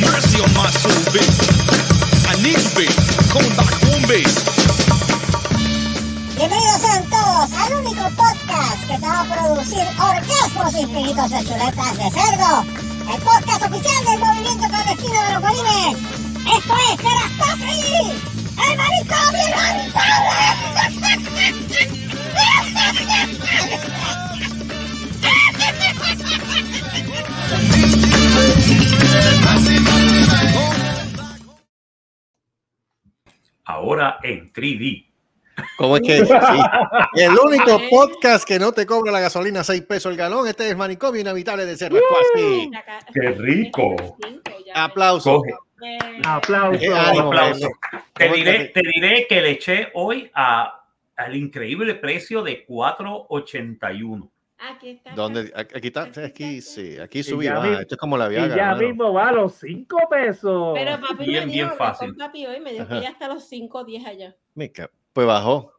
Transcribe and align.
mercy 0.00 0.40
on 0.40 0.52
my 0.54 0.68
soul. 0.70 0.92
Bienvenidos 6.36 6.80
sean 6.80 7.04
todos 7.08 7.52
al 7.52 7.74
único 7.76 8.02
podcast 8.16 8.80
que 8.86 8.98
te 8.98 9.06
va 9.06 9.20
a 9.20 9.24
producir 9.24 9.84
orgasmos 9.98 10.74
infinitos 10.74 11.30
de 11.30 11.44
chuletas 11.44 11.96
de 11.96 12.10
cerdo. 12.10 12.64
El 13.12 13.22
podcast 13.22 13.62
oficial 13.62 14.04
del 14.04 14.18
movimiento 14.18 14.68
clandestino 14.68 15.22
de 15.22 15.32
los 15.32 15.42
bolines. 15.42 15.96
Esto 16.56 16.74
es 16.76 16.96
Serastofri, 17.00 18.12
el 18.70 18.76
manicomio 18.76 19.46
Ahora 33.64 34.18
en 34.22 34.52
3D. 34.52 35.06
¿Cómo 35.78 35.96
es 35.96 36.02
que? 36.02 36.18
Sí. 36.26 37.22
El 37.22 37.32
único 37.38 37.80
podcast 37.90 38.46
que 38.46 38.58
no 38.58 38.72
te 38.72 38.86
cobra 38.86 39.10
la 39.10 39.20
gasolina 39.20 39.64
6 39.64 39.82
pesos 39.82 40.12
el 40.12 40.18
galón. 40.18 40.46
Este 40.46 40.64
es 40.66 40.70
el 40.72 40.76
manicomio 40.76 41.20
inhabitable 41.20 41.64
de 41.66 41.76
Cerro. 41.76 41.98
¡Qué 43.12 43.30
rico! 43.32 43.96
Aplausos. 44.74 45.42
Eh, 45.82 45.98
ánimo, 46.24 47.26
Aplauso. 47.28 47.68
Te 48.14 48.24
¿Cómo 48.26 48.36
diré, 48.36 48.58
que- 48.58 48.64
te 48.80 48.82
diré 48.94 49.26
que 49.26 49.40
le 49.42 49.50
eché 49.50 49.88
hoy 49.94 50.30
a, 50.34 50.84
al 51.16 51.36
increíble 51.36 51.94
precio 51.96 52.42
de 52.42 52.66
4.81. 52.66 54.30
Aquí 54.58 54.90
está. 54.90 55.14
¿Dónde? 55.14 55.52
Aquí 55.54 55.86
está. 55.88 56.10
Aquí 56.24 56.60
sí. 56.62 56.98
Aquí 56.98 57.18
Y 57.18 57.22
subí. 57.22 57.44
ya 57.44 57.80
Esto 57.80 57.94
es 57.94 58.00
como 58.00 58.16
la 58.16 58.26
Y 58.26 58.30
Viagra. 58.30 58.56
ya 58.56 58.62
hermano. 58.70 58.88
mismo 58.88 59.12
va 59.12 59.28
a 59.28 59.32
los 59.32 59.54
5 59.54 59.98
pesos. 60.10 60.72
Pero 60.74 61.00
papi 61.00 61.24
Bien, 61.26 61.46
me 61.46 61.52
bien 61.52 61.70
fácil. 61.72 62.14
papi 62.16 62.46
hoy 62.46 62.60
me 62.60 62.72
dijo 62.72 62.84
Ajá. 62.84 62.96
que 62.96 63.02
ya 63.02 63.10
hasta 63.10 63.28
los 63.28 63.44
5 63.44 63.78
o 63.78 63.84
10 63.84 64.06
allá. 64.06 64.36
Mica, 64.54 64.90
Pues 65.12 65.26
bajó. 65.26 65.72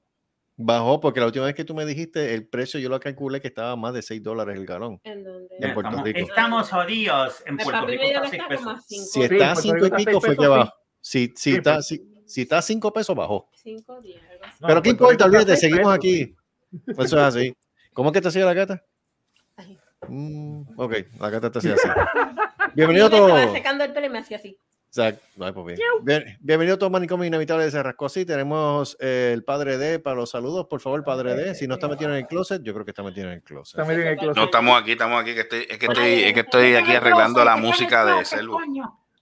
Bajó 0.59 0.99
porque 0.99 1.19
la 1.19 1.27
última 1.27 1.45
vez 1.45 1.53
que 1.53 1.63
tú 1.63 1.75
me 1.75 1.85
dijiste 1.85 2.33
el 2.33 2.47
precio, 2.47 2.79
yo 2.79 2.89
lo 2.89 2.99
calculé 2.99 3.39
que 3.39 3.47
estaba 3.47 3.75
más 3.75 3.93
de 3.93 4.01
6 4.01 4.23
dólares 4.23 4.55
el 4.57 4.65
galón. 4.65 4.99
¿En 5.03 5.23
dónde? 5.23 5.55
En 5.59 5.73
Puerto 5.73 5.89
estamos, 5.89 6.05
Rico. 6.05 6.19
estamos 6.19 6.69
jodidos. 6.71 7.43
En 7.45 7.55
Mi 7.55 7.63
Puerto 7.63 7.85
Rico 7.85 8.03
está 8.03 8.21
que 8.21 8.29
6 8.29 8.41
está 8.41 8.55
como 8.57 8.69
a 8.69 8.73
pesos. 8.75 8.85
5. 8.87 9.05
Si 9.05 9.21
está 9.21 9.51
a 9.51 9.53
Puerto 9.53 9.61
5 9.61 9.85
y 9.87 10.05
pico, 10.05 10.19
fue 10.21 10.29
que 10.31 10.35
pesos, 10.37 10.49
bajó. 10.57 10.73
Si, 11.01 11.25
si, 11.27 11.33
Sí, 11.35 11.55
está, 11.57 11.73
pues. 11.75 11.87
si, 11.87 12.01
si 12.25 12.41
está 12.41 12.57
a 12.57 12.61
5 12.63 12.93
pesos, 12.93 13.15
bajó. 13.15 13.49
5 13.53 13.93
o 13.93 14.01
10, 14.01 14.21
algo 14.31 14.43
así. 14.45 14.57
No, 14.61 14.67
Pero 14.67 14.81
qué 14.81 14.89
Puerto 14.95 15.09
Rico 15.09 15.13
importa, 15.13 15.25
olvídate, 15.25 15.57
seguimos 15.57 15.81
pesos. 15.83 15.95
aquí. 15.95 16.35
Eso 16.87 17.03
es 17.03 17.13
así. 17.13 17.53
¿Cómo 17.97 18.09
es 18.09 18.13
que 18.13 18.21
te 18.21 18.27
hacía 18.27 18.45
la 18.45 18.53
gata? 18.53 18.83
Mm, 20.07 20.61
ok, 20.79 20.93
la 21.19 21.29
gata 21.31 21.51
te 21.51 21.57
hacía 21.57 21.73
así. 21.73 21.87
Bienvenido 22.75 23.07
a 23.07 23.09
todos. 23.09 23.51
secando 23.53 23.83
el 23.83 23.91
pelo 23.91 24.05
y 24.05 24.09
me 24.11 24.19
hacía 24.19 24.37
así. 24.37 24.55
Exacto. 24.85 25.23
Ay, 25.43 25.51
pues 25.51 25.65
bien. 25.65 25.79
Bien- 26.03 26.37
bienvenido 26.39 26.75
a 26.75 26.77
todo 26.77 26.91
Manicomio 26.91 27.25
Inevitable 27.25 27.65
de 27.65 27.71
Cerrasco. 27.71 28.07
Sí, 28.07 28.23
tenemos 28.23 28.95
eh, 28.99 29.31
el 29.33 29.43
padre 29.43 29.79
D 29.79 29.97
para 29.97 30.15
los 30.15 30.29
saludos. 30.29 30.67
Por 30.69 30.79
favor, 30.79 31.03
padre 31.03 31.33
D. 31.33 31.55
Si 31.55 31.67
no 31.67 31.73
está 31.73 31.87
metido 31.87 32.11
en 32.11 32.17
el 32.17 32.27
closet, 32.27 32.61
yo 32.61 32.71
creo 32.71 32.85
que 32.85 32.91
está 32.91 33.01
metido 33.01 33.25
en 33.29 33.33
el 33.33 33.41
closet. 33.41 33.79
Está 33.79 33.89
metido 33.91 34.05
en 34.05 34.13
el 34.13 34.17
closet. 34.19 34.35
No, 34.37 34.43
estamos 34.45 34.79
aquí, 34.79 34.91
estamos 34.91 35.19
aquí, 35.19 35.33
que 35.33 35.41
estoy, 35.41 35.65
es 35.67 35.77
que 35.79 35.85
estoy, 35.87 36.23
es 36.23 36.33
que 36.35 36.39
estoy 36.41 36.75
aquí 36.75 36.91
arreglando 36.93 37.43
la 37.43 37.55
música 37.57 38.05
de 38.05 38.23
Selvo. 38.25 38.59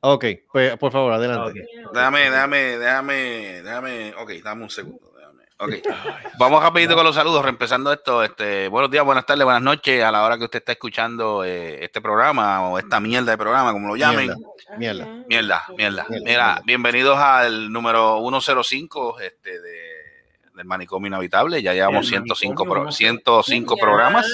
Ok, 0.01 0.25
pues 0.51 0.75
por 0.75 0.91
favor, 0.91 1.13
adelante. 1.13 1.61
Ok. 1.61 1.93
Déjame, 1.93 2.19
déjame, 2.29 2.57
déjame, 2.77 3.61
déjame, 3.63 4.13
ok, 4.15 4.31
dame 4.43 4.63
un 4.63 4.69
segundo. 4.69 5.14
Ok, 5.57 5.71
vamos 6.37 6.61
rapidito 6.61 6.95
con 6.95 7.05
los 7.05 7.15
saludos, 7.15 7.43
reempezando 7.43 7.91
esto. 7.93 8.23
Este, 8.23 8.67
buenos 8.67 8.91
días, 8.91 9.05
buenas 9.05 9.25
tardes, 9.25 9.45
buenas 9.45 9.61
noches 9.61 10.03
a 10.03 10.11
la 10.11 10.23
hora 10.23 10.37
que 10.37 10.43
usted 10.43 10.59
está 10.59 10.73
escuchando 10.73 11.45
eh, 11.45 11.83
este 11.83 12.01
programa 12.01 12.67
o 12.69 12.77
esta 12.77 12.99
mierda 12.99 13.31
de 13.31 13.37
programa, 13.37 13.71
como 13.71 13.87
lo 13.87 13.95
llamen. 13.95 14.33
Mierda. 14.77 15.05
Mierda, 15.27 15.65
mierda. 15.77 16.05
Mierda, 16.09 16.23
Mira, 16.25 16.61
bienvenidos 16.65 17.17
al 17.17 17.71
número 17.71 18.19
105 18.19 19.19
este, 19.21 19.61
de, 19.61 19.79
del 20.55 20.65
Manicomio 20.65 21.07
Inhabitable. 21.07 21.61
Ya 21.61 21.73
llevamos 21.73 22.05
El 22.07 22.09
105, 22.23 22.65
manicomio, 22.65 22.73
pro- 22.73 22.83
no 22.85 22.91
sé. 22.91 22.97
105 22.97 23.77
programas. 23.77 24.27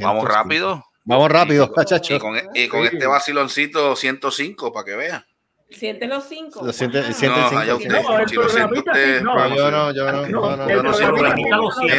Vamos 0.00 0.24
105. 0.24 0.26
rápido. 0.26 0.84
Vamos 1.04 1.30
rápido, 1.30 1.64
Y 1.74 1.78
muchachos. 1.78 2.20
con, 2.20 2.36
y 2.52 2.66
con 2.68 2.84
este 2.84 3.06
vaciloncito 3.06 3.94
105 3.96 4.72
para 4.72 4.84
que 4.84 4.96
vean. 4.96 5.24
Siente 5.70 6.06
los 6.06 6.24
5. 6.24 6.64
Lo 6.64 6.72
siente- 6.72 7.02
Wow. 7.02 7.12
siente 7.12 7.38
el 7.40 7.44
No, 7.44 7.48
cinco, 7.50 7.62
sí. 7.66 7.72
usted. 7.72 8.02
No, 8.02 8.18
el 8.18 8.28
Si 8.28 8.34
lo 8.36 8.48
siente 8.48 8.78
usted, 8.78 9.18
sí, 9.18 9.24
no. 9.24 9.34
vamos, 9.34 9.58
yo 9.58 9.70
no, 9.70 9.92
yo 9.92 10.04
no, 10.12 10.12
No, 10.12 10.28
no, 10.28 10.56
no, 10.56 10.64
el 10.64 10.76
yo 10.76 10.82
no 10.82 10.94
siento 10.94 11.14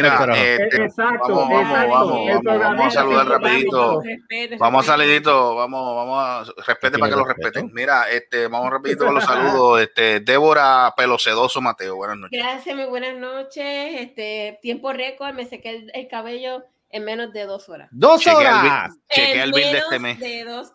carajo. 0.08 0.32
este, 0.34 0.82
Exacto, 0.84 1.28
vamos, 1.36 1.48
vamos, 1.48 1.60
exacto. 1.70 1.90
vamos, 1.94 2.28
El 2.28 2.58
vamos, 2.58 2.86
a 2.86 2.90
saludar 2.90 3.28
rapidito. 3.28 4.02
Respete, 4.02 4.56
Vamos 4.56 4.84
a 4.88 4.92
salidito, 4.92 5.54
vamos, 5.54 5.96
vamos 5.96 6.18
a 6.48 6.62
respete 6.66 6.98
para 6.98 7.10
que 7.12 7.16
lo 7.16 7.24
respeten. 7.24 7.70
Mira, 7.72 8.10
este, 8.10 8.48
vamos 8.48 8.70
rapidito 8.70 9.04
con 9.04 9.14
los 9.14 9.24
saludos. 9.24 9.80
Este, 9.82 10.18
Débora 10.20 10.92
Pelocedoso 10.96 11.60
Mateo, 11.60 11.94
buenas 11.94 12.16
noches. 12.16 12.40
Gracias, 12.42 12.74
muy 12.74 12.86
buenas 12.86 13.16
noches. 13.18 13.64
Este, 14.00 14.58
tiempo 14.62 14.92
récord, 14.92 15.32
me 15.34 15.46
sequé 15.46 15.70
el, 15.70 15.90
el 15.94 16.08
cabello 16.08 16.64
en 16.92 17.04
menos 17.04 17.32
de 17.32 17.44
dos 17.46 17.68
horas. 17.68 17.88
¡Dos 17.92 18.20
Chequea 18.20 18.38
horas! 18.38 18.96
chequea 19.08 19.44
el 19.44 19.52
bill 19.52 19.72
de 19.72 19.78
este 19.78 19.98
mes. 19.98 20.18
De 20.18 20.44
dos. 20.44 20.72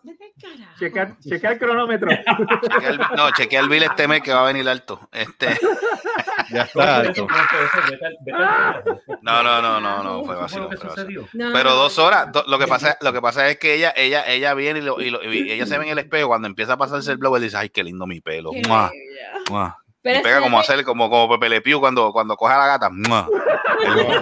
Checa, 0.78 1.16
checa 1.20 1.50
el 1.52 1.58
cronómetro. 1.58 2.10
Chequea 2.10 2.88
el, 2.90 2.98
no, 3.16 3.30
chequea 3.32 3.60
el 3.60 3.68
bill 3.68 3.82
este 3.82 4.08
mes 4.08 4.22
que 4.22 4.32
va 4.32 4.42
a 4.42 4.46
venir 4.46 4.68
alto. 4.68 5.08
Este, 5.12 5.58
Ya 6.50 6.62
está 6.62 6.96
alto. 6.98 7.26
no, 9.22 9.42
no, 9.42 9.60
no, 9.62 9.80
no, 9.80 10.02
no, 10.02 10.24
fue 10.24 10.36
¿Qué 10.38 10.48
fue 10.48 10.60
lo 10.60 10.68
vacío. 10.68 11.28
No, 11.32 11.52
Pero 11.52 11.74
dos 11.74 11.98
horas, 11.98 12.30
do- 12.32 12.44
lo 12.46 12.58
que 12.58 12.66
pasa, 12.66 12.96
lo 13.00 13.12
que 13.12 13.20
pasa 13.20 13.48
es 13.48 13.58
que 13.58 13.74
ella, 13.74 13.92
ella, 13.96 14.24
ella 14.26 14.54
viene 14.54 14.78
y, 14.78 14.82
lo- 14.82 15.00
y 15.00 15.10
lo- 15.10 15.22
y 15.24 15.50
ella 15.50 15.66
se 15.66 15.76
ve 15.78 15.84
en 15.86 15.90
el 15.92 15.98
espejo 15.98 16.28
cuando 16.28 16.46
empieza 16.46 16.74
a 16.74 16.76
pasarse 16.76 17.10
el 17.12 17.18
blower 17.18 17.40
y 17.42 17.46
dice, 17.46 17.56
ay, 17.56 17.70
qué 17.70 17.82
lindo 17.82 18.06
mi 18.06 18.20
pelo. 18.20 18.50
¡Mua! 18.68 18.90
¡Mua! 19.50 19.76
Pero 20.06 20.20
y 20.20 20.22
pega 20.22 20.40
como 20.40 20.58
hacer 20.60 20.84
como, 20.84 21.10
como 21.10 21.28
Pepe 21.34 21.48
Le 21.48 21.60
Pew 21.60 21.80
cuando, 21.80 22.12
cuando 22.12 22.36
coge 22.36 22.54
a 22.54 22.58
la 22.58 22.66
gata. 22.66 22.90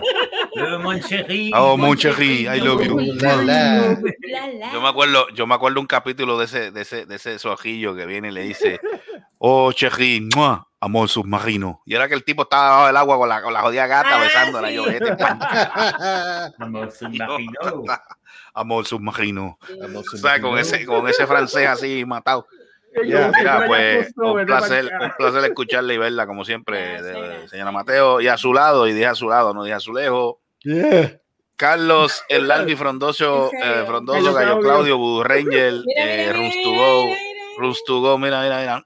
Chéri, 1.01 1.51
Oh, 1.55 1.77
mon 1.77 1.97
chéri, 1.97 2.47
I 2.47 2.61
love 2.61 2.83
you. 2.85 2.99
La, 3.21 3.37
la. 3.37 3.97
Yo 4.73 4.81
me 4.81 4.89
acuerdo, 4.89 5.29
yo 5.31 5.47
me 5.47 5.55
acuerdo 5.55 5.81
un 5.81 5.87
capítulo 5.87 6.39
de 6.39 6.45
ese, 6.47 6.71
de 6.71 6.83
ese, 6.83 7.07
de 7.07 7.17
ese 7.17 7.39
suajillo 7.39 7.95
que 7.95 8.07
viene 8.07 8.29
y 8.29 8.31
le 8.33 8.43
dice, 8.43 8.81
oh 9.39 9.73
Cherry, 9.73 10.29
¡mua! 10.35 10.67
amor 10.81 11.09
submarino. 11.09 11.83
Y 11.87 11.95
era 11.95 12.09
que 12.09 12.15
el 12.15 12.25
tipo 12.25 12.43
estaba 12.43 12.67
debajo 12.69 12.87
del 12.89 12.97
agua 12.99 13.17
con 13.19 13.29
la, 13.29 13.43
con 13.43 13.53
la 13.55 13.61
jodida 13.63 13.87
gata 13.87 14.17
Ah, 14.17 14.21
besándola. 14.21 14.69
sí. 14.69 14.75
Yo. 14.75 14.85
Amor 16.65 16.89
Y 16.89 16.91
yo, 16.91 16.91
submarino. 16.99 17.83
amor 18.55 18.87
submarino. 18.87 19.59
O 20.13 20.17
sea, 20.17 20.41
con 20.41 20.59
ese, 20.59 20.85
con 20.85 21.09
ese 21.09 21.27
francés 21.27 21.67
así 21.69 22.05
matado. 22.05 22.47
Ya, 23.07 23.31
Mira, 23.37 23.65
pues 23.67 24.13
un 24.17 24.47
placer, 24.47 24.91
un 25.01 25.11
placer 25.19 25.45
escucharla 25.45 25.93
y 25.95 25.99
verla, 25.99 26.27
como 26.27 26.45
siempre, 26.45 26.93
Gracias, 26.93 27.05
de- 27.15 27.29
de- 27.41 27.49
señora 27.49 27.73
Mateo. 27.73 28.21
Y 28.21 28.29
a 28.29 28.37
su 28.37 28.53
lado, 28.55 28.87
y 28.87 28.93
dije 28.93 29.07
a 29.07 29.15
su 29.15 29.29
lado, 29.29 29.53
no 29.53 29.65
dije 29.65 29.75
a 29.75 29.81
su 29.81 29.93
lejos. 29.93 30.37
Yeah. 30.63 31.19
Carlos 31.57 32.25
Herlandi 32.29 32.77
Frondoso, 32.77 33.51
¿En 33.53 33.61
serio? 33.61 33.83
eh, 33.83 33.85
Frondoso, 33.87 34.33
Gallo 34.33 34.33
Claudio. 34.59 34.61
Claudio, 34.61 34.99
Voodoo 34.99 35.25
Ranger, 35.25 35.73
Mira, 35.85 36.05
eh, 36.05 36.17
mira, 36.19 36.33
Runs 36.33 36.55
mira, 36.57 36.63
to 36.65 36.71
mira, 36.71 36.85
Go, 36.87 37.05
mira, 37.05 37.17
mira. 37.21 37.45
Runs 37.59 37.85
to 37.85 38.01
Go, 38.01 38.19
mira, 38.19 38.43
mira, 38.43 38.59
mira. 38.61 38.85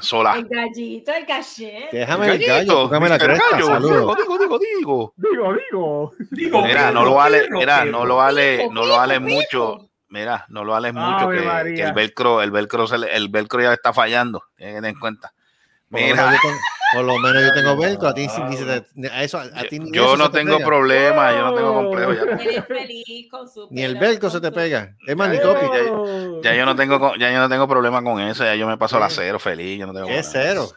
Sola. 0.00 0.34
El 0.36 0.46
gallito, 0.46 1.12
el 1.14 1.24
caché. 1.24 1.88
Déjame 1.90 2.26
el 2.26 2.38
gallo, 2.38 2.52
Gallito, 2.54 2.74
tócame 2.82 3.08
la 3.08 3.18
cresta. 3.18 3.56
Digo, 3.56 3.78
digo, 3.78 4.38
digo, 4.38 4.58
digo. 4.58 5.14
Digo, 5.16 5.54
digo. 5.54 6.12
Digo, 6.30 6.62
Mira, 6.62 6.90
no 6.92 7.04
lo 7.04 7.14
vale, 7.14 7.48
mira, 7.50 7.84
no 7.86 8.04
lo 8.04 8.16
vale, 8.16 8.68
no 8.70 8.84
lo 8.84 8.96
vale 8.96 9.18
mucho. 9.20 9.88
Mira, 10.10 10.46
no 10.48 10.64
lo 10.64 10.72
vale 10.72 10.92
mucho 10.92 11.28
que, 11.28 11.74
que 11.74 11.82
el 11.82 11.92
velcro, 11.92 12.40
el 12.42 12.50
velcro, 12.50 12.86
se 12.86 12.96
le- 12.98 13.14
el 13.14 13.28
velcro 13.28 13.60
ya 13.60 13.72
está 13.74 13.92
fallando. 13.92 14.42
Tener 14.56 14.84
en 14.84 14.98
cuenta. 14.98 15.32
Por 15.90 16.00
lo, 16.00 16.06
menos 16.06 16.18
Mira, 16.18 16.32
yo 16.32 16.40
tengo, 16.42 16.58
por 16.92 17.04
lo 17.04 17.18
menos 17.18 17.42
yo 17.42 17.52
tengo 17.54 17.76
velcro, 17.82 18.08
a 18.08 18.14
ti 18.14 18.26
ni 18.48 18.56
se 18.56 18.64
te- 18.64 19.08
a 19.10 19.22
eso, 19.22 19.38
a 19.38 19.62
ti 19.68 19.78
ni 19.78 19.90
yo 19.92 20.04
eso 20.04 20.16
no 20.18 20.24
se 20.26 20.30
te 20.32 20.38
tengo 20.38 20.56
pega. 20.56 20.66
problema, 20.66 21.32
yo 21.32 21.42
no 21.44 21.54
tengo 21.54 21.74
complejo. 21.74 22.12
Ya, 22.14 22.20
Él 22.22 22.48
es 22.56 22.64
feliz 22.66 23.30
con 23.30 23.48
su 23.48 23.68
Ni 23.70 23.82
el 23.82 23.96
velcro 23.98 24.28
se 24.30 24.40
te 24.40 24.50
pega. 24.52 24.94
Es 25.06 25.16
manicopio. 25.16 25.70
Oh. 25.92 26.40
ya 26.42 26.54
yo 26.54 26.64
no 26.66 26.74
tengo, 26.76 27.14
ya 27.16 27.30
yo 27.30 27.38
no 27.38 27.48
tengo 27.48 27.66
problema 27.68 28.02
con 28.02 28.20
eso. 28.20 28.44
Ya 28.44 28.54
yo 28.54 28.66
me 28.66 28.76
paso 28.78 28.98
la 28.98 29.08
cero 29.10 29.38
feliz. 29.38 29.78
Yo 29.78 29.86
no 29.86 29.92
tengo 29.94 30.06
¿Qué 30.08 30.18
es 30.18 30.28
problema. 30.28 30.52
cero? 30.54 30.72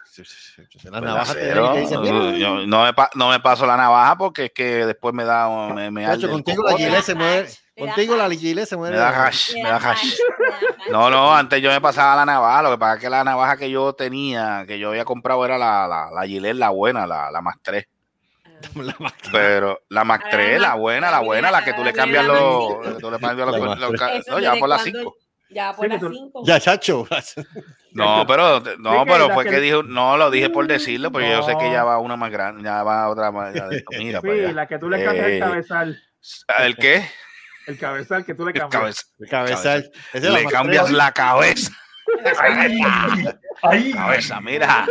La 0.84 0.90
Pues 0.92 1.02
navaja 1.04 1.34
te 1.34 1.40
cero, 1.42 1.74
dicen, 1.76 2.04
yo 2.04 2.66
no 2.68 2.84
me, 2.86 2.94
no 3.16 3.30
me 3.30 3.40
paso 3.40 3.66
la 3.66 3.76
navaja 3.78 4.18
porque 4.18 4.46
es 4.46 4.52
que 4.54 4.86
después 4.86 5.14
me 5.14 5.24
da 5.24 5.50
me, 5.74 5.90
me 5.92 6.06
el 6.06 6.30
contigo 6.30 6.64
la 6.64 6.78
gilet 6.78 7.02
se 7.04 7.16
muere. 7.16 7.50
Contigo 7.86 8.16
la 8.16 8.30
gilet 8.30 8.68
se 8.68 8.78
muere. 8.78 8.96
me 8.96 9.02
da 9.02 9.26
hash, 9.28 9.54
me 9.56 9.64
da 9.70 9.78
hash. 9.78 10.18
No, 10.92 11.10
no, 11.10 11.34
antes 11.36 11.62
yo 11.62 11.70
me 11.70 11.82
pasaba 11.82 12.16
la 12.16 12.26
navaja, 12.26 12.62
lo 12.64 12.72
que 12.72 12.78
pasa 12.78 12.96
es 12.96 13.00
que 13.02 13.10
la 13.10 13.24
navaja 13.24 13.58
que 13.58 13.70
yo 13.70 13.94
tenía, 13.94 14.64
que 14.68 14.80
yo 14.80 14.90
había 14.90 15.06
comprado 15.06 15.44
era 15.46 15.58
la, 15.58 15.88
la, 15.88 16.10
la 16.12 16.26
Gillette, 16.28 16.56
la 16.56 16.70
buena, 16.70 17.06
la, 17.08 17.32
la 17.32 17.42
Max 17.42 17.60
3. 17.64 17.86
La. 18.76 18.96
Pero 19.32 19.80
la 19.90 20.02
Ahora 20.02 20.20
3, 20.30 20.62
la 20.62 20.68
la 20.70 20.76
buena, 20.76 21.08
3, 21.08 21.20
la 21.20 21.26
buena, 21.26 21.52
la 21.52 21.64
que 21.64 21.74
tú 21.74 21.84
le 21.84 21.94
cambias 21.94 22.26
la 22.28 22.34
los, 22.34 22.70
Max 22.70 22.82
3. 22.84 22.98
tú 23.00 23.12
le 23.12 23.20
cambias 23.20 23.48
los, 23.48 23.60
La 23.60 23.66
Max 23.66 23.80
los- 23.82 23.92
3. 24.00 24.28
no, 24.30 24.40
ya 24.40 24.56
por 24.56 24.70
las 24.70 24.82
cuando- 24.82 25.00
5. 25.00 25.16
Ya 25.50 25.74
por 25.74 25.86
Sí, 25.86 25.90
las 25.92 26.00
que 26.00 26.06
tú- 26.08 26.14
5. 26.14 26.42
Ya, 26.46 26.60
chacho. 26.60 27.08
No, 27.94 28.26
pero, 28.26 28.62
no, 28.80 29.04
pero 29.06 29.28
la 29.28 29.34
fue 29.34 29.44
que- 29.44 29.50
que 29.50 29.60
dijo, 29.60 29.84
no 29.84 30.16
lo 30.16 30.32
dije 30.32 30.50
por 30.50 30.66
decirlo, 30.66 31.12
porque 31.12 31.30
yo 31.30 31.44
sé 31.44 31.58
que 31.58 31.70
ya 31.74 31.84
va 31.84 31.98
una 31.98 32.16
más 32.16 32.32
grande, 32.32 32.64
ya 32.64 32.84
va 32.84 33.10
otra 33.10 33.32
más. 33.32 33.54
ya 33.54 33.68
mira, 34.00 34.22
Sí, 34.22 34.28
para 34.28 34.40
allá. 34.40 34.52
la 34.54 34.66
que 34.68 34.80
tú 34.80 34.90
le 34.90 35.04
cambias 35.04 35.28
Eh, 35.28 35.34
el 35.34 35.40
cabezal. 35.42 36.02
¿El 36.60 36.78
qué? 36.78 37.04
El 37.68 37.78
cabezal 37.78 38.26
que 38.26 38.34
tú 38.36 38.46
le 38.46 38.52
El 38.52 38.60
cambias. 38.60 39.14
El 39.20 39.30
cabezal. 39.30 39.92
Le 40.14 40.46
cambias 40.46 40.92
la 40.92 41.12
cabeza. 41.12 41.72
¡Ay! 42.40 42.80
¡Ay! 43.62 43.92
Cabeza, 43.94 44.42
mira. 44.42 44.86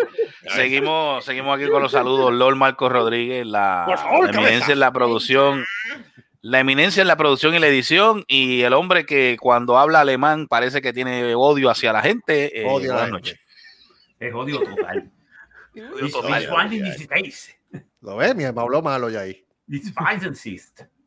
Seguimos, 0.55 1.25
seguimos 1.25 1.59
aquí 1.59 1.69
con 1.69 1.83
los 1.83 1.93
saludos. 1.93 2.33
Lord 2.33 2.57
Marco 2.57 2.89
Rodríguez, 2.89 3.47
la, 3.47 3.85
Por 3.87 3.99
favor, 3.99 4.25
la 4.25 4.31
eminencia 4.31 4.59
cabeza. 4.61 4.73
en 4.73 4.81
la 4.81 4.93
producción. 4.93 5.65
La 6.43 6.61
eminencia 6.61 7.03
en 7.03 7.09
la 7.09 7.17
producción 7.17 7.55
y 7.55 7.59
la 7.59 7.67
edición. 7.67 8.25
Y 8.29 8.63
el 8.63 8.73
hombre 8.73 9.05
que 9.05 9.37
cuando 9.41 9.77
habla 9.79 10.01
alemán 10.01 10.47
parece 10.49 10.81
que 10.81 10.93
tiene 10.93 11.35
odio 11.35 11.69
hacia 11.69 11.93
la 11.93 12.01
gente. 12.03 12.61
eh, 12.63 12.67
Odio 12.67 12.93
a 12.93 12.95
la 12.95 13.01
buenas 13.03 13.11
noches. 13.11 13.41
Es 14.19 14.33
odio 14.35 14.61
total. 14.61 15.11
Odio 15.95 16.11
total. 16.11 16.49
Lo 18.01 18.17
ves, 18.17 18.35
mi 18.35 18.45
me 18.45 18.61
habló 18.61 18.81
malo 18.81 19.11
ya 19.11 19.21
ahí. 19.21 19.45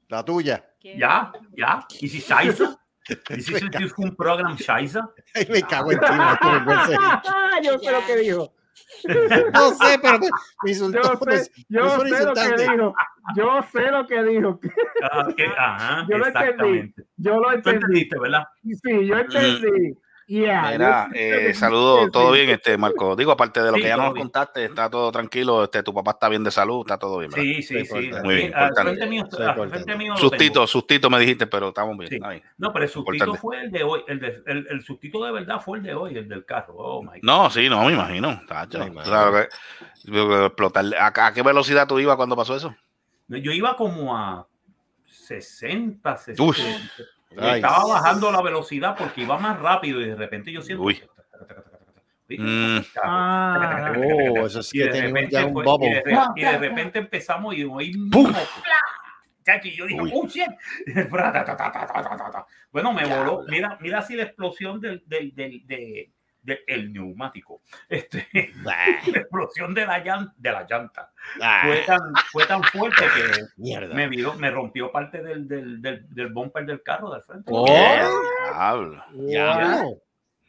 La 0.10 0.24
tuya. 0.24 0.63
¿Qué? 0.83 0.97
Ja, 1.00 1.31
ja. 1.56 1.88
Ist 2.01 2.12
sie 2.13 2.19
scheiße? 2.21 2.75
Ist 3.30 3.50
es 3.51 3.94
un 3.97 4.15
Programm 4.18 4.57
scheiße? 4.57 5.00
Ay, 5.33 5.47
me 5.50 5.62
cago 5.62 5.91
en 5.94 6.00
ti, 6.00 6.06
no. 6.12 7.62
Yo 7.63 7.80
sé 7.80 7.91
lo 7.91 8.06
que 8.06 8.15
dijo. 8.18 8.53
No 9.53 9.71
sé, 9.74 9.97
pero 10.01 10.19
me, 10.19 10.27
me 10.63 10.71
insultó. 10.71 11.01
Yo 11.01 11.19
pues, 11.19 11.45
sé, 11.45 11.51
yo 11.69 12.00
sé 12.01 12.25
lo 12.25 12.33
que 12.33 12.56
dijo. 12.63 12.94
Yo 13.35 13.62
sé 13.71 13.91
lo 13.91 14.06
que 14.07 14.24
dijo. 14.24 14.59
Ah, 15.03 15.27
que- 15.35 15.45
Ajá, 15.57 16.06
Yo 16.09 16.18
lo 16.18 16.25
entendí. 16.27 16.94
Yo 17.18 17.36
lo 17.39 17.50
Tú 17.50 17.56
entendí. 17.56 17.75
entendiste, 17.77 18.19
¿verdad? 18.19 18.44
Sí, 18.63 19.07
yo 19.07 19.18
entendí. 19.18 19.97
Yeah, 20.33 20.71
Mira, 20.71 21.09
eh, 21.13 21.53
saludos, 21.53 22.09
todo 22.12 22.31
bien, 22.31 22.50
este 22.50 22.75
Marco. 22.75 23.15
Digo, 23.15 23.31
aparte 23.31 23.62
de 23.62 23.69
lo 23.69 23.75
Sí, 23.75 23.83
que 23.83 23.88
ya 23.89 23.97
nos 23.97 24.13
bien. 24.15 24.24
contaste, 24.25 24.65
está 24.65 24.89
todo 24.89 25.12
tranquilo, 25.12 25.63
este, 25.65 25.83
tu 25.83 25.94
papá 25.94 26.12
está 26.12 26.27
bien 26.27 26.44
de 26.44 26.50
salud, 26.50 26.81
está 26.81 26.97
todo 26.97 27.19
bien, 27.19 27.30
¿verdad? 27.30 27.44
Sí, 27.44 27.62
sí, 27.62 27.85
sí. 27.85 28.12
Muy 28.24 28.35
bien, 28.35 28.53
Al 28.56 28.69
importante. 28.69 28.81
frente 28.95 29.06
mío, 29.06 29.24
Eso 29.27 29.35
es 29.35 29.41
al 29.44 29.50
importante. 29.50 29.83
frente 29.83 29.95
mío 30.03 30.13
lo 30.13 30.18
Sustito, 30.18 30.53
tengo. 30.53 30.68
sustito 30.68 31.09
me 31.12 31.19
dijiste, 31.19 31.45
pero 31.45 31.68
estamos 31.68 31.95
bien. 32.00 32.09
Sí. 32.09 32.19
No, 32.57 32.74
pero 32.74 32.85
el 32.85 32.89
sustito 32.89 33.13
Importante. 33.13 33.39
fue 33.41 33.62
el 33.62 33.71
de 33.71 33.83
hoy. 33.83 34.01
El, 34.07 34.19
de, 34.19 34.41
el, 34.47 34.68
el 34.71 34.81
sustito 34.83 35.24
de 35.24 35.31
verdad 35.33 35.62
fue 35.62 35.77
el 35.77 35.83
de 35.83 35.94
hoy, 35.94 36.18
el 36.18 36.27
del 36.27 36.45
carro. 36.45 36.74
Oh, 36.77 37.03
my 37.03 37.09
God. 37.09 37.18
No, 37.21 37.50
sí, 37.51 37.69
no, 37.69 37.86
me 37.86 37.94
imagino. 37.94 38.41
tacho. 38.47 38.79
Claro 39.03 39.38
explotar. 40.47 40.86
¿A, 41.00 41.27
a 41.27 41.33
qué 41.33 41.44
velocidad 41.44 41.88
tú 41.88 42.00
ibas 42.00 42.15
cuando 42.15 42.36
pasó 42.36 42.56
eso? 42.56 42.75
Yo 43.27 43.51
iba 43.51 43.75
como 43.75 44.18
a 44.18 44.47
60, 45.06 46.18
60. 46.18 46.44
Uy. 46.44 46.56
Estaba 47.38 47.88
bajando 47.88 48.31
la 48.31 48.41
velocidad 48.41 48.95
porque 48.97 49.21
iba 49.21 49.38
más 49.38 49.59
rápido 49.59 50.01
y 50.01 50.06
de 50.06 50.15
repente 50.15 50.51
yo 50.51 50.62
siento. 50.62 50.83
Uy. 50.83 51.01
Mm. 52.30 52.80
Ah, 53.03 53.94
oh, 53.95 54.45
eso 54.47 54.63
sí 54.63 54.80
y, 54.80 54.81
de 54.81 55.01
repente, 55.01 55.35
y, 56.35 56.41
de, 56.41 56.57
repente 56.57 57.00
empezamos 57.00 57.53
y 57.53 57.59
yo 57.59 57.77
dije, 59.85 60.00
oh, 60.13 60.27
shit. 60.27 60.50
Bueno, 62.71 62.94
me 62.94 63.06
voló. 63.06 63.44
Mira, 63.47 63.77
mira 63.81 64.01
si 64.01 64.15
la 64.15 64.24
explosión 64.24 64.79
del, 64.79 65.03
del, 65.06 65.36
del, 65.36 65.68
del, 65.68 66.12
de- 66.43 66.53
de- 66.55 66.59
el 66.67 66.91
neumático. 66.93 67.61
Este, 67.89 68.27
la 68.63 68.75
explosión 69.05 69.73
de 69.73 69.85
la, 69.85 70.03
llan- 70.03 70.33
de 70.37 70.51
la 70.51 70.67
llanta 70.67 71.11
fue 71.63 71.77
tan, 71.85 71.99
fue 72.31 72.45
tan 72.45 72.63
fuerte 72.63 73.03
que 73.15 73.41
Mierda. 73.57 73.93
me, 73.95 74.07
viró- 74.07 74.35
me 74.35 74.51
rompió 74.51 74.91
parte 74.91 75.21
del, 75.23 75.47
del, 75.47 75.81
del, 75.81 76.05
del 76.13 76.33
bumper 76.33 76.65
del 76.65 76.83
carro 76.83 77.11
del 77.11 77.21
frente. 77.23 77.51
Oh. 77.53 77.65
Ya. 79.27 79.83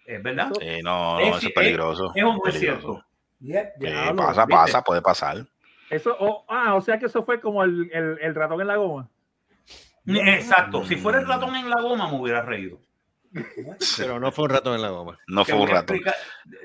Es 0.07 0.23
verdad. 0.23 0.51
Sí, 0.61 0.81
no, 0.83 1.19
Es- 1.21 1.31
no, 1.31 1.37
eso 1.39 1.47
es 1.49 1.53
peligroso. 1.55 2.13
No 2.17 2.37
es 2.47 2.55
peligroso. 2.55 3.05
cierto. 3.41 3.79
Diablo, 3.79 4.17
pasa, 4.17 4.47
¿viste? 4.47 4.55
pasa, 4.55 4.83
puede 4.83 5.03
pasar. 5.03 5.37
Eso, 5.91 6.17
oh, 6.19 6.45
ah, 6.49 6.75
o 6.75 6.81
sea 6.81 6.99
que 6.99 7.07
eso 7.07 7.23
fue 7.23 7.41
como 7.41 7.63
el, 7.63 7.91
el, 7.93 8.19
el 8.21 8.35
ratón 8.35 8.61
en 8.61 8.67
la 8.67 8.77
goma. 8.77 9.09
Exacto. 10.07 10.85
Si 10.85 10.97
fuera 10.97 11.19
el 11.21 11.27
ratón 11.27 11.55
en 11.57 11.69
la 11.71 11.81
goma, 11.81 12.09
me 12.11 12.17
hubiera 12.19 12.43
reído. 12.43 12.79
Pero 13.99 14.21
no 14.21 14.31
fue 14.33 14.45
un 14.45 14.51
ratón 14.51 14.75
en 14.77 14.83
la 14.83 14.91
goma. 14.91 15.19
No 15.27 15.45
fue 15.45 15.55
un 15.55 15.69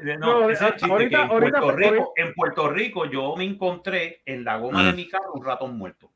No, 0.04 0.18
No, 0.18 0.32
ahorita- 0.44 0.76
que 0.76 0.86
en, 0.86 0.92
ahorita- 0.92 1.28
Puerto 1.28 1.72
Rico, 1.72 1.90
ahorita- 1.94 2.06
en 2.16 2.34
Puerto 2.34 2.70
Rico 2.70 3.06
yo 3.06 3.36
me 3.36 3.44
encontré 3.46 4.22
en 4.26 4.44
la 4.44 4.58
goma 4.58 4.84
de 4.86 4.94
Mm. 4.94 4.96
mi 4.96 5.08
carro 5.08 5.34
un 5.34 5.44
ratón 5.46 5.78
muerto. 5.78 6.10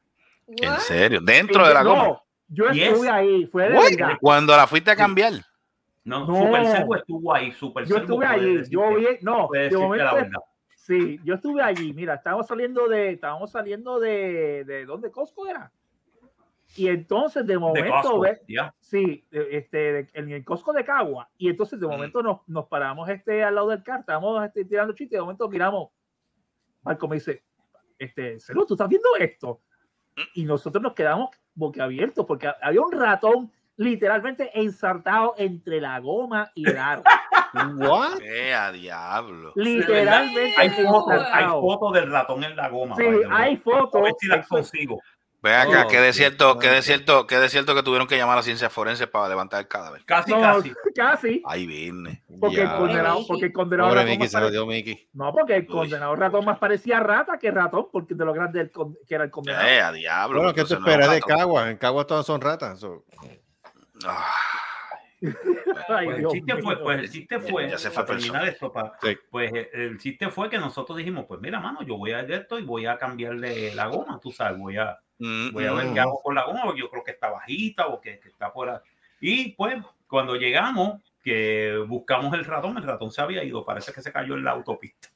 En 0.47 0.79
serio, 0.79 1.21
dentro 1.21 1.67
de 1.67 1.73
la 1.73 1.83
no, 1.83 1.89
goma. 1.89 2.21
yo 2.49 2.69
Yes. 2.69 2.87
estuve 2.89 3.09
ahí, 3.09 3.45
fue 3.47 3.69
de. 3.69 4.17
Cuando 4.21 4.55
la 4.55 4.67
fuiste 4.67 4.91
a 4.91 4.95
cambiar. 4.95 5.33
No, 6.03 6.27
No. 6.27 6.45
Super 6.45 6.65
Servo 6.67 6.95
estuvo 6.97 7.33
ahí. 7.33 7.51
Super 7.53 7.85
Yo 7.85 7.97
estuve 7.97 8.25
allí, 8.25 8.61
yo 8.69 8.93
vi, 8.95 9.05
no, 9.21 9.47
de 9.51 9.71
momento, 9.71 10.03
la 10.05 10.13
verdad. 10.13 10.39
sí, 10.75 11.17
yo 11.23 11.35
estuve 11.35 11.61
allí, 11.63 11.93
mira, 11.93 12.15
estábamos 12.15 12.45
saliendo 12.45 12.89
de, 12.89 13.11
estábamos 13.11 13.51
saliendo 13.51 13.99
de, 14.01 14.65
de 14.65 14.85
¿dónde 14.85 15.09
Costco 15.11 15.47
era? 15.47 15.71
Y 16.75 16.87
entonces 16.87 17.45
de 17.45 17.57
momento, 17.57 17.91
Costco, 18.01 18.19
ve, 18.21 18.41
ya. 18.47 18.73
sí, 18.79 19.25
eh, 19.31 19.47
este, 19.51 20.09
en 20.13 20.31
el 20.31 20.43
Costco 20.43 20.73
de 20.73 20.83
Cagua, 20.83 21.29
y 21.37 21.49
entonces 21.49 21.79
de 21.79 21.85
Mm. 21.87 21.89
momento 21.91 22.23
nos, 22.23 22.39
nos 22.47 22.65
paramos 22.67 23.07
este, 23.09 23.43
al 23.43 23.55
lado 23.55 23.69
del 23.69 23.83
car, 23.83 23.99
estábamos 23.99 24.43
este, 24.45 24.65
tirando 24.65 24.93
chistes, 24.93 25.17
de 25.17 25.21
momento 25.21 25.47
miramos, 25.49 25.89
Marco 26.81 27.07
me 27.07 27.15
dice, 27.17 27.43
este, 27.99 28.39
Celu, 28.39 28.65
¿tú 28.65 28.73
estás 28.73 28.89
viendo 28.89 29.07
esto? 29.19 29.61
Y 30.33 30.45
nosotros 30.45 30.81
nos 30.81 30.93
quedamos 30.93 31.29
boquiabiertos, 31.53 32.25
porque 32.25 32.51
había 32.61 32.81
un 32.81 32.91
ratón 32.91 33.51
literalmente 33.75 34.51
ensartado 34.59 35.33
entre 35.37 35.81
la 35.81 35.99
goma 35.99 36.51
y 36.55 36.69
el 36.69 36.77
aro. 36.77 37.03
What? 37.77 38.17
¡Qué 38.19 38.53
a 38.53 38.71
diablo! 38.71 39.53
literalmente 39.55 40.55
Hay 40.57 40.69
fotos, 40.69 41.23
hay 41.31 41.45
fotos 41.45 41.93
del 41.93 42.11
ratón 42.11 42.43
en 42.43 42.55
la 42.55 42.69
goma. 42.69 42.95
Sí, 42.95 43.05
hay 43.29 43.57
fotos. 43.57 44.01
A 44.01 44.03
ver 44.03 44.13
si 44.19 44.27
las 44.27 44.47
consigo. 44.47 44.99
Ve 45.43 45.53
acá, 45.53 45.83
Oh, 45.85 45.89
que 45.89 45.99
de 45.99 46.13
sí, 46.13 46.19
cierto, 46.19 46.53
no, 46.53 46.59
que 46.59 46.69
de 46.69 46.77
no. 46.77 46.81
cierto, 46.81 47.27
que 47.27 47.37
de 47.37 47.49
cierto 47.49 47.75
que 47.75 47.83
tuvieron 47.83 48.07
que 48.07 48.15
llamar 48.17 48.33
a 48.33 48.37
la 48.37 48.43
ciencia 48.43 48.69
forense 48.69 49.07
para 49.07 49.27
levantar 49.27 49.59
el 49.59 49.67
cadáver. 49.67 50.05
Casi, 50.05 50.31
No, 50.31 50.39
casi. 50.39 50.73
casi. 50.95 51.41
Ahí 51.45 51.67
viene. 51.67 52.23
Porque 52.39 52.61
el 52.61 52.69
condenado, 52.71 53.27
porque 53.27 53.45
el 53.47 53.53
condenado 53.53 53.89
Pobre 53.89 54.01
ratón 54.03 54.09
Mickey, 54.11 54.23
más 54.23 54.31
se 54.31 54.37
lo 54.37 54.43
pare- 54.45 54.51
dio 54.51 54.65
Mickey. 54.65 55.09
No, 55.11 55.33
porque 55.33 55.55
el 55.57 55.61
Uy. 55.63 55.67
condenado 55.67 56.15
ratón 56.15 56.45
más 56.45 56.57
parecía 56.59 57.01
rata 57.01 57.37
que 57.37 57.51
ratón, 57.51 57.87
porque 57.91 58.15
de 58.15 58.23
lo 58.23 58.31
grande 58.33 58.71
que 59.05 59.15
era 59.15 59.25
el 59.25 59.31
condenado. 59.31 59.67
Eh, 59.67 59.81
a 59.81 59.91
diablo. 59.91 60.37
Bueno, 60.39 60.53
¿qué 60.53 60.61
tú 60.61 60.73
entonces 60.73 60.79
no 60.79 60.87
esperas 60.87 61.09
de 61.11 61.19
ratón. 61.19 61.37
Cagua? 61.37 61.69
En 61.69 61.77
Cagua 61.77 62.07
todas 62.07 62.25
son 62.25 62.39
ratas. 62.39 62.79
so- 62.79 63.03
Ah, 64.05 64.25
Ay, 65.89 66.05
Pues 66.05 66.15
el 66.15 66.21
Dios 66.21 66.33
chiste 66.33 66.55
fue, 66.61 66.79
pues 66.83 66.99
el 66.99 67.11
chiste 67.11 67.39
fue, 67.39 67.69
Ya 67.69 67.77
se 67.77 67.89
fue 67.91 68.05
para 68.05 68.17
terminar 68.17 68.47
esto, 68.47 68.71
pa- 68.71 68.97
Sí. 69.01 69.17
pues 69.29 69.51
eh, 69.53 69.69
el 69.73 69.97
chiste 69.97 70.29
fue 70.29 70.49
que 70.49 70.57
nosotros 70.57 70.97
dijimos, 70.97 71.25
pues 71.27 71.39
mira, 71.41 71.59
mano, 71.59 71.81
yo 71.83 71.97
voy 71.97 72.11
a 72.11 72.19
hacer 72.19 72.31
esto 72.31 72.59
y 72.59 72.63
voy 72.63 72.85
a 72.85 72.97
cambiarle 72.97 73.73
la 73.75 73.87
goma, 73.87 74.19
tú 74.21 74.31
sabes, 74.31 74.57
voy 74.59 74.77
a, 74.77 74.97
mm, 75.19 75.51
voy 75.53 75.65
a 75.65 75.73
ver 75.73 75.85
Mm. 75.87 75.93
qué 75.93 75.99
hago 76.01 76.21
con 76.21 76.35
la 76.35 76.43
goma, 76.43 76.61
porque 76.65 76.81
yo 76.81 76.89
creo 76.89 77.03
que 77.03 77.11
está 77.11 77.29
bajita 77.29 77.87
o 77.87 78.01
que, 78.01 78.19
que 78.19 78.29
está 78.29 78.51
fuera. 78.51 78.81
Y 79.21 79.53
pues 79.53 79.75
cuando 80.07 80.35
llegamos, 80.35 81.01
que 81.23 81.81
buscamos 81.87 82.33
el 82.33 82.43
ratón, 82.43 82.75
el 82.77 82.83
ratón 82.83 83.09
se 83.11 83.21
había 83.21 83.43
ido, 83.45 83.63
parece 83.63 83.93
que 83.93 84.01
se 84.01 84.11
cayó 84.11 84.33
en 84.35 84.43
la 84.43 84.51
autopista. 84.51 85.07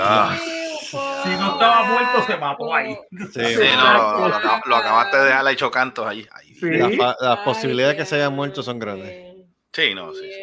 Ah. 0.00 0.36
Si 0.84 1.28
no 1.30 1.52
estaba 1.54 1.84
muerto, 1.84 2.22
se 2.26 2.36
mató 2.36 2.72
ahí. 2.74 2.96
Sí, 3.10 3.44
Sí, 3.44 3.64
no, 3.76 3.92
lo, 3.94 4.28
lo 4.28 4.34
acab- 4.36 4.62
lo 4.66 4.76
acabaste 4.76 5.16
de 5.16 5.24
dejar 5.24 5.48
hecho 5.48 5.70
cantos. 5.70 6.06
Ahí. 6.06 6.26
Sí. 6.60 6.70
Las 6.70 7.16
Ay, 7.20 7.36
posibilidades 7.44 7.96
que 7.96 8.04
se 8.04 8.14
hayan 8.16 8.28
Dios. 8.30 8.36
muerto 8.36 8.62
son 8.62 8.78
grandes. 8.78 9.31
Sí, 9.72 9.94
no, 9.94 10.12
sí. 10.14 10.30
sí. 10.30 10.40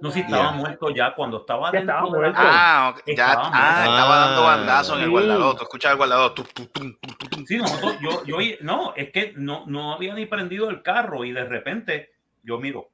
No, 0.00 0.10
si 0.10 0.20
estaba 0.20 0.42
Yeah. 0.50 0.52
muerto 0.52 0.90
ya 0.90 1.14
cuando 1.14 1.40
estaba 1.40 1.70
Ya 1.70 1.78
dentro 1.78 1.94
estaba 1.94 2.10
muerto. 2.10 2.38
Ah, 2.42 2.94
ok, 2.94 3.02
ya, 3.06 3.12
Estaba 3.12 3.42
ah, 3.44 3.50
muerto. 3.76 3.92
estaba 3.92 4.16
dando 4.16 4.40
Ah. 4.42 4.56
bandazos 4.56 4.96
en 4.98 5.04
el 5.04 5.10
guardador. 5.10 5.56
Tú 5.56 5.62
escuchas 5.62 5.92
el 5.92 5.96
guardador. 5.98 6.34
tu, 6.34 6.42
tu, 6.44 6.66
tum, 6.66 6.94
tu, 7.00 7.14
tu, 7.14 7.28
tum. 7.28 7.46
Sí, 7.46 7.56
nosotros, 7.58 7.96
yo, 8.00 8.24
yo, 8.24 8.38
no, 8.62 8.94
es 8.96 9.10
que 9.12 9.32
no, 9.36 9.64
no 9.66 9.92
había 9.92 10.14
ni 10.14 10.26
prendido 10.26 10.70
el 10.70 10.82
carro 10.82 11.24
y 11.24 11.32
de 11.32 11.44
repente 11.44 12.12
yo 12.42 12.58
miro, 12.58 12.90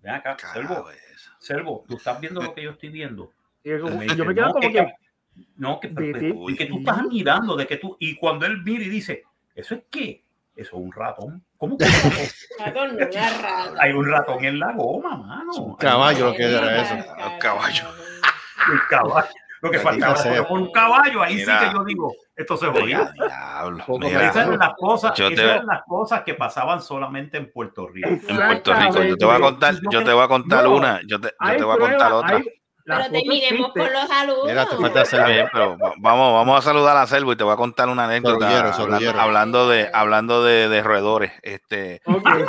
ven 0.00 0.14
acá, 0.14 0.36
Servo. 0.52 0.86
Servo, 1.38 1.84
tú 1.88 1.96
estás 1.96 2.20
viendo 2.20 2.40
lo 2.40 2.54
que 2.54 2.62
yo 2.62 2.70
estoy 2.70 2.90
viendo. 2.90 3.32
Y 3.64 3.70
yo, 3.70 3.78
Me 3.86 4.06
yo 4.06 4.12
dice, 4.14 4.24
me 4.24 4.34
quedo 4.34 4.46
no, 4.46 4.52
como 4.52 4.68
que- 4.68 4.72
que, 4.74 4.92
No, 5.56 5.80
que, 5.80 5.88
y 5.88 6.54
que 6.56 6.66
tú 6.66 6.78
estás 6.78 7.02
mirando, 7.06 7.56
de 7.56 7.66
que 7.66 7.78
tú, 7.78 7.96
y 7.98 8.14
cuando 8.16 8.44
él 8.46 8.62
mira 8.62 8.84
y 8.84 8.88
dice, 8.90 9.24
¿eso 9.56 9.74
es 9.74 9.82
qué? 9.90 10.22
Eso 10.54 10.76
es 10.76 10.82
un 10.84 10.92
ratón. 10.92 11.42
¿Cómo 11.62 11.78
que 11.78 11.84
ratón? 11.84 12.12
Ratón 12.58 12.96
no, 12.96 13.06
rata. 13.06 13.72
hay 13.78 13.92
un 13.92 14.10
ratón 14.10 14.44
en 14.44 14.58
la 14.58 14.72
goma, 14.72 15.16
mano? 15.16 15.52
un 15.52 15.76
caballo 15.76 16.26
lo 16.26 16.34
que 16.34 16.42
era 16.42 16.82
eso. 16.82 16.94
Un 16.94 17.38
caballo. 17.38 17.84
Un 18.72 18.78
caballo. 18.90 19.28
Lo 19.60 19.70
que 19.70 19.78
faltaba 19.78 20.20
era 20.24 20.48
por 20.48 20.58
un 20.58 20.72
caballo, 20.72 21.22
ahí 21.22 21.36
Mira. 21.36 21.60
sí 21.60 21.66
que 21.66 21.72
yo 21.72 21.84
digo, 21.84 22.12
esto 22.34 22.56
se 22.56 22.68
Mira, 22.68 23.12
Esas 24.28 24.36
eran 24.48 24.58
las 24.58 24.74
cosas, 24.76 25.12
Yo 25.16 25.26
esas 25.26 25.36
te- 25.36 25.44
eran 25.52 25.66
las 25.66 25.82
cosas 25.86 26.22
que 26.24 26.34
pasaban 26.34 26.82
solamente 26.82 27.36
en 27.38 27.52
Puerto 27.52 27.86
Rico. 27.86 28.08
en 28.08 28.18
Puerto 28.36 28.74
Rico, 28.74 29.02
yo 29.04 29.16
te 29.16 29.24
voy 29.24 29.36
a 29.36 29.40
contar, 29.40 29.74
yo 29.88 30.02
te 30.02 30.12
voy 30.12 30.24
a 30.24 30.28
contar 30.28 30.64
No. 30.64 30.74
una, 30.74 31.00
yo 31.06 31.20
te, 31.20 31.28
yo 31.28 31.56
te 31.58 31.62
voy 31.64 31.76
a 31.76 31.78
contar 31.78 31.96
pruebas, 31.98 32.12
otra. 32.24 32.36
hay- 32.38 32.44
Pero 32.84 32.98
terminemos 33.10 33.68
existen. 33.68 33.82
con 33.84 33.92
los 33.92 34.08
saludos. 34.08 34.44
Mira, 34.48 34.66
te 34.66 34.76
falta 34.76 35.00
hacer 35.02 35.20
Está 35.20 35.32
bien, 35.32 35.48
pero 35.52 35.78
va- 35.78 35.92
vamos, 35.98 36.32
vamos 36.34 36.58
a 36.58 36.62
saludar 36.62 36.96
a 36.96 37.06
Selvo 37.06 37.32
y 37.32 37.36
te 37.36 37.44
voy 37.44 37.52
a 37.52 37.56
contar 37.56 37.88
una 37.88 38.04
anécdota 38.06 38.38
Sorullero, 38.46 38.68
hablando, 38.68 38.76
sorullero. 38.98 39.20
hablando 39.20 39.68
de 39.68 39.90
hablando 39.92 40.44
de, 40.44 40.68
de 40.68 40.82
roedores. 40.82 41.32
Este, 41.42 42.00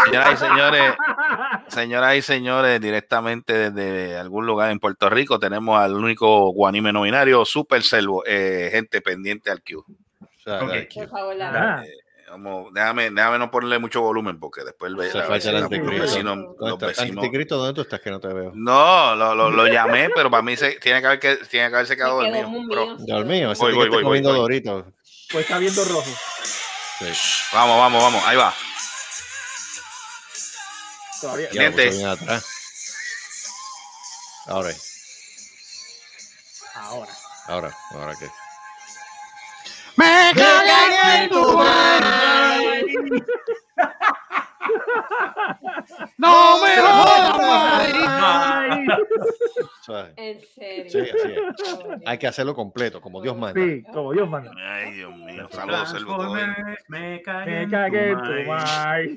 señoras 0.06 0.34
y 0.34 0.38
señores, 0.46 0.94
señoras 1.68 2.16
y 2.16 2.22
señores, 2.22 2.82
directamente 2.82 3.72
desde 3.72 4.18
algún 4.18 4.46
lugar 4.46 4.72
en 4.72 4.80
Puerto 4.80 5.10
Rico 5.10 5.40
tenemos 5.40 5.80
al 5.80 5.94
único 5.96 6.52
guanime 6.52 6.92
no 6.92 7.02
binario, 7.04 7.46
Super 7.46 7.84
Selvo, 7.84 8.24
eh, 8.26 8.70
gente 8.72 9.02
pendiente 9.02 9.52
al 9.52 9.62
Q. 9.62 9.80
O 9.86 10.26
sea, 10.44 10.60
Por 10.60 11.10
favor, 11.10 11.36
la 11.36 11.50
Ah. 11.78 11.84
Vamos, 12.34 12.74
déjame, 12.74 13.12
déjame 13.12 13.38
no 13.38 13.52
ponerle 13.52 13.78
mucho 13.78 14.02
volumen 14.02 14.40
porque 14.40 14.64
después 14.64 14.92
el, 14.92 15.12
Se 15.12 15.18
la 15.20 15.26
el 15.26 15.56
anticristo. 15.64 15.92
los 15.92 16.02
vecinos- 16.02 16.36
¿Dónde 16.36 16.56
los 16.60 16.74
está? 16.74 16.88
vecinos- 16.88 17.24
Anticristo, 17.24 17.58
¿dónde 17.58 17.74
tú 17.76 17.82
estás 17.82 18.02
que 18.02 18.10
no 18.10 18.20
te 18.20 18.28
veo? 18.30 18.52
No, 18.56 19.16
lo, 19.16 19.36
lo, 19.36 19.52
lo 19.52 19.68
llamé, 19.68 20.10
pero 20.16 20.32
para 20.32 20.42
mí 20.42 20.58
se, 20.58 20.72
tiene, 20.80 21.00
que 21.02 21.06
haber, 21.06 21.20
que, 21.20 21.36
tiene 21.46 21.70
que 21.70 21.76
haberse 21.76 21.96
quedado 21.96 22.16
dormido. 22.24 22.50
mío. 22.50 23.26
Mío, 23.26 23.52
ese 23.52 23.62
Voy, 23.62 23.74
voy, 23.76 23.84
está 23.84 23.96
voy, 23.98 24.04
comiendo 24.04 24.30
voy. 24.30 24.40
Doritos. 24.40 24.86
Pues 25.32 25.44
está 25.46 25.60
viendo 25.60 25.86
rojo. 25.86 26.10
Sí. 26.98 27.06
vamos, 27.54 27.78
vamos, 27.78 28.02
vamos, 28.04 28.24
ahí 28.26 28.36
va. 28.36 28.52
Todavía. 31.22 31.50
Ya, 31.52 31.62
Gente. 31.62 31.86
pues, 31.88 32.04
atrás. 32.04 32.46
Ahora, 34.48 34.70
Ahora. 36.76 37.12
ahora, 37.48 37.78
ahora 37.92 38.16
qué. 38.20 38.28
Me 39.96 40.32
cagué 40.36 41.24
en 41.24 41.30
tu 41.30 41.58
No 46.18 46.58
me 46.64 46.74
Ay, 48.06 48.86
Suave. 49.82 50.14
En 50.16 50.40
serio. 50.42 50.90
Sí, 50.90 51.00
así 51.00 51.32
es. 51.34 52.02
Hay 52.06 52.18
que 52.18 52.28
hacerlo 52.28 52.56
completo, 52.56 53.02
como 53.02 53.22
Dios 53.22 53.36
manda. 53.38 53.60
sí, 53.62 53.84
como 53.92 54.14
Dios 54.14 54.30
manda. 54.30 54.52
Ay, 54.58 54.94
Dios 54.94 55.16
mío. 55.18 55.48
Saludos. 55.52 55.90
Transformers, 55.92 56.58
me 56.88 57.22
cagué 57.22 57.52
Me 57.52 57.62
en 57.64 57.70
cagué 57.70 58.10
en 58.12 58.16
tu 58.16 58.22
madre. 58.24 58.46
madre. 58.48 59.16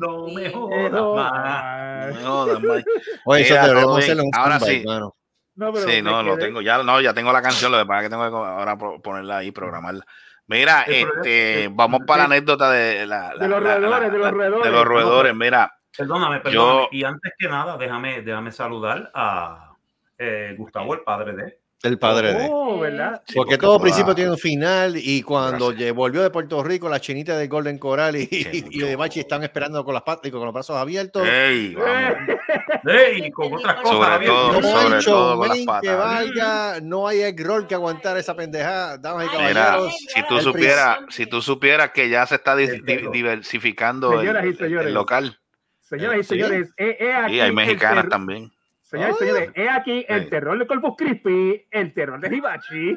No 0.00 0.26
me 0.28 0.50
jodas. 0.50 0.92
No 0.92 2.14
me 2.14 2.24
jodas. 2.24 2.84
Oye, 3.24 3.42
eso 3.42 3.54
deberíamos 3.54 3.98
hacerlo 3.98 4.22
Ahora 4.32 4.60
sí. 4.60 4.82
mano. 4.84 5.14
No, 5.58 5.72
pero 5.72 5.86
Sí, 5.88 6.00
no, 6.02 6.22
lo 6.22 6.38
tengo. 6.38 6.60
Ya, 6.62 6.82
no, 6.82 7.00
ya 7.00 7.12
tengo 7.12 7.32
la 7.32 7.42
canción, 7.42 7.72
lo 7.72 7.78
que 7.78 7.84
pasa 7.86 8.00
es 8.00 8.04
que 8.06 8.10
tengo 8.10 8.30
que 8.30 8.36
ahora 8.36 8.76
ponerla 8.78 9.38
ahí, 9.38 9.50
programarla. 9.50 10.04
Mira, 10.46 10.82
El 10.84 11.06
este, 11.16 11.68
vamos 11.72 12.00
para 12.06 12.20
la 12.20 12.24
anécdota 12.36 12.70
de, 12.70 13.04
la, 13.06 13.34
la- 13.34 13.42
De 13.42 13.48
los 13.48 13.62
la- 13.62 13.74
roedores, 13.76 13.90
la- 13.90 14.08
de 14.08 14.18
los 14.18 14.24
la- 14.24 14.30
roedores. 14.30 14.64
De 14.64 14.70
los 14.70 14.84
roedores, 14.86 15.34
mira. 15.34 15.74
Perdóname, 15.96 16.40
perdóname. 16.40 16.88
Y 16.92 17.02
antes 17.04 17.32
que 17.36 17.48
nada, 17.48 17.76
déjame, 17.76 18.22
déjame 18.22 18.52
saludar 18.52 19.10
a 19.14 19.72
eh, 20.16 20.54
Gustavo, 20.56 20.94
el 20.94 21.00
padre 21.00 21.32
de. 21.34 21.57
El 21.80 21.96
padre 21.96 22.34
de. 22.34 22.48
Oh, 22.50 22.80
¿verdad? 22.80 23.22
Sí, 23.26 23.34
Porque 23.36 23.50
porque 23.52 23.58
todo 23.58 23.78
principio 23.80 24.12
tiene 24.14 24.32
un 24.32 24.38
final 24.38 24.94
y 24.96 25.22
cuando 25.22 25.68
Gracias. 25.68 25.94
volvió 25.94 26.22
de 26.22 26.30
Puerto 26.30 26.62
Rico, 26.64 26.88
la 26.88 26.98
chinita 27.00 27.38
del 27.38 27.48
Golden 27.48 27.78
Coral 27.78 28.16
y, 28.16 28.26
de 28.26 28.96
Bachi 28.96 29.20
están 29.20 29.44
esperando 29.44 29.84
con 29.84 29.94
las 29.94 30.02
patas 30.02 30.26
y 30.26 30.32
con 30.32 30.44
los 30.44 30.52
brazos 30.52 30.76
abiertos. 30.76 31.22
Ey. 31.26 31.76
¡Ey! 32.84 33.30
Con 33.30 33.52
otras 33.54 33.76
cosas. 33.76 33.90
Sobre 33.90 34.08
Javier. 34.08 34.30
todo, 34.30 34.60
no 34.60 34.68
sobre 34.68 34.96
hay 34.96 35.04
todo 35.04 35.36
con 35.38 35.48
las 35.48 35.58
showman 35.58 35.80
que 35.82 35.94
valga, 35.94 36.80
no 36.82 37.06
hay 37.06 37.22
que 37.68 37.74
aguantar 37.74 38.16
esa 38.16 38.34
pendejada, 38.34 38.98
damas 38.98 39.26
y 39.26 39.28
Mira, 39.38 39.54
caballeros. 39.54 39.96
si 40.14 40.22
tú 40.26 40.40
supieras, 40.40 40.98
si 41.10 41.26
tú 41.26 41.40
supieras 41.42 41.90
que 41.92 42.08
ya 42.08 42.26
se 42.26 42.36
está 42.36 42.56
perro. 42.56 43.10
diversificando 43.12 44.12
el, 44.14 44.18
Señoras 44.20 44.44
y 44.44 44.48
el- 44.48 44.52
el 44.54 44.58
señores. 44.58 44.92
local. 44.92 45.38
Señoras 45.80 46.18
y 46.18 46.22
Sí. 46.22 46.28
señores, 46.28 46.70
he, 46.76 46.96
he 47.04 47.12
aquí 47.14 47.34
Y 47.36 47.40
hay 47.40 47.52
mexicanas 47.52 48.08
también. 48.08 48.50
Señoras 48.88 49.16
y 49.16 49.18
señores, 49.18 49.50
he 49.54 49.68
aquí 49.68 50.04
el 50.08 50.30
terror 50.30 50.58
de 50.58 50.66
Corpus 50.66 50.94
Christi, 50.96 51.66
el 51.70 51.92
terror 51.92 52.20
de 52.20 52.34
Hibachi. 52.36 52.96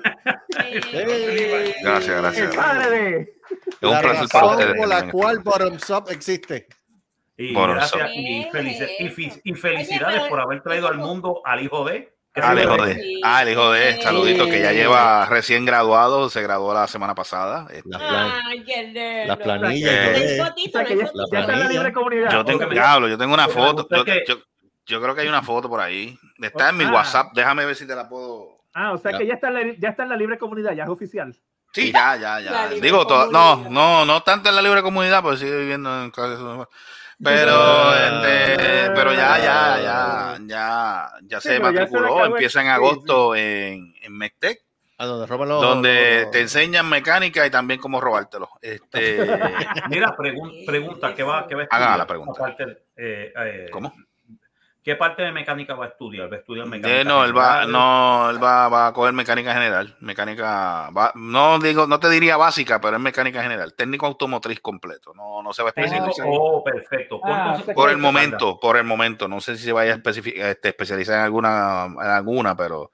Gracias, 1.84 2.22
gracias. 2.22 2.50
el 2.52 2.56
padre 2.58 2.90
de. 2.90 3.18
Es 3.20 3.28
un 3.82 3.92
la 3.92 4.02
placer 4.02 4.28
para 4.30 4.44
razón 4.46 4.60
ustedes. 4.60 4.78
por 4.78 4.88
la 4.88 5.12
cual. 5.12 5.40
Bottoms 5.40 5.90
Up 5.90 6.06
existe. 6.10 6.68
Y 7.38 7.54
gracias 7.54 8.10
y, 8.14 8.46
felici- 8.52 9.42
y 9.44 9.54
felicidades 9.54 10.22
por 10.30 10.40
haber 10.40 10.62
traído 10.62 10.88
al 10.88 10.98
mundo 10.98 11.42
al 11.46 11.62
hijo 11.62 11.84
de. 11.86 12.14
se 12.34 12.62
hijo 12.62 12.86
de, 12.86 12.94
Sí. 12.96 13.22
ah, 13.26 13.42
el 13.44 13.50
hijo 13.50 13.72
de, 13.74 13.94
Sí. 13.96 14.02
saludito, 14.04 14.46
que 14.46 14.62
ya 14.62 14.72
lleva 14.72 15.26
recién 15.26 15.66
graduado, 15.66 16.30
se 16.30 16.42
graduó 16.42 16.74
la 16.74 16.88
semana 16.88 17.14
pasada. 17.16 17.68
Las, 17.84 18.02
plan- 18.02 18.32
Ay, 18.48 18.64
qué. 18.64 18.94
Eh, 18.96 19.26
la 19.28 19.36
libre 21.68 21.92
comunidad. 21.92 22.32
Yo 22.32 22.46
tengo, 22.46 22.66
diablo, 22.68 23.10
yo 23.10 23.18
tengo 23.18 23.34
una 23.34 23.50
foto. 23.50 23.82
gusta 23.84 23.98
Yo, 23.98 24.06
que- 24.06 24.24
yo- 24.26 24.38
yo 24.86 25.02
creo 25.02 25.16
que 25.16 25.22
hay 25.22 25.28
una 25.28 25.42
foto 25.44 25.70
por 25.70 25.80
ahí. 25.80 26.18
Está 26.42 26.70
en 26.70 26.78
mi 26.78 26.84
Ah. 26.86 26.92
WhatsApp. 26.94 27.32
Déjame 27.34 27.66
ver 27.66 27.76
si 27.76 27.86
te 27.88 27.96
la 27.96 28.08
puedo. 28.10 28.62
Ah, 28.74 28.94
o 28.94 28.98
sea 28.98 29.12
Ya. 29.12 29.18
que 29.18 29.28
ya 29.28 29.34
está, 29.36 29.48
en 29.50 29.54
la, 29.54 29.76
ya 29.78 29.90
está 29.90 30.04
en 30.04 30.10
la 30.10 30.16
libre 30.18 30.38
comunidad, 30.38 30.74
ya 30.74 30.84
es 30.84 30.90
oficial. 30.90 31.36
Sí, 31.74 31.92
ya, 31.92 32.16
ya, 32.18 32.40
ya. 32.42 32.68
Digo, 32.70 33.06
to- 33.08 33.32
no, 33.32 33.70
no, 33.70 34.06
no 34.06 34.24
tanto 34.24 34.50
en 34.50 34.56
la 34.56 34.62
libre 34.62 34.82
comunidad, 34.82 35.22
porque 35.22 35.38
sigue 35.38 35.58
viviendo 35.58 36.04
en 36.04 36.12
casa. 36.12 36.68
Pero, 37.24 37.54
Ah. 37.56 37.96
este, 38.26 38.92
pero 38.96 39.14
ya, 39.14 39.38
ya, 39.38 39.80
ya, 39.82 40.38
ya, 40.46 41.12
ya 41.24 41.40
Sí, 41.42 41.48
se 41.50 41.54
ya 41.58 41.60
matriculó. 41.62 42.26
Empieza 42.26 42.60
en 42.62 42.66
sí, 42.68 42.72
agosto 42.72 43.36
en, 43.36 43.94
en 44.02 44.18
Mectec, 44.18 44.60
A 44.98 45.06
donde 45.06 45.28
roban 45.28 45.50
los. 45.50 45.62
donde 45.62 46.28
te 46.32 46.42
enseñan 46.42 46.90
mecánica 46.90 47.46
y 47.46 47.52
también 47.52 47.80
cómo 47.80 48.02
robártelo. 48.02 48.50
Este, 48.62 49.18
Mira, 49.90 50.16
pregun- 50.18 50.66
pregunta, 50.66 51.14
¿qué 51.14 51.24
va, 51.24 51.48
qué 51.48 51.56
va 51.56 51.62
a 51.62 51.66
Haga 51.66 51.78
estudiar? 51.78 51.98
la 52.00 52.08
pregunta. 52.08 52.34
Aparte, 52.38 52.64
eh, 52.96 53.34
eh, 53.38 53.70
¿Cómo? 53.72 53.94
¿Qué 54.84 54.96
parte 54.96 55.22
de 55.22 55.32
mecánica 55.32 55.76
va 55.76 55.86
a 55.86 55.88
estudiar? 55.90 56.32
¿Va 56.32 56.38
a 56.38 56.40
estudiar 56.40 56.66
mecánica? 56.68 57.02
Eh, 57.02 57.04
no, 57.04 57.24
él 57.24 57.38
va, 57.38 57.66
no, 57.68 58.30
él 58.32 58.44
va, 58.44 58.68
va 58.68 58.88
a 58.88 58.94
coger 58.94 59.14
mecánica 59.14 59.54
general, 59.54 59.96
mecánica, 60.00 60.90
va- 60.90 61.12
no 61.16 61.60
digo, 61.60 61.86
no 61.86 62.00
te 62.00 62.10
diría 62.10 62.36
básica, 62.36 62.82
pero 62.82 62.98
es 62.98 63.02
mecánica 63.02 63.44
general, 63.44 63.76
técnico 63.76 64.08
automotriz 64.08 64.60
completo, 64.60 65.14
no, 65.14 65.44
no 65.44 65.54
se 65.54 65.62
va 65.62 65.70
a 65.70 65.74
especializar. 65.76 66.26
Oh, 66.28 66.64
perfecto. 66.64 67.18
Ah, 67.18 67.28
¿Cuánto 67.28 67.50
o 67.52 67.58
se- 67.58 67.66
sea 67.66 67.74
Por 67.76 67.90
el 67.92 67.98
momento, 67.98 68.60
por 68.60 68.78
el 68.78 68.84
momento, 68.84 69.28
no 69.28 69.40
sé 69.40 69.56
si 69.56 69.66
se 69.66 69.72
vaya 69.72 69.94
a 69.94 70.10
este, 70.10 70.70
especializar 70.70 71.20
en 71.20 71.26
alguna, 71.26 71.86
en 71.86 72.00
alguna, 72.10 72.58
pero 72.58 72.92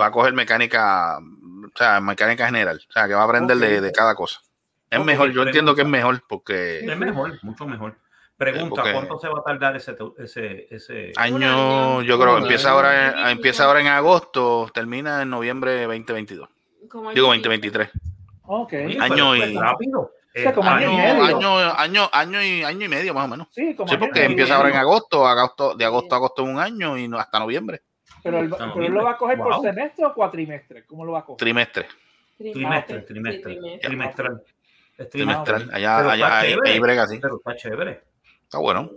va 0.00 0.06
a 0.06 0.10
coger 0.12 0.32
mecánica, 0.34 1.18
o 1.18 1.76
sea, 1.76 2.00
mecánica 2.00 2.46
general, 2.46 2.80
o 2.88 2.92
sea, 2.92 3.08
que 3.08 3.14
va 3.14 3.22
a 3.22 3.24
aprender 3.24 3.58
de, 3.58 3.90
cada 3.90 4.14
cosa. 4.14 4.40
Es 4.88 5.04
mejor, 5.04 5.32
yo 5.32 5.42
entiendo 5.42 5.74
que 5.74 5.82
es 5.82 5.88
mejor 5.88 6.22
porque 6.28 6.78
Es 6.80 6.96
mejor, 6.96 7.38
mucho 7.42 7.66
mejor. 7.66 7.96
Pregunta, 8.38 8.76
porque- 8.82 8.92
¿cuánto 8.92 9.18
se 9.18 9.28
va 9.28 9.40
a 9.40 9.42
tardar 9.42 9.74
ese, 9.76 9.96
ese, 10.18 10.66
ese... 10.70 11.12
año, 11.16 12.02
yo 12.02 12.18
creo, 12.20 12.36
Un 12.36 12.42
empieza 12.42 12.70
ahora, 12.70 13.30
empieza 13.32 13.64
ahora 13.64 13.80
en 13.80 13.88
agosto, 13.88 14.70
termina 14.72 15.22
en 15.22 15.30
noviembre 15.30 15.82
2022, 15.86 16.48
Como 16.88 17.10
digo 17.12 17.30
año 17.32 17.42
y 17.44 17.48
medio. 17.48 17.72
2023. 17.72 17.90
Ok. 18.44 18.72
Año 19.00 19.36
y- 19.36 19.42
es 19.42 19.54
rápido. 19.56 20.00
O 20.00 20.40
sea, 20.40 20.50
Es 20.50 20.54
como 20.54 20.70
año 20.70 20.88
Año, 20.90 20.92
y 20.92 20.96
medio. 20.96 21.36
año, 21.36 21.74
año, 21.76 22.10
año 22.12 22.42
y 22.42 22.62
año 22.62 22.84
y 22.86 22.88
medio 22.88 23.12
más 23.12 23.24
o 23.24 23.28
menos. 23.28 23.48
Sí, 23.50 23.74
como 23.74 23.90
Sí, 23.90 23.96
porque 23.96 24.24
empieza 24.24 24.54
ahora 24.54 24.68
en 24.70 24.76
agosto, 24.76 25.26
agosto, 25.26 25.74
de 25.74 25.84
agosto 25.84 26.14
a 26.14 26.18
agosto 26.18 26.44
un 26.44 26.60
año 26.60 26.96
y 26.96 27.08
no, 27.08 27.18
hasta 27.18 27.40
noviembre, 27.40 27.82
Pero 28.22 28.38
pero 28.48 28.86
él 28.86 28.92
lo 28.92 29.02
va 29.02 29.12
a 29.12 29.16
coger 29.16 29.36
por 29.38 29.60
semestre 29.60 30.04
o 30.04 30.14
cuatrimestre. 30.14 30.84
¿Cómo 30.86 31.04
lo 31.04 31.12
va 31.12 31.20
a 31.20 31.24
coger? 31.24 31.38
trimestre, 31.38 31.86
Trimestre, 32.38 33.00
Sí, 33.00 33.06
trimestre, 33.06 33.54
trimestre. 33.56 33.88
trimestral. 33.88 34.42
Es 34.96 35.10
trimestral. 35.10 35.70
Allá, 35.72 36.10
allá, 36.12 36.38
ahí, 36.38 36.78
brega 36.78 37.02
así. 37.02 37.18
Pero 37.20 37.36
está 37.38 37.56
chévere. 37.56 38.02
Está 38.48 38.58
bueno. 38.58 38.90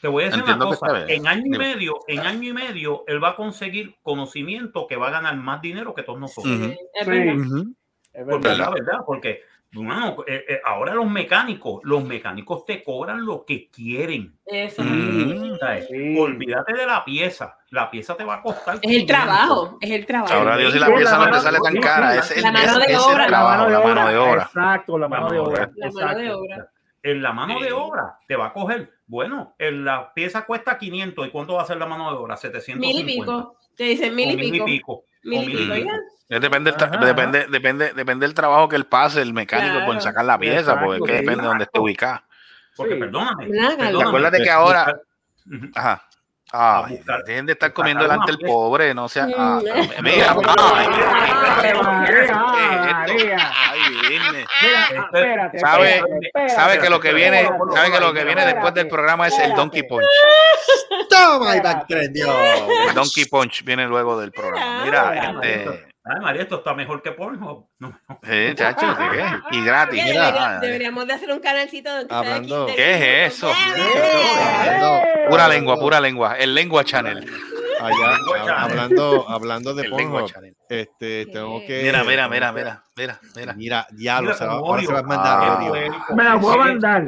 Te 0.00 0.06
voy 0.08 0.22
a 0.22 0.26
decir 0.26 0.40
Entiendo 0.40 0.68
una 0.68 0.76
cosa. 0.76 1.04
En 1.08 1.26
año 1.26 1.40
y 1.40 1.50
Dime. 1.50 1.58
medio, 1.58 1.98
en 2.06 2.20
año 2.20 2.50
y 2.50 2.52
medio, 2.52 3.02
él 3.08 3.22
va 3.22 3.30
a 3.30 3.36
conseguir 3.36 3.96
conocimiento 4.02 4.86
que 4.86 4.94
va 4.94 5.08
a 5.08 5.10
ganar 5.10 5.34
más 5.36 5.60
dinero 5.60 5.92
que 5.92 6.04
todos 6.04 6.20
nosotros. 6.20 6.54
Ujú. 6.54 6.66
Sí, 6.66 6.78
es 6.94 7.04
Sí. 7.04 7.10
verdad. 7.10 7.64
Es 8.12 8.24
Por 8.24 8.40
verdad. 8.40 8.98
porque 9.04 9.42
bueno, 9.72 10.16
eh, 10.26 10.44
eh, 10.48 10.60
ahora 10.64 10.94
los 10.94 11.10
mecánicos, 11.10 11.80
los 11.82 12.04
mecánicos 12.04 12.64
te 12.64 12.82
cobran 12.84 13.26
lo 13.26 13.44
que 13.44 13.68
quieren. 13.68 14.38
Eso. 14.46 14.82
Mm. 14.82 15.56
Sí. 15.88 16.16
Olvídate 16.18 16.72
de 16.74 16.86
la 16.86 17.04
pieza. 17.04 17.58
La 17.70 17.90
pieza 17.90 18.16
te 18.16 18.22
va 18.24 18.36
a 18.36 18.42
costar. 18.42 18.76
Es 18.76 18.82
el 18.84 18.90
500. 19.04 19.06
trabajo, 19.16 19.78
es 19.80 19.90
el 19.90 20.06
trabajo. 20.06 20.32
Ahora 20.32 20.56
Dios 20.56 20.72
si 20.72 20.78
la 20.78 20.94
pieza 20.94 21.18
no 21.18 21.30
te 21.32 21.40
sale 21.40 21.58
tan 21.60 21.76
cara. 21.78 22.14
Es 22.14 22.30
el, 22.30 22.42
la 22.42 22.52
mano 22.52 22.78
de 22.78 22.96
obra. 22.96 23.26
trabajo, 23.26 23.68
la 23.68 23.80
mano 23.80 24.08
de 24.08 24.16
obra. 24.18 24.42
Exacto, 24.44 24.98
la 24.98 25.08
mano 25.08 25.30
de 25.30 25.38
obra. 25.40 25.70
La 25.74 25.90
mano 25.90 26.18
de 26.18 26.32
obra. 26.32 26.70
En 27.06 27.22
la 27.22 27.32
mano 27.32 27.60
de 27.60 27.72
obra 27.72 28.18
te 28.26 28.34
va 28.34 28.46
a 28.46 28.52
coger. 28.52 28.90
Bueno, 29.06 29.54
en 29.58 29.84
la 29.84 30.12
pieza 30.12 30.44
cuesta 30.44 30.76
500. 30.76 31.28
¿Y 31.28 31.30
cuánto 31.30 31.54
va 31.54 31.62
a 31.62 31.66
ser 31.66 31.76
la 31.76 31.86
mano 31.86 32.10
de 32.10 32.16
obra? 32.16 32.36
750. 32.36 32.86
Mil 32.86 33.08
y 33.08 33.18
pico. 33.20 33.56
Te 33.76 33.84
dicen 33.84 34.14
mil 34.14 34.30
y 34.32 34.36
mil 34.36 34.50
pico. 34.50 34.64
pico. 34.64 35.04
Mil 35.22 35.42
y 35.42 35.46
mil 35.46 35.56
pico, 35.58 35.74
y 35.76 35.80
pico. 35.82 35.90
ya. 35.92 36.00
Es 36.36 36.40
depende, 36.40 36.72
depende, 37.00 37.46
depende, 37.48 37.92
depende 37.92 38.26
del 38.26 38.34
trabajo 38.34 38.68
que 38.68 38.74
él 38.74 38.86
pase, 38.86 39.22
el 39.22 39.32
mecánico, 39.32 39.74
Claro. 39.76 39.86
por 39.92 40.00
sacar 40.02 40.24
la 40.24 40.36
pieza, 40.36 40.58
Exacto, 40.72 40.84
porque 40.86 40.96
es 40.98 41.06
que 41.06 41.12
depende 41.18 41.42
de 41.42 41.48
donde 41.48 41.64
esté 41.64 41.78
ubicada. 41.78 42.24
Porque 42.76 42.94
Sí. 42.94 43.00
perdóname. 43.00 43.46
Perdóname, 43.48 44.02
Acuérdate 44.08 44.42
que 44.42 44.50
ahora- 44.50 45.00
Ujú. 45.46 45.66
Ajá. 45.76 46.02
Ay, 46.58 46.96
buscar- 46.96 47.24
dejen 47.24 47.46
de 47.46 47.52
estar 47.52 47.72
comiendo 47.72 48.04
delante 48.04 48.30
el 48.32 48.38
pieza. 48.38 48.52
pobre, 48.52 48.94
no 48.94 49.08
sea. 49.08 49.26
ah, 49.36 49.60
mira, 50.02 50.36
ah, 50.46 50.84
espérate, 55.02 55.58
¿Sabe- 56.48 56.78
que 56.80 56.90
lo 56.90 57.00
que 57.00 57.12
viene, 57.12 57.48
sabe 57.74 57.90
que 57.92 58.00
lo 58.00 58.12
que 58.12 58.24
viene 58.24 58.46
después 58.46 58.74
del 58.74 58.88
programa 58.88 59.28
es 59.28 59.38
el. 59.38 59.54
Donkey 59.54 59.82
Punch. 59.84 60.04
Toma 61.08 61.56
y. 61.56 61.60
El 61.98 62.94
Donkey 62.94 63.24
Punch 63.26 63.64
viene 63.64 63.86
luego 63.86 64.18
del 64.18 64.32
programa. 64.32 64.84
Mira, 64.84 65.32
este, 65.42 65.85
Ay, 66.08 66.20
María, 66.20 66.42
esto 66.42 66.56
está 66.58 66.72
mejor 66.74 67.02
que 67.02 67.12
Pornhub. 67.12 67.68
No, 67.80 67.88
no. 68.08 68.18
eh, 68.22 68.54
chacho. 68.56 68.86
Y 69.50 69.64
gratis. 69.64 70.02
Oye, 70.02 70.12
Mira, 70.12 70.26
debería- 70.26 70.58
deberíamos 70.60 71.06
de 71.06 71.12
hacer 71.14 71.30
un 71.32 71.40
canalcito 71.40 71.90
donde 71.94 72.14
Hablando- 72.14 72.64
aquí 72.64 72.74
¿Qué 72.76 73.24
es 73.26 73.34
eso? 73.34 73.52
Hablando- 73.52 75.00
Pura 75.30 75.48
lengua, 75.48 75.76
pura 75.76 76.00
lengua. 76.00 76.36
El 76.38 76.54
lengua 76.54 76.84
channel. 76.84 77.28
Allá, 77.80 78.16
hablando, 78.62 79.28
hablando 79.28 79.74
de 79.74 79.88
Pornhub. 79.90 80.30
Este, 80.68 81.26
tengo 81.26 81.60
que. 81.66 81.82
Mira, 81.82 82.04
mira, 82.04 82.28
mira, 82.28 82.52
mira, 82.52 82.82
mira, 82.96 83.20
mira. 83.34 83.52
Mira, 83.54 83.86
diablo, 83.92 84.34
se 84.34 84.46
va, 84.46 84.58
como 84.58 84.66
ahora 84.66 84.82
se 84.82 84.92
va 84.92 84.98
a 85.00 85.02
mandar 85.02 85.38
Ah. 85.42 86.14
Me 86.14 86.24
la 86.24 86.34
voy 86.36 86.54
a 86.54 86.56
mandar. 86.56 87.06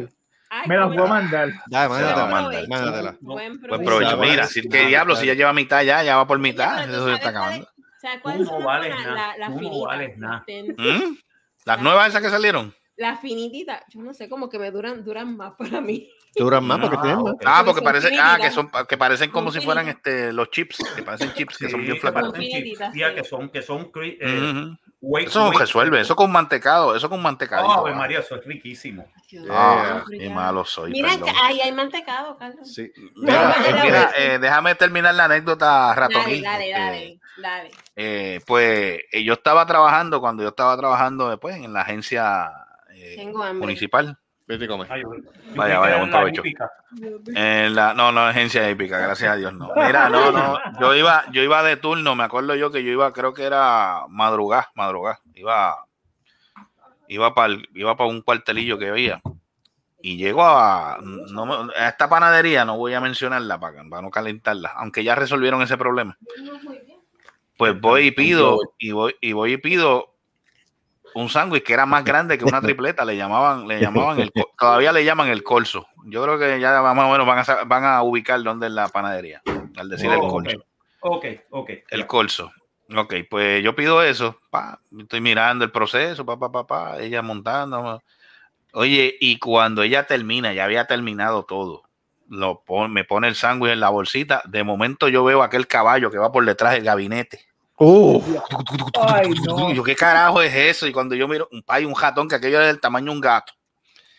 Ay, 0.51 0.67
Me 0.69 0.77
la 0.77 0.83
cómo 0.85 0.95
voy 0.97 1.05
a 1.05 1.09
mandar. 1.09 1.49
Mándatela. 1.71 2.27
mandar. 2.27 2.69
Mándatela. 2.69 3.17
Buen 3.21 3.61
Buen 3.61 3.85
provecho. 3.85 4.17
Mira, 4.17 4.47
si 4.47 4.63
que 4.63 4.87
diablo, 4.87 5.15
si 5.15 5.27
ya 5.27 5.35
lleva 5.35 5.53
mitad 5.53 5.83
ya, 5.83 6.03
ya 6.03 6.17
va 6.17 6.27
por 6.27 6.39
mitad. 6.39 6.85
Eso 6.89 7.01
¿tú 7.01 7.09
se 7.09 7.15
está 7.15 7.29
acabando. 7.31 7.69
¿Sabes 8.01 8.17
Tú 8.19 8.23
cuáles 8.23 8.41
no 8.43 8.47
son 8.47 8.59
las 8.59 8.67
vales 8.67 8.95
La- 9.07 9.37
Las 9.39 9.49
tú 9.49 9.55
no 9.55 9.59
finitas. 9.61 9.87
vales 9.87 10.19
nada. 10.19 10.35
las 10.37 10.47
ten- 10.47 10.77
¿Mm? 10.79 11.19
Las 11.65 11.83
nuevas 11.83 12.09
esas 12.09 12.23
que 12.23 12.31
salieron. 12.31 12.75
Las 12.97 13.21
finititas, 13.21 13.83
yo 13.91 14.01
no 14.03 14.13
sé, 14.13 14.29
como 14.29 14.49
que 14.49 14.59
me 14.59 14.71
duran, 14.73 15.05
duran 15.05 15.37
más 15.37 15.53
para 15.59 15.81
mí. 15.81 16.11
Duran 16.35 16.65
más 16.65 16.79
porque 16.81 16.97
Ah, 16.99 17.03
tienen 17.03 17.23
más. 17.23 17.35
Ah, 17.45 17.57
Son 17.59 17.67
porque 17.67 17.83
parece, 17.83 18.09
ah, 18.21 18.39
que 18.41 18.51
son, 18.51 18.71
que 18.89 18.97
parecen 18.99 19.31
como 19.31 19.51
Son 19.53 19.61
si 19.61 19.65
fueran 19.65 19.89
este 19.89 20.33
los 20.33 20.51
chips, 20.51 20.79
que 20.97 21.03
parecen 21.03 21.33
chips, 21.33 21.59
que 21.59 21.69
son 21.71 21.81
Sí, 21.81 21.87
bien 21.87 22.01
que 22.01 22.33
Finititas, 22.33 22.93
tía, 22.93 23.09
sí. 23.11 23.15
que 23.15 23.25
son, 23.25 23.49
que 23.51 23.63
son 23.63 23.91
eh, 24.03 24.19
Ujú. 24.53 24.77
whey- 25.01 25.27
Eso 25.27 25.49
whey- 25.49 25.59
resuelve, 25.59 26.01
eso 26.01 26.17
con 26.17 26.31
mantecado, 26.33 26.95
eso 26.97 27.09
con 27.09 27.23
mantecadito. 27.23 27.71
Ave 27.73 27.91
va. 27.93 27.97
María, 27.97 28.19
eso 28.21 28.35
es 28.37 28.45
riquísimo. 28.45 29.07
Ah, 29.49 30.05
malo 30.33 30.65
soy. 30.65 30.91
Mira, 30.93 31.09
perdón. 31.11 31.29
ahí 31.43 31.61
hay 31.61 31.73
mantecado, 31.73 32.37
Carlos. 32.37 32.73
Sí. 32.73 32.91
Mira, 33.17 33.35
Dale, 33.43 33.69
eh, 33.69 33.73
dale, 33.73 33.83
mira, 33.85 34.01
dale. 34.13 34.35
eh, 34.35 34.39
déjame 34.41 34.75
terminar 34.75 35.15
la 35.15 35.25
anécdota 35.25 35.67
Dale, 35.95 36.01
ratoní. 36.01 36.41
dale, 36.43 36.71
este, 36.71 36.81
dale, 36.81 37.21
dale. 37.39 37.71
Eh, 38.01 38.41
pues 38.47 39.01
eh, 39.11 39.25
yo 39.25 39.33
estaba 39.33 39.67
trabajando, 39.67 40.21
cuando 40.21 40.45
yo 40.45 40.51
estaba 40.51 40.77
trabajando 40.77 41.29
después 41.31 41.57
en 41.57 41.73
la 41.73 41.81
agencia 41.81 42.49
eh, 42.91 43.17
municipal, 43.59 44.17
Vete 44.47 44.65
y 44.65 44.69
come. 44.69 44.87
Ay, 44.89 45.03
yo- 45.03 45.13
yo 45.15 45.21
Vaya, 45.57 45.79
vaya, 45.81 45.99
la 46.07 46.11
provecho. 46.11 46.41
hípica. 46.43 46.71
en 47.35 47.75
la, 47.75 47.93
no, 47.95 48.13
no, 48.13 48.21
agencia 48.21 48.67
épica, 48.69 48.99
gracias 48.99 49.33
a 49.33 49.37
Dios, 49.37 49.53
no. 49.53 49.71
Mira, 49.77 50.09
no, 50.09 50.31
no, 50.33 50.59
yo 50.81 50.95
iba, 50.95 51.25
yo 51.33 51.43
iba 51.43 51.63
de 51.65 51.77
turno, 51.77 52.15
me 52.15 52.23
acuerdo 52.25 52.55
yo 52.55 52.71
que 52.71 52.83
yo 52.85 52.93
iba, 52.93 53.13
creo 53.13 53.35
que 53.35 53.43
era 53.45 54.03
madrugar, 54.09 54.69
madrugar, 54.75 55.19
iba, 55.35 55.77
iba 57.09 57.35
para 57.35 57.55
iba 57.75 57.97
para 57.97 58.09
un 58.11 58.23
cuartelillo 58.23 58.79
que 58.79 58.89
había 58.91 59.21
y 60.01 60.17
llego 60.17 60.45
a, 60.45 60.99
no 61.03 61.69
a 61.77 61.89
esta 61.89 62.09
panadería, 62.09 62.65
no 62.65 62.77
voy 62.77 62.95
a 62.95 63.01
mencionarla 63.01 63.59
para, 63.59 63.83
para 63.91 64.01
no 64.03 64.11
calentarla, 64.11 64.71
aunque 64.77 65.03
ya 65.05 65.15
resolvieron 65.17 65.61
ese 65.63 65.77
problema. 65.77 66.17
Pues 67.59 67.79
voy 67.81 68.07
y 68.07 68.11
pido, 68.13 68.57
y 68.79 68.93
voy, 68.93 69.17
y 69.21 69.33
voy 69.33 69.53
y 69.53 69.57
pido 69.59 70.15
un 71.15 71.29
sándwich 71.29 71.65
que 71.65 71.73
era 71.75 71.87
más 71.87 72.05
grande 72.05 72.39
que 72.39 72.45
una 72.45 72.61
tripleta, 72.63 73.05
le 73.05 73.17
llamaban, 73.17 73.67
le 73.67 73.81
llamaban 73.81 74.21
el, 74.21 74.33
todavía 74.59 74.93
le 74.93 75.05
llaman 75.05 75.29
el 75.29 75.43
colso. 75.43 75.87
Yo 76.05 76.23
creo 76.23 76.39
que 76.39 76.61
ya 76.61 76.81
más 76.81 76.97
o 77.07 77.11
menos 77.11 77.27
van 77.27 77.39
a, 77.39 77.65
van 77.65 77.85
a 77.85 78.03
ubicar 78.03 78.43
dónde 78.43 78.69
es 78.69 78.73
la 78.73 78.89
panadería, 78.89 79.43
al 79.77 79.89
decir 79.89 80.11
el 80.11 80.21
colso. 80.21 80.65
Ok, 81.01 81.25
ok. 81.51 81.71
El 81.91 82.07
colso. 82.07 82.53
Ok, 82.97 83.15
pues 83.29 83.63
yo 83.63 83.75
pido 83.77 84.03
eso, 84.03 84.39
pa, 84.51 84.81
estoy 84.99 85.21
mirando 85.21 85.65
el 85.65 85.71
proceso, 85.71 86.25
pa, 86.25 86.39
pa, 86.39 86.51
pa, 86.51 86.67
pa, 86.67 86.99
ella 87.01 87.21
montando. 87.21 88.01
Oye, 88.73 89.17
y 89.21 89.39
cuando 89.39 89.83
ella 89.83 90.07
termina, 90.07 90.53
ya 90.55 90.65
había 90.65 90.87
terminado 90.87 91.45
todo, 91.45 91.83
lo 92.29 92.63
pon- 92.65 92.93
me 92.93 93.05
pone 93.05 93.29
el 93.29 93.35
sándwich 93.35 93.73
en 93.73 93.81
la 93.81 93.89
bolsita, 93.91 94.43
de 94.47 94.65
momento 94.65 95.09
yo 95.09 95.25
veo 95.25 95.43
aquel 95.43 95.67
caballo 95.67 96.11
que 96.11 96.19
va 96.19 96.33
por 96.33 96.45
detrás 96.47 96.73
del 96.75 96.85
gabinete. 96.85 97.48
Uh, 97.79 98.21
Ay, 99.01 99.31
no. 99.47 99.73
Yo, 99.75 99.83
¿qué 99.85 99.95
carajo 99.95 100.43
es 100.43 100.55
eso? 100.55 100.87
Y 100.87 100.93
cuando 100.93 101.15
yo 101.15 101.29
miro, 101.29 101.49
un 101.53 101.63
hay 101.69 101.85
un 101.85 101.95
ratón 101.95 102.29
que 102.29 102.35
aquello 102.35 102.61
es 102.61 102.67
del 102.67 102.81
tamaño 102.81 103.07
de 103.07 103.11
un 103.13 103.21
gato. 103.21 103.53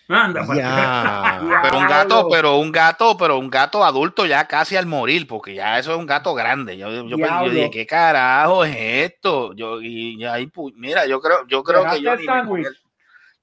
Anda, 0.07 0.43
pues. 0.45 0.57
ya. 0.57 1.39
Pero 1.61 1.77
un 1.77 1.87
gato, 1.87 2.27
pero 2.29 2.55
un 2.57 2.71
gato, 2.71 3.15
pero 3.17 3.37
un 3.37 3.49
gato 3.49 3.83
adulto 3.85 4.25
ya 4.25 4.47
casi 4.47 4.75
al 4.75 4.87
morir, 4.87 5.27
porque 5.27 5.53
ya 5.53 5.77
eso 5.77 5.91
es 5.91 5.97
un 5.99 6.07
gato 6.07 6.33
grande. 6.33 6.77
Yo, 6.77 6.89
yo, 7.07 7.17
pensé- 7.17 7.45
yo 7.45 7.51
dije, 7.51 7.69
¿qué 7.69 7.85
carajo 7.85 8.65
es 8.65 8.75
esto? 8.75 9.53
Yo, 9.53 9.79
y, 9.81 10.15
y 10.19 10.25
ahí, 10.25 10.51
mira, 10.75 11.05
yo 11.05 11.21
creo, 11.21 11.45
yo 11.47 11.63
creo 11.63 11.83
que 11.83 11.99
¿Dejaste 11.99 12.25
yo 12.25 12.43
ni 12.55 12.63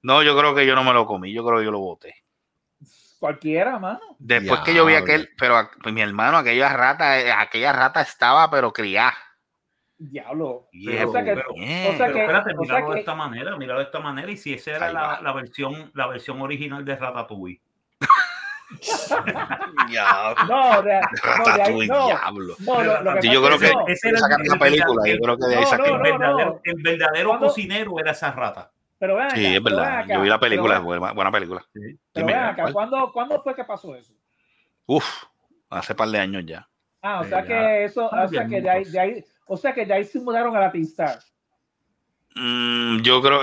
No, 0.03 0.23
yo 0.25 0.37
creo 0.37 0.55
que 0.57 0.67
yo 0.67 0.75
no 0.75 0.83
me 0.83 0.93
lo 0.93 1.07
comí, 1.07 1.33
yo 1.33 1.45
creo 1.45 1.59
que 1.61 1.65
yo 1.67 1.71
lo 1.71 1.79
boté. 1.79 2.17
Cualquiera, 3.21 3.79
mano. 3.79 4.01
Después 4.19 4.61
que 4.61 4.75
yo 4.75 4.85
vi 4.85 4.95
aquel, 4.95 5.31
pero 5.39 5.71
pues, 5.83 5.95
mi 5.95 6.01
hermano, 6.03 6.39
aquella 6.39 6.69
rata, 6.71 7.21
eh, 7.21 7.31
aquella 7.33 7.73
rata 7.73 8.01
estaba, 8.03 8.51
pero 8.51 8.73
criada. 8.73 9.15
Diablo. 9.99 10.69
Y 10.73 10.87
Pero- 10.87 11.09
o 11.09 11.13
sea 11.13 11.25
que, 11.25 11.35
pero- 11.35 11.51
o 11.53 11.57
sea 11.57 11.97
Pero 11.99 12.13
que, 12.15 12.21
espérate, 12.21 12.55
o 12.59 12.65
sea 12.65 12.81
de 12.87 12.99
esta 13.01 13.15
manera, 13.15 13.57
míralo 13.57 13.79
de 13.81 13.85
esta 13.87 14.01
manera. 14.01 14.31
Y 14.31 14.37
si 14.37 14.53
esa 14.55 14.73
era 14.73 14.93
la, 14.93 15.21
la 15.23 15.33
versión, 15.33 15.91
la 15.95 16.07
versión 16.07 16.41
original 16.43 16.85
de 16.85 16.97
Ratatouille. 16.97 17.61
No, 20.49 20.83
de, 20.83 21.01
no, 21.01 21.55
de 21.55 21.63
ahí, 21.63 21.87
no, 21.87 22.07
diablo. 22.07 22.55
no, 22.59 22.83
lo, 22.83 23.03
lo 23.03 23.21
yo 23.21 23.43
creo 23.45 23.59
que 23.59 23.67
era 24.09 24.19
sacaron 24.19 24.47
la 24.47 24.59
película, 24.59 25.09
yo 25.09 25.19
creo 25.19 25.37
que 25.39 25.47
de 25.47 25.55
ahí 25.57 25.63
no, 25.63 25.67
saqué. 25.69 25.85
El 25.89 25.93
no, 25.97 26.03
verdadero, 26.03 26.61
el 26.65 26.83
verdadero. 26.83 27.29
Cuando- 27.29 27.47
cocinero 27.47 27.99
era 28.01 28.11
esa 28.11 28.33
rata. 28.33 28.71
Pero 28.99 29.21
acá, 29.21 29.35
Sí, 29.37 29.55
es 29.55 29.63
verdad. 29.63 29.99
acá, 30.01 30.15
Yo 30.15 30.21
vi 30.23 30.29
la 30.29 30.41
película, 30.41 30.75
pero- 30.75 30.85
buena, 30.85 31.13
buena 31.13 31.31
película. 31.31 31.65
Pero 31.73 31.87
Dime, 32.15 32.33
ven 32.33 32.43
acá. 32.43 32.73
¿cuándo, 32.73 33.13
¿cuándo 33.13 33.41
fue 33.41 33.55
que 33.55 33.65
pasó 33.65 33.95
eso? 33.95 34.15
Uf, 34.87 35.05
hace 35.71 35.95
par 35.95 36.09
de 36.09 36.19
años 36.19 36.45
ya. 36.47 36.67
Ah, 37.03 37.21
o 37.21 37.25
Sí, 37.25 37.29
sea 37.31 37.43
que 37.45 37.85
eso, 37.85 38.07
o 38.09 38.29
sea 38.29 38.47
que 38.47 38.61
de 38.61 38.71
ahí, 38.71 38.79
muchos. 38.81 38.93
de 38.93 39.01
ahí, 39.01 39.25
o 39.47 39.57
sea 39.57 39.73
que 39.73 39.87
de 39.87 39.95
ahí 39.95 40.05
se 40.05 40.21
mudaron 40.21 40.55
a 40.57 40.61
la 40.61 40.71
T-Star. 40.71 41.19
Mm, 42.35 43.01
yo 43.01 43.23
creo. 43.23 43.41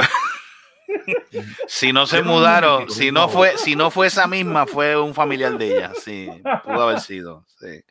si 1.68 1.92
no 1.92 2.06
se 2.06 2.22
mudaron, 2.22 2.90
si 2.90 3.12
no 3.12 3.28
fue, 3.28 3.58
si 3.58 3.76
no 3.76 3.90
fue 3.90 4.08
esa 4.08 4.28
misma, 4.28 4.68
fue 4.68 4.96
un 5.00 5.14
familiar 5.14 5.58
de 5.58 5.78
ella. 5.78 5.92
Sí, 6.00 6.30
pudo 6.64 6.84
haber 6.84 7.00
sido. 7.00 7.46
Sí. 7.60 7.84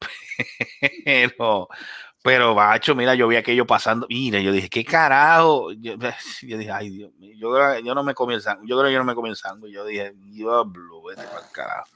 Pero, 1.04 1.68
pero, 2.24 2.54
bacho, 2.54 2.94
mira, 2.94 3.14
yo 3.14 3.28
vi 3.28 3.36
aquello 3.36 3.66
pasando. 3.66 4.06
Mira, 4.08 4.40
yo 4.40 4.50
dije, 4.50 4.70
¿qué 4.70 4.82
carajo? 4.82 5.72
Yo, 5.72 5.92
yo 6.42 6.56
dije, 6.56 6.70
ay, 6.70 6.88
Dios 6.88 7.12
mío. 7.16 7.34
Yo, 7.36 7.52
creo 7.52 7.74
que 7.74 7.82
yo 7.82 7.94
no 7.94 8.02
me 8.02 8.14
comí 8.14 8.32
el 8.32 8.40
sándwich. 8.40 8.70
Yo 8.70 8.78
creo 8.78 8.88
que 8.88 8.94
yo 8.94 8.98
no 8.98 9.04
me 9.04 9.14
comí 9.14 9.28
el 9.28 9.36
sándwich. 9.36 9.74
Yo 9.74 9.84
dije, 9.84 10.14
diablo, 10.16 11.02
vete 11.02 11.22
pa'l 11.22 11.44
carajo. 11.52 11.90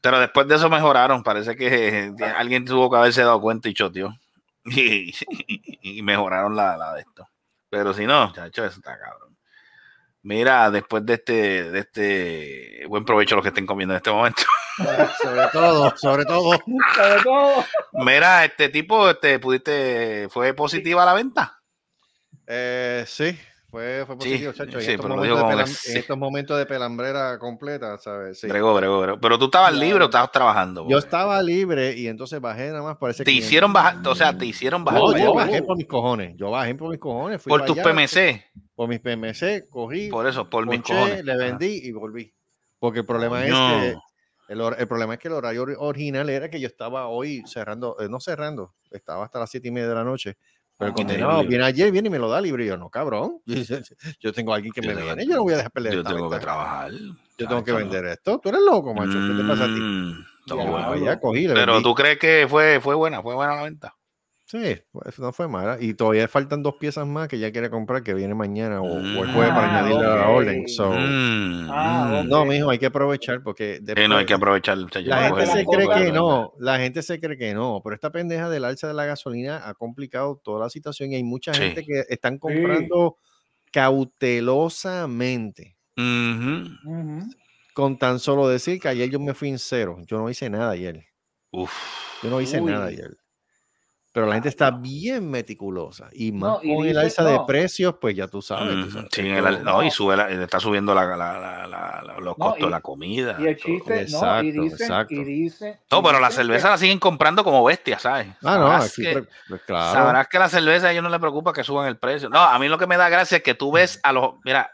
Pero 0.00 0.18
después 0.18 0.48
de 0.48 0.56
eso 0.56 0.68
mejoraron. 0.68 1.22
Parece 1.22 1.54
que 1.54 2.12
alguien 2.36 2.64
tuvo 2.64 2.90
que 2.90 2.96
haberse 2.96 3.22
dado 3.22 3.40
cuenta 3.40 3.68
y 3.68 3.74
choteó. 3.74 4.12
Y, 5.84 6.00
mejoraron 6.02 6.54
la, 6.54 6.76
la 6.76 6.94
de 6.94 7.00
esto. 7.00 7.28
Pero 7.68 7.92
si 7.92 8.06
no, 8.06 8.32
chacho, 8.32 8.64
eso 8.64 8.76
está 8.76 8.98
cabrón. 8.98 9.36
Mira, 10.22 10.70
después 10.70 11.04
de 11.04 11.14
este, 11.14 11.70
de 11.70 11.78
este 11.80 12.86
buen 12.86 13.04
provecho 13.04 13.34
los 13.34 13.42
que 13.42 13.48
estén 13.48 13.66
comiendo 13.66 13.94
en 13.94 13.96
este 13.96 14.12
momento. 14.12 14.42
sobre 15.22 15.48
todo, 15.48 15.96
sobre 15.96 16.24
todo. 16.24 16.52
Sobre 16.94 17.22
todo, 17.22 17.64
Mira, 17.94 18.44
este 18.44 18.68
tipo, 18.68 19.10
este, 19.10 19.40
pudiste, 19.40 20.28
fue 20.30 20.54
positiva 20.54 21.04
la 21.04 21.14
venta. 21.14 21.60
Eh, 22.46 23.04
sí, 23.06 23.36
fue, 23.72 24.04
fue 24.06 24.16
Sí, 24.20 24.28
positivo, 24.28 24.52
chacho. 24.52 24.78
En, 24.78 24.84
sí, 24.84 24.90
estos 24.92 25.06
pero 25.10 25.22
digo 25.22 25.36
pelam- 25.38 25.64
que 25.64 25.66
sí. 25.70 25.92
en 25.92 25.96
estos 25.96 26.18
momentos 26.18 26.58
de 26.58 26.66
pelambrera 26.66 27.38
completa, 27.38 27.96
¿sabes? 27.96 28.38
Sí. 28.38 28.46
Bregó, 28.46 28.74
bregó, 28.74 29.00
bregó. 29.00 29.18
Pero 29.18 29.38
tú 29.38 29.46
estabas 29.46 29.72
libre 29.72 30.02
o 30.02 30.06
estabas 30.06 30.30
trabajando. 30.30 30.86
Yo 30.88 30.98
estaba 30.98 31.42
libre 31.42 31.94
y 31.96 32.06
entonces 32.06 32.38
bajé 32.38 32.68
nada 32.68 32.82
más. 32.82 32.98
Parece 32.98 33.24
Te 33.24 33.32
hicieron 33.32 33.72
bajar, 33.72 33.96
o 34.06 34.14
sea, 34.14 34.36
te 34.36 34.44
hicieron 34.44 34.84
bajar. 34.84 35.00
No, 35.00 35.16
yo 35.16 35.32
bajé 35.34 35.62
por 35.62 35.76
mis 35.78 35.86
cojones. 35.86 36.36
Yo 36.36 36.50
bajé 36.50 36.74
por 36.74 36.90
mis 36.90 36.98
cojones. 37.00 37.40
fui 37.42 37.48
por 37.48 37.64
tus 37.64 37.78
allá, 37.78 37.84
PMC. 37.94 38.44
Por 38.74 38.88
mis 38.90 39.00
PMC, 39.00 39.68
cogí, 39.70 40.08
Por 40.10 40.26
eso, 40.26 40.48
por 40.50 40.66
mis 40.66 40.80
ponché, 40.80 40.92
cojones. 40.94 41.24
le 41.24 41.36
vendí 41.38 41.80
y 41.82 41.92
volví. 41.92 42.32
Porque 42.78 42.98
el 43.00 43.06
problema 43.06 43.42
es 43.46 43.52
Coño. 43.52 43.80
que 43.80 43.96
el, 44.52 44.60
el 44.80 44.86
problema 44.86 45.14
es 45.14 45.20
que 45.20 45.28
el 45.28 45.34
horario 45.34 45.64
ori- 45.64 45.76
original 45.78 46.28
era 46.28 46.50
que 46.50 46.60
yo 46.60 46.66
estaba 46.66 47.06
hoy 47.08 47.42
cerrando, 47.46 47.96
eh, 48.00 48.08
no 48.10 48.20
cerrando, 48.20 48.74
estaba 48.90 49.24
hasta 49.24 49.38
las 49.38 49.50
siete 49.50 49.68
y 49.68 49.70
media 49.70 49.88
de 49.88 49.94
la 49.94 50.04
noche. 50.04 50.36
Pero 50.78 50.90
Ah, 50.90 50.94
condenado 50.94 51.32
libre. 51.42 51.48
viene 51.48 51.64
ayer, 51.64 51.92
viene 51.92 52.08
y 52.08 52.10
me 52.10 52.18
lo 52.18 52.28
da 52.28 52.40
libre. 52.40 52.64
Y 52.64 52.68
yo, 52.68 52.76
no, 52.76 52.90
cabrón. 52.90 53.38
Yo 54.20 54.32
tengo 54.32 54.52
a 54.52 54.56
alguien 54.56 54.72
que 54.72 54.82
me 54.82 54.94
viene. 54.94 55.26
Yo 55.26 55.36
no 55.36 55.42
voy 55.42 55.52
a 55.52 55.56
dejar 55.58 55.70
perder 55.72 55.94
Yo 55.94 56.02
tengo 56.04 56.30
que 56.30 56.38
trabajar. 56.38 56.90
Yo 57.38 57.48
tengo 57.48 57.64
que 57.64 57.72
vender 57.72 58.04
esto. 58.06 58.38
Tú 58.40 58.48
eres 58.48 58.60
loco, 58.62 58.94
macho. 58.94 59.12
¿Qué 59.12 59.34
te 59.42 59.48
pasa 59.48 59.64
a 59.64 59.66
ti? 59.66 59.80
Mm, 59.80 60.24
no, 60.48 60.56
bueno. 60.56 60.72
para 60.72 60.92
allá, 60.94 61.20
cogí, 61.20 61.46
Pero 61.46 61.72
vendí. 61.74 61.82
tú 61.84 61.94
crees 61.94 62.18
que 62.18 62.46
fue, 62.48 62.80
fue 62.80 62.94
buena, 62.94 63.22
fue 63.22 63.34
buena 63.34 63.56
la 63.56 63.62
venta. 63.62 63.94
Sí, 64.52 64.76
pues, 64.92 65.18
no 65.18 65.32
fue 65.32 65.48
mala. 65.48 65.78
Y 65.80 65.94
todavía 65.94 66.28
faltan 66.28 66.62
dos 66.62 66.74
piezas 66.74 67.06
más 67.06 67.26
que 67.26 67.38
ya 67.38 67.50
quiere 67.50 67.70
comprar, 67.70 68.02
que 68.02 68.12
viene 68.12 68.34
mañana 68.34 68.82
o, 68.82 68.84
o 68.84 68.98
el 68.98 69.32
jueves 69.32 69.48
para 69.48 69.64
Ah, 69.64 69.78
añadirle 69.78 70.04
a 70.04 70.16
la 70.16 70.28
orden. 70.28 70.68
So, 70.68 70.90
Mm, 70.92 71.70
Ah, 71.70 72.20
mm. 72.22 72.28
No, 72.28 72.44
mijo, 72.44 72.68
hay 72.68 72.78
que 72.78 72.84
aprovechar 72.84 73.42
porque 73.42 73.78
Sí, 73.78 73.94
no 74.06 74.18
hay 74.18 74.26
que 74.26 74.34
aprovechar. 74.34 74.76
la 74.76 75.22
gente 75.22 75.46
se 75.46 75.64
cree 75.64 75.88
que 75.88 76.12
no, 76.12 76.52
la 76.58 76.78
gente 76.78 77.00
se 77.02 77.18
cree 77.18 77.38
que 77.38 77.54
no, 77.54 77.80
pero 77.82 77.94
esta 77.94 78.12
pendeja 78.12 78.50
del 78.50 78.66
alza 78.66 78.88
de 78.88 78.92
la 78.94 79.06
gasolina 79.06 79.66
ha 79.66 79.72
complicado 79.72 80.38
toda 80.44 80.60
la 80.60 80.68
situación 80.68 81.12
y 81.12 81.14
hay 81.14 81.24
mucha 81.24 81.54
Sí. 81.54 81.60
gente 81.62 81.82
que 81.86 82.04
están 82.10 82.36
comprando 82.38 83.16
cautelosamente 83.72 85.78
con 87.72 87.96
tan 87.98 88.18
solo 88.18 88.48
decir 88.48 88.78
que 88.80 88.88
ayer 88.88 89.08
yo 89.08 89.18
me 89.18 89.32
fui 89.32 89.48
en 89.48 89.58
cero. 89.58 89.96
Yo 90.06 90.18
no 90.18 90.28
hice 90.28 90.50
nada 90.50 90.72
ayer. 90.72 91.06
Uf. 91.52 91.72
Yo 92.22 92.28
no 92.28 92.38
hice 92.42 92.60
Uy. 92.60 92.70
nada 92.70 92.84
ayer. 92.86 93.16
Pero 94.12 94.26
la 94.26 94.34
gente 94.34 94.50
está 94.50 94.70
bien 94.70 95.30
meticulosa 95.30 96.10
y 96.12 96.32
más 96.32 96.58
No, 96.58 96.60
y 96.62 96.76
con 96.76 96.86
el 96.86 96.98
alza 96.98 97.24
de 97.24 97.40
precios, 97.46 97.94
pues 97.98 98.14
ya 98.14 98.28
tú 98.28 98.42
sabes. 98.42 98.84
tú 98.84 98.90
sabes, 98.90 99.08
sí, 99.10 99.22
el- 99.26 99.64
no, 99.64 99.82
y 99.82 99.90
sube 99.90 100.16
la- 100.16 100.28
está 100.30 100.60
subiendo 100.60 100.94
la, 100.94 101.04
la- 101.06 101.16
la- 101.16 101.66
la- 101.66 102.02
la- 102.06 102.14
los 102.20 102.36
No, 102.38 102.44
costos 102.44 102.60
y- 102.60 102.64
de 102.64 102.70
la 102.70 102.80
comida. 102.82 103.36
Y 103.38 103.46
el 103.46 103.56
todo. 103.56 103.64
chiste, 103.66 103.90
no, 103.94 103.98
y 103.98 104.02
Exacto, 104.02 104.42
dicen, 104.42 104.64
exacto. 104.82 105.14
y 105.14 105.24
dicen. 105.24 105.80
No, 105.90 105.98
y 105.98 106.02
pero 106.02 106.20
la 106.20 106.30
cerveza 106.30 106.68
la 106.70 106.76
siguen 106.78 106.98
comprando 106.98 107.42
como 107.42 107.64
bestias, 107.64 108.02
¿sabes? 108.02 108.26
Ah, 108.42 108.58
no, 108.58 108.66
Sabrás 108.68 108.92
aquí, 108.92 109.02
que- 109.02 109.24
pues, 109.48 109.60
claro. 109.62 109.92
Sabrás 109.92 110.28
que 110.28 110.38
la 110.38 110.48
cerveza 110.50 110.88
a 110.88 110.92
ellos 110.92 111.02
no 111.02 111.08
les 111.08 111.20
preocupa 111.20 111.52
que 111.54 111.64
suban 111.64 111.86
el 111.88 111.96
precio. 111.96 112.28
No, 112.28 112.38
a 112.40 112.58
mí 112.58 112.68
lo 112.68 112.76
que 112.78 112.86
me 112.86 112.98
da 112.98 113.08
gracia 113.08 113.38
es 113.38 113.42
que 113.42 113.54
tú 113.54 113.72
ves 113.72 113.98
a 114.02 114.12
los. 114.12 114.34
Mira, 114.44 114.70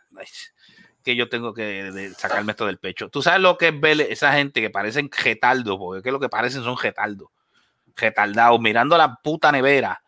que 1.04 1.14
yo 1.16 1.28
tengo 1.28 1.54
que 1.54 2.10
sacarme 2.18 2.52
esto 2.52 2.66
del 2.66 2.78
pecho. 2.78 3.08
Tú 3.08 3.22
sabes 3.22 3.40
lo 3.40 3.56
que 3.56 3.68
es 3.68 3.80
ver 3.80 4.00
esa 4.00 4.32
gente 4.32 4.60
que 4.60 4.68
parecen 4.68 5.08
getaldos, 5.12 5.78
porque 5.78 5.98
es 5.98 6.04
que 6.04 6.10
lo 6.10 6.18
que 6.20 6.28
parecen 6.28 6.64
son 6.64 6.76
getaldos. 6.76 7.28
Getaldados, 7.98 8.60
mirando 8.60 8.96
la 8.96 9.16
puta 9.16 9.50
nevera. 9.52 10.00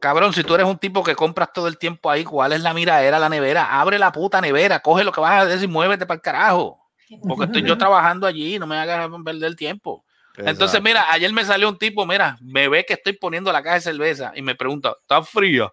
Cabrón, 0.00 0.32
si 0.32 0.42
tú 0.42 0.54
eres 0.56 0.66
un 0.66 0.78
tipo 0.78 1.04
que 1.04 1.14
compras 1.14 1.52
todo 1.54 1.68
el 1.68 1.78
tiempo 1.78 2.10
ahí, 2.10 2.24
¿cuál 2.24 2.52
es 2.52 2.60
la 2.60 2.74
miradera 2.74 3.20
la 3.20 3.28
nevera? 3.28 3.80
Abre 3.80 4.00
la 4.00 4.10
puta 4.10 4.40
nevera, 4.40 4.80
coge 4.80 5.04
lo 5.04 5.12
que 5.12 5.20
vas 5.20 5.42
a 5.42 5.46
decir 5.46 5.68
y 5.68 5.72
muévete 5.72 6.06
para 6.06 6.16
el 6.16 6.22
carajo. 6.22 6.80
Porque 7.26 7.44
estoy 7.44 7.62
yo 7.62 7.78
trabajando 7.78 8.26
allí, 8.26 8.58
no 8.58 8.66
me 8.66 8.76
hagas 8.76 9.08
perder 9.24 9.44
el 9.44 9.56
tiempo. 9.56 10.04
Entonces, 10.36 10.60
Exacto. 10.62 10.82
mira, 10.82 11.12
ayer 11.12 11.32
me 11.32 11.44
salió 11.44 11.68
un 11.68 11.78
tipo, 11.78 12.04
mira, 12.04 12.36
me 12.40 12.68
ve 12.68 12.84
que 12.84 12.94
estoy 12.94 13.12
poniendo 13.12 13.52
la 13.52 13.62
caja 13.62 13.76
de 13.76 13.80
cerveza 13.82 14.32
y 14.34 14.42
me 14.42 14.54
pregunta, 14.56 14.96
¿está 15.00 15.22
fría? 15.22 15.70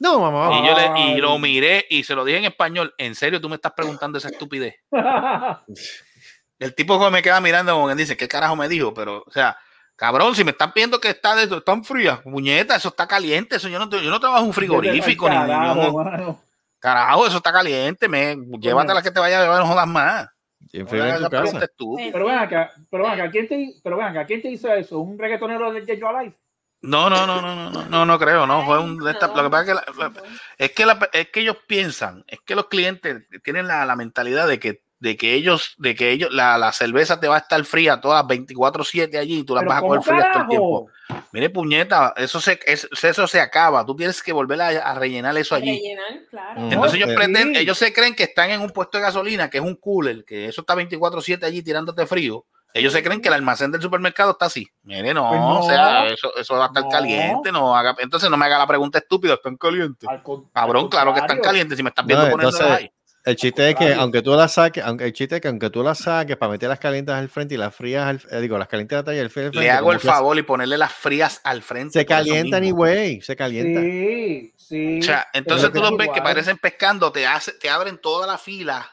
No, 0.00 0.18
mamá. 0.20 0.58
Y 0.58 0.66
yo 0.66 0.74
le, 0.74 1.00
y 1.00 1.20
lo 1.20 1.38
miré 1.38 1.86
y 1.90 2.04
se 2.04 2.14
lo 2.14 2.24
dije 2.24 2.38
en 2.38 2.44
español, 2.46 2.94
¿en 2.98 3.14
serio 3.14 3.40
tú 3.40 3.48
me 3.48 3.56
estás 3.56 3.72
preguntando 3.72 4.18
esa 4.18 4.28
estupidez? 4.28 4.76
El 6.58 6.74
tipo 6.74 6.98
que 6.98 7.10
me 7.10 7.22
queda 7.22 7.40
mirando 7.40 7.74
como 7.74 7.88
que 7.88 7.94
dice, 7.94 8.16
¿qué 8.16 8.26
carajo 8.26 8.56
me 8.56 8.68
dijo? 8.68 8.92
Pero, 8.92 9.22
o 9.24 9.30
sea, 9.30 9.56
cabrón, 9.98 10.34
si 10.34 10.44
me 10.44 10.52
están 10.52 10.72
pidiendo 10.72 11.00
que 11.00 11.08
está 11.08 11.34
de 11.34 11.42
esto, 11.42 11.58
están 11.58 11.84
frías, 11.84 12.24
muñeta, 12.24 12.76
eso 12.76 12.88
está 12.88 13.06
caliente, 13.08 13.56
eso 13.56 13.68
yo 13.68 13.78
no, 13.78 13.90
yo 13.90 14.10
no 14.10 14.20
trabajo 14.20 14.42
en 14.42 14.46
un 14.48 14.54
frigorífico, 14.54 15.28
ni, 15.28 15.36
ni- 15.36 15.42
yo 15.42 15.48
Carajo, 15.48 15.74
no- 15.74 16.40
carajo, 16.78 17.26
eso 17.26 17.36
está 17.38 17.52
caliente, 17.52 18.08
me, 18.08 18.36
llévatela 18.60 19.02
que 19.02 19.10
te 19.10 19.18
vaya 19.20 19.40
a 19.40 19.42
llevar, 19.42 19.58
no 19.60 19.66
jodas 19.66 19.86
más. 19.88 20.28
En 20.72 20.84
No 20.84 20.88
en 21.16 21.22
tu 21.24 21.30
casa. 21.30 21.68
Pero 22.12 22.26
ven 22.26 22.38
acá, 22.38 22.70
pero 22.90 23.02
ven 23.04 23.12
acá, 23.12 23.30
¿quién 23.30 23.48
te, 23.48 23.74
pero 23.82 23.96
ven 23.96 24.06
acá, 24.06 24.24
¿quién 24.26 24.40
te 24.42 24.50
hizo 24.50 24.72
eso? 24.72 24.98
¿Un 25.00 25.18
reggaetonero 25.18 25.72
de 25.72 25.80
J. 25.80 26.08
Alive? 26.08 26.34
No, 26.82 27.10
no, 27.10 27.26
no, 27.26 27.40
no, 27.42 27.56
no, 27.56 27.70
no, 27.70 27.84
no, 27.86 28.06
no 28.06 28.18
creo, 28.20 28.46
no, 28.46 28.64
fue 28.64 28.78
un 28.78 28.98
de 28.98 29.10
esta- 29.10 29.26
lo 29.28 29.42
que 29.42 29.50
pasa 29.50 29.62
es 29.62 29.66
que 29.68 29.74
la- 29.74 30.08
la- 30.08 30.12
Es 30.58 30.70
que, 30.72 30.86
la- 30.86 31.08
es 31.12 31.28
que 31.30 31.40
ellos 31.40 31.56
piensan, 31.66 32.22
es 32.28 32.38
que 32.44 32.54
los 32.54 32.66
clientes 32.68 33.24
tienen 33.42 33.66
la, 33.66 33.84
la 33.84 33.96
mentalidad 33.96 34.46
de 34.46 34.60
que, 34.60 34.82
de 35.00 35.16
que 35.16 35.34
ellos, 35.34 35.74
de 35.78 35.94
que 35.94 36.10
ellos, 36.10 36.32
la, 36.32 36.58
la 36.58 36.72
cerveza 36.72 37.20
te 37.20 37.28
va 37.28 37.36
a 37.36 37.38
estar 37.38 37.62
fría 37.64 38.00
todas 38.00 38.24
las 38.26 38.38
24-7 38.38 39.16
allí 39.18 39.38
y 39.40 39.44
tú 39.44 39.54
las 39.54 39.64
vas 39.64 39.78
a 39.78 39.80
¿cómo 39.80 39.94
coger 39.96 40.14
frías 40.14 40.32
todo 40.32 40.42
el 40.42 40.48
tiempo. 40.48 40.88
Mire, 41.32 41.50
puñeta, 41.50 42.14
eso 42.16 42.40
se, 42.40 42.58
es- 42.66 42.88
eso 43.02 43.26
se 43.28 43.40
acaba. 43.40 43.84
Tú 43.86 43.94
tienes 43.94 44.22
que 44.22 44.32
volver 44.32 44.60
a, 44.60 44.68
a 44.68 44.94
rellenar 44.94 45.36
eso 45.36 45.54
allí. 45.54 45.70
Rellenar, 45.78 46.26
claro. 46.30 46.60
Entonces 46.70 46.94
ellos 46.94 47.10
Sí. 47.10 47.14
pretenden, 47.16 47.56
ellos 47.56 47.78
se 47.78 47.92
creen 47.92 48.14
que 48.14 48.24
están 48.24 48.50
en 48.50 48.60
un 48.60 48.70
puesto 48.70 48.98
de 48.98 49.02
gasolina, 49.04 49.48
que 49.48 49.58
es 49.58 49.64
un 49.64 49.76
cooler, 49.76 50.24
que 50.24 50.46
eso 50.46 50.62
está 50.62 50.74
24-7 50.74 51.44
allí 51.44 51.62
tirándote 51.62 52.06
frío. 52.06 52.44
Ellos 52.74 52.92
se 52.92 53.02
creen 53.02 53.22
que 53.22 53.28
el 53.28 53.34
almacén 53.34 53.72
del 53.72 53.80
supermercado 53.80 54.32
está 54.32 54.44
así. 54.46 54.68
Mire, 54.82 55.14
no, 55.14 55.28
Pues 55.30 55.40
no. 55.40 55.60
o 55.60 55.62
sea, 55.68 56.06
eso, 56.06 56.36
eso 56.36 56.54
va 56.54 56.64
a 56.64 56.66
estar 56.68 56.82
No. 56.82 56.88
caliente. 56.90 57.50
No 57.50 57.74
haga, 57.74 57.96
entonces 57.98 58.28
no 58.28 58.36
me 58.36 58.44
haga 58.44 58.58
la 58.58 58.66
pregunta 58.66 58.98
estúpida, 58.98 59.34
están 59.34 59.56
calientes. 59.56 60.08
Cabrón, 60.52 60.84
al 60.84 60.88
claro 60.90 61.14
que 61.14 61.20
están 61.20 61.40
calientes. 61.40 61.76
Si 61.76 61.82
me 61.82 61.88
estás 61.88 62.04
viendo 62.04 62.26
No, 62.26 62.30
poniéndolas 62.32 62.60
entonces, 62.60 62.84
ahí. 62.84 62.92
El 63.28 63.36
chiste 63.36 63.68
es 63.68 63.76
que 63.76 63.92
aunque 63.92 64.22
tú 64.22 64.34
las 64.34 64.54
saques, 64.54 64.82
aunque 64.82 65.04
el 65.04 65.12
chiste 65.12 65.36
es 65.36 65.42
que 65.42 65.48
aunque 65.48 65.68
tú 65.68 65.82
las 65.82 65.98
saques 65.98 66.38
para 66.38 66.52
meter 66.52 66.70
las 66.70 66.78
calientes 66.78 67.14
al 67.14 67.28
frente 67.28 67.56
y 67.56 67.58
las 67.58 67.74
frías, 67.74 68.06
al, 68.06 68.22
eh, 68.30 68.40
digo, 68.40 68.56
las 68.56 68.68
calientes 68.68 68.96
al 68.96 69.14
y 69.14 69.18
el 69.18 69.28
frío 69.28 69.48
al 69.48 69.52
frente, 69.52 69.66
Le 69.66 69.70
hago 69.70 69.92
el 69.92 70.00
favor 70.00 70.38
y 70.38 70.42
ponerle 70.42 70.78
las 70.78 70.94
frías 70.94 71.42
al 71.44 71.60
frente. 71.60 71.92
Se 71.92 72.06
por 72.06 72.14
eso 72.14 72.24
calientan, 72.24 72.62
mismo. 72.62 72.78
güey, 72.78 73.20
se 73.20 73.36
calientan. 73.36 73.82
Sí, 73.84 74.54
sí. 74.56 74.98
O 75.00 75.02
sea, 75.02 75.28
entonces 75.34 75.70
tú 75.70 75.78
los 75.78 75.94
ves 75.98 76.08
que 76.14 76.22
parecen 76.22 76.56
pescando, 76.56 77.12
te 77.12 77.26
hace, 77.26 77.52
te 77.52 77.68
abren 77.68 77.98
toda 77.98 78.26
la 78.26 78.38
fila 78.38 78.90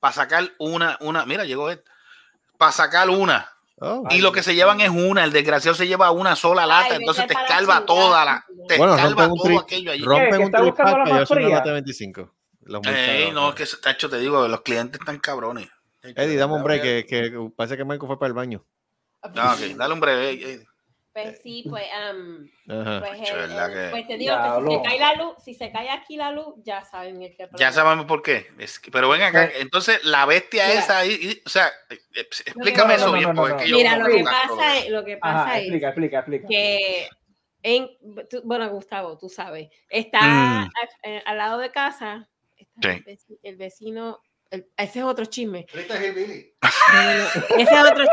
para 0.00 0.14
sacar 0.14 0.50
una, 0.58 0.96
una, 1.02 1.26
mira, 1.26 1.44
llegó 1.44 1.70
él, 1.70 1.82
para 2.56 2.72
sacar 2.72 3.10
una. 3.10 3.50
Oh. 3.78 4.04
Y 4.08 4.22
lo 4.22 4.32
que 4.32 4.42
se 4.42 4.54
llevan 4.54 4.80
es 4.80 4.88
una, 4.88 5.22
el 5.22 5.32
desgraciado 5.32 5.74
se 5.74 5.86
lleva 5.86 6.10
una 6.12 6.34
sola 6.34 6.64
lata, 6.64 6.96
entonces 6.96 7.26
te 7.26 7.34
escalva 7.34 7.84
toda 7.84 8.24
la, 8.24 8.46
te 8.68 8.78
Bueno, 8.78 8.94
escalva 8.94 9.28
todo 9.28 9.58
aquello 9.58 9.92
allí. 9.92 10.02
rompen 10.02 10.30
¿Qué? 10.30 10.36
¿Que 10.38 10.62
un 10.62 10.66
la 10.66 10.74
para 10.74 11.04
llevarse 11.04 11.34
una 11.34 11.48
lata 11.50 11.68
de 11.68 11.72
25. 11.72 12.32
Los 12.66 12.86
Ey, 12.86 13.30
no, 13.32 13.54
que 13.54 13.64
tacho, 13.82 14.08
te 14.08 14.18
digo, 14.18 14.46
los 14.48 14.62
clientes 14.62 15.00
están 15.00 15.18
cabrones. 15.18 15.68
Eddie, 16.02 16.36
dame 16.36 16.54
un 16.54 16.62
break, 16.62 16.82
que, 16.82 17.06
que 17.06 17.50
parece 17.56 17.76
que 17.76 17.84
Marco 17.84 18.06
fue 18.06 18.18
para 18.18 18.28
el 18.28 18.34
baño. 18.34 18.64
Ah, 19.22 19.54
ok, 19.54 19.76
dale 19.76 19.94
un 19.94 20.00
breve. 20.00 20.66
Pues 21.12 21.40
sí, 21.42 21.64
pues, 21.70 21.84
Ajá. 21.92 23.00
pues, 23.00 23.30
el- 23.30 23.36
¿verdad 23.36 23.70
el- 23.70 23.84
que- 23.84 23.90
pues 23.90 24.06
te 24.08 24.18
digo 24.18 24.34
que 24.36 24.68
si 24.68 24.76
se 24.76 24.82
cae 24.82 24.98
la 24.98 25.14
luz, 25.14 25.34
si 25.44 25.54
se 25.54 25.70
cae 25.70 25.88
aquí 25.90 26.16
la 26.16 26.32
luz, 26.32 26.54
ya 26.64 26.84
saben 26.84 27.22
el 27.22 27.36
que 27.36 27.48
Ya 27.56 27.70
sabemos 27.70 28.06
por 28.06 28.20
qué. 28.20 28.48
Es 28.58 28.80
que- 28.80 28.90
pero 28.90 29.08
ven 29.08 29.22
acá, 29.22 29.48
entonces 29.54 30.02
la 30.04 30.26
bestia 30.26 30.66
Mira. 30.66 30.80
esa 30.80 30.98
ahí, 30.98 31.12
y- 31.22 31.42
o 31.46 31.48
sea, 31.48 31.68
eh, 31.88 32.00
eh, 32.16 32.26
explícame 32.46 32.94
eso 32.94 33.12
bien, 33.12 33.32
Mira, 33.32 33.96
lo 33.96 34.06
que 34.06 34.24
pasa 34.24 34.48
lo- 34.56 34.62
es, 34.74 34.90
lo 34.90 35.04
que 35.04 35.12
Ajá, 35.22 35.44
pasa 35.44 35.52
es 35.58 35.62
explica, 35.62 35.88
explica, 35.88 36.18
explica. 36.18 36.48
que 36.48 37.08
en, 37.62 37.88
tú- 38.28 38.42
bueno, 38.44 38.68
Gustavo, 38.70 39.16
tú 39.16 39.28
sabes, 39.28 39.68
está 39.88 40.20
Mm. 40.20 40.64
a- 40.64 40.70
eh, 41.04 41.22
al 41.24 41.38
lado 41.38 41.58
de 41.58 41.70
casa, 41.70 42.28
Sí. 42.82 42.88
el, 42.88 43.04
veci- 43.04 43.38
el 43.42 43.56
vecino, 43.56 44.20
el- 44.50 44.66
ese 44.76 44.98
es 45.00 45.04
otro 45.04 45.24
chisme. 45.26 45.66
Ese 45.72 45.80
es 45.82 45.90
otro 45.92 46.06
chisme. 46.06 46.54
ese 47.58 47.74
es 47.74 47.80
otro 47.80 48.04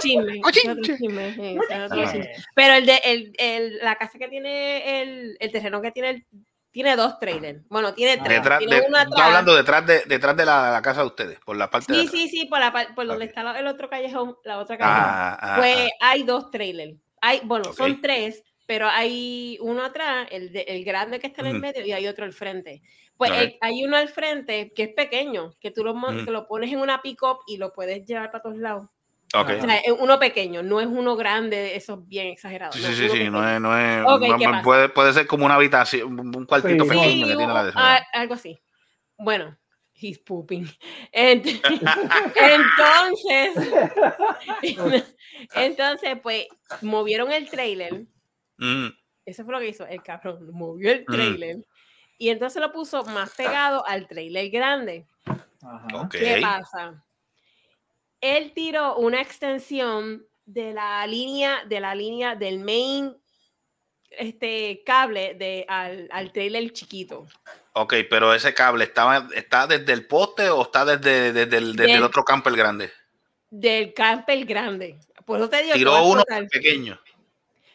chisme, 0.97 1.33
sí, 1.33 1.57
ese 1.63 1.73
es 1.85 1.91
otro 1.91 2.03
chisme. 2.11 2.31
Pero 2.55 2.73
el 2.75 2.85
de 2.85 3.01
el, 3.03 3.33
el- 3.37 3.77
la 3.79 3.95
casa 3.95 4.17
que 4.19 4.27
tiene 4.27 5.01
el, 5.01 5.37
el 5.39 5.51
terreno 5.51 5.81
que 5.81 5.91
tiene 5.91 6.09
el- 6.11 6.25
tiene 6.71 6.95
dos 6.95 7.19
trailers. 7.19 7.67
Bueno, 7.67 7.93
tiene 7.93 8.15
tres. 8.23 8.37
Detrás 8.39 8.59
tiene 8.59 8.75
de, 8.79 8.87
uno 8.87 8.97
estoy 8.97 9.11
atrás. 9.13 9.27
hablando 9.27 9.55
detrás 9.57 9.85
de, 9.85 10.03
detrás 10.07 10.37
de 10.37 10.45
la, 10.45 10.71
la 10.71 10.81
casa 10.81 11.01
de 11.01 11.07
ustedes, 11.07 11.39
por 11.41 11.57
la 11.57 11.69
parte 11.69 11.91
de 11.91 11.99
Sí, 11.99 12.07
atrás. 12.07 12.21
sí, 12.21 12.29
sí, 12.29 12.45
por, 12.45 12.59
la, 12.59 12.71
por 12.95 13.05
donde 13.07 13.25
está 13.25 13.59
el 13.59 13.67
otro 13.67 13.89
callejón, 13.89 14.37
la 14.45 14.57
otra 14.57 14.77
callejón. 14.77 15.03
Ah, 15.05 15.37
ah, 15.41 15.55
pues 15.57 15.75
ah. 16.01 16.11
hay 16.11 16.23
dos 16.23 16.49
trailers. 16.49 16.95
Hay, 17.19 17.41
bueno, 17.43 17.73
son 17.73 17.99
tres, 18.01 18.41
pero 18.65 18.87
hay 18.87 19.57
uno 19.59 19.83
atrás, 19.83 20.29
el, 20.31 20.53
de- 20.53 20.61
el 20.61 20.85
grande 20.85 21.19
que 21.19 21.27
está 21.27 21.41
en 21.41 21.47
el 21.47 21.59
medio, 21.59 21.85
y 21.85 21.91
hay 21.91 22.07
otro 22.07 22.23
al 22.23 22.31
frente. 22.31 22.81
Pues 23.27 23.39
el- 23.39 23.57
hay 23.61 23.83
uno 23.85 23.97
al 23.97 24.09
frente 24.09 24.71
que 24.75 24.81
es 24.83 24.93
pequeño, 24.95 25.51
que 25.59 25.69
tú 25.69 25.83
lo, 25.83 25.91
Ujú. 25.93 26.25
que 26.25 26.31
lo 26.31 26.47
pones 26.47 26.71
en 26.73 26.79
una 26.79 27.03
pick-up 27.03 27.37
y 27.45 27.57
lo 27.57 27.71
puedes 27.71 28.03
llevar 28.05 28.31
para 28.31 28.41
todos 28.41 28.57
lados. 28.57 28.89
Ok. 29.35 29.49
O 29.59 29.61
sea, 29.61 29.77
es 29.77 29.93
uno 29.99 30.17
pequeño, 30.19 30.63
no 30.63 30.81
es 30.81 30.87
uno 30.87 31.15
grande, 31.15 31.75
eso 31.75 31.93
es 32.01 32.07
bien 32.07 32.27
exagerado. 32.27 32.71
Sí, 32.73 32.81
no, 32.81 32.87
sí, 32.89 33.09
sí, 33.09 33.29
no 33.29 33.47
es, 33.47 33.61
no 33.61 33.77
es, 33.77 34.03
Ok, 34.07 34.27
no- 34.27 34.37
¿qué 34.39 34.45
no- 34.45 34.51
pasa? 34.51 34.63
puede, 34.63 34.89
puede 34.89 35.13
ser 35.13 35.27
como 35.27 35.45
una 35.45 35.53
habitación, 35.55 36.19
un 36.19 36.45
cuartito 36.45 36.83
Sí, 36.83 36.89
pequeño 36.89 37.09
Sí, 37.11 37.19
que 37.29 37.35
tiene 37.35 37.53
la 37.53 37.63
de 37.63 37.71
a- 37.75 38.05
algo 38.13 38.33
así. 38.33 38.59
Bueno, 39.19 39.55
he's 39.93 40.17
pooping. 40.17 40.65
Ent- 41.13 41.61
entonces, 42.35 43.53
entonces, 45.55 46.17
pues, 46.23 46.47
movieron 46.81 47.31
el 47.31 47.47
trailer. 47.49 48.05
Mm, 48.57 48.87
Eso 49.25 49.45
fue 49.45 49.53
lo 49.53 49.59
que 49.59 49.67
hizo 49.69 49.85
el 49.85 50.01
cabrón. 50.01 50.49
Movió 50.51 50.91
el 50.91 51.05
Mm. 51.07 51.61
Y 52.21 52.29
entonces 52.29 52.61
lo 52.61 52.71
puso 52.71 53.03
más 53.05 53.31
pegado 53.31 53.83
al 53.87 54.07
trailer 54.07 54.51
grande. 54.51 55.07
Ajá. 55.25 56.07
¿Qué 56.11 56.37
pasa? 56.39 57.03
Él 58.21 58.51
tiró 58.53 58.97
una 58.97 59.19
extensión 59.19 60.23
de 60.45 60.71
la 60.71 61.07
línea, 61.07 61.65
de 61.65 61.79
la 61.79 61.95
línea 61.95 62.35
del 62.35 62.59
main 62.59 63.17
este 64.11 64.83
cable 64.85 65.33
de, 65.33 65.65
al, 65.67 66.07
al 66.11 66.31
trailer 66.31 66.71
chiquito. 66.73 67.25
Ok, 67.73 67.95
pero 68.07 68.35
ese 68.35 68.53
cable 68.53 68.83
estaba, 68.83 69.27
está 69.33 69.65
desde 69.65 69.91
el 69.91 70.05
poste 70.05 70.47
o 70.51 70.61
está 70.61 70.85
desde, 70.85 71.33
desde, 71.33 71.57
el, 71.57 71.75
desde 71.75 71.85
el 71.93 71.97
Del- 71.97 72.03
otro 72.03 72.23
camper 72.23 72.53
grande. 72.55 72.91
Del 73.49 73.95
camper 73.95 74.45
grande. 74.45 74.99
Por 75.25 75.39
eso 75.39 75.49
te 75.49 75.63
digo, 75.63 75.73
Tiró 75.73 75.95
a 75.95 76.03
uno 76.03 76.23
pequeño. 76.51 77.01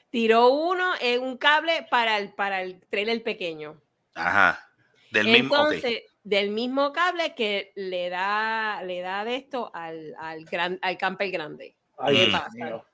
tiró 0.09 0.51
uno 0.51 0.93
en 1.01 1.21
un 1.21 1.37
cable 1.37 1.85
para 1.91 2.19
el, 2.19 2.33
para 2.33 2.63
el 2.63 2.81
trailer 2.89 3.25
pequeño. 3.25 3.81
Ajá. 4.17 4.69
Del 5.11 5.27
mismo. 5.29 5.57
Entonces, 5.57 6.03
del 6.25 6.51
mismo 6.51 6.93
cable 6.93 7.35
que 7.37 7.73
le 7.77 8.09
da, 8.11 8.83
le 8.83 9.01
da 9.01 9.25
de 9.25 9.37
esto 9.37 9.71
al, 9.73 10.13
al, 10.19 10.45
gran, 10.45 10.79
al 10.83 10.99
camper 10.99 11.31
grande. 11.31 11.77
Ay, 11.99 12.17
¿Qué 12.17 12.27
Dios 12.27 12.41
pasa? 12.41 12.85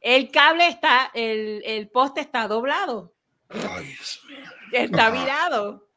El 0.00 0.30
cable 0.32 0.66
está, 0.66 1.10
el, 1.14 1.62
el 1.64 1.88
poste 1.88 2.20
está 2.20 2.48
doblado, 2.48 3.14
Ay, 3.48 3.84
Dios 3.86 4.20
mío. 4.28 4.38
está 4.72 5.06
Ajá. 5.06 5.20
virado. 5.22 5.88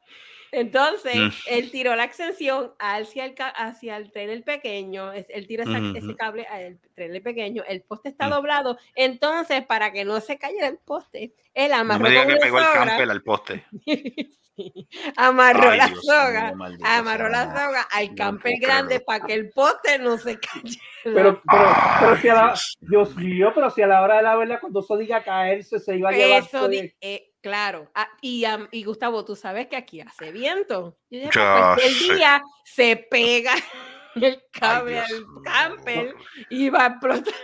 Entonces, 0.52 1.16
Mm. 1.16 1.28
él 1.48 1.70
tiró 1.70 1.96
la 1.96 2.04
extensión 2.04 2.72
hacia 2.78 3.24
el, 3.24 3.34
hacia 3.56 3.96
el 3.96 4.10
trailer 4.12 4.42
pequeño, 4.44 5.12
él 5.12 5.46
tira 5.46 5.64
esa- 5.64 5.98
ese 5.98 6.14
cable 6.16 6.46
al 6.46 6.78
trailer 6.94 7.22
pequeño, 7.22 7.62
el 7.68 7.82
poste 7.82 8.08
está 8.10 8.26
Mm. 8.28 8.30
doblado, 8.30 8.78
entonces, 8.94 9.64
para 9.66 9.92
que 9.92 10.04
no 10.04 10.20
se 10.20 10.38
cayera 10.38 10.68
el 10.68 10.78
poste, 10.78 11.34
él 11.54 11.70
No 11.70 11.76
amarró 11.76 12.00
me 12.04 12.10
diga 12.10 12.26
que 12.26 12.36
pegó 12.36 12.58
el 12.58 12.64
camper 12.72 13.10
al 13.10 13.22
poste. 13.22 13.64
sí, 14.56 14.88
amarró 15.16 15.68
Ay, 15.70 15.78
la 15.78 15.86
Dios 15.88 16.04
soga, 16.04 16.44
mío, 16.46 16.56
maldito 16.56 16.88
amarró 16.88 17.28
la 17.28 17.44
soga 17.44 17.82
al 17.82 18.08
No 18.10 18.14
camper 18.16 18.52
puedo 18.58 18.66
grande 18.72 19.00
para 19.00 19.26
que 19.26 19.34
el 19.34 19.50
poste 19.50 19.98
no 19.98 20.16
se 20.18 20.38
cayera. 20.40 20.82
Pero, 21.04 21.42
pero, 21.50 21.74
pero 22.00 22.16
si 22.20 22.28
a 22.28 22.34
la, 22.34 22.54
Dios 22.80 23.16
mío, 23.16 23.52
pero 23.54 23.70
si 23.70 23.82
a 23.82 23.86
la 23.86 24.02
hora 24.02 24.16
de 24.16 24.22
la 24.22 24.36
verdad, 24.36 24.58
cuando 24.60 24.80
eso 24.80 24.96
diga 24.96 25.22
caerse, 25.22 25.78
se 25.78 25.96
iba 25.96 26.08
a 26.08 26.12
llevar. 26.12 26.42
Eso, 26.42 26.68
di- 26.68 26.92
eh, 27.00 27.25
claro. 27.46 27.88
Ah, 27.94 28.08
y, 28.20 28.44
am- 28.44 28.68
y 28.72 28.82
Gustavo, 28.82 29.24
tú 29.24 29.36
sabes 29.36 29.68
que 29.68 29.76
aquí 29.76 30.00
hace 30.00 30.32
viento. 30.32 30.96
Yo 31.08 31.20
dije, 31.20 31.30
pues, 31.76 31.96
sé. 31.96 32.14
día 32.14 32.42
se 32.64 32.96
pega 32.96 33.54
el 34.16 34.42
cable 34.50 34.98
al 34.98 35.24
camper 35.44 36.16
y 36.50 36.68
va 36.70 36.84
a 36.84 36.86
explotar. 36.88 37.34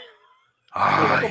Ay, 0.72 1.28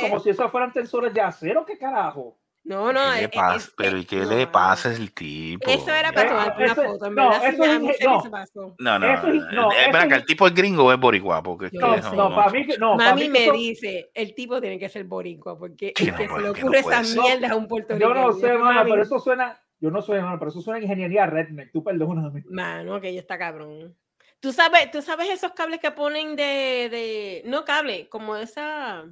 Como- 0.00 0.20
si 0.20 0.30
esos 0.30 0.50
fueran 0.50 0.72
tensores 0.72 1.12
de 1.12 1.20
acero, 1.20 1.66
¿qué 1.66 1.76
carajo? 1.76 2.38
No, 2.62 2.92
no. 2.92 3.00
¿Qué 3.14 3.18
le 3.20 3.24
eh, 3.24 3.30
pasa? 3.34 3.56
es- 3.56 3.72
Pero 3.76 3.96
¿y 3.98 4.04
qué 4.04 4.16
no, 4.18 4.30
le 4.30 4.46
pasa 4.46 4.90
a 4.90 4.92
el 4.92 5.12
tipo? 5.12 5.68
Eso 5.70 5.90
era 5.92 6.12
para 6.12 6.28
tomarte 6.28 6.64
una 6.64 6.74
foto. 6.74 7.06
En 7.06 7.14
no, 7.14 7.30
verdad, 7.30 7.40
sí, 7.40 7.46
eso 7.54 7.62
a 7.62 7.66
es- 7.92 8.00
no. 8.04 8.22
se 8.22 8.30
pasó. 8.30 8.74
No, 8.78 8.98
no, 8.98 9.14
Eso 9.14 9.26
es- 9.28 9.42
no, 9.52 9.72
eh, 9.72 9.74
eh, 9.86 9.90
es- 9.92 10.12
el 10.12 10.26
tipo 10.26 10.46
es 10.46 10.54
gringo 10.54 10.84
o 10.84 10.92
es 10.92 11.00
boricua, 11.00 11.42
porque 11.42 11.70
Yo 11.72 11.80
No, 11.80 11.96
no 11.96 12.10
sé. 12.10 12.16
no, 12.16 12.34
para 12.34 12.50
mí, 12.50 12.66
que- 12.66 12.78
no, 12.78 12.96
para 12.96 13.10
Mami 13.10 13.22
mí 13.22 13.28
me 13.30 13.38
que 13.38 13.44
eso- 13.46 13.52
dice, 13.54 14.10
el 14.14 14.34
tipo 14.34 14.60
tiene 14.60 14.78
que 14.78 14.88
ser 14.88 15.04
boricua, 15.04 15.58
porque 15.58 15.92
Que 15.94 16.04
el 16.04 16.10
no 16.12 16.16
que 16.18 16.22
se 16.28 16.32
le 16.32 16.36
que 16.38 16.42
no 16.44 16.50
ocurre 16.50 16.78
esa 16.80 17.04
ser. 17.04 17.20
mierda 17.22 17.46
es 17.46 17.52
un 17.54 17.62
Yo 17.62 17.68
puertorriqueño. 17.68 18.14
no 18.14 18.32
sé, 18.34 18.52
mano, 18.52 18.64
Mami, 18.74 18.90
pero 18.90 19.02
eso 19.02 19.18
suena. 19.18 19.60
Yo 19.82 19.90
no 19.90 20.02
soy, 20.02 20.18
hermano, 20.18 20.38
pero 20.38 20.50
eso 20.50 20.60
suena 20.60 20.78
a 20.78 20.82
ingeniería 20.82 21.24
redneck. 21.24 21.72
Tú 21.72 21.82
perdóname. 21.82 22.44
Mano, 22.50 23.00
que 23.00 23.08
ella 23.08 23.20
está 23.20 23.38
cabrón. 23.38 23.96
Tú 24.38 24.52
sabes, 24.52 24.90
tú 24.90 25.00
sabes 25.00 25.30
esos 25.30 25.52
cables 25.52 25.80
que 25.80 25.90
ponen 25.90 26.36
de, 26.36 26.88
de 26.90 27.42
no 27.46 27.64
cable, 27.64 28.08
como 28.10 28.36
esa, 28.36 29.04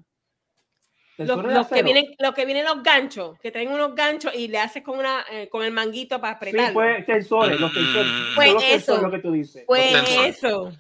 los, 1.27 1.43
Tensores 1.43 1.67
que 1.69 1.83
vienen, 1.83 2.15
los 2.19 2.35
que 2.35 2.45
vienen 2.47 2.65
los 2.65 2.83
ganchos, 2.83 3.39
que 3.41 3.51
traen 3.51 3.73
unos 3.73 3.95
ganchos 3.95 4.33
y 4.35 4.49
le 4.49 4.59
haces 4.59 4.83
con 4.83 4.99
una, 4.99 5.25
eh, 5.31 5.49
con 5.49 5.65
el 5.65 5.73
manguito 5.73 6.21
para 6.21 6.35
Sí, 6.35 6.37
apretar. 6.37 6.73
pues 6.73 7.05
tensores, 7.07 7.59
los 7.61 7.73
tensores. 7.73 8.13
Mm. 8.13 8.35
Pues 8.35 8.53
los 8.53 8.63
tensores, 8.63 8.83
eso. 8.83 9.03
lo 9.03 9.11
que 9.11 9.19
tú 9.19 9.33
dices. 9.33 9.65
pues 9.67 9.93
tensores. 9.93 10.37
eso, 10.37 10.73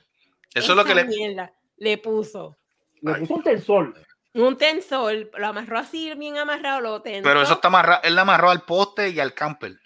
Eso 0.55 0.73
es 0.73 0.77
lo 0.77 0.85
que 0.85 0.95
le... 0.95 1.05
mierda 1.05 1.53
le 1.77 1.97
puso 1.99 2.57
Le 3.03 3.15
puso 3.15 3.35
un 3.35 3.43
tensor. 3.43 3.95
un 4.35 4.57
tensor, 4.57 5.31
lo 5.37 5.47
amarró 5.47 5.79
así 5.79 6.13
bien 6.15 6.39
amarrado, 6.39 6.81
lo 6.81 7.03
tensó. 7.03 7.23
Pero 7.29 7.43
eso 7.43 7.55
está 7.55 7.69
amarrado, 7.69 8.01
él 8.05 8.15
le 8.15 8.21
amarró 8.21 8.51
al 8.51 8.63
poste 8.63 9.11
y 9.11 9.21
al 9.21 9.35
camper. 9.35 9.79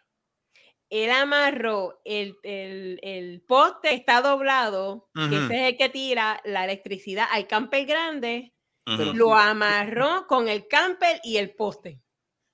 él 0.91 1.11
amarró 1.11 2.01
el, 2.05 2.37
el, 2.43 2.99
el 3.03 3.41
poste 3.47 3.95
está 3.95 4.21
doblado, 4.21 5.09
que 5.15 5.37
ese 5.37 5.55
es 5.67 5.69
el 5.73 5.77
que 5.79 5.89
tira 5.89 6.41
la 6.45 6.65
electricidad 6.65 7.27
al 7.31 7.47
camper 7.47 7.87
grande, 7.87 8.52
Lo 8.85 9.37
amarró 9.37 10.27
con 10.27 10.49
el 10.49 10.67
camper 10.67 11.21
y 11.23 11.37
el 11.37 11.55
poste. 11.55 12.01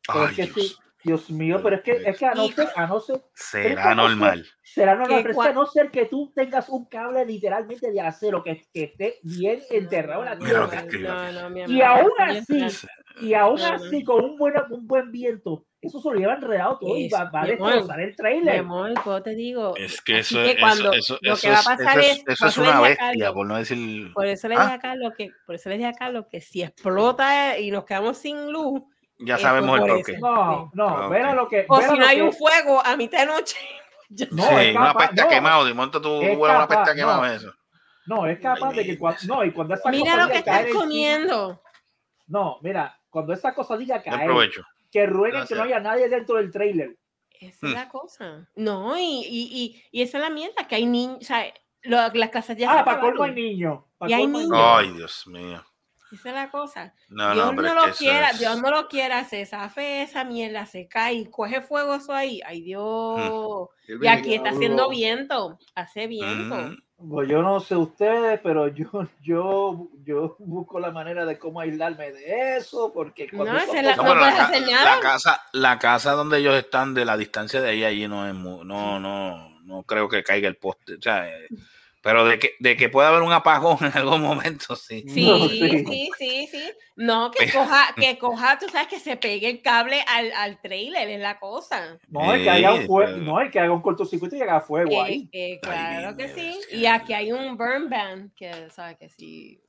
Ay, 0.08 0.34
Dios. 0.34 0.50
sí, 0.54 0.76
Dios 1.04 1.30
mío, 1.30 1.60
pero 1.62 1.76
es 1.76 1.82
que, 1.82 1.92
es 2.04 2.18
que 2.18 2.26
a 2.26 2.34
no 2.34 2.48
ser, 2.48 2.68
a 2.74 2.86
no 2.86 2.98
ser, 3.00 3.20
Será 3.34 3.94
normal. 3.94 4.44
será 4.64 4.96
normal, 4.96 5.20
pero 5.22 5.30
es 5.30 5.38
que 5.44 5.48
a 5.48 5.52
no 5.52 5.66
ser 5.66 5.90
que 5.90 6.06
tú 6.06 6.32
tengas 6.34 6.68
un 6.68 6.86
cable 6.86 7.24
literalmente 7.24 7.92
de 7.92 8.00
acero 8.00 8.42
que, 8.42 8.66
que 8.74 8.84
esté 8.84 9.18
bien 9.22 9.60
enterrado 9.70 10.22
en 10.24 10.30
la 10.30 10.34
lo 10.34 10.68
tierra. 10.68 11.30
Y 11.68 11.80
aún 11.82 12.10
así. 12.18 12.66
Y 13.20 13.34
aún 13.34 13.60
así, 13.60 14.02
con 14.04 14.24
un 14.24 14.36
buen, 14.36 14.54
un 14.70 14.86
buen 14.86 15.10
viento, 15.10 15.64
eso 15.80 16.00
se 16.00 16.08
lo 16.08 16.14
lleva 16.16 16.34
enredado 16.34 16.78
todo 16.80 16.96
y 16.96 17.08
va, 17.08 17.30
va 17.30 17.42
a 17.42 17.46
destrozar 17.46 18.00
el 18.00 18.14
trailer. 18.16 18.58
amor, 18.60 18.92
te 19.24 19.34
digo. 19.34 19.76
Es 19.76 20.00
que 20.00 20.18
eso, 20.18 20.42
que 20.42 20.56
cuando 20.58 20.92
eso, 20.92 21.18
lo 21.20 21.32
eso 21.34 21.42
que 21.42 21.48
va 21.50 21.56
a 21.56 21.60
es- 21.60 21.66
pasar 21.66 21.98
es, 22.00 22.06
es, 22.10 22.24
por 22.24 22.32
eso 22.32 22.46
es 22.46 22.58
una 22.58 22.80
bestia, 22.80 23.06
Carlos- 23.12 23.32
por 23.34 23.46
no 23.46 23.56
decir. 23.56 24.12
Por 24.12 24.26
eso 24.26 24.48
le 24.48 24.54
dije 24.56 24.66
Ah. 24.68 24.74
a 24.74 24.78
Carlos 24.78 25.12
que, 25.16 25.30
por 25.46 25.54
eso 25.54 25.68
le 25.68 25.76
dije 25.76 25.88
a 25.88 25.92
Carlos 25.92 26.26
que 26.30 26.40
si 26.40 26.62
explota 26.62 27.58
y 27.58 27.70
nos 27.70 27.84
quedamos 27.84 28.18
sin 28.18 28.52
luz, 28.52 28.82
Ya 29.18 29.34
eso 29.34 29.42
sabemos 29.42 29.74
el 29.74 29.80
por 29.80 29.90
porqué. 29.96 30.18
No, 30.18 30.70
no, 30.74 30.88
Ah, 30.88 31.08
verá 31.08 31.30
ok. 31.30 31.36
lo 31.36 31.48
que. 31.48 31.66
o 31.68 31.80
si 31.82 31.98
no 31.98 32.06
hay 32.06 32.16
que- 32.16 32.22
un 32.22 32.32
fuego 32.32 32.84
a 32.84 32.96
mitad 32.96 33.20
de 33.20 33.26
noche. 33.26 33.56
No, 34.30 34.42
sí, 34.48 34.54
es 34.54 34.76
una 34.76 34.86
capaz- 34.94 35.06
peste 35.08 35.20
a 35.20 35.24
no. 35.24 35.30
quemado. 35.30 35.64
De 35.66 35.74
momento 35.74 36.00
tú 36.00 36.22
Es 36.22 36.36
hueles 36.38 36.56
una 36.56 36.66
peste 36.68 36.94
quemado 36.94 37.22
no. 37.22 37.26
eso. 37.30 37.52
No, 38.06 38.26
es 38.26 38.38
capaz 38.40 38.72
de 38.72 38.84
que 38.86 38.98
cuando. 38.98 39.20
No, 39.26 39.44
y 39.44 39.52
cuando 39.52 39.74
esa 39.74 39.90
Mira 39.90 40.16
lo 40.16 40.28
que 40.32 40.38
estás 40.38 40.60
encima- 40.62 40.80
comiendo. 40.80 41.62
No, 42.26 42.58
mira, 42.62 42.98
cuando 43.10 43.32
esa 43.34 43.54
cosa 43.54 43.76
diga 43.76 43.96
Buen 44.04 44.16
caer, 44.16 44.26
provecho. 44.26 44.62
que 44.90 45.04
rueguen 45.06 45.46
que 45.46 45.54
no 45.54 45.62
haya 45.64 45.78
nadie 45.80 46.08
dentro 46.08 46.36
del 46.36 46.50
trailer. 46.50 46.96
Esa 47.38 47.66
es 47.66 47.72
Hmm. 47.72 47.74
la 47.74 47.88
cosa. 47.90 48.48
No, 48.56 48.96
y, 48.98 49.02
y, 49.02 49.48
y, 49.52 49.82
y 49.92 50.02
esa 50.02 50.16
es 50.18 50.24
la 50.24 50.30
mierda, 50.30 50.66
que 50.66 50.74
hay 50.76 50.86
niños, 50.86 51.18
o 51.20 51.24
sea, 51.24 51.44
lo- 51.82 52.08
las 52.14 52.30
casas 52.30 52.56
ya 52.56 52.80
ah, 52.80 52.84
para 52.86 53.00
colmo 53.00 53.24
hay 53.24 53.32
niños. 53.34 53.80
Pa' 53.98 54.08
Y 54.08 54.12
hay 54.14 54.26
niños. 54.26 54.50
Ay, 54.54 54.90
Dios 54.92 55.26
mío. 55.26 55.62
Esa 56.12 56.28
es 56.30 56.34
la 56.34 56.50
cosa. 56.50 56.94
No, 57.10 57.34
Dios 57.34 57.54
no, 57.54 57.62
no, 57.62 57.74
lo 57.86 57.92
quiera, 57.94 58.30
es- 58.30 58.38
Dios 58.38 58.60
no 58.62 58.70
lo 58.70 58.88
quiera, 58.88 59.24
se 59.24 59.44
zafe 59.44 60.02
esa 60.02 60.24
mierda, 60.24 60.64
se 60.66 60.88
cae 60.88 61.14
y 61.14 61.26
coge 61.26 61.60
fuego 61.60 61.94
eso 61.96 62.12
ahí. 62.14 62.40
Ay, 62.46 62.62
Dios. 62.62 63.68
Y 63.86 64.06
aquí 64.06 64.34
está 64.34 64.50
haciendo 64.50 64.88
viento, 64.90 65.58
hace 65.74 66.06
viento. 66.06 66.54
Mm. 66.54 66.76
Pues 67.10 67.28
yo 67.28 67.42
no 67.42 67.60
sé 67.60 67.76
ustedes, 67.76 68.40
pero 68.42 68.66
yo, 68.68 68.90
yo, 69.22 69.88
yo 70.02 70.34
busco 70.40 70.80
la 70.80 70.90
manera 70.90 71.24
de 71.26 71.38
cómo 71.38 71.60
aislarme 71.60 72.10
de 72.10 72.56
eso, 72.56 72.92
porque 72.92 73.28
cuando 73.30 73.52
No, 73.52 73.58
la- 73.60 73.94
No, 73.96 74.14
la, 74.14 74.30
ca- 74.36 74.50
la 74.84 75.00
casa, 75.00 75.42
la 75.52 75.78
casa 75.78 76.12
donde 76.12 76.38
ellos 76.38 76.56
están 76.56 76.94
de 76.94 77.04
la 77.04 77.16
distancia 77.16 77.60
de 77.60 77.70
ahí 77.70 77.84
allí 77.84 78.08
no 78.08 78.26
es 78.26 78.34
mu- 78.34 78.64
no, 78.64 78.98
no, 78.98 79.60
no 79.60 79.82
creo 79.84 80.08
que 80.08 80.24
caiga 80.24 80.48
el 80.48 80.56
poste, 80.56 80.94
o 80.94 81.00
sea, 81.00 81.28
eh, 81.28 81.46
pero 82.02 82.24
de 82.24 82.38
que, 82.38 82.52
de 82.60 82.76
que 82.76 82.88
pueda 82.88 83.08
haber 83.08 83.22
un 83.22 83.32
apagón 83.32 83.78
en 83.84 83.96
algún 83.96 84.22
momento, 84.22 84.76
sí. 84.76 85.04
Sí, 85.06 85.22
No, 85.22 85.38
sí, 85.48 85.58
sí. 85.86 86.12
sí, 86.18 86.48
sí, 86.50 86.72
No, 86.96 87.30
que 87.30 87.50
coja, 87.50 87.94
que 87.96 88.18
coja, 88.18 88.58
tú 88.58 88.68
sabes 88.68 88.88
que 88.88 88.98
se 88.98 89.16
pegue 89.16 89.48
el 89.48 89.62
cable 89.62 90.02
al, 90.06 90.32
al 90.32 90.60
trailer, 90.60 91.08
es 91.08 91.20
la 91.20 91.38
cosa. 91.38 91.98
no, 92.08 92.34
es 92.34 92.42
que 92.42 92.50
haya 92.50 92.72
un 92.72 92.86
fuego, 92.86 93.16
no, 93.18 93.40
es 93.40 93.50
que 93.50 93.60
haga 93.60 93.72
un 93.72 93.82
cortocircuito 93.82 94.36
y 94.36 94.42
haga 94.42 94.60
fuego 94.60 95.00
Eh, 95.00 95.04
ahí. 95.04 95.28
eh, 95.32 95.60
claro 95.62 96.16
que 96.16 96.28
sí. 96.28 96.42
Dios, 96.42 96.66
Y 96.72 96.86
aquí 96.86 97.12
hay 97.12 97.32
un 97.32 97.56
burn 97.56 97.88
ban, 97.88 98.32
que 98.36 98.52
sabes 98.70 98.96
que 98.98 99.08
sí. 99.08 99.60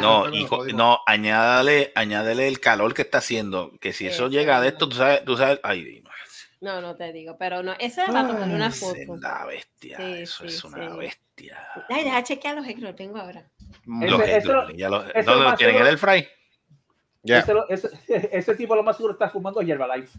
No, 0.00 0.24
co- 0.48 0.64
no, 0.66 0.98
añádale, 1.06 1.92
añádale 1.94 2.48
el 2.48 2.60
calor 2.60 2.94
que 2.94 3.02
está 3.02 3.18
haciendo, 3.18 3.72
que 3.80 3.92
si 3.92 4.06
eso 4.06 4.28
llega 4.28 4.60
de 4.60 4.68
esto, 4.68 4.88
tú 4.88 4.96
sabes, 4.96 5.24
tú 5.24 5.36
sabes, 5.36 5.60
ay, 5.62 5.84
Dios, 5.84 6.04
No, 6.60 6.80
no 6.80 6.96
te 6.96 7.12
digo, 7.12 7.36
pero 7.38 7.62
no, 7.62 7.72
eso 7.78 8.00
es 8.02 8.08
para 8.08 8.26
tomarle 8.26 8.54
una 8.56 8.70
foto. 8.70 8.98
es 8.98 9.08
la 9.20 9.44
bestia, 9.46 9.98
Sí, 9.98 10.22
eso 10.22 10.44
sí, 10.44 10.54
es 10.54 10.64
una 10.64 10.78
sí. 10.90 10.96
bestia. 10.96 11.23
Ay, 11.88 12.04
deja 12.04 12.22
chequear 12.22 12.54
los 12.56 12.66
que 12.66 12.76
lo 12.76 12.94
tengo 12.94 13.18
ahora. 13.18 13.44
Los 13.86 14.20
Ese- 14.22 14.36
eso- 14.38 14.60
Hendrix, 14.60 14.78
ya 14.78 14.88
los- 14.88 15.04
eso 15.14 15.30
¿Dónde 15.30 15.44
más 15.44 15.52
lo 15.52 15.56
tienen? 15.56 15.74
seguro- 15.74 15.86
¿En 15.86 15.92
el 15.92 15.98
fry? 15.98 16.28
Ese, 17.24 17.54
lo- 17.54 17.68
ese, 17.68 17.88
ese 18.32 18.54
tipo 18.54 18.74
lo 18.76 18.82
más 18.82 18.96
seguro 18.96 19.14
está 19.14 19.28
fumando 19.30 19.60
hierba 19.62 19.96
life. 19.96 20.18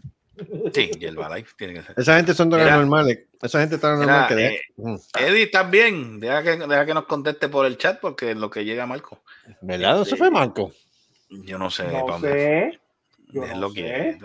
Sí, 0.74 0.90
y 1.00 1.04
el 1.06 1.14
Life 1.14 1.54
tiene 1.56 1.72
que 1.72 1.82
ser. 1.82 1.94
Esa 1.98 2.16
gente 2.16 2.34
son 2.34 2.50
Mira. 2.50 2.76
normales. 2.76 3.20
Esa 3.40 3.58
gente 3.60 3.76
Mira, 3.76 3.96
normal 3.96 4.28
que 4.28 4.34
de- 4.34 4.46
eh, 4.56 4.60
Mm. 4.76 4.96
Eddie, 5.18 5.42
¿estás 5.44 5.70
bien? 5.70 6.20
Deja 6.20 6.42
que, 6.42 6.56
deja 6.58 6.84
que 6.84 6.92
nos 6.92 7.06
conteste 7.06 7.48
por 7.48 7.64
el 7.64 7.78
chat 7.78 7.98
porque 8.00 8.32
en 8.32 8.40
lo 8.42 8.50
que 8.50 8.62
llega 8.66 8.84
Marco. 8.84 9.22
¿Verdad? 9.62 10.02
Eso 10.02 10.14
fue 10.14 10.30
Marco. 10.30 10.72
Yo 11.30 11.56
no 11.58 11.70
sé. 11.70 11.84
No 11.90 12.18
sé. 12.20 12.78
Yo 13.28 13.44
Es 13.44 13.54
no 13.54 13.60
lo 13.60 13.70
sé. 13.70 13.74
que 13.76 14.18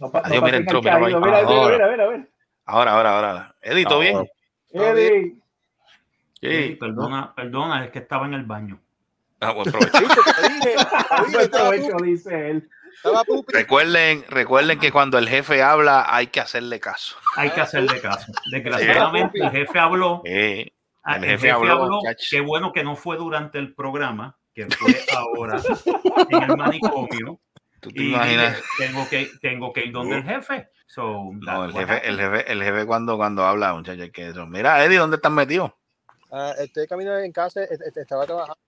No, 0.00 0.10
Adiós, 0.24 0.40
no 0.40 0.46
mira, 0.46 0.56
entró, 0.56 0.78
al 0.78 0.84
mira, 0.84 0.98
mira, 0.98 1.18
mira, 1.20 2.10
mira. 2.10 2.28
Ahora, 2.64 2.92
ahora, 2.92 3.16
ahora. 3.16 3.54
Eddie, 3.62 3.84
¿todo 3.84 4.00
bien? 4.00 4.28
Eddie, 6.40 6.76
perdona, 6.76 7.34
perdona, 7.34 7.84
es 7.84 7.90
que 7.90 7.98
estaba 8.00 8.26
en 8.26 8.34
el 8.34 8.44
baño. 8.44 8.80
Ah, 9.40 9.52
buen 9.52 9.70
provecho. 9.70 9.98
buen 11.32 11.50
provecho, 11.50 11.96
dice 12.02 12.50
él. 12.50 12.68
recuerden, 13.48 14.24
recuerden 14.28 14.78
que 14.78 14.90
cuando 14.90 15.18
el 15.18 15.28
jefe 15.28 15.62
habla 15.62 16.06
hay 16.08 16.28
que 16.28 16.40
hacerle 16.40 16.80
caso. 16.80 17.16
Hay 17.36 17.50
que 17.50 17.60
hacerle 17.60 18.00
caso. 18.00 18.32
Desgraciadamente, 18.52 19.38
el 19.40 19.50
jefe 19.50 19.78
habló. 19.78 20.22
Eh, 20.24 20.72
ah, 21.04 21.16
el 21.16 21.24
jefe 21.24 21.50
habló, 21.50 22.00
chacho. 22.02 22.26
Qué 22.30 22.40
bueno 22.40 22.72
que 22.72 22.82
no 22.84 22.96
fue 22.96 23.16
durante 23.16 23.58
el 23.58 23.74
programa, 23.74 24.36
que 24.54 24.66
fue 24.66 24.94
ahora 25.14 25.60
en 26.30 26.42
el 26.42 26.56
manicomio. 26.56 27.40
¿Tú 27.80 27.90
te 27.90 28.02
Y 28.02 28.08
imaginas? 28.08 28.60
tengo 28.76 29.08
que, 29.08 29.30
tengo 29.40 29.72
que 29.72 29.84
ir 29.84 29.92
donde 29.92 30.16
el 30.16 30.24
jefe. 30.24 30.68
So, 30.88 31.30
No, 31.34 31.66
el 31.66 31.72
jefe, 31.72 32.08
el 32.08 32.18
jefe, 32.18 32.50
el 32.50 32.62
jefe 32.62 32.86
cuando, 32.86 33.16
cuando 33.18 33.44
habla, 33.44 33.74
muchachos, 33.74 34.08
que 34.10 34.28
eso. 34.28 34.46
Mira, 34.46 34.82
Eddie, 34.84 34.96
¿dónde 34.96 35.16
estás 35.16 35.30
metido? 35.30 35.76
Ah, 36.32 36.54
estoy 36.58 36.86
caminando 36.86 37.20
en 37.20 37.30
casa, 37.30 37.62
est- 37.62 37.82
est- 37.82 37.96
estaba 37.98 38.24
trabajando. 38.24 38.58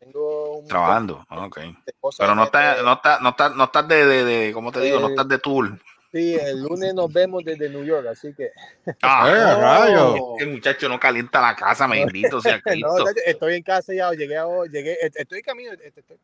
Tengo 0.00 0.58
un 0.58 0.66
Trabajando. 0.68 1.24
Ok. 1.30 1.58
de 1.58 1.94
Pero 2.18 2.34
no 2.34 2.44
estás, 2.44 2.82
no 2.82 2.92
estás, 2.94 3.20
no 3.20 3.28
estás, 3.30 3.54
no 3.54 3.64
estás 3.64 3.86
de, 3.88 4.04
de, 4.04 4.24
de, 4.24 4.52
¿cómo 4.52 4.72
te 4.72 4.80
digo? 4.80 4.98
No 4.98 5.06
Eh, 5.08 5.10
estás 5.10 5.28
de 5.28 5.38
tour. 5.38 5.78
Sí, 6.12 6.34
el 6.34 6.60
lunes 6.64 6.92
nos 6.92 7.12
vemos 7.12 7.44
desde 7.44 7.68
New 7.70 7.84
York, 7.84 8.08
así 8.08 8.34
que 8.34 8.50
Ah, 9.02 9.28
¡Eh, 9.30 9.32
rayo! 9.62 10.36
este 10.38 10.46
muchacho 10.50 10.88
no 10.88 10.98
calienta 10.98 11.40
la 11.40 11.54
casa, 11.54 11.86
bendito 11.86 12.40
sea 12.40 12.56
no, 12.66 12.72
Cristo. 12.72 13.04
estoy 13.26 13.54
en 13.54 13.62
casa 13.62 13.94
ya, 13.94 14.10
llegué 14.10 14.36
a, 14.36 14.44
llegué, 14.68 14.96
est- 15.00 15.16
estoy 15.16 15.38
en 15.38 15.44
camino, 15.44 15.72
est- 15.72 15.98
estoy, 15.98 16.16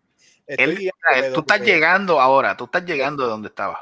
estoy 0.45 0.65
Él- 0.65 0.77
guiando, 0.77 0.99
Mira, 1.09 1.21
pero 1.23 1.35
tú 1.35 1.41
estás 1.41 1.61
llegando 1.61 2.21
ahora, 2.21 2.57
tú 2.57 2.65
estás 2.65 2.85
llegando 2.85 3.23
de 3.23 3.29
donde 3.31 3.49
estabas. 3.49 3.79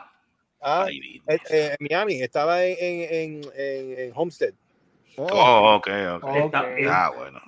Ah, 0.67 0.85
Ay, 0.87 1.21
eh, 1.27 1.39
eh, 1.51 1.77
en 1.79 1.87
Miami, 1.89 2.23
estaba 2.23 2.65
en, 2.65 2.77
en, 2.81 3.43
en, 3.55 3.99
en 3.99 4.13
Homestead. 4.15 4.55
Oh, 5.17 5.75
ok, 5.77 5.89
ok. 6.17 6.35
Está- 6.35 6.65
eh, 6.77 6.87
Ah, 6.89 7.13
bueno. 7.15 7.41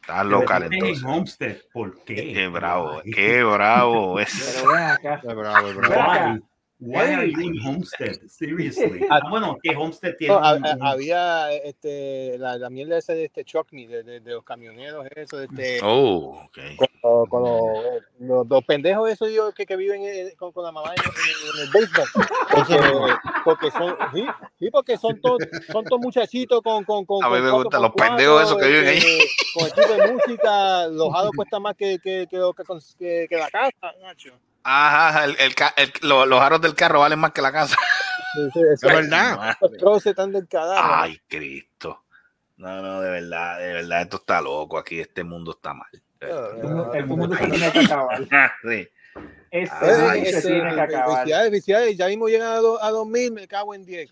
Está 0.00 0.18
pero 0.24 0.28
local 0.40 0.62
estás 0.64 0.72
entonces. 0.78 1.02
En 1.04 1.08
Homestead, 1.10 1.56
¿por 1.72 2.04
qué? 2.04 2.14
Qué 2.32 2.48
bravo, 2.48 3.00
qué 3.14 3.44
bravo 3.44 4.18
es. 4.20 4.52
Pero 4.56 4.66
ven 4.72 4.82
acá. 4.82 5.20
Es 5.22 5.34
bravo, 5.36 5.68
es 5.68 5.76
bravo. 5.76 6.38
Why? 6.84 7.14
Are 7.14 7.30
you 7.30 7.40
in 7.40 7.60
Homestead? 7.64 8.18
Seriously. 8.28 9.06
Ah, 9.10 9.20
bueno, 9.30 9.56
que 9.62 9.74
Homestead 9.76 10.16
tiene 10.16 10.34
No, 10.34 10.40
había 10.84 11.52
este, 11.52 12.36
la, 12.38 12.56
la 12.58 12.70
mierda 12.70 12.98
esa 12.98 13.12
de 13.12 13.26
este 13.26 13.44
truck 13.44 13.68
me, 13.72 13.86
de, 13.86 14.02
de, 14.02 14.18
de 14.20 14.30
los 14.32 14.42
camioneros, 14.44 15.06
eso, 15.14 15.36
de 15.36 15.44
este, 15.44 15.78
Oh, 15.84 16.42
ok. 16.44 16.58
con, 17.00 17.26
con 17.26 17.42
los, 17.42 18.02
los, 18.18 18.46
los 18.48 18.64
pendejos 18.64 19.08
esos 19.10 19.30
yo, 19.32 19.52
que, 19.52 19.64
que 19.64 19.76
viven 19.76 20.02
en- 20.02 20.34
con, 20.36 20.50
con 20.52 20.64
la 20.64 20.72
mamá 20.72 20.92
en, 20.96 21.02
en- 21.02 21.60
en 21.60 21.66
el 21.66 21.72
basement. 21.72 22.08
Porque, 22.50 23.14
porque 23.44 23.70
son, 23.70 23.96
sí, 24.12 24.26
sí, 24.58 24.70
porque 24.70 24.96
son 24.98 25.20
todos 25.20 25.38
son 25.70 25.84
todos 25.84 26.00
muchachitos 26.02 26.60
con, 26.62 26.82
con, 26.84 27.04
con 27.04 27.24
A 27.24 27.28
mí 27.30 27.40
me 27.40 27.50
gustan 27.52 27.82
los 27.82 27.92
pendejos 27.92 28.42
cuatro, 28.42 28.42
esos 28.42 28.56
que 28.58 28.66
viven 28.66 28.88
ahí. 28.88 28.96
este, 28.98 29.24
Con 29.54 29.68
equipo 29.68 29.92
de 30.02 30.12
música, 30.12 30.86
los 30.88 31.12
jados 31.12 31.30
cuestan 31.36 31.62
más 31.62 31.76
que, 31.76 31.98
que, 32.00 32.26
que, 32.28 33.26
que 33.28 33.36
la 33.36 33.50
casa, 33.50 33.94
Nacho. 34.00 34.32
Ajá, 34.64 35.24
el, 35.24 35.36
el 35.38 35.54
ca- 35.54 35.74
el- 35.76 35.92
lo- 36.02 36.26
los 36.26 36.40
aros 36.40 36.60
del 36.60 36.74
carro 36.74 37.00
valen 37.00 37.18
más 37.18 37.32
que 37.32 37.42
la 37.42 37.52
casa. 37.52 37.76
Sí, 38.34 38.48
sí, 38.54 38.60
Es 38.72 38.80
verdad. 38.80 39.50
Esos 39.60 39.76
troces 39.76 40.06
están 40.10 40.32
del 40.32 40.46
carajo. 40.48 40.80
Ay, 41.02 41.20
Cristo. 41.28 42.02
No, 42.56 42.80
no, 42.80 43.00
de 43.00 43.10
verdad, 43.10 43.58
de 43.58 43.72
verdad, 43.74 44.02
esto 44.02 44.16
está 44.18 44.40
loco. 44.40 44.78
Aquí 44.78 45.00
este 45.00 45.24
mundo 45.24 45.50
está 45.52 45.74
mal. 45.74 45.88
Ah, 46.22 46.90
El 46.94 47.06
mundo 47.06 47.34
se 47.36 47.46
tiene 47.48 47.72
que 47.72 47.78
acabar. 47.80 48.18
Sí. 48.62 48.88
Este 49.50 49.76
se 49.76 50.28
este, 50.30 50.48
tiene 50.52 50.74
que 50.74 50.80
acabar. 50.80 51.26
ya 51.26 52.06
mismo 52.06 52.28
llegan 52.28 52.52
a, 52.52 52.56
do- 52.56 52.82
a 52.82 52.90
2000, 52.90 53.32
me 53.32 53.46
cago 53.48 53.74
en 53.74 53.84
10. 53.84 54.08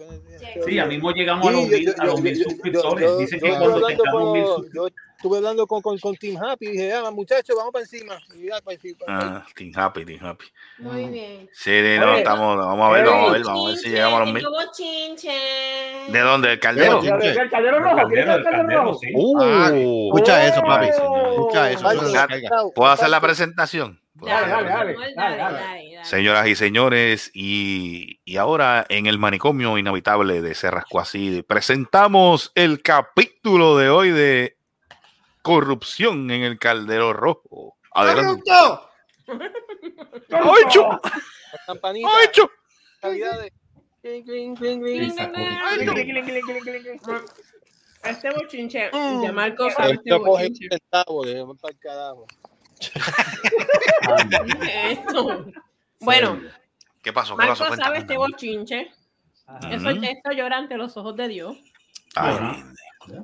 Sí, 0.66 0.74
ya 0.74 0.84
mismo 0.84 1.12
llegamos 1.12 1.46
a 1.46 1.50
Sí, 1.50 1.54
los 1.56 1.64
yo- 1.70 1.76
mil, 1.78 1.86
yo- 1.86 1.92
a 1.98 2.04
los 2.04 2.16
yo- 2.16 2.22
mil 2.22 2.34
yo- 2.34 2.42
yo- 2.44 2.50
suscriptores. 2.50 3.04
yo- 3.08 3.18
Dicen 3.18 3.40
que 3.40 3.48
cuando 3.48 3.86
tengamos 3.86 4.32
mil 4.34 4.42
con- 4.44 4.54
suscriptores. 4.56 4.94
Estuve 5.20 5.36
hablando 5.36 5.66
con, 5.66 5.82
con, 5.82 5.98
con 5.98 6.16
Team 6.16 6.42
Happy 6.42 6.66
y 6.68 6.70
dije, 6.70 6.94
ah, 6.94 7.10
muchachos, 7.10 7.54
vamos 7.54 7.74
para 7.74 7.82
encima. 7.82 8.18
Y 8.34 8.46
ya, 8.46 8.58
pues, 8.64 8.78
pues, 8.80 8.94
Ah, 9.06 9.44
team 9.54 9.70
happy, 9.76 10.06
team 10.06 10.24
happy. 10.24 10.46
Muy 10.78 11.08
bien. 11.10 11.46
Sí, 11.52 11.70
no, 11.98 12.16
estamos, 12.16 12.56
vamos 12.56 12.88
a 12.88 12.92
ver, 12.92 13.04
vamos 13.04 13.28
a 13.28 13.32
ver, 13.34 13.42
vamos 13.44 13.66
a 13.66 13.68
ver 13.68 13.76
si 13.78 13.88
llegamos 13.90 14.16
a 14.16 14.24
los 14.24 14.32
mil. 14.32 14.46
¿De 16.08 16.20
dónde? 16.20 16.52
¿El 16.52 16.58
caldero? 16.60 17.02
El 17.02 17.50
caldero 17.50 17.80
rojo, 17.80 18.08
¿tienes 18.08 18.24
Caldero, 18.24 18.34
el 18.36 18.44
caldero 18.44 18.84
rojo? 18.84 19.00
Uh, 19.14 19.42
Ah, 19.42 19.70
Escucha 19.74 20.46
eso, 20.46 20.62
papi. 20.62 20.86
Oh. 21.02 21.30
Escucha 21.32 21.70
eso. 21.70 22.72
¿Puedo 22.74 22.90
hacer 22.90 23.10
la 23.10 23.20
presentación? 23.20 24.00
¿Puedo 24.18 24.34
Dale, 24.34 24.48
dale, 24.48 24.68
dale. 24.70 24.94
Dale, 24.94 25.14
dale. 25.14 25.36
dale, 25.36 25.52
dale. 25.52 26.04
Señoras 26.06 26.46
y 26.48 26.54
señores, 26.54 27.30
y, 27.34 28.20
y 28.24 28.38
ahora 28.38 28.86
en 28.88 29.04
el 29.04 29.18
manicomio 29.18 29.76
inhabitable 29.76 30.40
de 30.40 30.54
Cerrasco 30.54 30.98
así, 30.98 31.42
presentamos 31.46 32.52
el 32.54 32.80
capítulo 32.80 33.76
de 33.76 33.90
hoy 33.90 34.10
de 34.12 34.56
corrupción 35.42 36.30
en 36.30 36.42
el 36.42 36.58
caldero 36.58 37.12
rojo. 37.12 37.76
Adelante. 37.92 38.50
¡Ocho! 40.30 41.00
¡Ocho! 41.68 42.50
Este 48.02 48.30
bochinche, 48.30 48.90
Mm. 48.92 49.22
ya 49.22 49.32
Marco 49.32 49.70
sabe 49.70 49.92
este 49.92 50.14
bochinche. 50.16 50.68
esto. 54.88 55.46
Bueno, 56.00 56.40
¿Qué 57.02 57.12
pasó? 57.12 57.36
¿Qué 57.36 57.46
Marco 57.46 57.52
pasó? 57.52 57.66
Cuenta, 57.68 57.84
sabe 57.84 57.98
este 57.98 58.16
bochinche. 58.16 58.90
Eso, 59.70 59.90
esto 59.90 60.32
llora 60.32 60.58
ante 60.58 60.76
los 60.76 60.96
ojos 60.96 61.16
de 61.16 61.28
Dios. 61.28 61.56
Ay, 62.14 62.62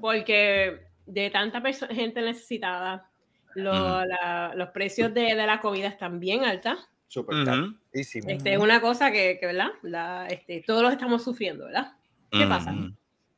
porque 0.01 0.86
de 1.07 1.31
tanta 1.31 1.63
gente 1.91 2.21
necesitada, 2.21 3.09
lo- 3.55 4.05
la- 4.05 4.53
los 4.55 4.69
precios 4.71 5.15
de, 5.15 5.35
de 5.35 5.47
la 5.47 5.61
comida 5.61 5.89
están 5.89 6.21
bien 6.21 6.45
altas. 6.45 6.79
Súper 7.09 7.45
carísimo. 7.93 8.29
Este, 8.29 8.53
es 8.55 8.59
una 8.59 8.81
cosa 8.81 9.11
que, 9.13 9.39
que, 9.41 9.47
¿verdad? 9.47 9.71
La, 9.83 10.27
este, 10.29 10.63
todos 10.67 10.83
los 10.83 10.93
estamos 10.93 11.23
sufriendo, 11.25 11.67
¿verdad? 11.67 11.93
¿Qué 12.31 12.45
pasa? 12.47 12.75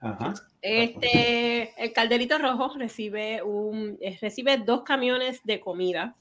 Ajá. 0.01 0.35
Este, 0.63 1.73
el 1.83 1.93
calderito 1.93 2.39
rojo 2.39 2.75
recibe, 2.79 3.43
un, 3.43 3.99
eh, 4.01 4.19
recibe 4.21 4.57
dos 4.59 4.83
camiones 4.83 5.41
de 5.45 5.61
comida 5.61 6.15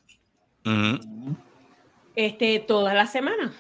este, 2.16 2.60
toda 2.60 2.94
la 2.94 3.08
semana. 3.08 3.54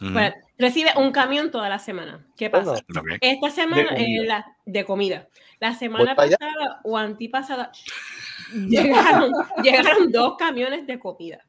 ujú. 0.00 0.12
Recibe 0.56 0.90
un 0.96 1.10
camión 1.10 1.50
toda 1.50 1.68
la 1.68 1.78
semana. 1.78 2.24
¿Qué 2.36 2.48
pasa? 2.48 2.74
Esta 3.20 3.50
semana, 3.50 3.82
De 3.82 3.88
comida. 3.96 4.22
eh, 4.22 4.26
la, 4.26 4.56
de 4.64 4.84
comida. 4.84 5.28
La 5.60 5.74
semana 5.74 6.14
pasada 6.14 6.80
o 6.84 6.96
antipasada 6.96 7.72
llegaron, 8.52 9.32
llegaron 9.62 10.12
dos 10.12 10.36
camiones 10.38 10.86
de 10.86 10.98
comida. 10.98 11.44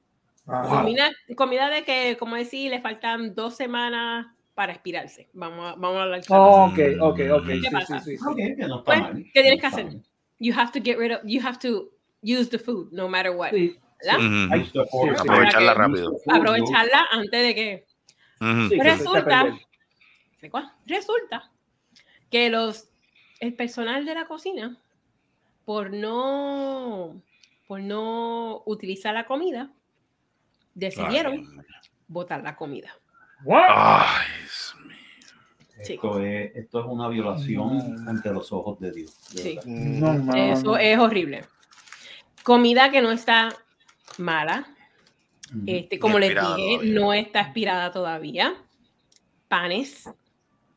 Ajá. 0.48 0.82
Comida, 0.82 1.12
comida 1.36 1.70
de 1.70 1.84
que, 1.84 2.18
como 2.20 2.36
decir, 2.36 2.70
le 2.72 2.82
faltan 2.82 3.34
dos 3.36 3.56
semanas 3.56 4.28
para 4.54 4.72
expirarse. 4.74 5.28
Vamos 5.34 5.74
a, 5.74 5.76
vamos 5.76 5.98
a 5.98 6.04
hablar 6.04 6.22
claro. 6.24 6.44
Ok, 6.66 6.80
ok, 7.02 7.20
ok. 7.34 7.46
¿Qué 7.48 7.62
Sí, 7.62 7.70
pasa? 7.72 8.00
sí, 8.00 8.12
sí, 8.12 8.18
sí. 8.18 8.24
Ok, 8.28 8.38
que 8.58 8.68
no 8.68 8.84
Pues. 8.84 9.00
¿qué 9.34 9.42
tienes 9.42 9.60
que 9.60 9.68
hacer? 9.68 9.88
You 10.40 10.54
have 10.58 10.72
to 10.72 10.80
get 10.84 10.98
rid 10.98 11.12
of, 11.14 11.22
you 11.26 11.42
have 11.46 11.58
to 11.60 11.90
use 12.24 12.50
the 12.50 12.60
food, 12.60 12.90
no 12.92 13.08
matter 13.08 13.32
what. 13.36 13.52
Sí, 13.52 13.76
sí. 14.02 14.80
Aprovecharla 15.20 15.74
rápido. 15.74 16.12
Aprovecharla 16.28 17.06
antes 17.12 17.42
de 17.48 17.56
que 17.56 17.86
Sí, 18.40 18.80
Resulta-. 18.80 19.58
Resulta 20.86 21.52
que 22.30 22.50
los 22.50 22.90
el 23.40 23.54
personal 23.54 24.06
de 24.06 24.14
la 24.16 24.26
cocina, 24.28 24.78
por 25.66 25.92
no, 25.92 27.22
por 27.68 27.82
no 27.82 28.62
utilizar 28.66 29.14
la 29.14 29.26
comida, 29.26 29.70
decidieron 30.74 31.66
botar 32.08 32.44
la 32.44 32.56
comida. 32.56 32.96
Ay. 33.52 34.26
Esto, 35.78 36.20
es, 36.22 36.56
esto 36.56 36.80
es 36.80 36.86
una 36.88 37.10
violación 37.10 38.06
No. 38.06 38.10
ante 38.10 38.32
los 38.32 38.52
ojos 38.54 38.80
de 38.80 38.92
Dios. 38.92 39.14
de 39.34 39.42
Sí. 39.42 39.56
verdad. 39.56 39.66
No, 39.68 40.14
no, 40.14 40.36
Eso 40.36 40.78
es 40.78 40.98
horrible. 40.98 41.46
Comida 42.44 42.90
que 42.92 43.02
no 43.02 43.12
está 43.12 43.50
mala. 44.18 44.66
Este, 45.68 46.00
como 46.00 46.20
les 46.20 46.30
dije, 46.30 46.42
todavía. 46.42 46.80
no 47.00 47.14
está 47.14 47.42
expirada 47.42 47.92
todavía. 47.92 48.56
Panes, 49.48 50.10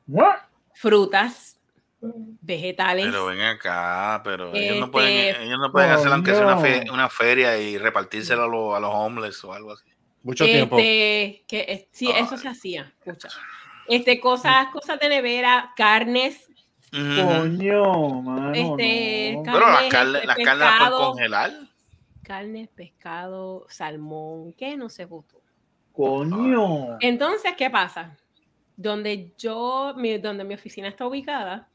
What? 0.06 0.36
frutas, 0.74 1.58
vegetales. 2.00 3.06
Pero 3.06 3.26
ven 3.26 3.40
acá, 3.40 4.20
pero 4.22 4.54
ellos 4.54 4.76
no 4.76 4.84
Este, 4.86 4.92
pueden, 4.92 5.42
ellos 5.42 5.58
no 5.58 5.72
pueden 5.72 5.90
hacer 5.90 6.12
aunque 6.12 6.32
sea 6.34 6.44
una, 6.46 6.58
fe- 6.58 6.78
coño. 6.80 6.92
una 6.94 7.08
feria 7.08 7.58
y 7.58 7.76
repartírselo 7.78 8.44
a, 8.44 8.48
los- 8.48 8.76
a 8.76 8.80
los 8.80 8.90
homeless 8.94 9.42
o 9.44 9.52
algo 9.52 9.72
así. 9.72 9.84
Mucho 10.22 10.44
tiempo. 10.44 10.76
Este, 10.78 11.44
que 11.48 11.60
eh, 11.60 11.88
sí, 11.92 12.10
eso 12.10 12.36
se 12.36 12.48
hacía. 12.48 12.92
Escucha. 13.04 13.28
Este, 13.88 14.20
cosas, 14.20 14.66
cosas 14.72 14.98
de 15.00 15.08
nevera, 15.08 15.72
carnes. 15.76 16.44
Coño, 16.90 18.22
mano. 18.22 18.52
Este, 18.52 19.32
no. 19.34 19.42
Pero 19.44 19.60
las 19.60 19.84
carne, 19.84 19.88
carnes, 19.90 20.24
las 20.26 20.36
carnes 20.36 20.58
las 20.58 20.78
pueden 20.90 20.92
congelar. 21.06 21.52
Carne, 22.28 22.68
pescado, 22.74 23.64
salmón, 23.70 24.52
que 24.52 24.76
no 24.76 24.90
se 24.90 25.06
gustó. 25.06 25.40
Coño. 25.92 26.98
Entonces, 27.00 27.54
¿qué 27.56 27.70
pasa? 27.70 28.16
Donde 28.76 29.32
yo, 29.38 29.94
mi, 29.96 30.18
donde 30.18 30.44
mi 30.44 30.54
oficina 30.54 30.88
está 30.88 31.06
ubicada, 31.06 31.68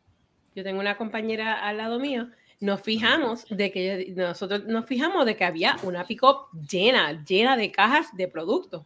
yo 0.55 0.63
tengo 0.63 0.79
una 0.79 0.95
compañera 0.95 1.59
al 1.67 1.77
lado 1.77 1.99
mío, 1.99 2.29
nos 2.59 2.81
fijamos 2.81 3.45
de 3.49 3.71
que 3.71 4.13
nosotros 4.15 4.63
nos 4.65 4.85
fijamos 4.85 5.25
de 5.25 5.35
que 5.35 5.43
había 5.43 5.75
una 5.83 6.05
pick-up 6.05 6.47
llena, 6.69 7.23
llena 7.25 7.57
de 7.57 7.71
cajas 7.71 8.15
de 8.15 8.27
productos. 8.27 8.85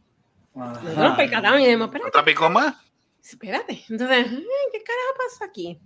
Nosotros 0.56 0.98
nos 0.98 1.18
percatamos 1.18 1.60
y 1.60 1.66
dijimos, 1.66 1.88
espérate, 1.88 2.08
¿Otra 2.10 2.26
picó 2.26 2.50
más? 2.50 2.76
espérate. 3.22 3.84
Entonces, 3.90 4.26
"Ay, 4.30 4.46
¿qué 4.72 4.84
carajo 4.84 5.14
pasa 5.18 5.46
aquí? 5.46 5.80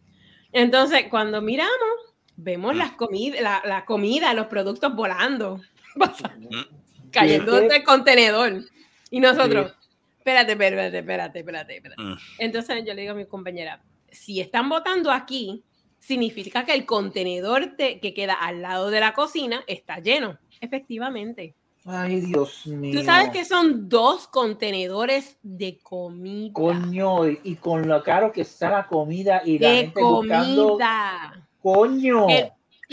Entonces, 0.53 1.07
cuando 1.09 1.41
miramos, 1.41 2.13
vemos 2.37 2.75
las 2.75 2.91
comidas, 2.93 3.41
la, 3.41 3.61
la 3.65 3.83
comida, 3.83 4.33
los 4.33 4.45
productos 4.47 4.95
volando, 4.95 5.59
cayendo 7.11 7.55
del 7.55 7.83
contenedor. 7.83 8.63
Y 9.09 9.19
nosotros, 9.19 9.73
espérate, 10.17 10.53
espérate, 10.53 10.97
espérate, 10.97 11.39
espérate, 11.39 11.75
espérate. 11.77 12.01
Mm. 12.01 12.15
Entonces 12.39 12.83
yo 12.85 12.93
le 12.93 13.01
digo 13.01 13.13
a 13.13 13.15
mi 13.15 13.25
compañera, 13.25 13.81
si 14.09 14.39
están 14.39 14.69
votando 14.69 15.11
aquí, 15.11 15.63
significa 15.99 16.65
que 16.65 16.73
el 16.73 16.85
contenedor 16.85 17.75
que 17.75 18.13
queda 18.13 18.33
al 18.33 18.61
lado 18.61 18.89
de 18.89 18.99
la 18.99 19.13
cocina 19.13 19.63
está 19.67 19.99
lleno. 19.99 20.37
Efectivamente. 20.59 21.55
Ay, 21.85 22.21
Dios 22.21 22.67
mío. 22.67 22.99
Tú 22.99 23.05
sabes 23.05 23.31
que 23.31 23.43
son 23.43 23.89
dos 23.89 24.27
contenedores 24.27 25.37
de 25.41 25.79
comida. 25.79 26.53
Coño, 26.53 27.27
y, 27.27 27.55
con 27.55 27.87
lo 27.87 28.03
caro 28.03 28.31
que 28.31 28.41
está 28.41 28.69
la 28.69 28.87
comida 28.87 29.41
y 29.43 29.57
la 29.57 29.69
de 29.69 29.75
gente 29.77 30.01
buscando. 30.01 30.69
comida. 30.69 31.47
Coño. 31.61 32.29
Eh, 32.29 32.51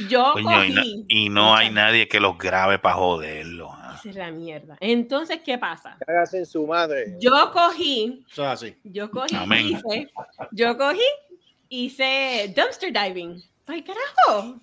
Yo 0.08 0.32
Coño, 0.34 0.64
y, 0.64 0.70
no, 0.70 0.80
cogí. 0.80 1.04
y 1.08 1.28
no 1.28 1.54
hay 1.56 1.70
nadie 1.70 2.06
que 2.06 2.20
los 2.20 2.38
grabe 2.38 2.78
para 2.78 2.94
joderlo. 2.96 3.70
ah. 3.72 3.96
Esa 3.98 4.10
es 4.10 4.14
la 4.16 4.30
mierda. 4.30 4.76
Entonces, 4.80 5.40
¿qué 5.44 5.58
pasa? 5.58 5.96
Cágase 6.06 6.38
en 6.38 6.46
su 6.46 6.64
madre. 6.66 7.16
Yo 7.20 7.50
cogí, 7.52 8.24
Eso 8.30 8.42
es 8.44 8.48
así. 8.48 8.76
yo 8.84 9.10
cogí, 9.10 9.34
Amén. 9.34 9.66
hice, 9.70 10.08
yo 10.52 10.76
cogí, 10.78 11.00
hice 11.68 12.52
dumpster 12.56 12.92
diving. 12.92 13.42
¡Ay, 13.66 13.82
carajo! 13.82 14.60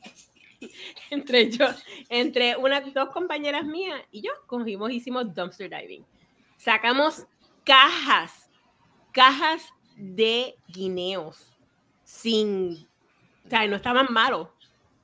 Entre 1.12 1.52
yo, 1.52 1.68
entre 2.10 2.56
unas 2.58 2.92
dos 2.94 3.10
compañeras 3.10 3.66
mías 3.66 4.02
y 4.10 4.22
yo 4.22 4.32
cogimos, 4.48 4.90
hicimos 4.90 5.34
dumpster 5.36 5.70
diving. 5.70 6.04
Sacamos 6.58 7.26
cajas, 7.64 8.50
cajas 9.12 9.64
de 9.96 10.56
guineos 10.68 11.52
sin, 12.04 12.88
o 13.46 13.50
sea, 13.50 13.68
no 13.68 13.76
estaban 13.76 14.08
malos, 14.10 14.48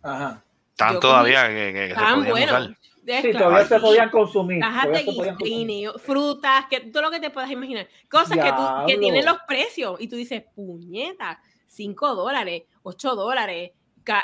Ajá. 0.03 0.43
Están 0.71 0.93
Yo 0.93 0.99
todavía 0.99 1.47
que, 1.47 1.53
que- 1.73 1.73
que 1.73 1.87
se 1.89 1.95
podían 1.95 2.29
buenos. 2.29 2.49
usar. 2.49 2.77
Sí, 3.03 3.31
claro. 3.31 3.37
todavía 3.47 3.65
se 3.67 3.79
podían 3.79 4.09
consumir. 4.09 4.59
Cajas 4.61 4.83
todavía 4.83 4.99
de 4.99 5.05
se 5.11 5.17
podían 5.17 5.35
consumir. 5.35 5.57
guineo, 5.67 5.99
frutas, 5.99 6.65
que 6.69 6.79
todo 6.81 7.01
lo 7.03 7.11
que 7.11 7.19
te 7.19 7.29
puedas 7.31 7.49
imaginar. 7.51 7.87
Cosas 8.09 8.37
que, 8.37 8.51
tú, 8.51 8.61
que 8.87 8.97
tienen 8.97 9.25
los 9.25 9.37
precios. 9.47 9.99
Y 9.99 10.07
tú 10.07 10.15
dices, 10.15 10.43
puñeta, 10.55 11.41
5 11.67 12.15
dólares, 12.15 12.63
8 12.83 13.15
dólares, 13.15 13.71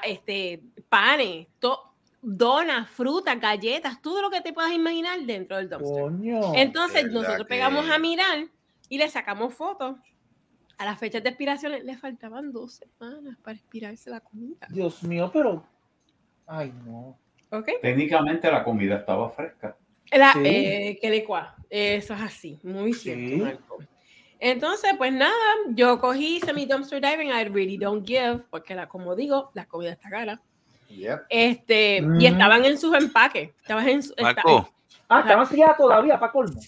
este, 0.04 0.62
panes, 0.90 1.48
to- 1.60 1.84
donas, 2.22 2.90
frutas, 2.90 3.40
galletas, 3.40 4.02
todo 4.02 4.22
lo 4.22 4.30
que 4.30 4.42
te 4.42 4.54
puedas 4.54 4.72
imaginar 4.72 5.20
dentro 5.22 5.58
del 5.58 5.70
dumpster. 5.70 6.02
Coño. 6.04 6.54
Entonces 6.56 7.06
nosotros 7.12 7.38
que- 7.40 7.46
pegamos 7.46 7.90
a 7.90 7.98
mirar 7.98 8.46
y 8.90 8.98
le 8.98 9.10
sacamos 9.10 9.54
fotos. 9.54 9.96
A 10.78 10.86
las 10.86 11.00
fechas 11.00 11.24
de 11.24 11.30
expiración 11.30 11.74
le 11.84 11.98
faltaban 11.98 12.52
dos 12.52 12.76
semanas 12.76 13.36
para 13.44 13.58
expirarse 13.58 14.10
la 14.10 14.20
comida. 14.20 14.68
Dios 14.70 15.02
mío, 15.04 15.30
pero. 15.34 15.64
Ay, 16.46 16.72
no. 16.86 17.18
¿Ok? 17.52 17.68
Técnicamente 17.82 18.52
la 18.52 18.64
comida 18.64 18.98
estaba 18.98 19.30
fresca. 19.32 19.76
La, 20.12 20.34
Sí. 20.34 20.40
eh, 20.46 21.00
que 21.02 21.10
le 21.10 21.24
cua. 21.24 21.56
Eso 21.70 22.14
es 22.14 22.22
así, 22.22 22.60
muy 22.64 22.94
cierto, 22.94 23.28
Sí. 23.28 23.36
Marco. 23.42 23.78
Entonces, 24.40 24.92
pues 24.98 25.12
nada, 25.12 25.34
yo 25.70 26.00
cogí, 26.00 26.38
hice 26.38 26.54
mi 26.54 26.66
dumpster 26.66 27.02
diving, 27.02 27.30
I 27.30 27.46
really 27.46 27.78
don't 27.78 28.06
give, 28.08 28.44
porque 28.52 28.76
la, 28.76 28.88
como 28.88 29.16
digo, 29.16 29.50
la 29.56 29.66
comida 29.66 29.92
está 29.94 30.10
cara. 30.10 30.40
Yep. 30.90 31.22
Este, 31.30 32.02
Mm. 32.02 32.22
y 32.22 32.26
estaban 32.28 32.64
en 32.64 32.78
sus 32.78 32.96
empaques, 32.96 33.50
estaban, 33.62 33.90
en 33.90 34.04
su- 34.04 34.14
esta- 34.16 34.24
Marco, 34.36 34.70
Ah, 35.10 35.22
estaban 35.22 35.46
selladas 35.48 35.78
todavía, 35.78 36.20
para 36.20 36.32
colmo. 36.32 36.60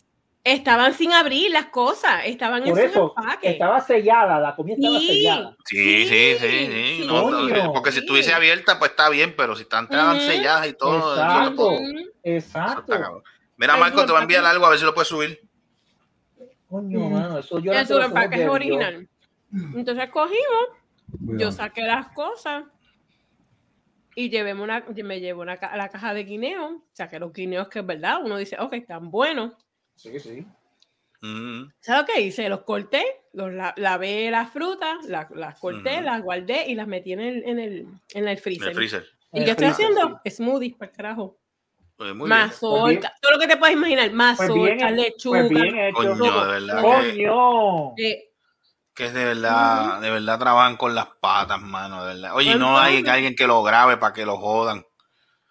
Estaban 0.44 0.94
sin 0.94 1.12
abrir 1.12 1.52
las 1.52 1.66
cosas, 1.66 2.22
estaban 2.26 2.64
Por 2.64 2.80
en 2.80 2.86
eso, 2.90 3.14
sus 3.16 3.18
empaques. 3.26 3.52
estaba 3.52 3.80
sellada, 3.82 4.40
la 4.40 4.56
comida 4.56 4.76
estaba 4.76 5.00
Sí. 5.00 5.08
sellada. 5.08 5.58
sí, 5.66 6.06
sí, 6.08 6.36
sí, 6.40 6.48
sí. 6.48 6.98
sí. 7.02 7.04
no, 7.08 7.30
no, 7.30 7.38
Coño. 7.50 7.74
porque 7.74 7.92
si 7.92 8.00
estuviese 8.00 8.34
abierta, 8.34 8.80
pues 8.80 8.92
está 8.92 9.10
bien, 9.10 9.34
pero 9.38 9.56
si 9.56 9.64
están 9.64 9.86
Ujú. 9.86 10.20
selladas 10.22 10.68
y 10.68 10.74
todo, 10.74 10.98
eso 10.98 11.14
Exacto. 11.22 11.50
no 11.50 11.56
puedo- 11.56 11.72
Ujú. 11.74 11.98
eso 12.00 12.10
Exacto. 12.24 13.24
Mira, 13.58 13.76
Marco, 13.78 14.06
te 14.06 14.12
va 14.14 14.20
a 14.20 14.22
enviar 14.22 14.46
algo 14.46 14.66
a 14.66 14.70
ver 14.70 14.80
si 14.80 14.86
lo 14.86 14.94
puedes 14.94 15.10
subir. 15.10 15.42
Coño, 16.70 17.00
Mm. 17.00 17.14
mano, 17.14 17.40
eso 17.40 17.60
yo 17.60 17.74
El 17.74 18.04
empaque 18.04 18.44
es 18.44 18.50
original. 18.50 19.08
Entonces 19.76 20.10
cogimos, 20.10 20.68
yo 21.40 21.52
saqué 21.52 21.82
las 21.82 22.08
cosas 22.10 22.64
y 24.16 24.30
llevé 24.30 24.54
una, 24.54 24.86
me 25.04 25.20
llevo 25.20 25.42
una, 25.42 25.56
la 25.76 25.90
caja 25.90 26.14
de 26.14 26.24
guineo, 26.24 26.84
saqué 26.94 27.20
los 27.20 27.34
guineos 27.34 27.68
que 27.68 27.80
es 27.80 27.86
verdad, 27.86 28.20
uno 28.24 28.38
dice, 28.38 28.56
ok, 28.60 28.74
están 28.74 29.10
buenos. 29.12 29.54
Sí, 30.00 30.18
sí. 30.20 30.46
Mm. 31.22 31.70
¿Sabes 31.82 32.02
lo 32.08 32.14
que 32.14 32.22
hice? 32.22 32.48
Los 32.48 32.62
corté, 32.62 33.04
los 33.34 33.52
la- 33.52 33.74
lavé 33.76 34.32
las 34.32 34.50
frutas, 34.50 35.04
la- 35.06 35.28
las 35.36 35.60
corté, 35.60 36.02
las 36.02 36.22
guardé 36.24 36.66
y 36.70 36.76
las 36.76 36.88
metí 36.88 37.12
en 37.12 37.20
el, 37.20 37.44
en 37.44 37.60
el, 37.60 37.88
en 38.14 38.24
el 38.24 38.28
En 38.30 38.38
freezer. 38.38 38.70
el 38.70 38.76
freezer. 38.76 39.06
¿Y 39.34 39.40
qué 39.40 39.44
el 39.44 39.50
estoy 39.50 39.68
haciendo? 39.68 40.22
Smoothies, 40.26 40.76
para 40.78 40.92
carajo. 40.94 41.38
Pues 41.98 42.16
muy 42.16 42.30
bien. 42.30 42.40
Mazorca, 42.40 43.14
todo 43.22 43.34
lo 43.34 43.40
que 43.40 43.48
te 43.48 43.58
puedas 43.58 43.76
imaginar, 43.76 44.10
mazorca, 44.14 44.54
Pues 44.88 44.92
lechuga. 44.94 45.48
pues. 45.52 45.94
Coño, 45.94 46.46
de 46.46 46.48
verdad. 46.52 46.82
Que, 46.82 46.82
Coño. 47.28 47.94
eh, 47.98 48.26
que 48.96 49.06
es 49.06 49.14
de 49.14 49.26
verdad, 49.26 50.00
de 50.00 50.10
verdad 50.10 50.40
trabajan 50.40 50.78
con 50.78 50.96
las 50.96 51.08
patas, 51.20 51.62
mano, 51.62 52.06
de 52.06 52.14
verdad. 52.14 52.36
Oye, 52.36 52.52
Pues 52.52 52.60
no 52.60 52.78
hay 52.80 53.06
alguien 53.06 53.36
que 53.36 53.46
lo 53.48 53.62
grabe 53.64 53.98
para 53.98 54.14
que 54.14 54.26
lo 54.26 54.38
jodan. 54.38 54.86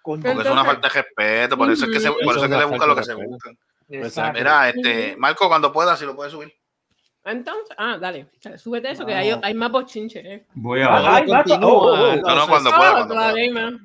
Porque 0.03 0.31
es 0.31 0.47
una 0.47 0.65
falta 0.65 0.89
de 0.89 1.03
respeto, 1.03 1.59
por 1.59 1.71
eso 1.71 1.85
es 1.85 1.91
que, 1.93 2.01
se, 2.01 2.11
por 2.11 2.23
eso 2.35 2.45
es 2.47 2.51
que 2.51 2.57
le 2.57 2.65
buscan 2.65 2.89
lo 2.89 2.97
que 2.97 3.05
se 3.05 3.13
buscan. 3.13 3.59
Exacto. 3.89 4.39
Mira, 4.39 4.69
este. 4.69 5.17
Marco, 5.17 5.49
cuando 5.49 5.73
pueda, 5.73 5.97
si 5.97 6.05
lo 6.05 6.15
puedes 6.15 6.33
subir. 6.33 6.53
entonces, 7.25 7.75
ah, 7.79 7.99
dale, 8.01 8.27
súbete 8.57 8.91
eso, 8.91 9.05
que 9.07 9.15
hay, 9.15 9.39
hay 9.43 9.55
más 9.55 9.71
bochinche. 9.71 10.21
Eh. 10.21 10.47
Voy 10.55 10.81
Ah, 10.83 11.17
a. 11.17 11.25
Continúa. 11.25 11.59
oh, 11.63 11.79
oh, 11.79 12.13
oh. 12.13 12.17
No, 12.17 12.35
no, 12.35 12.47
cuando 12.49 12.71
Ah, 12.73 12.77
pueda, 12.77 12.93
cuando 12.93 13.15
todavía 13.15 13.33
pueda. 13.53 13.67
hay 13.67 13.71
más. 13.73 13.81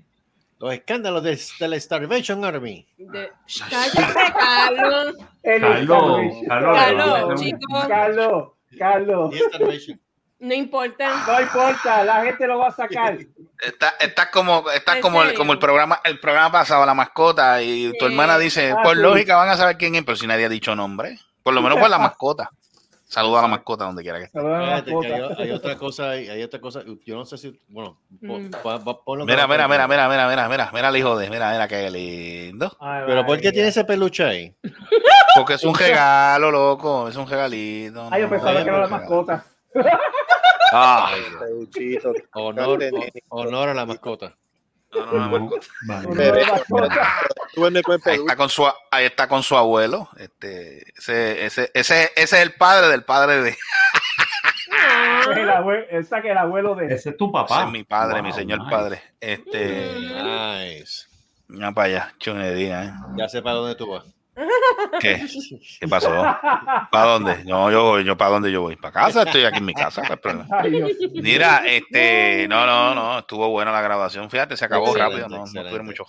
Los 0.60 0.74
escándalos 0.76 1.24
de, 1.24 1.40
de 1.60 1.68
la 1.68 1.80
Starvation 1.80 2.46
Army. 2.46 2.88
De... 2.98 3.32
Cállate, 3.70 4.34
Carlos. 4.40 5.16
Carlos. 5.44 5.60
Carlos, 5.84 6.32
Carlos, 6.48 6.78
Carlos. 6.78 7.42
chicos, 7.42 7.86
Carlos, 7.88 8.48
Carlos. 8.78 9.36
No 10.44 10.54
importa. 10.54 11.24
No 11.26 11.40
importa, 11.42 12.04
la 12.04 12.22
gente 12.26 12.46
lo 12.48 12.58
va 12.60 12.68
a 12.68 12.72
sacar. 12.72 13.18
Estás 13.66 13.94
está 14.02 14.30
como, 14.30 14.70
estás 14.72 14.98
¿En 14.98 15.02
como, 15.02 15.24
el, 15.24 15.34
como 15.36 15.54
el 15.54 15.60
programa, 15.60 16.02
el 16.04 16.20
programa 16.20 16.52
pasado, 16.52 16.86
la 16.86 16.94
mascota, 16.94 17.62
y 17.62 17.94
tu 17.98 18.06
hermana 18.08 18.38
dice, 18.38 18.72
Ah, 18.78 18.82
por 18.84 18.98
sí. 18.98 19.02
lógica 19.02 19.38
van 19.38 19.48
a 19.48 19.56
saber 19.56 19.78
quién 19.78 19.96
es, 19.96 20.04
pero 20.04 20.18
si 20.18 20.28
nadie 20.28 20.44
ha 20.44 20.50
dicho 20.50 20.76
nombre. 20.76 21.18
Por 21.44 21.54
lo 21.54 21.62
menos 21.62 21.78
por 21.80 21.90
la 21.90 21.98
mascota. 22.10 22.50
Saluda 23.08 23.40
a 23.40 23.42
la 23.44 23.48
mascota 23.48 23.86
donde 23.86 24.02
quiera 24.04 24.18
que 24.18 24.26
esté. 24.26 24.40
Hay, 24.40 24.84
hay 25.38 25.52
otra 25.52 25.78
cosa, 25.78 26.10
hay, 26.10 26.28
hay 26.28 26.44
otra 26.44 26.60
cosa, 26.60 26.82
yo 27.06 27.16
no 27.16 27.26
sé 27.26 27.38
si, 27.38 27.58
bueno, 27.70 27.98
Mm. 28.20 28.50
po- 28.62 28.80
po- 28.84 29.04
ponlo 29.06 29.26
Mira, 29.26 29.48
mira, 29.48 29.68
mira, 29.70 29.88
mira, 29.88 30.10
mira, 30.10 30.28
mira, 30.28 30.50
mira, 30.50 30.72
mira 30.74 30.90
el 30.90 30.98
hijo 30.98 31.16
de, 31.18 31.30
mira, 31.30 31.52
mira 31.52 31.68
qué 31.70 31.90
lindo. 31.90 32.76
Ay, 32.82 33.04
Pero 33.06 33.26
¿por 33.26 33.40
qué 33.40 33.52
tiene 33.54 33.70
ese 33.70 33.86
peluche 33.86 34.26
ahí? 34.26 34.56
Porque 35.36 35.54
es 35.54 35.64
un 35.64 35.74
regalo, 35.76 36.52
loco, 36.52 37.08
es 37.08 37.16
un 37.16 37.30
regalito. 37.30 38.10
Ay, 38.12 38.22
yo 38.22 38.28
no, 38.28 38.32
pensaba 38.34 38.60
no, 38.60 38.64
que 38.66 38.70
era 38.70 38.80
la 38.80 38.88
mascota. 38.88 39.46
Ah. 40.72 41.12
Honor, 42.34 42.80
o- 43.30 43.40
honor 43.42 43.70
a 43.70 43.74
la 43.74 43.86
mascota. 43.86 44.36
no, 44.92 45.06
no, 45.40 45.50
Ahí 48.06 48.16
está 48.18 48.36
con 48.36 48.50
su, 48.50 48.68
ahí 48.92 49.06
está 49.06 49.28
con 49.28 49.44
su 49.44 49.56
abuelo. 49.56 50.10
Este, 50.18 50.84
ese, 50.98 51.46
ese, 51.46 51.72
ese, 51.74 52.04
ese 52.16 52.22
es 52.24 52.34
el 52.34 52.54
padre 52.56 52.88
del 52.88 53.04
padre 53.04 53.42
de. 53.42 53.58
El 55.36 55.50
abuelo, 55.50 55.86
esa 55.90 56.22
que 56.22 56.32
el 56.32 56.38
abuelo 56.38 56.76
de. 56.76 56.94
Ese 56.94 57.12
es 57.12 57.18
tu 57.18 57.26
Ese 57.26 57.34
papá. 57.34 57.64
es 57.66 57.72
mi 57.72 57.84
padre, 57.84 58.22
mi 58.22 58.32
señor 58.34 58.60
nice. 58.60 58.72
padre. 58.72 59.02
Este, 59.20 59.94
Nice. 59.96 61.08
ya 61.50 61.72
para 61.72 61.88
allá, 61.88 62.14
chunería, 62.20 62.84
¿eh? 62.86 62.92
Ya 63.16 63.30
sé 63.30 63.42
para 63.42 63.56
dónde 63.58 63.76
tú 63.76 63.88
vas. 63.92 64.06
¿Qué? 65.00 65.26
¿Qué 65.80 65.88
pasó? 65.88 66.10
¿Para 66.92 67.06
dónde? 67.06 67.44
No, 67.46 67.72
yo 67.72 67.84
voy, 67.84 68.04
yo 68.04 68.18
para 68.18 68.32
dónde 68.32 68.52
yo 68.52 68.62
voy. 68.62 68.76
Para 68.76 68.94
casa, 68.94 69.24
estoy 69.24 69.44
aquí 69.44 69.60
en 69.60 69.66
mi 69.66 69.74
casa. 69.74 70.02
no. 70.02 70.46
Ay. 70.52 70.82
Mira, 71.14 71.64
este, 71.66 72.48
no, 72.48 72.66
no, 72.66 72.96
no, 72.96 73.20
estuvo 73.20 73.50
buena 73.50 73.72
la 73.72 73.82
grabación. 73.82 74.30
Fíjate, 74.30 74.58
se 74.58 74.66
acabó 74.66 74.88
Excelente, 74.88 75.22
rápido, 75.22 75.30
no, 75.30 75.46
no 75.46 75.52
tuvieron 75.52 75.86
mucho. 75.86 76.06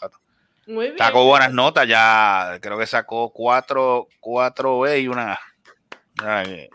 Muy 0.66 0.86
bien. 0.86 0.98
Sacó 0.98 1.24
buenas 1.24 1.52
notas, 1.52 1.86
ya 1.86 2.58
creo 2.60 2.78
que 2.78 2.86
sacó 2.86 3.30
cuatro, 3.30 4.08
cuatro 4.20 4.80
B 4.80 5.00
y 5.00 5.08
una. 5.08 5.38
Ay, 6.22 6.68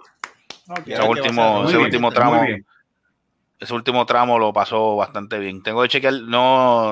Ese 0.85 1.01
último, 1.01 1.67
ese 1.67 1.99
tramo, 2.11 2.45
ese 3.59 3.73
último 3.73 4.05
tramo 4.05 4.37
lo 4.37 4.53
pasó 4.53 4.95
bastante 4.95 5.39
bien. 5.39 5.63
Tengo 5.63 5.81
que 5.81 5.89
chequear, 5.89 6.13
no. 6.13 6.91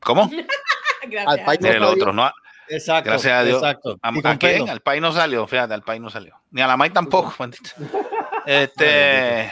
¿Cómo? 0.00 0.30
Gracias. 1.02 1.26
Al 1.26 1.44
país 1.44 1.60
no 1.60 1.68
salió. 1.68 1.88
otro, 1.88 2.12
no. 2.12 2.30
Exacto. 2.68 3.10
Gracias 3.10 3.32
a 3.32 3.44
Dios. 3.44 3.62
Exacto. 3.62 3.98
¿A, 4.02 4.08
a 4.30 4.38
quién? 4.38 4.68
Al 4.68 4.80
país 4.80 5.00
no 5.02 5.12
salió, 5.12 5.46
fíjate, 5.46 5.74
al 5.74 5.82
país 5.82 6.00
no 6.00 6.10
salió. 6.10 6.34
Ni 6.50 6.60
a 6.60 6.66
la 6.66 6.76
May 6.76 6.90
tampoco, 6.90 7.34
bendito. 7.38 7.70
Este. 8.46 9.50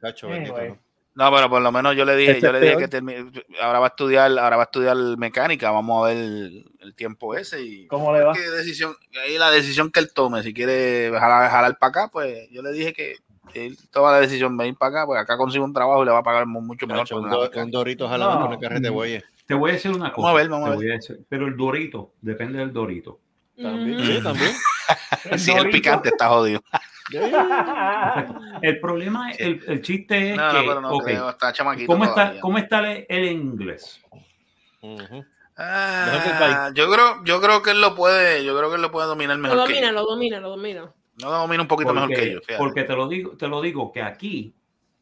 Cacho, 0.00 0.28
Anyway. 0.28 0.52
bendito. 0.62 0.82
No, 1.14 1.32
pero 1.34 1.48
por 1.48 1.62
lo 1.62 1.72
menos 1.72 1.96
yo 1.96 2.04
le 2.04 2.14
dije, 2.14 2.32
Ese 2.32 2.42
yo 2.42 2.52
le 2.52 2.60
dije 2.60 2.76
peor. 2.76 2.82
que 2.82 2.88
termine- 2.98 3.32
ahora 3.62 3.78
va 3.78 3.86
a 3.86 3.88
estudiar, 3.88 4.30
ahora 4.38 4.56
va 4.56 4.64
a 4.64 4.66
estudiar 4.66 4.94
mecánica, 5.16 5.70
vamos 5.70 6.04
a 6.04 6.08
ver 6.08 6.16
el, 6.18 6.64
el 6.80 6.94
tiempo 6.94 7.34
ese 7.34 7.62
y 7.62 7.86
¿Cómo 7.86 8.12
le 8.12 8.22
va? 8.22 8.34
qué 8.34 8.40
decisión, 8.50 8.94
ahí 9.24 9.38
la 9.38 9.50
decisión 9.50 9.90
que 9.90 10.00
él 10.00 10.12
tome, 10.12 10.42
si 10.42 10.52
quiere 10.52 11.10
jalar, 11.18 11.50
jalar 11.50 11.78
para 11.78 11.88
acá, 11.88 12.08
pues 12.12 12.46
yo 12.50 12.60
le 12.60 12.70
dije 12.72 12.92
que 12.92 13.16
él 13.54 13.78
toma 13.90 14.12
la 14.12 14.20
decisión 14.20 14.58
de 14.58 14.68
ir 14.68 14.76
para 14.76 14.90
acá, 14.90 15.06
pues 15.06 15.18
acá 15.18 15.38
consigue 15.38 15.64
un 15.64 15.72
trabajo 15.72 16.02
y 16.02 16.04
le 16.04 16.12
va 16.12 16.18
a 16.18 16.22
pagar 16.22 16.44
mu- 16.44 16.60
mucho 16.60 16.86
mejor. 16.86 17.04
Cacho, 17.04 17.14
que 17.14 17.18
un, 17.20 17.24
una 17.28 17.34
do- 17.36 17.42
mecánica. 17.44 17.64
un 17.64 17.70
dorito 17.70 18.08
jalando 18.10 18.34
No. 18.34 18.42
con 18.44 18.52
el 18.52 18.58
carrete 18.60 18.82
de 18.82 18.90
bueyes. 18.90 19.24
Te 19.46 19.54
voy 19.54 19.70
a 19.70 19.72
decir 19.74 19.90
una 19.92 20.12
cosa. 20.12 20.26
Vamos 20.26 20.30
a 20.30 20.42
ver, 20.42 20.48
vamos 20.50 20.66
a 20.66 20.70
ver. 20.70 20.78
voy 20.78 20.86
decir- 20.88 21.24
pero 21.28 21.46
el 21.46 21.56
dorito, 21.56 22.12
depende 22.20 22.58
del 22.58 22.72
dorito. 22.72 23.20
También. 23.60 23.98
Sí, 24.04 24.22
también. 24.22 24.52
Si 25.38 25.50
el 25.50 25.56
Dorito. 25.58 25.72
picante 25.76 26.08
está 26.10 26.28
jodido. 26.28 26.62
El 28.62 28.80
problema, 28.80 29.30
el, 29.32 29.60
el 29.66 29.82
chiste 29.82 30.30
es 30.30 30.36
No, 30.36 30.48
que, 30.50 30.58
no, 30.58 30.64
pero 30.66 30.80
no 30.80 30.98
creo, 30.98 31.30
está 31.30 31.52
chamaquito 31.52 31.86
¿cómo, 31.92 32.04
está. 32.04 32.38
¿cómo 32.40 32.58
está 32.58 32.92
el, 32.92 33.06
el 33.08 33.24
inglés? 33.32 34.00
Ah, 35.56 36.22
el 36.24 36.38
país. 36.38 36.74
yo 36.74 36.90
creo, 36.90 37.24
yo 37.24 37.40
creo 37.40 37.62
que 37.62 37.70
él 37.70 37.80
lo 37.80 37.94
puede, 37.94 38.44
yo 38.44 38.56
creo 38.56 38.68
que 38.68 38.76
él 38.76 38.82
lo 38.82 38.90
puede 38.92 39.06
dominar 39.08 39.36
Lo 39.36 39.42
mejor 39.42 39.56
que 39.66 39.74
domina, 39.74 39.86
yo. 39.88 39.92
lo 39.94 40.04
domina, 40.04 40.40
lo 40.40 40.50
domina. 40.50 40.92
No 41.22 41.30
lo 41.30 41.38
domina 41.38 41.62
un 41.62 41.68
poquito 41.68 41.94
mejor 41.94 42.10
que 42.10 42.14
Porque, 42.16 42.32
yo. 42.32 42.40
fíjate. 42.40 42.58
porque 42.58 42.84
te 42.84 42.94
lo 42.94 43.08
digo, 43.08 43.36
te 43.36 43.48
lo 43.48 43.60
digo 43.62 43.90
que 43.90 44.02
aquí, 44.02 44.54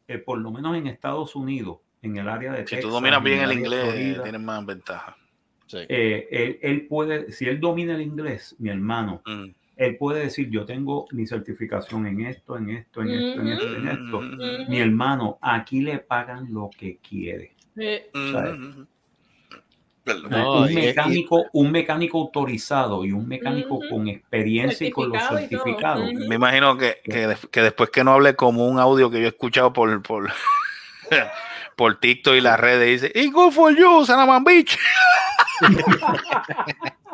eh, 0.07 0.17
por 0.17 0.37
lo 0.39 0.49
menos 0.51 0.77
en 0.77 0.87
Estados 0.87 1.35
Unidos, 1.35 1.79
en 2.05 2.17
el 2.17 2.29
área 2.29 2.51
de 2.53 2.59
Si 2.59 2.75
Texas, 2.75 2.81
tú 2.81 2.89
dominas 2.89 3.21
bien 3.23 3.39
en 3.39 3.43
el 3.49 3.57
inglés, 3.59 3.83
Florida, 3.89 4.23
tienes 4.23 4.41
más 4.41 4.65
ventaja. 4.65 5.17
Sí. 5.67 5.77
eh, 5.89 6.27
él, 6.31 6.59
él 6.61 6.87
puede, 6.87 7.31
si 7.31 7.45
él 7.45 7.59
domina 7.59 7.95
el 7.95 8.01
inglés, 8.01 8.55
mi 8.59 8.69
hermano, 8.69 9.21
Mm. 9.25 9.45
él 9.77 9.97
puede 9.97 10.21
decir, 10.21 10.49
yo 10.51 10.63
tengo 10.63 11.07
mi 11.11 11.25
certificación 11.25 12.05
en 12.05 12.21
esto, 12.21 12.55
en 12.57 12.69
esto, 12.69 13.01
en 13.01 13.09
esto, 13.09 13.41
en 13.41 13.47
esto, 13.47 13.75
en 13.75 13.87
esto. 13.87 14.21
Mm. 14.21 14.69
Mi 14.69 14.79
hermano, 14.79 15.37
aquí 15.41 15.81
le 15.81 15.97
pagan 15.99 16.53
lo 16.53 16.69
que 16.77 16.97
quiere. 16.97 17.53
Eh, 17.77 18.09
Mm. 18.13 18.83
No, 20.29 20.61
un 20.61 20.71
y- 20.71 20.75
mecánico, 20.75 21.45
un 21.53 21.71
mecánico 21.71 22.19
autorizado 22.19 23.03
y 23.05 23.11
un 23.11 23.27
mecánico 23.27 23.79
con 23.89 24.07
experiencia 24.07 24.87
y 24.87 24.91
con 24.91 25.09
los 25.09 25.19
certificados. 25.27 26.13
Me 26.13 26.35
imagino 26.35 26.77
que, 26.77 26.97
que, 27.03 27.35
que 27.49 27.61
después 27.61 27.89
que 27.89 28.03
no 28.03 28.11
hable 28.13 28.35
como 28.35 28.67
un 28.67 28.77
audio 28.77 29.09
que 29.09 29.17
yo 29.19 29.25
he 29.25 29.29
escuchado 29.29 29.73
por, 29.73 30.03
por, 30.03 30.29
por 31.75 31.99
TikTok 31.99 32.35
y 32.35 32.41
las 32.41 32.59
redes, 32.59 33.01
dice, 33.01 33.11
y 33.19 33.29
good 33.31 33.51
for 33.51 33.75
you, 33.75 34.05
Sanaman 34.05 34.43
Beach. 34.43 34.77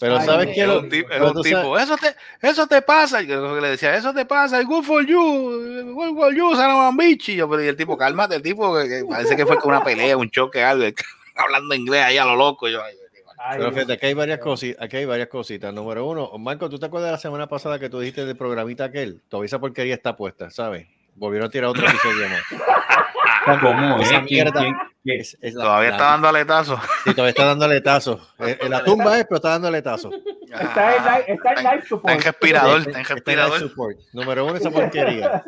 Pero 0.00 0.18
Ay, 0.18 0.26
sabes 0.26 0.46
que 0.54 0.62
Es 0.62 0.66
lo, 0.66 0.80
un 0.80 0.88
tipo, 0.88 1.10
es 1.10 1.14
pero 1.14 1.26
un 1.28 1.34
tú 1.34 1.42
tipo, 1.42 1.78
eso 1.78 1.94
te, 1.98 2.16
eso 2.40 2.66
te 2.66 2.80
pasa. 2.80 3.20
Yo 3.20 3.60
le 3.60 3.68
decía, 3.68 3.94
eso 3.94 4.14
te 4.14 4.24
pasa, 4.24 4.62
good 4.62 4.82
for 4.82 5.04
you, 5.04 5.92
good 5.94 6.16
for 6.16 6.34
you, 6.34 6.56
Sanaman 6.56 6.96
Beach. 6.96 7.28
Y 7.28 7.36
yo, 7.36 7.48
pero 7.50 7.62
y 7.62 7.68
el 7.68 7.76
tipo, 7.76 7.98
cálmate, 7.98 8.36
el 8.36 8.42
tipo, 8.42 8.74
que, 8.78 8.88
que 8.88 9.04
parece 9.04 9.36
que 9.36 9.44
fue 9.44 9.58
con 9.58 9.72
una 9.72 9.84
pelea, 9.84 10.16
un 10.16 10.30
choque, 10.30 10.64
algo, 10.64 10.86
hablando 11.36 11.74
inglés 11.74 12.02
ahí 12.02 12.16
a 12.16 12.24
lo 12.24 12.34
loco. 12.34 12.66
Yo, 12.68 12.82
ay, 12.82 13.58
Pero 13.58 13.72
fíjate, 13.72 13.92
aquí 13.92 14.06
hay 14.06 14.14
varias 14.14 14.38
cositas, 14.38 14.82
aquí 14.82 14.96
hay 14.96 15.04
varias 15.04 15.28
cositas. 15.28 15.74
Número 15.74 16.06
uno, 16.06 16.30
Marco, 16.38 16.70
¿tú 16.70 16.78
te 16.78 16.86
acuerdas 16.86 17.08
de 17.08 17.12
la 17.12 17.18
semana 17.18 17.46
pasada 17.46 17.78
que 17.78 17.90
tú 17.90 18.00
dijiste 18.00 18.24
del 18.24 18.38
programita 18.38 18.84
aquel? 18.84 19.20
Todavía 19.28 19.46
esa 19.46 19.58
porquería 19.58 19.94
está 19.94 20.16
puesta, 20.16 20.50
¿sabes? 20.50 20.86
Volvieron 21.20 21.48
a 21.48 21.50
tirar 21.50 21.68
otro 21.68 21.86
episodio 21.86 22.26
más. 22.30 23.60
¿Cómo 23.60 23.98
es? 24.00 24.08
Esa 24.08 24.22
¿Quién- 24.22 24.24
mierda. 24.44 24.60
quién- 24.60 24.74
quién? 25.02 25.20
Es- 25.20 25.36
es 25.40 25.54
la- 25.54 25.64
todavía 25.64 25.88
la- 25.90 25.96
está 25.96 26.04
dando 26.12 26.28
aletazos. 26.28 26.80
Sí, 27.04 27.10
todavía 27.10 27.28
está 27.30 27.44
dando 27.44 27.64
aletazos. 27.66 28.34
Eh, 28.38 28.58
En 28.60 28.70
la 28.70 28.84
tumba 28.84 29.18
es, 29.18 29.24
pero 29.24 29.36
está 29.36 29.50
dando 29.50 29.68
aletazos. 29.68 30.14
Está 30.14 30.96
en, 30.96 31.04
li- 31.04 31.32
está 31.34 31.50
en 31.52 31.56
live 31.58 31.58
Está 31.58 31.74
en 31.74 31.82
support. 31.86 32.20
respirador, 32.24 32.78
está 32.80 32.90
en 32.90 32.96
Está 33.00 33.00
en 33.00 33.02
life 33.02 33.14
respirador. 33.14 33.58
support. 33.60 33.98
Número 34.12 34.44
uno, 34.46 34.56
esa 34.56 34.70
porquería. 34.70 35.44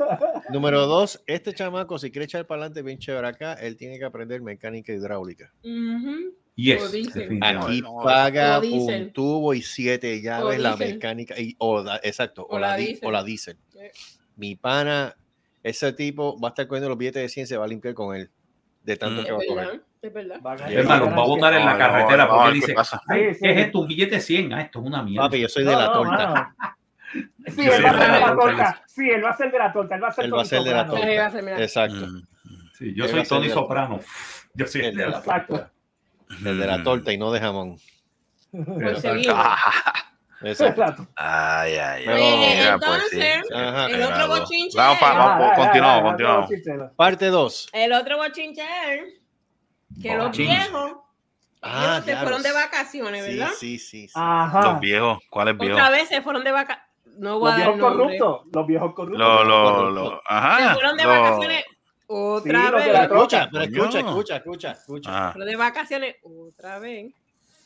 Número 0.51 0.87
dos, 0.87 1.23
este 1.27 1.55
chamaco, 1.55 1.99
si 1.99 2.11
quiere 2.11 2.25
echar 2.27 2.47
para 2.47 2.61
adelante 2.63 2.83
bien 2.83 2.99
chévere 2.99 3.27
acá, 3.29 3.55
él 3.55 3.77
tiene 3.77 3.99
que 3.99 4.05
aprender 4.05 4.41
mecánica 4.43 4.93
hidráulica. 4.93 5.51
Yes, 6.55 6.83
Lo 6.83 6.89
dicen. 6.89 7.13
definitivamente. 7.15 7.67
Aquí 7.67 7.81
no, 7.83 7.97
paga 8.05 8.59
un 8.61 9.13
tubo 9.13 9.55
y 9.55 9.63
siete 9.63 10.21
llaves 10.21 10.59
la 10.61 10.77
mecánica. 10.77 11.39
Y, 11.41 11.55
o 11.59 11.83
la- 11.83 12.01
exacto, 12.03 12.43
o, 12.43 12.57
O 12.57 12.59
la, 12.59 12.69
la 12.69 12.77
di- 12.77 12.99
o 13.03 13.11
la 13.11 13.23
dicen. 13.25 13.57
Mi 14.37 14.55
pana, 14.57 15.15
ese 15.63 15.93
tipo 15.93 16.39
va 16.41 16.49
a 16.49 16.51
estar 16.51 16.67
cogiendo 16.67 16.89
los 16.89 16.99
billetes 16.99 17.23
de 17.23 17.29
100, 17.29 17.47
se 17.47 17.57
va 17.57 17.65
a 17.65 17.69
limpiar 17.69 17.95
con 17.95 18.15
él. 18.17 18.31
De 18.83 18.97
tanto 18.97 19.23
Mm. 19.23 19.25
que 19.25 19.33
va 19.33 19.39
a 19.39 19.47
coger. 19.47 19.57
verdad, 19.67 19.81
es 20.03 20.13
verdad. 20.13 20.99
Los 21.01 21.09
va 21.11 21.23
a 21.23 21.27
botar 21.27 21.55
en 21.55 21.65
la 21.65 21.79
carretera 21.79 22.27
no, 22.27 22.35
porque 22.35 22.53
dice, 22.55 22.67
¿qué 22.67 22.73
pasa? 22.75 23.01
"Ay, 23.07 23.29
Sí, 23.29 23.35
sí. 23.35 23.41
¿qué 23.43 23.53
es 23.53 23.67
esto? 23.67 23.79
Un 23.81 23.87
billete 23.89 24.21
100. 24.21 24.53
Ah, 24.53 24.63
esto 24.63 24.81
es 24.81 24.87
una 24.87 25.03
mierda. 25.05 25.27
Papi, 25.29 25.41
yo 25.41 25.49
soy 25.49 25.65
de 25.65 25.71
la 25.77 25.93
torta. 25.93 26.55
Sí, 27.47 27.61
él 27.63 27.85
va 27.85 27.91
a 27.91 27.93
de 27.93 27.99
ser 27.99 28.09
la 28.09 28.15
de 28.15 28.21
la 28.21 28.27
torta. 28.27 28.41
torta. 28.41 28.83
Sí, 28.87 29.09
él 29.11 29.25
va 29.25 29.31
a 29.31 29.37
ser 29.37 29.53
de 29.53 29.59
la 29.59 29.73
torta. 29.73 29.95
Él 29.95 30.03
va 30.03 30.09
a 30.09 30.13
ser 30.13 30.25
Él 30.25 30.35
va 30.35 30.41
a 30.41 30.45
ser 30.45 30.63
de 30.63 30.71
la 30.73 30.87
Tony 30.87 31.01
Soprano. 31.01 31.33
torta. 31.33 31.63
Exacto. 31.63 32.07
Mm. 32.07 32.23
Sí, 32.79 32.95
yo 32.97 33.09
soy 33.09 33.23
Tony 33.25 33.47
de- 33.49 33.55
Soprano. 33.55 34.01
Yo 34.55 34.67
soy 34.67 34.81
El 34.81 34.97
de 34.97 35.05
de 35.05 35.11
la 35.11 35.19
Exacto. 35.19 35.71
El 36.45 36.59
de 36.59 36.67
la 36.67 36.83
torta 36.83 37.13
y 37.13 37.19
no 37.19 37.31
de 37.31 37.41
jamón. 37.41 37.77
Exacto. 40.45 41.07
Ay, 41.17 41.75
ay, 41.77 42.03
Pero- 42.05 42.17
ay. 42.17 42.23
Oye, 42.23 42.57
Mira, 42.57 42.79
pues 42.79 43.09
sí. 43.11 43.21
entonces, 43.21 43.53
Ajá. 43.55 43.87
el 43.87 44.03
otro 44.03 44.29
bochinche. 44.29 44.77
Vamos 44.79 45.01
vamos. 45.01 45.53
Continuamos, 45.57 46.11
continuamos. 46.11 46.51
Parte 46.97 47.27
2. 47.27 47.69
El 47.73 47.93
otro 47.93 48.17
bochinche 48.19 48.65
que 50.03 50.15
los 50.17 50.37
viejos 50.37 50.93
Ah, 51.65 52.01
ellos 52.03 52.05
se 52.07 52.17
fueron 52.17 52.43
de 52.43 52.51
vacaciones, 52.53 53.25
¿verdad? 53.25 53.51
Sí, 53.57 53.79
sí, 53.79 54.09
sí. 54.09 54.13
Ajá. 54.17 54.63
Los 54.73 54.81
viejos, 54.81 55.19
¿cuáles 55.31 55.57
viejos? 55.57 55.79
Otra 55.79 55.91
vez 55.91 56.09
se 56.09 56.21
fueron 56.21 56.43
de 56.43 56.51
vacaciones. 56.51 56.91
No 57.19 57.39
voy 57.39 57.51
Los 57.51 57.55
a 57.55 57.59
dar 57.65 57.73
viejos 57.75 57.93
corruptos. 57.93 58.41
Los 58.53 58.67
viejos 58.67 58.95
corruptos. 58.95 59.19
Los, 59.21 59.47
los, 59.47 59.93
los, 59.93 60.21
ajá. 60.27 60.69
Se 60.69 60.75
fueron 60.75 60.97
de 60.97 61.07
vacaciones 61.07 61.65
otra 62.09 62.67
Sí, 62.67 62.75
vez. 62.75 62.83
Pero 62.85 62.99
escucha, 63.03 63.49
pero 63.53 63.65
escucha, 63.65 63.99
escucha, 64.01 64.37
escucha, 64.37 64.71
escucha. 64.73 65.11
Ah, 65.29 65.31
Fueron 65.33 65.49
de 65.49 65.57
vacaciones 65.57 66.17
otra 66.25 66.79
vez. 66.81 67.13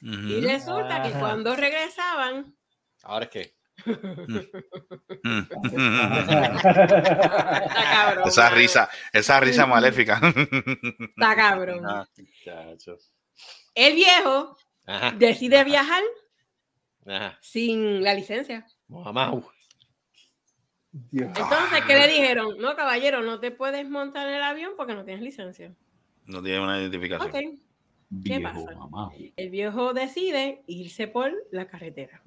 Y 0.03 0.37
ujú. 0.41 0.47
resulta 0.47 1.03
que 1.03 1.11
cuando 1.13 1.57
regresaban, 1.57 2.55
Ahora 3.07 3.25
es 3.27 3.31
que. 3.31 3.57
Mm. 5.23 5.39
está 7.63 7.85
cabrón. 7.93 8.29
Esa 8.29 8.51
risa, 8.51 8.89
esa 9.13 9.41
risa 9.41 9.67
maléfica. 9.67 10.21
Está 10.21 11.37
cabrón. 11.37 11.85
Ah, 11.87 12.07
muchachos. 12.17 13.13
El 13.75 13.95
viejo 13.95 14.57
Ajá, 14.87 15.13
decide 15.13 15.63
viajar 15.65 16.03
ajá. 17.07 17.39
sin 17.41 18.03
la 18.03 18.15
licencia. 18.15 18.67
Dios. 20.93 21.29
Entonces, 21.29 21.85
¿qué 21.87 21.95
le 21.95 22.09
dijeron? 22.09 22.59
No, 22.59 22.75
caballero, 22.75 23.23
no 23.23 23.39
te 23.39 23.51
puedes 23.51 23.89
montar 23.89 24.27
en 24.29 24.37
el 24.37 24.43
avión 24.43 24.73
porque 24.77 24.95
no 24.95 25.05
tienes 25.05 25.23
licencia. 25.23 25.75
No 26.25 26.43
tiene 26.43 26.61
una 26.61 26.81
identificación. 26.81 27.29
Ok. 27.29 27.37
viejo 28.09 28.65
pasa? 28.65 28.79
mamá. 28.79 29.11
El 29.37 29.51
viejo 29.51 29.93
decide 29.93 30.65
irse 30.67 31.07
por 31.07 31.33
la 31.53 31.69
carretera. 31.69 32.23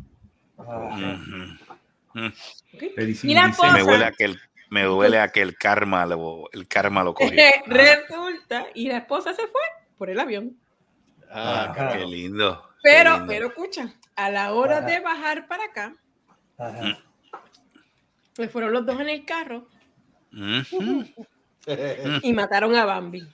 La 2.94 3.04
dice- 3.06 3.28
Me 3.28 3.34
esposa- 3.40 3.84
huele 3.86 4.06
a 4.06 4.12
que 4.12 4.24
el, 4.26 4.40
me 4.70 4.84
duele 4.84 5.20
a 5.20 5.30
que 5.30 5.42
el 5.42 5.58
karma 5.58 6.06
lo, 6.06 6.50
el 6.52 6.68
karma 6.68 7.04
lo 7.04 7.14
cogió. 7.14 7.32
Resulta, 7.66 8.68
y 8.74 8.88
la 8.90 8.98
esposa 8.98 9.34
se 9.34 9.48
fue 9.48 9.62
por 9.98 10.10
el 10.10 10.20
avión. 10.20 10.58
Ah. 11.32 11.74
Qué 11.94 12.06
lindo. 12.06 12.62
qué 12.62 12.80
Pero, 12.84 13.12
lindo. 13.14 13.28
pero 13.28 13.48
escucha, 13.48 13.94
a 14.16 14.30
la 14.30 14.54
hora 14.54 14.78
Ajá. 14.80 14.88
de 14.88 15.00
bajar 15.00 15.48
para 15.48 15.64
acá, 15.66 15.96
Ajá. 16.58 16.98
se 18.34 18.50
fueron 18.50 18.74
los 18.74 18.86
dos 18.86 19.00
en 19.00 19.10
el 19.10 19.26
carro 19.26 19.68
y 22.24 22.34
mataron 22.34 22.76
a 22.76 22.86
Bambi. 22.86 23.28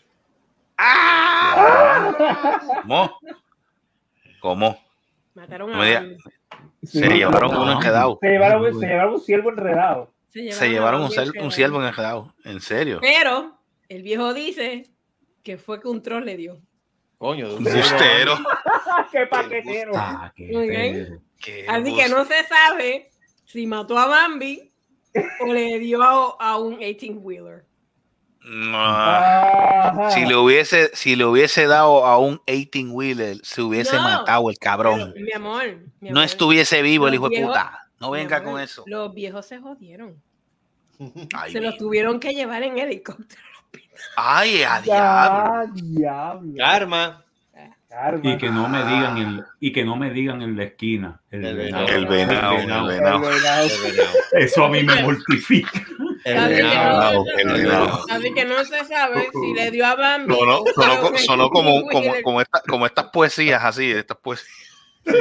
¿Cómo? 2.82 3.19
¿Cómo? 4.41 4.78
Mataron 5.34 5.73
a. 5.73 5.78
Bambi. 5.78 6.17
Se 6.86 7.07
llevaron 7.07 7.55
uno 7.55 7.71
enredado. 7.73 8.19
Se 8.21 8.29
llevaron, 8.29 8.79
se 8.79 8.86
llevaron 8.88 9.13
un 9.13 9.21
ciervo 9.21 9.49
enredado. 9.49 10.13
Se 10.27 10.69
llevaron 10.69 11.01
un, 11.03 11.09
cel- 11.09 11.41
un 11.43 11.51
ciervo 11.51 11.83
enredado. 11.86 12.33
¿En 12.43 12.59
serio? 12.61 12.99
Pero 13.01 13.57
el 13.89 14.01
viejo 14.03 14.33
dice 14.33 14.89
que 15.43 15.57
fue 15.57 15.79
que 15.79 15.88
un 15.88 16.01
troll 16.01 16.25
le 16.25 16.36
dio. 16.38 16.59
Coño, 17.17 17.47
de 17.49 17.55
un 17.55 17.63
Bustero. 17.63 18.36
¡Qué 19.11 19.25
paquetero! 19.27 19.91
Ah, 19.95 20.31
qué. 20.36 21.17
Qué 21.39 21.65
Así 21.67 21.95
que 21.95 22.09
no 22.09 22.25
se 22.25 22.43
sabe 22.43 23.09
si 23.45 23.65
mató 23.67 23.97
a 23.97 24.07
Bambi 24.07 24.71
o 25.41 25.53
le 25.53 25.79
dio 25.79 26.01
a, 26.03 26.36
a 26.39 26.57
un 26.57 26.77
18-wheeler. 26.79 27.63
No. 28.47 30.09
Si 30.11 30.25
le 30.25 30.35
hubiese, 30.35 30.91
si 30.93 31.15
le 31.15 31.25
hubiese 31.25 31.67
dado 31.67 32.05
a 32.05 32.17
un 32.19 32.41
18 32.45 32.91
wheeler, 32.93 33.37
se 33.43 33.61
hubiese 33.61 33.95
No. 33.95 34.03
matado 34.03 34.49
el 34.49 34.57
cabrón. 34.57 35.11
Pero, 35.13 35.25
mi 35.25 35.31
amor, 35.33 35.63
mi 35.99 36.09
no 36.09 36.19
amor, 36.19 36.23
estuviese 36.25 36.81
vivo 36.81 37.07
el 37.07 37.15
hijo 37.15 37.29
de 37.29 37.37
viejos- 37.37 37.47
puta. 37.53 37.79
No 37.99 38.11
venga 38.11 38.37
amor, 38.37 38.51
con 38.53 38.61
eso. 38.61 38.83
Los 38.87 39.13
viejos 39.13 39.45
se 39.47 39.59
jodieron. 39.59 40.15
Ay, 41.35 41.51
se 41.53 41.61
los 41.61 41.77
tuvieron 41.77 42.19
que 42.19 42.33
llevar 42.33 42.61
en 42.63 42.77
helicóptero. 42.77 43.41
ay, 44.17 44.63
a 44.63 44.79
diablo. 44.81 45.73
Ya, 45.73 45.73
diablo. 45.83 46.53
Karma. 46.57 47.21
Karma. 47.89 48.29
Y 48.29 48.37
que 48.37 48.49
no 48.49 48.67
me 48.67 48.79
digan 48.85 49.17
el, 49.17 49.43
y 49.61 49.71
que 49.71 49.85
no 49.85 49.95
me 49.95 50.09
digan 50.11 50.41
en 50.41 50.57
la 50.57 50.63
esquina. 50.65 51.21
El, 51.31 51.45
El 51.45 51.55
venado. 51.55 51.87
El 51.87 52.05
venado, 52.05 52.55
el 52.57 52.57
venado. 52.65 52.87
venado. 52.87 52.89
El 52.89 53.35
venado. 53.35 53.65
El 53.67 53.91
venado. 53.91 54.09
Eso 54.33 54.65
a 54.65 54.69
mí 54.69 54.83
me 54.83 55.01
mortifica. 55.01 55.81
Así 56.26 57.63
no-. 57.63 57.99
Así 58.09 58.34
que 58.34 58.45
no 58.45 58.63
se 58.65 58.84
sabe 58.86 59.30
si 59.32 59.53
le 59.53 59.69
dio 59.71 59.86
a 59.86 59.95
Bambi. 59.95 60.34
Sonó, 60.34 60.59
o 60.61 60.65
sonó, 60.73 61.17
sonó 61.17 61.49
como, 61.49 61.69
18 61.82 61.88
como, 61.91 62.21
como, 62.23 62.41
esta- 62.41 62.61
como 62.67 62.86
estas 62.86 63.05
poesías 63.11 63.63
así, 63.63 63.91
estas 63.91 64.17
poesías. 64.17 64.49
Sí. 65.05 65.11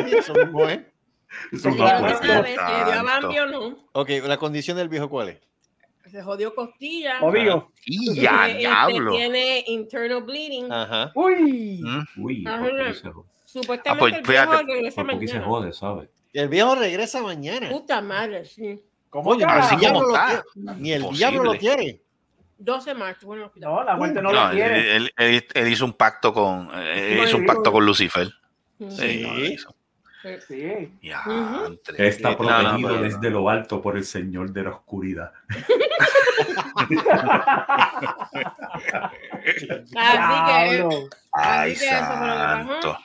Eso 1.53 1.69
Así 1.69 1.77
que 1.77 1.83
no 1.83 2.01
no 2.01 2.09
se 2.09 2.15
puede 2.17 2.33
sabe 2.33 2.49
ser. 2.55 2.59
si 2.59 2.73
le 2.73 2.85
dio 2.85 3.01
a. 3.01 3.03
Bambi 3.03 3.39
o 3.39 3.47
no. 3.47 3.89
Ok, 3.93 4.11
la 4.27 4.37
condición 4.39 4.77
del 4.77 4.89
viejo, 4.89 5.11
¿cuál 5.11 5.29
es? 5.31 5.41
Se 6.11 6.23
jodió 6.23 6.55
costilla. 6.55 7.19
Obvio. 7.23 7.73
Y 7.87 8.15
ya, 8.21 8.47
Este, 8.47 8.59
diablo. 8.61 9.13
tiene 9.13 9.65
internal 9.67 10.23
bleeding. 10.23 10.73
Ajá. 10.73 11.11
Uy. 11.15 11.81
Mm. 11.83 12.23
Uy. 12.23 12.45
Supuestamente 13.47 13.89
Ah, 13.91 13.97
pues, 13.99 14.15
el 14.15 14.23
viejo 14.23 14.51
fíjate. 14.53 14.73
regresa 14.73 15.03
¿Por 15.05 15.19
qué 15.19 15.29
se 15.29 15.35
mañana. 15.35 15.47
jode, 15.51 15.73
sabes? 15.73 16.09
El 16.33 16.49
viejo 16.49 16.75
regresa 16.77 17.23
mañana. 17.23 17.69
Puta 17.69 18.01
madre, 18.01 18.45
sí. 18.45 18.81
¿Cómo 19.15 19.33
el 19.35 19.39
diablo 19.39 19.63
como 19.79 20.03
lo 20.03 20.15
está. 20.17 20.45
Ni 20.77 20.93
el 20.93 21.03
Posible. 21.03 21.19
diablo 21.19 21.45
lo 21.53 21.57
quiere. 21.59 22.01
12 22.59 22.91
de 22.91 22.95
marzo, 22.99 23.27
bueno. 23.29 23.53
No, 23.55 23.85
la 23.85 23.95
muerte 23.95 24.21
no, 24.21 24.33
No, 24.33 24.45
lo 24.47 24.51
él, 24.51 24.57
quiere. 24.57 24.97
él- 24.97 25.13
él- 25.17 25.47
él 25.55 25.69
hizo 25.69 25.85
un 25.85 25.93
pacto 25.93 26.33
con, 26.35 26.69
eh, 26.75 27.23
hizo 27.25 27.37
un 27.37 27.47
pacto 27.47 27.71
con 27.71 27.87
Lucifer. 27.87 28.29
Sí, 28.91 29.23
no. 29.63 29.75
Ya, 31.01 31.23
Está 31.97 32.31
No, 32.31 32.37
no, 32.37 32.39
protegido 32.39 32.89
pero- 32.89 33.03
desde 33.03 33.31
lo 33.31 33.49
alto 33.49 33.81
por 33.81 33.97
el 33.97 34.05
Señor 34.05 34.51
de 34.51 34.63
la 34.65 34.71
oscuridad. 34.71 35.33
Así 36.77 36.97
que, 36.97 37.11
Así 41.33 41.79
que 41.79 41.87
eso 41.87 42.05
fue 42.17 42.27
lo 42.27 42.35
que 42.35 42.75
pasó. 42.75 42.99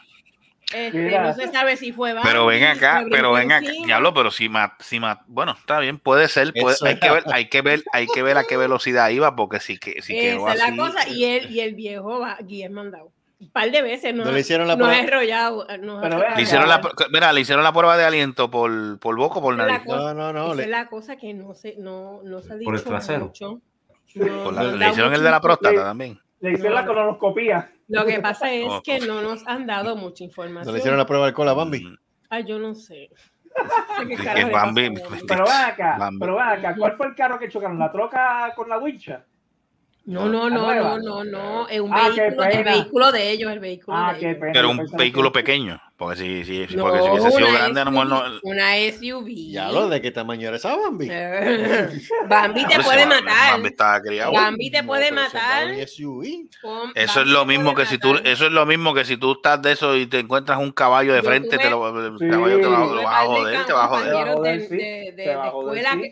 Este, 0.73 1.19
no 1.19 1.33
se 1.33 1.47
sabe 1.51 1.77
si 1.77 1.91
fue 1.91 2.15
Pero 2.23 2.45
ven 2.45 2.63
acá, 2.63 3.05
pero 3.09 3.31
ven 3.33 3.51
acá, 3.51 3.67
diablo, 3.85 4.13
pero 4.13 4.31
si 4.31 4.49
ma- 4.49 4.75
si 4.79 4.99
ma- 4.99 5.23
bueno, 5.27 5.53
está 5.57 5.79
bien, 5.79 5.97
puede 5.99 6.27
ser, 6.27 6.53
puede- 6.53 6.77
hay 6.87 6.99
que 6.99 7.09
ver, 7.11 7.23
hay 7.33 7.49
que 7.49 7.61
ver, 7.61 7.83
hay 7.93 8.07
que 8.07 8.23
ver 8.23 8.37
a 8.37 8.43
qué 8.43 8.57
velocidad 8.57 9.09
iba, 9.09 9.35
porque 9.35 9.59
si 9.59 9.77
que 9.77 10.01
si 10.01 10.13
quedó 10.13 10.47
Esa 10.47 10.53
es 10.53 10.59
la 10.59 10.65
así, 10.65 10.77
cosa. 10.77 11.09
Y 11.09 11.23
el, 11.25 11.51
y 11.51 11.59
el 11.61 11.75
viejo 11.75 12.19
va, 12.19 12.37
Guillermo 12.41 12.81
mandado. 12.83 13.11
Un 13.41 13.49
par 13.51 13.71
de 13.71 13.81
veces 13.81 14.13
no, 14.13 14.25
No 14.25 14.31
le 14.33 14.41
hicieron 14.41 14.67
la 14.67 14.75
no 14.75 14.83
prueba. 14.85 14.99
enrollado. 15.01 15.65
no 15.79 16.01
Pero 16.01 16.21
le 16.35 16.41
hicieron 16.41 16.67
la, 16.67 16.81
mira, 17.09 17.31
le 17.31 17.39
hicieron 17.39 17.63
la 17.63 17.71
prueba 17.71 17.95
de 17.95 18.03
aliento 18.03 18.51
por, 18.51 18.99
por 18.99 19.15
boca 19.15 19.39
o 19.39 19.41
por 19.41 19.55
nariz. 19.55 19.79
cosa- 19.85 20.13
No, 20.13 20.13
no, 20.13 20.33
no. 20.33 20.45
esa 20.47 20.55
le- 20.55 20.63
es 20.63 20.69
la 20.69 20.87
cosa 20.87 21.15
que 21.15 21.33
no 21.33 21.53
se, 21.55 21.75
no, 21.77 22.19
no 22.25 22.41
se 22.41 22.51
ha 22.51 22.55
dicho 22.57 22.65
Por 22.69 22.75
el 22.75 22.83
trasero. 22.83 23.25
mucho. 23.27 23.61
No, 24.15 24.43
Por 24.43 24.53
la- 24.53 24.63
le 24.63 24.89
hicieron 24.89 25.13
el 25.13 25.23
de 25.23 25.31
la 25.31 25.39
próstata 25.39 25.83
también. 25.83 26.19
Le 26.41 26.51
hicieron 26.53 26.73
la 26.75 26.85
colonoscopía. 26.85 27.69
Lo 27.89 28.05
que 28.05 28.19
pasa 28.19 28.51
es 28.51 28.65
Oh. 28.69 28.81
que 28.83 28.99
no 28.99 29.21
nos 29.21 29.45
han 29.47 29.65
dado 29.65 29.95
mucha 29.95 30.23
No 30.23 30.27
información. 30.27 30.73
le 30.73 30.79
hicieron 30.79 30.97
la 30.97 31.05
prueba 31.05 31.25
de 31.25 31.29
alcohol 31.29 31.49
a 31.49 31.53
Bambi. 31.53 31.83
Mm, 31.83 31.97
Ay, 32.29 32.45
yo 32.47 32.59
no 32.59 32.73
sé. 32.75 33.09
¿Qué 34.07 34.15
Bambi- 34.15 34.51
Bambi? 34.51 34.93
Pero 35.27 35.43
ven 35.45 35.53
acá, 35.65 35.95
Bambi. 35.97 36.19
pero 36.19 36.35
ven 36.35 36.43
acá, 36.47 36.75
¿cuál 36.77 36.93
fue 36.93 37.07
el 37.07 37.15
carro 37.15 37.39
que 37.39 37.49
chocaron? 37.49 37.77
¿La 37.79 37.91
troca 37.91 38.53
con 38.55 38.69
la 38.69 38.77
wincha? 38.77 39.25
No, 40.05 40.29
no, 40.29 40.49
¿La 40.49 40.55
no, 40.55 40.73
no, 40.75 40.99
no, 40.99 41.23
no. 41.23 41.67
Es 41.67 41.79
un 41.81 41.93
Ah, 41.93 42.09
vehículo, 42.09 42.43
el 42.45 42.63
vehículo 42.63 43.11
de 43.11 43.31
ellos, 43.31 43.51
el 43.51 43.59
vehículo 43.59 43.97
Ah, 43.97 44.13
de 44.13 44.19
qué 44.19 44.25
ellos. 44.29 44.39
pena. 44.39 44.53
Pero 44.53 44.69
un 44.71 44.87
vehículo 44.97 45.31
que- 45.31 45.39
pequeño, 45.39 45.81
porque 45.99 46.15
si, 46.15 46.45
si, 46.45 46.75
No, 46.77 46.85
porque 46.85 47.01
si 47.03 47.09
hubiese 47.09 47.31
sido 47.31 47.51
grande, 47.51 47.81
a 47.81 47.85
lo 47.85 47.91
mejor 47.91 48.07
no. 48.07 48.23
Una 48.43 48.73
SUV. 48.91 49.51
Ya 49.51 49.69
lo 49.69 49.89
de 49.89 50.01
qué 50.01 50.11
tamaño 50.11 50.47
era 50.47 50.55
esa 50.57 50.75
Bambi. 50.75 51.07
Eh, 51.11 51.89
Bambi 52.27 52.65
te 52.65 52.79
puede 52.81 53.05
matar. 53.05 53.51
Bambi 53.51 53.67
estaba 53.67 54.01
criado. 54.01 54.31
Bambi 54.31 54.71
te 54.71 54.81
puede 54.83 55.11
matar. 55.11 55.67
Eso 56.95 57.21
es 57.21 57.27
lo 57.27 57.45
mismo 57.45 57.75
que 57.75 57.85
si 57.85 57.97
tú, 57.97 58.15
eso 58.23 58.45
es 58.45 58.51
lo 58.51 58.65
mismo 58.65 58.93
que 58.93 59.03
si 59.03 59.17
tú 59.17 59.33
estás 59.33 59.61
de 59.61 59.73
eso 59.73 59.95
y 59.97 60.07
te 60.07 60.19
encuentras 60.19 60.57
un 60.59 60.71
caballo 60.71 61.13
de 61.13 61.21
frente, 61.21 61.57
tuve- 61.57 61.63
te 61.63 61.69
lo, 61.69 62.05
el 62.07 62.17
Sí. 62.17 62.29
caballo 62.29 62.59
te 62.59 62.67
vas 62.67 62.79
a 63.05 63.25
joder, 63.25 63.65
te 63.65 63.73
va 63.73 63.83
a 63.83 63.87
joder. 63.87 64.39
De, 64.41 64.67
de- 64.77 65.11
de- 65.17 65.23
Te 65.25 65.35
va 65.35 65.41
a 65.43 65.45
de 65.45 65.51
joder, 65.51 65.77
escuela 65.77 66.03
sí. 66.03 66.11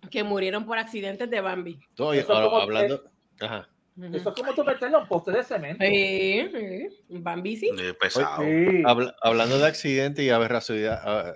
que, 0.00 0.08
que 0.10 0.22
murieron 0.24 0.64
por 0.64 0.78
accidentes 0.78 1.28
de 1.28 1.40
Bambi. 1.40 1.78
Hablando. 1.98 3.02
Ajá. 3.40 3.68
Eso 4.12 4.28
es 4.30 4.34
como 4.36 4.54
tú 4.54 4.64
meterle 4.64 4.96
un 4.98 5.06
poste 5.08 5.32
de 5.32 5.42
cemento. 5.42 5.84
Sí, 5.84 6.48
sí. 6.52 6.88
Sí. 7.56 7.70
Eh, 7.80 7.94
pesado. 7.94 8.42
Sí. 8.42 8.82
Habla- 8.86 9.14
hablando 9.22 9.58
de 9.58 9.66
accidentes 9.66 10.24
y 10.24 10.30
aberraciones, 10.30 10.90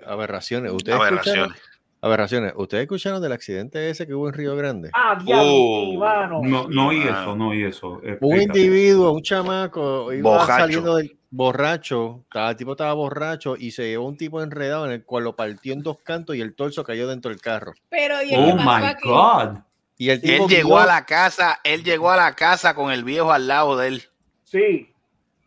aberraciones, 0.07 0.71
¿ustedes 0.71 0.95
escucharon, 0.97 1.23
Aberraciones. 1.25 1.61
aberraciones, 2.01 2.53
¿ustedes 2.55 2.83
escucharon 2.83 3.21
del 3.21 3.31
accidente 3.31 3.89
ese 3.89 4.07
que 4.07 4.13
hubo 4.13 4.27
en 4.27 4.33
Río 4.33 4.55
Grande? 4.55 4.89
Ah, 4.93 5.17
diablo, 5.23 5.43
Oh. 5.45 6.41
No, 6.43 6.67
no 6.69 6.91
y 6.93 7.01
Ah. 7.03 7.21
eso, 7.21 7.35
no 7.35 7.53
y 7.53 7.63
eso. 7.63 7.89
Un 8.01 8.07
Explícate. 8.09 8.59
individuo, 8.59 9.11
un 9.11 9.21
chamaco, 9.23 10.13
iba 10.13 10.29
Borracho. 10.31 10.47
saliendo 10.61 10.95
del 10.95 11.17
borracho, 11.31 12.21
estaba- 12.25 12.51
el 12.51 12.55
tipo 12.55 12.71
estaba 12.73 12.93
borracho 12.93 13.55
y 13.57 13.71
se 13.71 13.87
llevó 13.89 14.07
un 14.07 14.17
tipo 14.17 14.41
enredado 14.41 14.85
en 14.85 14.91
el 14.91 15.03
cual 15.03 15.23
lo 15.25 15.35
partió 15.35 15.73
en 15.73 15.81
dos 15.81 15.97
cantos 16.03 16.35
y 16.35 16.41
el 16.41 16.53
torso 16.55 16.83
cayó 16.83 17.07
dentro 17.07 17.29
del 17.31 17.41
carro. 17.41 17.73
Pero 17.89 18.21
¿y 18.23 18.35
Oh 18.35 18.55
my 18.55 18.85
aquí? 18.85 19.09
God. 19.09 19.57
Y 20.03 20.09
el 20.09 20.19
Él 20.29 20.47
llegó 20.49 20.79
a 20.79 20.85
la 20.85 21.05
casa, 21.05 21.61
él 21.63 21.81
llegó 21.81 22.11
a 22.11 22.17
la 22.17 22.35
casa 22.35 22.75
con 22.75 22.91
el 22.91 23.05
viejo 23.05 23.31
al 23.31 23.47
lado 23.47 23.77
de 23.77 23.87
él. 23.87 24.03
Sí. 24.43 24.93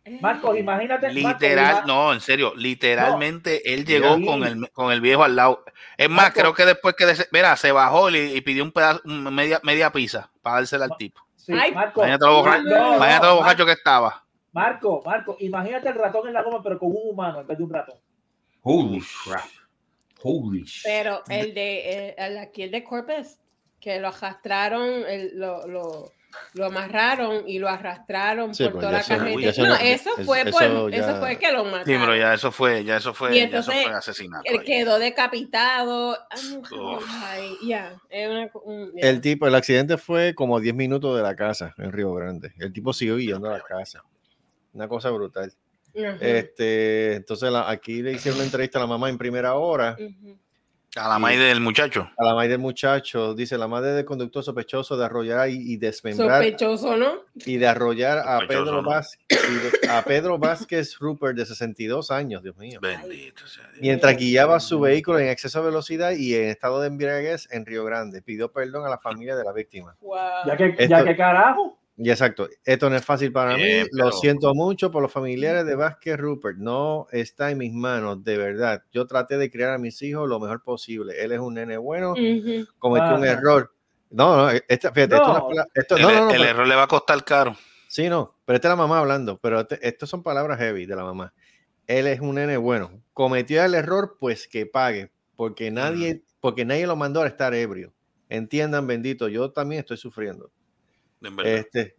Eh, 0.03 0.17
Marcos, 0.19 0.57
imagínate. 0.57 1.13
Literal, 1.13 1.83
no, 1.85 2.11
en 2.11 2.21
serio, 2.21 2.53
literalmente 2.55 3.71
él 3.71 3.85
llegó 3.85 4.19
con 4.25 4.43
el, 4.43 4.71
con 4.71 4.91
el 4.91 4.99
viejo 4.99 5.23
al 5.23 5.35
lado. 5.35 5.63
Es 5.95 6.09
más, 6.09 6.33
creo 6.33 6.55
que 6.55 6.65
después 6.65 6.95
que, 6.95 7.05
des- 7.05 7.29
mira, 7.31 7.55
se 7.55 7.71
bajó 7.71 8.09
y, 8.09 8.17
y 8.17 8.41
pidió 8.41 8.63
un 8.63 8.71
pedazo, 8.71 8.99
media, 9.05 9.59
media 9.61 9.91
pizza 9.91 10.31
para 10.41 10.55
dársela 10.55 10.85
al 10.85 10.97
tipo. 10.97 11.21
Sí, 11.35 11.53
Ay, 11.55 11.71
Marco. 11.71 11.99
Imagínate 11.99 12.25
lo 12.25 12.35
borracho, 12.37 13.59
No, 13.59 13.65
que 13.67 13.71
estaba. 13.73 14.25
Marco, 14.53 15.03
Marco, 15.05 15.37
imagínate 15.39 15.89
el 15.89 15.95
ratón 15.95 16.27
en 16.27 16.33
la 16.33 16.41
goma, 16.41 16.63
pero 16.63 16.79
con 16.79 16.89
un 16.89 17.11
humano 17.11 17.41
en 17.41 17.45
vez 17.45 17.59
de 17.59 17.63
un 17.63 17.69
ratón. 17.69 17.95
Holy 18.63 19.03
crap. 19.23 19.45
Holy. 20.23 20.65
Pero 20.83 21.21
el 21.29 21.53
de 21.53 22.09
el, 22.09 22.15
el- 22.17 22.37
aquí 22.39 22.63
el 22.63 22.71
de 22.71 22.83
Corpus, 22.83 23.37
que 23.79 23.99
lo 23.99 24.07
arrastraron, 24.09 25.03
el- 25.07 25.37
lo, 25.39 25.67
lo, 25.67 26.11
lo 26.53 26.65
amarraron 26.65 27.47
y 27.47 27.57
lo 27.59 27.67
arrastraron 27.69 28.53
Sí, 28.53 28.63
por 28.65 28.73
pues 28.73 28.81
toda 28.85 28.91
la 28.99 29.03
carretera. 29.03 29.49
eso 29.49 29.61
no, 29.63 29.69
no- 29.69 29.75
eso 29.75 30.09
es- 30.17 30.25
fue 30.25 30.41
eso 30.41 30.51
por, 30.51 30.91
ya- 30.91 30.97
eso 30.97 31.15
fue 31.19 31.37
que 31.39 31.51
lo 31.51 31.63
mataron. 31.63 31.85
Sí, 31.85 31.93
pero 31.99 32.15
ya 32.15 32.33
eso 32.33 32.51
fue, 32.51 32.83
ya 32.83 32.97
eso 32.97 33.13
fue, 33.13 33.31
Y 33.31 33.39
ya 33.39 33.45
eso 33.45 33.57
entonces, 33.57 33.83
fue 33.83 33.93
asesinato. 33.93 34.43
Él 34.45 34.63
quedó 34.63 34.99
decapitado. 34.99 36.17
Ay, 37.21 37.57
ya. 37.65 37.95
El 38.09 39.21
tipo, 39.21 39.47
el 39.47 39.55
accidente 39.55 39.97
fue 39.97 40.33
como 40.35 40.59
10 40.59 40.75
minutos 40.75 41.15
de 41.15 41.23
la 41.23 41.35
casa 41.35 41.73
en 41.77 41.91
Río 41.91 42.13
Grande. 42.13 42.53
El 42.59 42.73
tipo 42.73 42.93
siguió 42.93 43.17
yendo 43.19 43.49
a 43.49 43.53
la 43.57 43.61
casa. 43.63 44.03
Una 44.73 44.87
cosa 44.87 45.09
brutal. 45.11 45.51
Ajá. 45.97 46.17
Este, 46.21 47.15
entonces 47.15 47.51
la- 47.51 47.69
aquí 47.69 48.03
le 48.03 48.11
hicieron 48.11 48.37
una 48.37 48.45
entrevista 48.45 48.77
a 48.77 48.81
la 48.81 48.87
mamá 48.87 49.09
en 49.09 49.17
primera 49.17 49.55
hora. 49.55 49.97
Ujú. 49.99 50.37
A 50.97 51.07
la 51.07 51.19
madre 51.19 51.37
del 51.37 51.59
muchacho. 51.61 52.09
A 52.17 52.23
la 52.25 52.33
madre 52.33 52.49
del 52.49 52.59
muchacho, 52.59 53.33
dice 53.33 53.57
la 53.57 53.67
madre 53.67 53.91
del 53.91 54.05
conductor 54.05 54.43
sospechoso 54.43 54.97
de 54.97 55.05
arrollar 55.05 55.49
y, 55.49 55.73
y 55.73 55.77
desmembrar 55.77 56.43
Sospechoso, 56.43 56.97
¿no? 56.97 57.21
y 57.35 57.57
de 57.57 57.67
arrollar 57.67 58.17
a 58.19 58.39
Pedro, 58.47 58.81
¿no? 58.81 58.83
Vázquez, 58.89 59.27
y 59.29 59.85
de- 59.85 59.89
a 59.89 60.01
Pedro 60.03 60.37
Vázquez 60.37 60.97
Rupert 60.99 61.37
de 61.37 61.45
62 61.45 62.09
años, 62.11 62.41
Dios 62.43 62.57
mío. 62.57 62.79
Bendito 62.81 63.45
sea 63.47 63.63
Dios. 63.69 63.81
Mientras 63.81 64.17
guiaba 64.17 64.59
su 64.59 64.79
vehículo 64.79 65.19
en 65.19 65.27
exceso 65.29 65.59
de 65.59 65.65
velocidad 65.65 66.11
y 66.11 66.33
en 66.35 66.45
estado 66.49 66.81
de 66.81 66.87
embriaguez 66.87 67.47
en 67.51 67.65
Río 67.65 67.85
Grande, 67.85 68.21
pidió 68.21 68.51
perdón 68.51 68.85
a 68.85 68.89
la 68.89 68.97
familia 68.97 69.35
de 69.35 69.43
la 69.43 69.53
víctima. 69.53 69.95
Wow. 70.01 70.17
Ya 70.47 70.57
que, 70.57 70.65
Esto- 70.69 70.83
ya 70.87 71.03
que 71.03 71.15
carajo. 71.15 71.77
Y 71.99 72.11
exacto, 72.11 72.47
esto 72.63 72.89
no 72.91 72.95
es 72.95 73.03
fácil 73.03 73.31
para 73.31 73.55
mí, 73.57 73.79
lo 73.91 74.05
pero- 74.05 74.11
siento 74.11 74.53
mucho 74.53 74.91
por 74.91 75.01
los 75.01 75.11
familiares 75.11 75.65
de 75.65 75.73
Vázquez 75.75 76.15
Rupert, 76.17 76.57
no 76.59 77.07
está 77.11 77.49
en 77.49 77.57
mis 77.57 77.73
manos, 77.73 78.23
de 78.23 78.37
verdad. 78.37 78.83
Yo 78.91 79.07
traté 79.07 79.37
de 79.39 79.49
criar 79.49 79.71
a 79.71 79.77
mis 79.79 79.99
hijos 80.03 80.29
lo 80.29 80.39
mejor 80.39 80.61
posible. 80.61 81.15
Él 81.23 81.31
es 81.31 81.39
un 81.39 81.55
nene 81.55 81.75
bueno, 81.77 82.13
cometió 82.77 83.15
un 83.15 83.25
error. 83.25 83.73
No, 84.11 84.37
no, 84.37 84.49
esta, 84.67 84.91
fíjate, 84.93 85.15
esto, 85.15 85.97
No. 85.97 85.97
El, 85.97 86.01
no, 86.03 86.11
no, 86.11 86.25
no, 86.25 86.31
el 86.31 86.37
pero- 86.37 86.49
error 86.49 86.67
le 86.67 86.75
va 86.75 86.83
a 86.83 86.87
costar 86.87 87.23
caro. 87.25 87.57
sí, 87.87 88.07
no, 88.09 88.35
pero 88.45 88.55
esta 88.57 88.67
es 88.67 88.71
la 88.71 88.75
mamá 88.75 88.99
hablando, 88.99 89.39
pero 89.39 89.61
este- 89.61 89.79
estas 89.85 90.07
son 90.07 90.21
palabras 90.21 90.59
heavy 90.59 90.85
de 90.85 90.95
la 90.95 91.03
mamá. 91.03 91.33
Él 91.87 92.05
es 92.07 92.19
un 92.19 92.35
nene 92.35 92.57
bueno, 92.57 92.91
cometió 93.13 93.63
el 93.63 93.73
error, 93.73 94.17
pues 94.19 94.47
que 94.47 94.65
pague, 94.67 95.09
porque 95.35 95.71
nadie, 95.71 96.21
porque 96.41 96.63
nadie 96.63 96.85
lo 96.85 96.95
mandó 96.95 97.23
a 97.23 97.27
estar 97.27 97.53
ebrio. 97.55 97.91
Entiendan, 98.29 98.85
bendito, 98.87 99.29
yo 99.29 99.51
también 99.51 99.79
estoy 99.79 99.97
sufriendo. 99.97 100.51
En 101.21 101.35
verdad. 101.35 101.53
Este, 101.53 101.95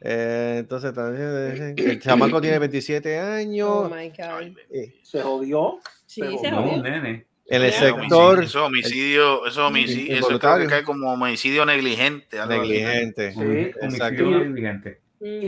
eh, 0.00 0.56
entonces, 0.58 0.92
también, 0.92 1.74
el 1.76 2.00
chamaco 2.00 2.40
tiene 2.40 2.58
27 2.58 3.20
Oh 3.20 3.24
años. 3.24 3.90
my 3.90 4.08
God. 4.10 4.38
Ay, 4.38 4.56
eh, 4.70 4.94
Se 5.02 5.22
jodió. 5.22 5.78
Sí, 6.06 6.20
se 6.40 6.50
jodió. 6.50 6.82
nene. 6.82 7.26
en 7.46 7.62
el 7.62 7.64
Eso 7.64 7.84
Eso 7.86 7.86
es 7.86 7.94
sector 8.00 8.38
homicidio, 8.38 8.42
Eso 8.42 8.46
es 8.46 8.56
homicidio, 8.56 9.46
eso 9.46 9.48
es 9.48 9.58
homicidio, 9.58 10.14
eso 10.16 10.38
creo 10.38 10.58
que 10.58 10.66
cae 10.66 10.82
como 10.84 11.12
homicidio 11.12 11.64
negligente. 11.66 12.38
negligente. 12.46 13.32
Sí, 13.32 13.40
exacto. 13.40 14.24
Homicidio 14.24 14.38
negligente. 14.44 15.00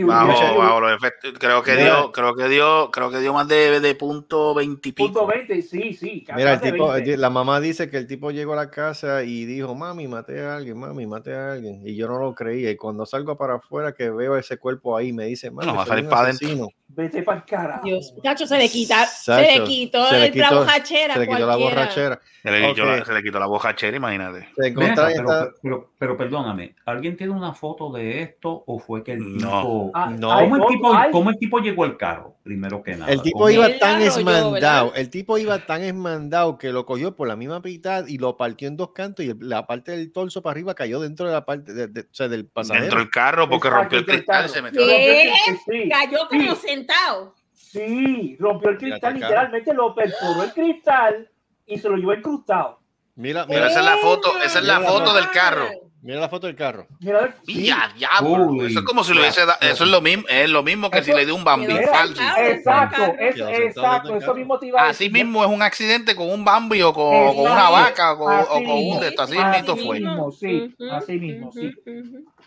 Bajo, 0.06 0.58
bajo 0.58 0.80
los 0.80 0.92
efectos, 0.96 1.32
creo 1.38 1.62
que 1.62 1.72
Mira. 1.72 1.84
dio, 1.84 2.12
creo 2.12 2.34
que 2.36 2.48
dio, 2.48 2.90
creo 2.92 3.10
que 3.10 3.18
dio 3.18 3.32
más 3.32 3.48
de, 3.48 3.80
de 3.80 3.94
punto 3.96 4.54
veintipico. 4.54 5.08
Punto 5.12 5.26
20, 5.26 5.62
sí, 5.62 5.92
sí. 5.94 6.24
Mira, 6.36 6.52
el 6.54 6.60
tipo, 6.60 6.88
20. 6.92 7.16
la 7.16 7.30
mamá 7.30 7.60
dice 7.60 7.90
que 7.90 7.96
el 7.96 8.06
tipo 8.06 8.30
llegó 8.30 8.52
a 8.52 8.56
la 8.56 8.70
casa 8.70 9.24
y 9.24 9.44
dijo, 9.46 9.74
mami, 9.74 10.06
maté 10.06 10.40
a 10.42 10.56
alguien, 10.56 10.78
mami, 10.78 11.06
maté 11.06 11.34
a 11.34 11.52
alguien. 11.52 11.82
Y 11.84 11.96
yo 11.96 12.06
no 12.06 12.18
lo 12.18 12.34
creía. 12.34 12.70
Y 12.70 12.76
cuando 12.76 13.04
salgo 13.04 13.36
para 13.36 13.54
afuera 13.56 13.92
que 13.92 14.10
veo 14.10 14.36
ese 14.36 14.58
cuerpo 14.58 14.96
ahí, 14.96 15.12
me 15.12 15.24
dice, 15.26 15.50
mami, 15.50 15.66
No, 15.66 15.74
va 15.76 15.82
a 15.82 15.86
salir 15.86 16.08
para 16.08 16.22
adentro. 16.28 16.46
asesino". 16.46 16.68
Vete 16.86 17.22
para 17.24 17.38
el 17.38 17.44
carajo. 17.44 17.84
Dios, 17.84 18.14
Cacho, 18.22 18.46
se 18.46 18.56
le 18.56 18.68
quita, 18.68 19.04
se 19.06 19.24
Sacho, 19.24 19.42
le 19.58 19.64
quitó, 19.64 20.06
se 20.06 20.18
le 20.20 20.30
quitó- 20.30 20.42
la 20.44 20.58
borrachera. 20.60 21.14
Se 21.14 21.20
le 21.20 21.26
quitó 21.26 21.46
la 21.46 21.56
borrachera. 21.56 22.20
Se 22.40 22.50
le, 22.52 22.68
quitó 22.68 22.82
Ok. 22.82 22.88
la, 22.88 23.04
se 23.04 23.12
le 23.14 23.22
quitó 23.22 23.38
la 23.40 23.46
bojachera, 23.46 23.96
imagínate. 23.96 24.40
Se 24.54 24.62
Ven 24.62 24.72
encontraba 24.72 25.08
acá, 25.08 25.18
en 25.18 25.24
pero, 25.26 25.38
esta- 25.40 25.54
pero, 25.62 25.90
pero 25.98 26.16
perdóname, 26.16 26.76
¿alguien 26.84 27.16
tiene 27.16 27.32
una 27.32 27.52
foto 27.54 27.90
de 27.90 28.20
esto 28.22 28.62
o 28.66 28.78
fue 28.78 29.02
que 29.02 29.12
el 29.12 29.38
No. 29.38 29.63
Tipo... 29.64 29.90
Ah, 29.94 30.10
No. 30.10 30.32
hay 30.32 30.48
¿Cómo, 30.48 30.56
el 30.56 30.68
tipo 30.68 30.96
cómo 31.12 31.30
el 31.30 31.38
tipo 31.38 31.58
llegó 31.58 31.84
al 31.84 31.96
carro? 31.96 32.36
Primero 32.42 32.82
que 32.82 32.94
nada. 32.96 33.10
El 33.10 33.22
tipo 33.22 33.48
iba 33.48 33.66
Él 33.66 33.78
tan 33.78 34.02
esmandado, 34.02 34.92
el 34.94 35.08
tipo 35.10 35.38
iba 35.38 35.58
tan 35.60 35.82
esmandado 35.82 36.58
que 36.58 36.72
lo 36.72 36.84
cogió 36.84 37.16
por 37.16 37.26
la 37.28 37.36
misma 37.36 37.60
mitad 37.60 38.06
y 38.06 38.18
lo 38.18 38.36
partió 38.36 38.68
en 38.68 38.76
dos 38.76 38.92
cantos 38.92 39.24
y 39.24 39.32
la 39.40 39.66
parte 39.66 39.92
del 39.92 40.12
torso 40.12 40.42
para 40.42 40.52
arriba 40.52 40.74
cayó 40.74 41.00
dentro 41.00 41.26
de 41.26 41.32
la 41.32 41.44
parte 41.44 41.72
de- 41.72 41.86
de- 41.88 42.00
o 42.02 42.04
sea, 42.12 42.28
del 42.28 42.46
pasajero. 42.46 42.82
Dentro 42.84 42.98
del 43.00 43.10
carro 43.10 43.48
porque 43.48 43.68
Exacto, 43.68 43.80
rompió 43.82 43.98
el 43.98 44.04
cristal, 44.06 44.48
se 44.48 44.62
metió. 44.62 44.80
¿Qué? 44.86 45.32
Sí, 45.66 45.88
Cayó 45.88 46.28
como 46.28 46.54
Sí. 46.56 46.66
sentado. 46.68 47.34
sí, 47.52 48.36
rompió 48.38 48.70
el 48.70 48.78
cristal, 48.78 49.14
literalmente 49.14 49.74
lo 49.74 49.94
perforó 49.94 50.42
el 50.44 50.52
cristal 50.52 51.28
y 51.66 51.78
se 51.78 51.88
lo 51.88 51.96
llevó 51.96 52.14
incrustado. 52.14 52.78
Mira, 53.16 53.46
Pero 53.46 53.60
mira, 53.60 53.70
esa 53.70 53.80
es 53.80 53.86
la 53.86 53.96
foto, 53.96 54.28
esa 54.44 54.58
es 54.58 54.64
la 54.64 54.80
foto 54.80 55.14
del 55.14 55.30
carro. 55.30 55.66
Mira 56.04 56.20
la 56.20 56.28
foto 56.28 56.46
del 56.46 56.54
carro. 56.54 56.86
Mira, 57.00 57.34
Mira, 57.46 57.90
diablo. 57.96 58.44
Uy, 58.50 58.66
eso 58.66 58.80
es 58.80 58.84
como 58.84 59.02
si 59.02 59.14
lo 59.14 59.20
hubiese 59.20 59.46
da- 59.46 59.56
Eso 59.60 59.84
es 59.84 59.90
lo 59.90 60.02
mismo, 60.02 60.24
es 60.28 60.50
lo 60.50 60.62
mismo 60.62 60.90
que 60.90 61.02
si 61.02 61.10
le 61.14 61.24
dio 61.24 61.34
un 61.34 61.44
Bambi 61.44 61.66
Mira, 61.66 61.88
falso. 61.88 62.20
exacto, 62.38 63.02
es, 63.18 63.36
exacto, 63.38 64.14
eso 64.16 64.34
mismo 64.34 64.58
te 64.58 64.66
iba 64.66 64.82
a 64.82 64.88
Así 64.90 65.08
mismo 65.08 65.42
es 65.42 65.50
un 65.50 65.62
accidente 65.62 66.14
con 66.14 66.28
un 66.30 66.44
Bambi 66.44 66.82
o 66.82 66.92
con, 66.92 67.06
o 67.06 67.34
con 67.34 67.50
una 67.50 67.70
vaca 67.70 68.12
o 68.12 68.18
con, 68.18 68.32
o 68.32 68.36
Así 68.36 68.64
con 68.64 68.72
un 68.76 69.00
de 69.00 69.08
esto. 69.08 69.22
Así 69.22 69.38
Así 69.38 69.60
mismo 69.62 69.76
fue. 69.86 70.00
mismo, 70.00 70.30
sí, 70.30 70.74
así 70.92 71.12
mismo, 71.18 71.52
sí. 71.52 71.72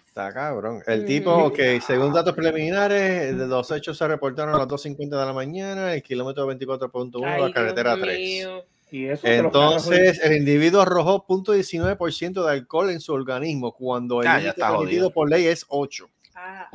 Está 0.07 0.31
cabrón. 0.33 0.83
El 0.85 1.05
tipo, 1.05 1.31
ok, 1.31 1.59
según 1.85 2.13
datos 2.13 2.33
preliminares, 2.35 3.35
de 3.37 3.47
los 3.47 3.71
hechos 3.71 3.97
se 3.97 4.07
reportaron 4.07 4.53
a 4.53 4.59
las 4.59 4.67
2.50 4.67 5.19
de 5.19 5.25
la 5.25 5.33
mañana, 5.33 5.93
el 5.95 6.03
kilómetro 6.03 6.45
24.1 6.47 7.33
de 7.35 7.39
la 7.41 7.51
carretera 7.51 7.95
Dios 7.95 8.05
3. 8.07 8.19
mío. 8.19 8.65
Y 8.89 9.07
eso 9.07 9.27
Entonces, 9.27 10.19
el 10.23 10.37
individuo 10.37 10.81
arrojó 10.81 11.25
0.19% 11.27 12.45
de 12.45 12.51
alcohol 12.51 12.89
en 12.89 13.01
su 13.01 13.13
organismo 13.13 13.73
cuando 13.73 14.21
el 14.21 14.27
límite 14.27 14.49
está 14.49 14.71
permitido 14.71 15.11
por 15.11 15.29
ley 15.29 15.45
es 15.47 15.65
8. 15.67 16.09
Ah. 16.35 16.69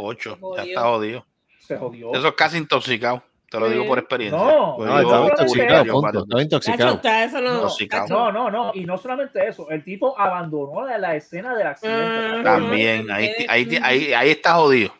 Ya 0.56 0.62
está 0.62 0.82
jodido. 0.82 1.26
se 1.58 1.76
jodió. 1.76 2.12
Eso 2.14 2.28
es 2.28 2.34
casi 2.34 2.58
intoxicado. 2.58 3.22
Te 3.52 3.60
lo 3.60 3.68
digo 3.68 3.86
por 3.86 3.98
experiencia. 3.98 4.38
No, 4.38 4.78
No, 4.78 5.00
estaba 5.00 5.28
intoxicado, 5.28 5.84
no, 5.84 5.92
punto, 6.00 6.18
estaba 6.20 6.42
intoxicado. 6.42 6.94
está, 6.94 7.24
eso 7.24 7.40
no. 7.42 7.54
Intoxicado. 7.56 8.08
No, 8.08 8.32
no, 8.32 8.50
no, 8.50 8.72
y 8.74 8.86
no 8.86 8.96
solamente 8.96 9.46
eso, 9.46 9.68
el 9.68 9.84
tipo 9.84 10.18
abandonó 10.18 10.86
la, 10.86 10.96
la 10.96 11.16
escena 11.16 11.54
del 11.54 11.66
accidente. 11.66 12.02
Ah, 12.02 12.40
También, 12.42 13.10
ahí, 13.10 13.30
ahí, 13.48 13.78
ahí, 13.82 14.12
ahí 14.14 14.30
está 14.30 14.54
jodido. 14.54 14.94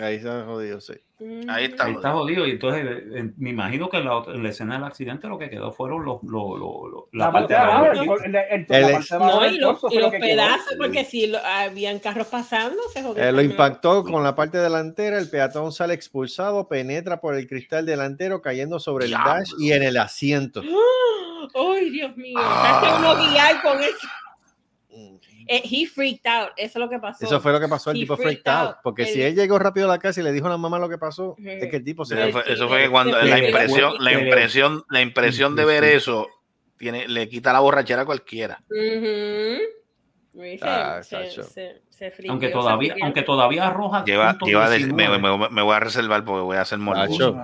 Ahí 0.00 0.16
está 0.16 0.44
jodido, 0.44 0.80
sí. 0.80 0.94
Ahí 1.48 1.66
está. 1.66 1.84
Ahí 1.84 1.92
está 1.92 2.12
jodido. 2.12 2.46
Y 2.46 2.52
entonces 2.52 2.84
eh, 2.84 3.30
me 3.36 3.50
imagino 3.50 3.88
que 3.88 3.98
en 3.98 4.06
la, 4.06 4.22
en 4.26 4.42
la 4.42 4.48
escena 4.48 4.74
del 4.74 4.84
accidente 4.84 5.28
lo 5.28 5.38
que 5.38 5.50
quedó 5.50 5.70
fueron 5.70 6.04
los, 6.04 6.22
los, 6.22 6.58
los- 6.58 6.90
los- 6.90 7.04
La, 7.12 7.30
parte 7.30 7.52
de 7.54 7.60
abajo, 7.60 7.86
el, 8.24 8.34
el- 8.34 8.34
el- 8.34 8.66
No, 9.18 9.46
y 9.46 9.58
los, 9.58 9.84
y 9.84 9.88
quedó. 9.98 10.10
pedazos, 10.10 10.74
porque 10.78 11.04
si 11.04 11.26
lo- 11.28 11.38
habían 11.44 11.98
carros 11.98 12.26
pasando, 12.26 12.76
se 12.92 13.02
jodió. 13.02 13.22
Eh, 13.22 13.30
lo 13.32 13.42
impactó 13.42 14.02
con 14.02 14.22
la 14.24 14.34
parte 14.34 14.58
delantera, 14.58 15.18
el 15.18 15.28
peatón 15.30 15.70
sale 15.72 15.94
expulsado, 15.94 16.66
penetra 16.66 17.20
por 17.20 17.34
el 17.34 17.46
cristal 17.46 17.86
delantero 17.86 18.40
cayendo 18.42 18.80
sobre 18.80 19.04
el 19.04 19.12
dash 19.12 19.50
y 19.58 19.72
en 19.72 19.82
el 19.82 19.96
asiento. 19.98 20.62
Ay, 21.54 21.90
Dios 21.90 22.16
mío. 22.16 22.38
Ah. 22.40 22.80
Hace 22.80 22.98
uno 22.98 23.30
guiar 23.32 23.62
con 23.62 23.80
eso. 23.80 24.08
Eh, 25.46 25.62
he 25.64 25.86
freaked 25.86 26.26
out. 26.26 26.50
Eso 26.56 26.78
es 26.78 26.84
lo 26.84 26.88
que 26.88 26.98
pasó. 26.98 27.24
Eso 27.24 27.40
fue 27.40 27.52
lo 27.52 27.60
que 27.60 27.68
pasó, 27.68 27.90
el 27.90 27.96
He 27.96 28.00
tipo 28.00 28.16
freaked 28.16 28.42
freaked 28.42 28.52
out. 28.52 28.68
out. 28.70 28.76
Porque 28.82 29.02
El- 29.02 29.08
si 29.08 29.22
él 29.22 29.34
llegó 29.34 29.58
rápido 29.58 29.86
a 29.86 29.88
la 29.90 29.98
casa 29.98 30.20
y 30.20 30.24
le 30.24 30.32
dijo 30.32 30.46
a 30.46 30.50
la 30.50 30.56
mamá 30.58 30.78
lo 30.78 30.88
que 30.88 30.98
pasó, 30.98 31.34
es 31.38 31.68
que 31.70 31.76
el 31.76 31.84
tipo 31.84 32.04
se... 32.04 32.14
Eso 32.22 32.32
fue, 32.32 32.52
eso 32.52 32.68
fue 32.68 32.90
cuando 32.90 33.20
Sí, 33.20 33.28
la 33.28 33.38
sí, 33.38 33.44
impresión, 33.46 33.92
sí. 33.92 33.98
la 34.04 34.12
impresión, 34.12 34.84
la 34.90 35.00
impresión 35.00 35.56
de 35.56 35.64
ver 35.64 35.84
eso 35.84 36.28
tiene, 36.76 37.06
le 37.08 37.28
quita 37.28 37.52
la 37.52 37.60
borrachera 37.60 38.02
a 38.02 38.06
cualquiera. 38.06 38.62
Sí, 40.34 40.58
Ah, 40.62 41.00
se, 41.02 41.16
cacho. 41.16 41.42
Se, 42.10 42.22
se 42.22 42.28
Aunque 42.28 42.46
se 42.48 42.52
todavía, 42.52 42.94
aunque 43.02 43.22
todavía. 43.22 43.74
Lleva, 44.04 44.36
lleva 44.44 44.68
de- 44.70 44.78
19. 44.78 45.18
me, 45.18 45.38
me- 45.38 45.48
me 45.50 45.62
voy 45.62 45.74
a 45.74 45.80
reservar 45.80 46.24
porque 46.24 46.42
voy 46.42 46.56
a 46.56 46.62
hacer 46.62 46.78
morboso. 46.78 47.36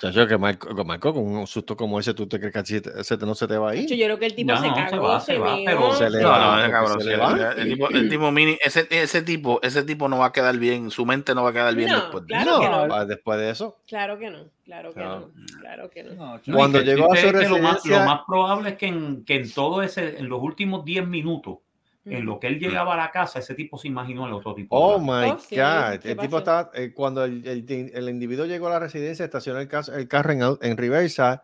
Chacho, 0.00 0.26
que 0.26 0.36
Marco, 0.38 1.14
con 1.14 1.24
un 1.26 1.46
susto 1.46 1.76
como 1.76 1.98
ese, 1.98 2.12
¿tú 2.14 2.26
te 2.26 2.38
crees 2.38 2.52
que 2.52 2.58
así 2.58 2.80
te- 2.80 3.00
ese 3.00 3.16
te- 3.16 3.24
no 3.26 3.34
se 3.34 3.46
te 3.48 3.56
va 3.56 3.70
a 3.70 3.74
Yo 3.74 3.80
ir? 3.80 3.88
creo 3.88 4.18
que 4.18 4.26
el 4.26 4.34
tipo 4.34 4.52
No, 4.52 4.60
se 4.60 4.68
no, 4.68 4.74
se 4.74 4.90
cagó, 4.90 5.02
va, 5.08 5.20
se, 5.20 5.32
se 5.32 5.38
va, 5.38 5.56
Se 5.96 6.10
le 6.10 6.22
No, 6.22 6.28
va, 6.28 6.62
no, 6.66 6.70
cabrón, 6.72 7.00
se 7.00 7.06
le 7.08 7.16
va. 7.16 7.52
el, 7.56 7.68
tipo, 7.70 7.88
el 7.90 8.08
tipo 8.08 8.30
mini, 8.30 8.58
ese, 8.62 8.86
ese 8.90 9.22
tipo, 9.22 9.60
ese 9.62 9.82
tipo 9.82 10.08
no 10.08 10.18
va 10.18 10.26
a 10.26 10.32
quedar 10.32 10.56
bien, 10.58 10.90
su 10.90 11.06
mente 11.06 11.34
no 11.34 11.42
va 11.44 11.50
a 11.50 11.52
quedar 11.52 11.74
bien 11.74 11.90
No, 11.90 11.96
después 12.00 12.22
de 12.26 12.28
claro 12.28 12.50
eso. 12.50 12.60
que 12.60 12.88
no, 12.88 13.06
después 13.06 13.38
de 13.38 13.50
eso. 13.50 13.76
Claro 13.86 14.18
que 14.18 14.30
no, 14.30 14.38
claro 14.64 14.92
que 14.92 15.00
No. 15.00 15.20
no, 15.20 15.30
claro 15.60 15.90
que 15.90 16.02
no. 16.04 16.40
Cuando 16.52 16.80
llegó 16.80 17.12
a 17.12 17.16
su 17.16 17.88
lo 17.88 17.98
más 18.00 18.20
probable 18.26 18.70
es 18.70 18.76
que 18.76 18.86
en, 18.86 19.24
que 19.24 19.36
en 19.36 19.52
todo 19.52 19.82
ese, 19.82 20.18
en 20.18 20.28
los 20.28 20.40
últimos 20.42 20.84
10 20.84 21.06
minutos, 21.06 21.58
en 22.04 22.24
lo 22.26 22.40
que 22.40 22.48
él 22.48 22.58
llegaba 22.58 22.94
a 22.94 22.96
la 22.96 23.10
casa, 23.10 23.38
ese 23.38 23.54
tipo 23.54 23.78
se 23.78 23.88
imaginó 23.88 24.26
el 24.26 24.32
otro 24.32 24.54
tipo. 24.54 24.76
Oh 24.76 24.98
my 24.98 25.30
Oh, 25.30 25.38
sí, 25.38 25.56
God. 25.56 26.00
¿qué 26.00 26.10
El 26.12 26.18
tipo 26.18 26.38
estaba, 26.38 26.70
eh, 26.74 26.92
cuando 26.92 27.24
el, 27.24 27.46
el- 27.46 27.90
el 27.94 28.08
individuo 28.08 28.44
llegó 28.46 28.66
a 28.66 28.70
la 28.70 28.78
residencia, 28.80 29.24
estacionó 29.24 29.60
el, 29.60 29.68
cas- 29.68 29.88
el 29.88 30.08
carro 30.08 30.32
en, 30.32 30.42
en 30.60 30.76
reversa 30.76 31.42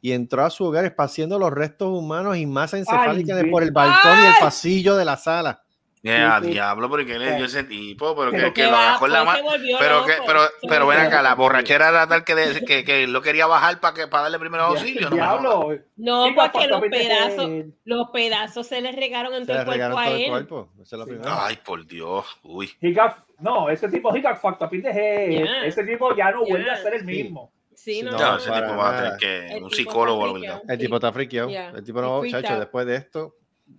y 0.00 0.12
entró 0.12 0.44
a 0.44 0.50
su 0.50 0.64
hogar 0.64 0.84
esparciendo 0.84 1.38
los 1.38 1.52
restos 1.52 1.88
humanos 1.88 2.36
y 2.36 2.46
masa 2.46 2.78
encefálica 2.78 3.34
de- 3.34 3.50
por 3.50 3.62
el 3.62 3.72
balcón 3.72 4.22
y 4.22 4.26
el 4.26 4.34
pasillo 4.40 4.96
de 4.96 5.04
la 5.04 5.16
sala. 5.16 5.62
Sí, 6.06 6.46
sí. 6.46 6.50
diablo, 6.52 6.90
pero 6.90 7.06
¿qué 7.06 7.18
le 7.18 7.36
dio 7.36 7.44
ese 7.46 7.64
tipo? 7.64 8.14
Pero 8.16 8.30
que, 8.30 8.36
Pero 8.36 8.54
que 8.54 8.62
Que 8.62 8.70
lo 8.70 8.76
agarró 8.76 9.06
en 9.06 9.12
la 9.12 9.24
mano. 9.24 9.44
Pero, 9.78 10.04
que, 10.04 10.12
pero, 10.26 10.40
pero 10.68 10.86
ven 10.86 10.98
acá, 11.00 11.22
la 11.22 11.34
borrachera 11.34 11.88
era 11.88 12.06
tal 12.06 12.24
que, 12.24 12.34
de- 12.34 12.64
que, 12.64 12.84
que 12.84 13.04
él 13.04 13.12
lo 13.12 13.22
quería 13.22 13.46
bajar 13.46 13.80
para 13.80 13.94
que 13.94 14.06
para 14.08 14.24
darle 14.24 14.38
primero 14.38 14.64
auxilio. 14.64 15.08
No. 15.10 15.16
Diablo. 15.16 15.68
No, 15.96 16.26
porque 16.34 16.66
los 16.68 16.80
pedazos, 16.82 17.46
que- 17.46 17.66
los 17.84 18.10
pedazos 18.10 18.66
se 18.66 18.80
le 18.80 18.92
regaron 18.92 19.34
en 19.34 19.46
todo 19.46 19.58
el 19.60 19.64
cuerpo 19.66 19.98
a 19.98 20.10
él. 20.10 20.28
cuerpo. 20.30 20.68
Esa 20.82 20.96
es 20.96 20.98
la 21.00 21.04
Sí. 21.04 21.10
primera. 21.10 21.46
Ay, 21.46 21.58
por 21.64 21.86
Dios. 21.86 22.24
Uy. 22.42 22.70
he 22.80 22.92
got- 22.94 23.16
no, 23.38 23.68
ese 23.70 23.88
tipo 23.88 24.14
he 24.14 24.20
got 24.22 24.36
fucked 24.40 24.64
up 24.66 24.72
in 24.74 24.82
the 24.82 24.90
head. 24.90 25.44
Ya. 25.44 25.64
Ese 25.66 25.84
tipo 25.84 26.14
ya 26.16 26.30
no 26.30 26.44
vuelve 26.44 26.70
a 26.70 26.76
ser 26.76 26.94
el 26.94 27.04
mismo. 27.04 27.52
Sí, 27.74 28.02
no, 28.02 28.12
No, 28.12 28.18
Ya, 28.18 28.30
no, 28.30 28.36
ese 28.38 28.50
tipo 28.50 28.76
va 28.76 28.88
a 28.90 28.96
tener 29.02 29.16
que. 29.18 29.56
El 29.58 29.64
Un 29.64 29.70
psicólogo. 29.70 30.36
El 30.68 30.78
tipo 30.78 30.94
está 30.96 31.12
friqueado. 31.12 31.50
El 31.50 31.84
tipo 31.84 32.00
no, 32.00 32.26
chacho, 32.26 32.58
después 32.58 32.86
de 32.86 32.96
esto, 32.96 33.34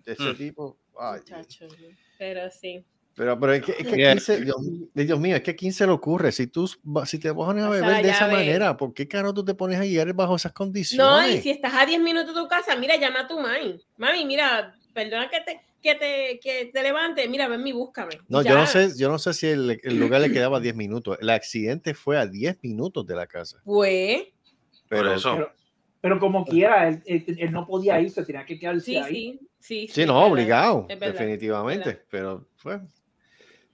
ese 0.06 0.24
Mm. 0.24 0.36
tipo. 0.36 0.78
ay, 1.00 1.22
pero 2.18 2.50
sí. 2.52 2.84
pero, 3.16 3.40
pero 3.40 3.54
es 3.54 3.64
que, 3.64 3.72
es 3.72 3.88
que 3.88 3.96
Yeah. 3.98 4.14
15, 4.14 4.42
Dios, 4.42 4.56
Dios 4.94 5.20
mío, 5.20 5.36
es 5.36 5.42
que 5.42 5.52
a 5.52 5.56
quién 5.56 5.74
se 5.74 5.86
le 5.86 5.92
ocurre. 5.92 6.32
Si 6.32 6.48
tú 6.48 6.68
si 7.06 7.20
te 7.20 7.34
pones 7.34 7.64
a 7.64 7.70
beber 7.70 8.04
de 8.04 8.12
esa 8.12 8.28
manera, 8.28 8.78
¿por 8.78 8.94
qué 8.94 9.08
caro 9.08 9.34
tú 9.34 9.44
te 9.44 9.54
pones 9.56 9.80
a 9.80 9.84
guiar 9.84 10.14
bajo 10.14 10.36
esas 10.36 10.54
condiciones? 10.54 11.06
No, 11.06 11.28
y 11.28 11.42
si 11.42 11.50
estás 11.50 11.74
a 11.74 11.86
10 11.86 12.00
minutos 12.02 12.34
de 12.36 12.42
tu 12.42 12.48
casa, 12.48 12.76
mira, 12.76 12.96
llama 12.98 13.22
a 13.22 13.28
tu 13.28 13.40
mami. 13.40 13.80
Mami, 13.98 14.26
mira, 14.26 14.76
perdona 14.94 15.30
que 15.30 15.42
te, 15.42 15.62
que 15.82 15.96
te, 15.96 16.40
que 16.42 16.70
te 16.74 16.84
levante, 16.84 17.28
mira, 17.28 17.48
ven 17.48 17.66
y 17.66 17.72
búscame. 17.72 18.18
No, 18.28 18.42
Ya. 18.42 18.52
yo 18.52 18.58
no 18.58 18.68
sé, 18.68 18.90
yo 18.98 19.10
no 19.10 19.20
sé 19.20 19.34
si 19.34 19.48
el, 19.48 19.80
el 19.84 20.00
lugar 20.00 20.22
le 20.22 20.32
quedaba 20.32 20.60
10 20.60 20.76
minutos. 20.76 21.18
El 21.22 21.30
accidente 21.30 21.94
fue 21.94 22.18
a 22.18 22.26
10 22.28 22.58
minutos 22.64 23.06
de 23.08 23.16
la 23.16 23.26
casa. 23.28 23.62
Pues, 23.64 24.24
Por 24.90 25.00
Pero 25.00 25.14
eso. 25.14 25.34
Pero, 25.36 25.54
pero 26.02 26.20
como 26.20 26.46
quiera, 26.46 26.88
él, 26.88 27.02
él- 27.06 27.38
él 27.40 27.52
no 27.52 27.66
podía 27.66 28.00
irse, 28.00 28.24
tenía 28.24 28.46
que 28.46 28.58
quedarse 28.60 28.82
sí, 28.82 28.96
ahí. 28.98 29.40
sí, 29.60 29.88
sí. 29.88 29.88
sí, 29.94 30.02
es 30.02 30.08
no, 30.08 30.26
obligado, 30.26 30.86
verdad, 30.88 31.08
definitivamente. 31.14 31.86
verdad. 31.90 32.02
Pero 32.10 32.48
fue. 32.58 32.80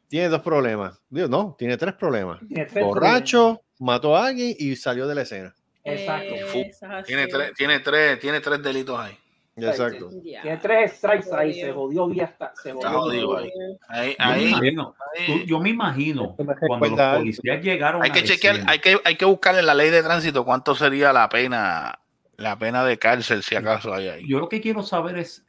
Tiene 0.08 0.30
dos 0.30 0.42
problemas. 0.42 1.02
Digo, 1.10 1.28
no, 1.28 1.56
tiene 1.58 1.76
tres 1.78 1.94
problemas. 1.96 2.40
Tiene 2.48 2.66
tres 2.66 2.86
Borracho, 2.86 3.62
mató 3.80 4.16
a 4.16 4.28
alguien 4.28 4.56
y 4.58 4.76
salió 4.76 5.08
de 5.08 5.16
la 5.16 5.22
escena. 5.24 5.56
Exacto. 5.84 6.34
Eh. 6.36 6.72
Tiene 7.06 7.28
tres, 7.28 7.52
tiene 7.56 7.80
tres, 7.80 8.20
tiene 8.20 8.40
tres 8.40 8.62
delitos 8.64 9.00
ahí. 9.00 9.18
Exacto. 9.56 10.10
Tiene 10.22 10.58
tres 10.58 10.94
strikes 10.94 11.28
ahí, 11.36 11.54
se 11.54 11.72
jodió 11.72 12.08
bien 12.08 12.26
hasta. 12.26 12.54
Se 12.62 12.72
jodió. 12.72 12.90
jodido 12.92 13.38
ahí. 13.38 13.52
Ahí, 13.88 14.16
Yo 14.18 14.26
me 14.26 14.34
ahí, 14.34 14.48
imagino, 14.48 14.96
ahí. 15.16 15.26
tú- 15.28 15.46
yo 15.46 15.60
me 15.60 15.70
imagino 15.70 16.36
cuando 16.68 16.88
los 16.90 17.18
policías 17.18 17.62
llegaron 17.64 18.02
Hay 18.04 18.12
que 18.12 18.22
la 18.22 18.26
chequear, 18.26 18.56
escena. 18.56 18.72
hay 18.72 18.80
que, 18.80 18.98
hay 19.04 19.16
que 19.16 19.26
buscar 19.26 19.56
en 19.58 19.66
la 19.68 19.74
ley 19.76 19.92
de 19.92 20.02
tránsito 20.02 20.44
cuánto 20.46 20.74
sería 20.74 21.14
la 21.14 21.30
pena, 21.30 22.00
la 22.38 22.58
pena 22.58 22.84
de 22.86 22.98
cárcel, 22.98 23.44
si 23.44 23.56
acaso 23.56 23.94
hay 23.94 24.08
ahí. 24.08 24.28
Yo 24.28 24.40
lo 24.40 24.50
que 24.50 24.60
quiero 24.62 24.82
saber 24.84 25.18
es, 25.18 25.46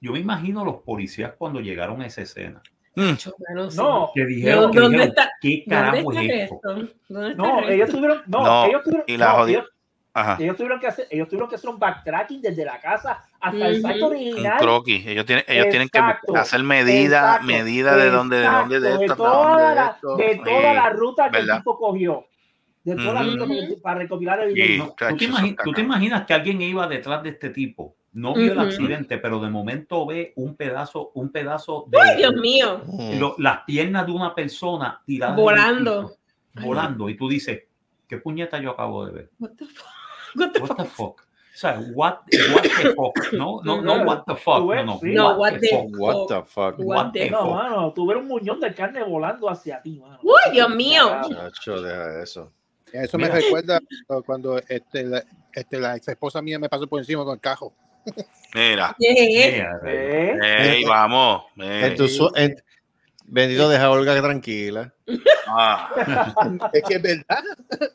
yo 0.00 0.12
me 0.12 0.18
imagino 0.20 0.64
los 0.64 0.76
policías 0.82 1.32
cuando 1.38 1.60
llegaron 1.60 2.00
a 2.02 2.06
esa 2.06 2.22
escena, 2.22 2.62
Mm. 2.96 3.14
No, 3.74 4.12
que 4.14 4.24
dijeron, 4.24 4.70
que 4.70 4.78
¿Dónde 4.78 4.98
dijeron, 4.98 5.08
está- 5.18 5.30
¿qué 5.40 5.64
¿Dónde 5.66 5.98
está 5.98 6.22
es 6.22 6.30
esto? 6.30 6.60
resto? 6.62 6.94
¿Dónde 7.08 7.30
está 7.32 7.42
no, 7.42 7.68
ellos 7.68 7.90
tuvieron, 7.90 8.22
no, 8.26 8.44
No, 8.44 8.64
ellos 8.66 8.82
tuvieron, 8.84 9.04
y 9.08 9.16
la 9.16 9.32
no, 9.36 9.46
ellos, 9.48 9.64
Ajá. 10.12 10.36
ellos 10.38 10.56
tuvieron 10.56 10.78
que 10.78 10.86
hacer, 10.86 11.08
ellos 11.10 11.26
tuvieron 11.28 11.48
que 11.48 11.56
hacer 11.56 11.70
un 11.70 11.78
backtracking 11.80 12.40
desde 12.40 12.64
la 12.64 12.80
casa 12.80 13.24
hasta 13.40 13.66
el 13.66 13.76
site 13.82 13.94
Un 13.96 14.02
original. 14.04 14.58
croquis. 14.60 15.06
Ellos 15.08 15.26
tienen, 15.26 15.44
ellos 15.48 15.66
tienen 15.70 15.88
que 15.88 15.98
hacer 16.36 16.62
medida, 16.62 17.18
exacto, 17.18 17.46
medida 17.48 17.96
de 17.96 18.10
dónde, 18.10 18.36
de 18.36 18.46
dónde, 18.46 18.78
de 18.78 18.90
esto, 18.92 19.02
hasta 19.02 19.16
toda 19.16 19.48
dónde, 19.48 19.62
de 19.70 19.74
la, 19.74 19.86
esto. 19.88 20.16
de 20.16 20.40
toda 20.44 20.74
la 20.74 20.88
ruta 20.90 21.24
que 21.24 21.38
¿verdad? 21.38 21.56
el 21.56 21.60
tipo 21.62 21.76
cogió. 21.78 22.26
De 22.84 22.94
toda 22.96 23.14
la 23.14 23.20
Ujú. 23.22 23.30
ruta 23.30 23.46
que- 23.46 23.76
para 23.82 23.98
recopilar 24.00 24.40
Sí. 24.44 24.50
evidencia. 24.50 24.84
No, 24.84 24.94
¿tú, 24.94 25.16
te 25.16 25.24
imagi- 25.28 25.56
tú 25.64 25.72
te 25.72 25.80
imaginas 25.80 26.26
que 26.26 26.34
alguien 26.34 26.60
iba 26.62 26.86
detrás 26.86 27.22
de 27.22 27.30
este 27.30 27.50
tipo? 27.50 27.96
No 28.12 28.34
vio 28.34 28.52
el 28.52 28.58
Ujú. 28.58 28.68
accidente, 28.68 29.18
pero 29.18 29.40
de 29.40 29.48
momento 29.50 30.06
ve 30.06 30.32
un 30.36 30.54
pedazo, 30.54 31.10
un 31.14 31.30
pedazo 31.32 31.86
de 31.88 31.98
Ay, 32.00 32.16
Dios 32.18 32.34
mío. 32.36 32.82
Mm. 32.86 33.18
lo- 33.18 33.34
las 33.38 33.60
piernas 33.64 34.06
de 34.06 34.12
una 34.12 34.34
persona 34.34 35.02
tiradas 35.04 35.36
el 35.36 35.42
Volando. 35.42 36.02
piso, 36.54 36.66
volando, 36.66 37.08
y 37.08 37.16
tú 37.16 37.28
dices, 37.28 37.64
¿qué 38.06 38.18
puñeta 38.18 38.58
yo 38.60 38.70
acabo 38.72 39.06
de 39.06 39.12
ver? 39.12 39.30
What 39.40 39.50
the 39.58 39.64
fuck? 39.64 39.86
What 40.36 40.52
the 40.52 40.60
What 40.60 40.68
fuck? 40.68 40.76
the 40.78 40.84
fuck? 40.84 41.20
O 41.20 41.56
sea, 41.56 41.80
what, 41.94 42.18
what 42.52 42.62
the 42.62 42.94
fuck? 42.94 43.32
No, 43.32 43.60
no, 43.64 43.80
no, 43.80 44.02
what 44.02 44.24
the 44.26 44.34
fuck. 44.36 44.68
Ves, 44.68 44.84
No, 44.84 44.94
no, 44.94 44.98
sí. 45.00 45.12
No, 45.14 45.36
what 45.36 45.52
the- 45.60 45.68
fuck? 45.68 45.98
What 45.98 46.26
the 46.28 46.42
fuck? 46.44 46.74
What 46.78 47.12
the 47.12 47.30
No, 47.30 47.38
fuck? 47.46 47.54
mano, 47.54 47.92
tuvieron 47.92 48.24
un 48.24 48.28
muñón 48.28 48.60
de 48.60 48.74
carne 48.74 49.02
volando 49.04 49.48
hacia 49.48 49.80
ti, 49.80 49.98
mano. 50.00 50.18
Uy, 50.22 50.52
Dios 50.52 50.68
mío. 50.74 51.02
Chacho, 51.28 51.80
deja 51.80 52.22
eso. 52.22 52.52
Eso 53.02 53.18
Mira. 53.18 53.34
me 53.34 53.40
recuerda 53.40 53.80
cuando 54.24 54.58
este, 54.68 55.02
la, 55.04 55.24
este, 55.52 55.78
la 55.80 55.96
ex 55.96 56.06
esposa 56.08 56.40
mía 56.40 56.58
me 56.58 56.68
pasó 56.68 56.86
por 56.86 57.00
encima 57.00 57.24
con 57.24 57.34
el 57.34 57.40
cajo. 57.40 57.72
Mira. 58.54 58.94
Mira, 58.98 59.80
¿Eh? 59.86 60.38
ey, 60.76 60.84
vamos. 60.84 61.44
En 61.56 61.84
ey. 61.90 61.96
tu 61.96 62.06
su- 62.06 62.30
en- 62.36 62.54
bendito, 63.24 63.68
deja 63.68 63.84
a 63.86 63.90
Olga 63.90 64.14
tranquila. 64.22 64.92
Ah, 65.48 66.70
Es 66.72 66.82
que 66.84 66.94
es 66.94 67.02
verdad. 67.02 67.42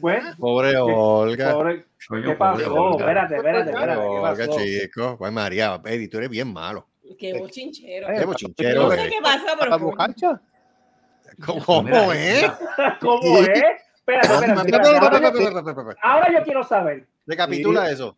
Bueno, 0.00 0.34
Pobre 0.36 0.76
Olga. 0.76 1.52
pobre- 1.54 1.84
Coño, 2.08 2.22
¿qué 2.30 2.34
pobre 2.34 2.64
pasó? 2.64 2.74
Olga. 2.74 3.04
Espérate, 3.04 3.36
espérate, 3.36 3.70
espérate. 3.70 4.00
¿Qué 4.00 4.06
Olga, 4.08 4.48
chico. 4.48 5.18
Ay, 5.24 5.30
María, 5.30 5.80
Eddie, 5.84 6.08
tú 6.08 6.18
eres 6.18 6.28
bien 6.30 6.52
malo. 6.52 6.88
¿Qué 7.16 7.38
bochinchero. 7.38 8.08
Eh, 8.08 8.16
Qué 8.18 8.24
bochinchero. 8.24 8.82
No 8.82 8.90
sé 8.90 9.00
eres. 9.02 9.12
qué 9.14 9.20
pasó, 9.22 9.46
¿La 9.46 9.56
pero. 9.60 9.78
bocacha? 9.78 10.40
¿Cómo 11.46 11.82
Mira, 11.84 12.14
es? 12.16 12.50
¿Cómo 13.00 13.38
es? 13.38 13.62
Espérate, 14.06 14.34
espérate, 14.34 15.70
espérate. 15.70 16.00
Ahora, 16.02 16.32
yo, 16.32 16.44
quiero 16.44 16.64
saber. 16.64 17.06
Recapitula 17.26 17.90
eso. 17.90 18.16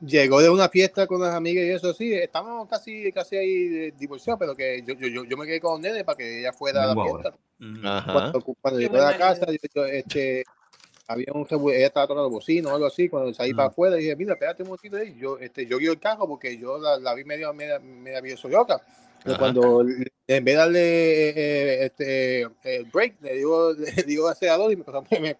Llegó 0.00 0.42
de 0.42 0.50
una 0.50 0.68
fiesta 0.68 1.06
con 1.06 1.20
las 1.22 1.34
amigas 1.34 1.64
y 1.64 1.70
eso 1.70 1.94
sí, 1.94 2.12
estamos 2.12 2.68
casi, 2.68 3.10
casi 3.12 3.36
ahí 3.36 3.90
divorciados, 3.92 4.38
pero 4.38 4.54
que 4.54 4.82
yo, 4.86 4.94
yo, 4.94 5.08
yo, 5.08 5.24
yo 5.24 5.36
me 5.38 5.46
quedé 5.46 5.58
con 5.60 5.80
Nene 5.80 6.04
para 6.04 6.18
que 6.18 6.40
ella 6.40 6.52
fuera 6.52 6.82
a 6.82 6.86
la 6.88 6.94
fiesta. 7.02 7.34
Ajá. 7.84 8.12
Cuando, 8.12 8.40
cuando 8.60 8.80
llegó 8.80 8.96
a 8.98 9.10
la 9.12 9.16
casa, 9.16 9.46
yo- 9.46 9.56
yo, 9.74 9.86
este, 9.86 10.44
había 11.08 11.32
un 11.32 11.46
ella 11.72 11.86
estaba 11.86 12.06
tocando 12.06 12.28
bocina 12.28 12.70
o 12.70 12.74
algo 12.74 12.86
así, 12.86 13.08
cuando 13.08 13.32
salí 13.32 13.54
para 13.54 13.68
afuera 13.68 13.96
dije, 13.96 14.14
mira, 14.16 14.34
espérate 14.34 14.62
un 14.62 14.68
momentito 14.68 14.96
ahí, 14.98 15.14
yo, 15.18 15.38
este, 15.38 15.64
yo 15.66 15.78
guío 15.78 15.92
el 15.92 15.98
carro 16.00 16.26
porque 16.28 16.58
yo 16.58 16.76
la, 16.78 16.98
la 16.98 17.14
vi 17.14 17.24
medio, 17.24 17.52
media, 17.54 17.78
media 17.78 18.20
medio 18.20 18.36
soyoca. 18.36 18.78
Pero 18.78 18.86
Ajá. 19.24 19.38
cuando 19.38 19.80
en 19.82 20.44
vez 20.44 20.44
de 20.44 20.54
darle 20.54 21.28
eh, 21.30 21.84
este, 21.86 22.42
el 22.64 22.84
break, 22.92 23.20
le 23.22 23.34
digo, 23.34 23.72
le 23.72 24.02
digo 24.04 24.28
acelerador 24.28 24.72
y 24.72 24.76
me 24.76 24.84
pasó, 24.84 25.02
me, 25.10 25.20
me, 25.20 25.36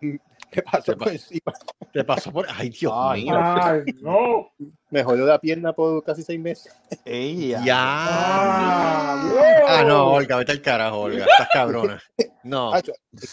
me- 0.00 0.20
me 0.54 0.62
pasó 0.62 0.92
Te 0.92 0.96
por 0.96 1.06
pa- 1.08 1.12
encima. 1.12 1.52
Te 1.92 2.04
pasó 2.04 2.32
por. 2.32 2.46
Ay, 2.48 2.70
Dios 2.70 2.92
Ay, 2.94 3.24
mío. 3.24 3.34
Ay, 3.36 3.82
no. 4.00 4.50
Me 4.90 5.02
jodió 5.02 5.26
la 5.26 5.40
pierna 5.40 5.72
por 5.72 6.02
casi 6.04 6.22
seis 6.22 6.38
meses. 6.40 6.72
Ella. 7.04 7.60
Ya. 7.64 7.76
Ah, 7.78 9.54
Ah, 9.68 9.84
no. 9.84 10.12
Olga, 10.12 10.36
vete 10.36 10.52
al 10.52 10.62
carajo, 10.62 11.00
Olga. 11.00 11.24
Estás 11.26 11.48
cabrona. 11.52 12.02
No. 12.44 12.72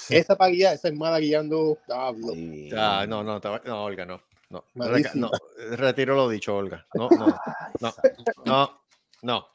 Esa 0.10 0.36
para 0.36 0.52
guiar, 0.52 0.74
esa 0.74 0.88
es 0.88 0.96
mala 0.96 1.20
guiando. 1.20 1.78
Diablo. 1.88 2.34
Sí. 2.34 2.70
Ah, 2.76 3.06
no, 3.08 3.24
no, 3.24 3.40
no, 3.40 3.84
Olga, 3.84 4.06
no. 4.06 4.22
No, 4.50 4.66
no, 4.76 5.32
retiro 5.78 6.16
lo 6.16 6.30
dicho, 6.30 6.56
Olga. 6.56 6.86
No, 6.94 7.10
no, 7.10 7.28
no, 7.80 7.94
no, 8.46 8.82
no. 9.22 9.48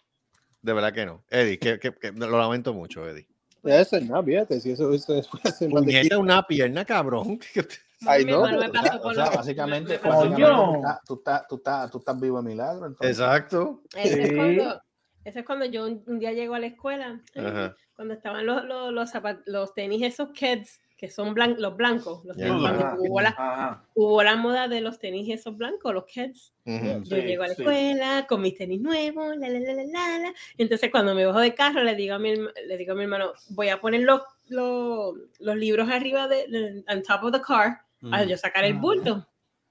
De 0.68 0.74
verdad 0.74 0.92
que 0.92 1.06
no. 1.06 1.24
Eddie, 1.30 1.58
que, 1.58 1.78
que- 1.78 1.94
que- 1.94 2.12
lo 2.12 2.38
lamento 2.38 2.74
mucho, 2.74 3.08
Eddie. 3.08 3.26
Eso 3.64 3.96
es 3.96 4.06
nada, 4.06 4.22
fíjate, 4.22 4.60
si 4.60 4.72
eso, 4.72 4.92
eso 4.92 5.14
es 5.16 5.26
hacer 5.44 5.70
Puñeta, 5.70 6.18
una 6.18 6.46
pierna, 6.46 6.84
cabrón. 6.84 7.40
Ay, 8.06 8.26
no, 8.26 8.42
me 8.44 8.54
o 8.54 8.60
sea, 8.60 8.70
pasó 8.70 8.98
o 8.98 9.02
por 9.02 9.14
sea, 9.14 9.24
lo- 9.30 9.36
básicamente, 9.36 9.98
me 10.02 10.08
básicamente 10.10 10.44
tú, 10.46 10.74
estás, 10.76 11.00
tú, 11.06 11.14
estás, 11.14 11.46
tú, 11.48 11.56
estás, 11.56 11.90
tú 11.90 11.98
estás 11.98 12.20
vivo 12.20 12.42
de 12.42 12.48
milagro. 12.50 12.86
Entonces. 12.86 13.18
Exacto. 13.18 13.82
Ese 13.96 14.22
es 14.22 14.28
Sí. 14.28 14.34
cuando, 14.36 14.82
ese 15.24 15.38
es 15.40 15.46
cuando 15.46 15.64
yo 15.64 15.86
un, 15.86 16.04
un 16.06 16.18
día 16.18 16.32
llego 16.32 16.54
a 16.54 16.58
la 16.58 16.66
escuela, 16.66 17.20
eh, 17.34 17.40
Ajá. 17.46 17.76
cuando 17.96 18.12
estaban 18.12 18.44
los, 18.44 18.62
los, 18.66 18.92
los, 18.92 19.10
zapat- 19.10 19.42
los 19.46 19.72
tenis 19.72 20.02
esos 20.02 20.28
kids, 20.32 20.80
que 20.98 21.08
son 21.08 21.32
blan- 21.34 21.56
los 21.58 21.76
blancos, 21.76 22.24
los 22.24 22.36
tenis 22.36 22.58
blancos. 22.60 22.98
Hubo, 22.98 23.20
la, 23.20 23.82
hubo 23.94 24.22
la 24.24 24.34
moda 24.36 24.66
de 24.66 24.80
los 24.80 24.98
tenis 24.98 25.28
esos 25.32 25.56
blancos, 25.56 25.94
los 25.94 26.04
kids. 26.06 26.52
Ujú. 26.66 27.04
Yo 27.04 27.16
Sí, 27.16 27.22
llego 27.22 27.44
a 27.44 27.48
la 27.48 27.54
sí. 27.54 27.62
escuela 27.62 28.26
con 28.28 28.42
mis 28.42 28.56
tenis 28.56 28.80
nuevos, 28.80 29.36
la, 29.36 29.48
la, 29.48 29.60
la, 29.60 29.72
la, 29.74 29.84
la, 29.84 30.18
la. 30.18 30.34
Entonces, 30.58 30.90
cuando 30.90 31.14
me 31.14 31.24
bajo 31.24 31.38
de 31.38 31.54
carro, 31.54 31.84
le 31.84 31.94
digo 31.94 32.16
a 32.16 32.18
mi, 32.18 32.34
le 32.34 32.76
digo 32.76 32.92
a 32.92 32.96
mi 32.96 33.04
hermano, 33.04 33.32
voy 33.50 33.68
a 33.68 33.80
poner 33.80 34.00
los, 34.02 34.22
los, 34.48 35.14
los 35.38 35.56
libros 35.56 35.88
arriba 35.88 36.26
de, 36.26 36.48
de- 36.48 36.84
on 36.92 37.02
top 37.04 37.22
of 37.22 37.32
the 37.32 37.40
car, 37.40 37.80
a 38.10 38.24
yo 38.24 38.36
sacar 38.36 38.64
el 38.64 38.74
bulto. 38.74 39.24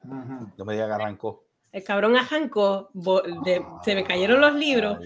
Ajá. 0.10 0.52
No 0.58 0.64
me 0.66 0.74
diga 0.74 0.88
que 0.88 0.94
arrancó. 0.94 1.44
El 1.74 1.84
cabrón 1.84 2.16
arrancó, 2.16 2.90
de- 3.44 3.62
se 3.84 3.94
me 3.96 4.06
cayeron 4.06 4.40
los 4.40 4.56
libros, 4.56 4.98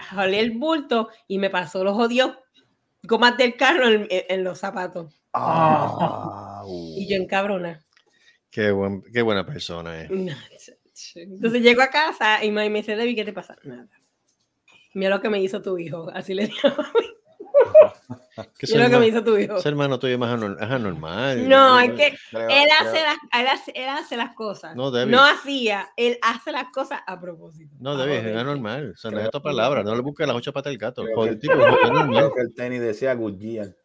jalé 0.00 0.40
el 0.40 0.52
bulto 0.52 1.10
y 1.28 1.38
me 1.38 1.50
pasó 1.50 1.84
los 1.84 1.96
odios 1.98 2.38
gomas 3.02 3.36
del 3.36 3.56
carro 3.56 3.86
en, 3.88 4.06
en- 4.10 4.24
en 4.30 4.44
los 4.44 4.58
zapatos. 4.58 5.21
Ah, 5.32 6.62
Y 6.66 7.08
yo 7.08 7.16
encabrona. 7.16 7.84
Qué, 8.50 8.70
buen, 8.70 9.02
qué 9.12 9.22
buena 9.22 9.44
persona 9.46 10.02
es. 10.02 10.10
Entonces 11.16 11.62
llego 11.62 11.82
a 11.82 11.88
casa 11.88 12.44
y 12.44 12.50
me 12.50 12.68
dice, 12.68 12.96
Debbie, 12.96 13.14
¿qué 13.16 13.24
te 13.24 13.32
pasa? 13.32 13.56
Nada. 13.64 13.88
Mira 14.94 15.10
lo 15.16 15.20
que 15.22 15.30
me 15.30 15.40
hizo 15.40 15.62
tu 15.62 15.78
hijo. 15.78 16.10
Así 16.14 16.34
le 16.34 16.46
digo. 16.46 16.58
Que 18.58 18.66
Mira 18.72 18.84
lo 18.84 18.90
que 18.90 18.98
me 18.98 19.06
hizo 19.08 19.22
tu 19.22 19.36
hijo. 19.36 19.56
ese 19.56 19.68
hermano 19.68 19.98
tuyo 19.98 20.14
es 20.14 20.18
más 20.18 20.30
anor- 20.40 20.56
es 20.56 20.70
anormal. 20.70 21.48
No, 21.48 21.78
es 21.78 21.92
que 21.92 22.16
Creo- 22.30 22.48
él 22.48 22.64
creo- 22.66 22.90
hace, 22.90 23.02
las, 23.02 23.16
él, 23.40 23.46
hace, 23.46 23.72
él 23.74 23.88
hace 23.88 24.16
las 24.16 24.34
cosas. 24.34 24.74
No, 24.74 24.90
Debbie. 24.90 25.12
No 25.12 25.22
hacía, 25.22 25.90
él 25.96 26.18
hace 26.22 26.50
las 26.50 26.64
cosas 26.72 27.00
a 27.06 27.20
propósito. 27.20 27.76
No, 27.78 27.90
Ah, 27.92 27.96
David, 27.96 28.16
joder. 28.20 28.28
es 28.28 28.36
anormal. 28.38 28.92
O 28.92 28.96
sea, 28.96 29.10
no 29.10 29.18
es 29.18 29.26
esta 29.26 29.40
palabra. 29.42 29.82
No 29.82 29.94
le 29.94 30.00
busques 30.00 30.26
las 30.26 30.34
ocho 30.36 30.52
patas 30.52 30.70
del 30.70 30.78
gato. 30.78 31.04
Joder, 31.14 31.38
tipo, 31.38 31.54
es 31.54 31.84
anormal. 31.84 32.08
creo 32.16 32.34
que 32.34 32.40
el 32.40 32.54
tenis 32.54 32.80
decía 32.80 33.14
Goodyear. 33.14 33.76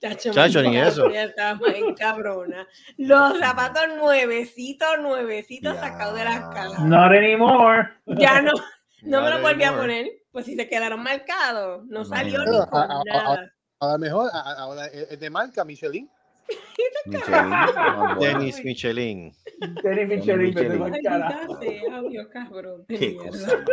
Chacho, 0.00 0.32
Chacho, 0.32 0.62
ni 0.62 0.78
eso. 0.78 1.10
ya 1.10 1.24
estaba 1.24 1.68
en 1.68 1.94
cabrona. 1.94 2.66
Los 2.96 3.38
zapatos 3.38 3.82
nuevecitos, 3.98 4.98
nuevecitos 5.00 5.76
sacados 5.76 6.18
de 6.18 6.24
las 6.24 6.40
cajas. 6.54 6.80
Not 6.84 7.12
anymore. 7.12 7.88
Ya 8.06 8.40
no, 8.42 8.52
no 9.02 9.22
me 9.22 9.30
lo 9.30 9.40
volví 9.40 9.64
a 9.64 9.76
poner. 9.76 10.06
Pues 10.32 10.46
si 10.46 10.54
se 10.56 10.68
quedaron 10.68 11.02
marcados, 11.02 11.84
no 11.86 12.04
salió 12.04 12.38
ni 12.44 12.56
con 12.68 12.68
A- 12.90 13.02
nada. 13.04 13.52
A 13.80 13.92
lo 13.92 13.98
mejor, 13.98 14.30
ahora 14.32 14.86
es 14.86 15.18
de 15.18 15.30
marca 15.30 15.64
Michelin. 15.64 16.08
Michelin. 17.06 17.50
Dennis 18.20 18.64
Michelin. 18.64 19.32
Tenis 19.82 20.08
Michelin, 20.08 20.54
Dios, 22.10 22.26
cabrón. 22.32 22.84
Qué 22.88 23.16
cosa. 23.16 23.64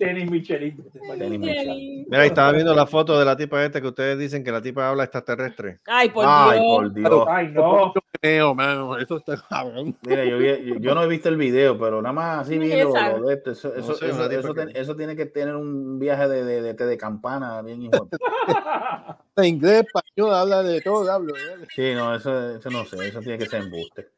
Tenis 0.00 0.30
Michelin. 0.30 0.82
Tenis 1.18 1.38
Michelin. 1.38 2.06
Mira, 2.08 2.24
estaba 2.24 2.52
viendo 2.52 2.74
la 2.74 2.86
foto 2.86 3.18
de 3.18 3.24
la 3.26 3.36
tipa 3.36 3.62
esta 3.62 3.82
que 3.82 3.88
ustedes 3.88 4.18
dicen 4.18 4.42
que 4.42 4.50
la 4.50 4.62
tipa 4.62 4.88
habla 4.88 5.04
extraterrestre. 5.04 5.80
Ay, 5.86 6.08
por 6.08 6.24
Ay, 6.26 6.58
Dios. 6.58 6.64
por 6.74 6.94
Dios. 6.94 7.24
Ay, 7.28 7.48
no. 7.48 7.92
Creo, 8.18 8.54
mano, 8.54 8.96
eso 8.98 9.18
está 9.18 9.36
cabrón. 9.48 9.94
Mira, 10.02 10.24
yo, 10.24 10.38
vi- 10.38 10.80
yo- 10.80 10.94
no 10.94 11.02
he 11.02 11.06
visto 11.06 11.28
el 11.28 11.36
video, 11.36 11.78
pero 11.78 12.00
nada 12.00 12.14
más 12.14 12.38
así 12.46 12.54
esa. 12.72 13.18
lo 13.18 13.26
de 13.26 13.34
esto, 13.34 13.50
eso, 13.50 13.68
No 13.68 13.74
eso, 13.76 13.94
sé, 13.94 14.06
eso- 14.06 14.14
una 14.16 14.28
tipa 14.30 14.40
eso 14.40 14.54
que- 14.54 14.60
ten- 14.66 14.76
eso 14.76 14.96
tiene 14.96 15.16
que 15.16 15.26
tener 15.26 15.54
un 15.54 15.98
viaje 15.98 16.28
de, 16.28 16.44
de, 16.44 16.62
de, 16.72 16.86
de 16.86 16.96
campana 16.98 17.60
bien 17.60 17.82
hijo 17.82 18.08
de- 18.10 18.18
En 19.36 19.44
inglés, 19.44 19.84
español, 19.86 20.34
habla 20.34 20.62
de 20.62 20.80
todo, 20.80 21.10
hablo. 21.12 21.34
¿eh? 21.36 21.66
Sí, 21.74 21.92
no, 21.94 22.14
eso, 22.14 22.56
eso 22.56 22.70
no 22.70 22.84
sé, 22.86 23.06
eso 23.08 23.20
tiene 23.20 23.36
que 23.38 23.46
ser 23.46 23.62
embuste. 23.64 24.08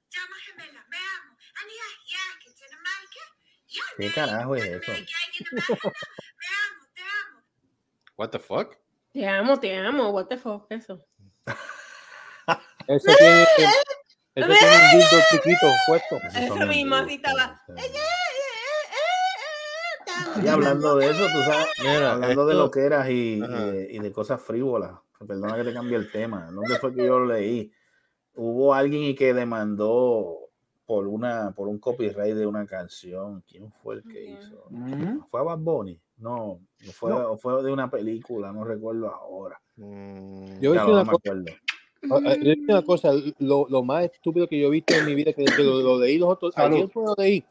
¿Qué 3.98 4.10
carajo 4.10 4.56
es 4.56 4.64
eso? 4.64 4.92
What 8.16 8.30
the 8.30 8.38
fuck? 8.38 8.76
Te 9.12 9.26
amo, 9.28 9.58
te 9.58 9.76
amo. 9.76 10.10
What 10.10 10.26
the 10.26 10.36
fuck, 10.36 10.66
eso. 10.70 11.04
Eso 12.88 13.12
tiene, 13.16 13.42
eso 14.34 14.48
tiene 14.48 14.76
un 14.76 14.90
dildo 14.98 15.16
chiquito 15.30 15.66
puesto. 15.86 16.16
Eso 16.34 16.66
mismo, 16.66 16.96
así 16.96 17.14
estaba. 17.14 17.62
Y 20.42 20.48
hablando 20.48 20.96
de 20.96 21.10
eso, 21.10 21.26
tú 21.26 21.42
sabes, 21.42 21.66
Mira, 21.78 22.12
hablando 22.12 22.46
de 22.46 22.54
lo 22.54 22.70
que 22.70 22.80
eras 22.80 23.08
y, 23.08 23.38
y 23.38 23.42
Ajá. 23.42 23.66
de, 23.66 23.92
y 23.92 23.98
de 23.98 24.12
cosas 24.12 24.40
frívolas, 24.40 24.92
perdona 25.26 25.56
que 25.56 25.64
te 25.64 25.74
cambie 25.74 25.96
el 25.96 26.10
tema, 26.10 26.50
¿dónde 26.50 26.78
fue 26.78 26.94
que 26.94 27.04
yo 27.04 27.18
lo 27.20 27.26
leí? 27.26 27.72
Hubo 28.34 28.72
alguien 28.74 29.02
y 29.02 29.14
que 29.14 29.34
demandó 29.34 30.41
por 30.86 31.06
una 31.06 31.52
por 31.52 31.68
un 31.68 31.78
copyright 31.78 32.34
de 32.34 32.46
una 32.46 32.66
canción. 32.66 33.42
¿Quién 33.48 33.70
fue 33.70 33.96
el 33.96 34.02
que 34.02 34.24
hizo? 34.24 34.64
¿Fue 35.28 35.40
a 35.40 35.44
Bad 35.44 35.58
Bunny? 35.58 35.98
No, 36.18 36.60
no 36.84 36.92
fue, 36.92 37.12
o 37.12 37.36
fue 37.36 37.62
de 37.62 37.72
una 37.72 37.90
película, 37.90 38.52
no 38.52 38.64
recuerdo 38.64 39.08
ahora. 39.12 39.60
Mm, 39.76 40.60
Yo 40.60 40.72
decir 40.72 40.88
no 40.88 40.92
una 40.94 41.04
me 41.04 41.10
cosa, 41.12 41.30
acuerdo. 41.30 41.52
ah, 42.10 42.20
ah, 42.26 42.36
una 42.68 42.82
cosa, 42.82 43.10
lo, 43.38 43.66
lo 43.68 43.82
más 43.82 44.04
estúpido 44.04 44.46
que 44.46 44.60
yo 44.60 44.68
he 44.68 44.70
visto 44.70 44.94
en 44.94 45.06
mi 45.06 45.14
vida, 45.14 45.32
que, 45.32 45.44
que 45.44 45.62
lo, 45.62 45.80
lo 45.80 45.98
leí 45.98 46.18
los 46.18 46.28
otros, 46.30 46.56
ayer 46.56 46.88
fue 46.90 47.04
lo 47.04 47.14
leí, 47.16 47.44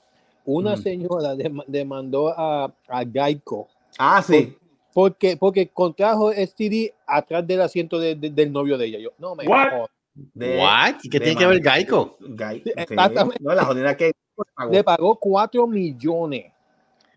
una 0.45 0.75
Mm. 0.75 0.81
señora 0.81 1.35
dem- 1.35 1.63
demandó 1.67 2.29
a, 2.29 2.65
a 2.87 3.05
Geico 3.05 3.67
Ah, 3.97 4.21
sí. 4.21 4.55
porque, 4.93 5.35
porque 5.37 5.67
contrajo 5.67 6.31
STD 6.31 6.93
atrás 7.05 7.45
del 7.45 7.61
asiento 7.61 7.99
de- 7.99 8.15
de- 8.15 8.29
del 8.29 8.51
novio 8.53 8.77
de 8.77 8.85
ella. 8.85 8.99
Yo, 8.99 9.09
no 9.17 9.35
me 9.35 9.45
What? 9.47 9.69
jodas. 9.69 9.89
De- 10.13 10.57
¿What? 10.59 10.95
¿Y 11.03 11.09
qué 11.09 11.19
de 11.19 11.25
tiene 11.25 11.39
que 11.39 11.45
ver 11.47 11.61
Geico? 11.63 12.17
Sí, 12.19 12.63
exactamente. 12.75 13.37
No, 13.39 13.53
la 13.55 13.65
jodida 13.65 13.95
que 13.95 14.11
pagó. 14.55 14.71
le 14.71 14.83
pagó 14.83 15.15
4 15.19 15.67
millones. 15.67 16.51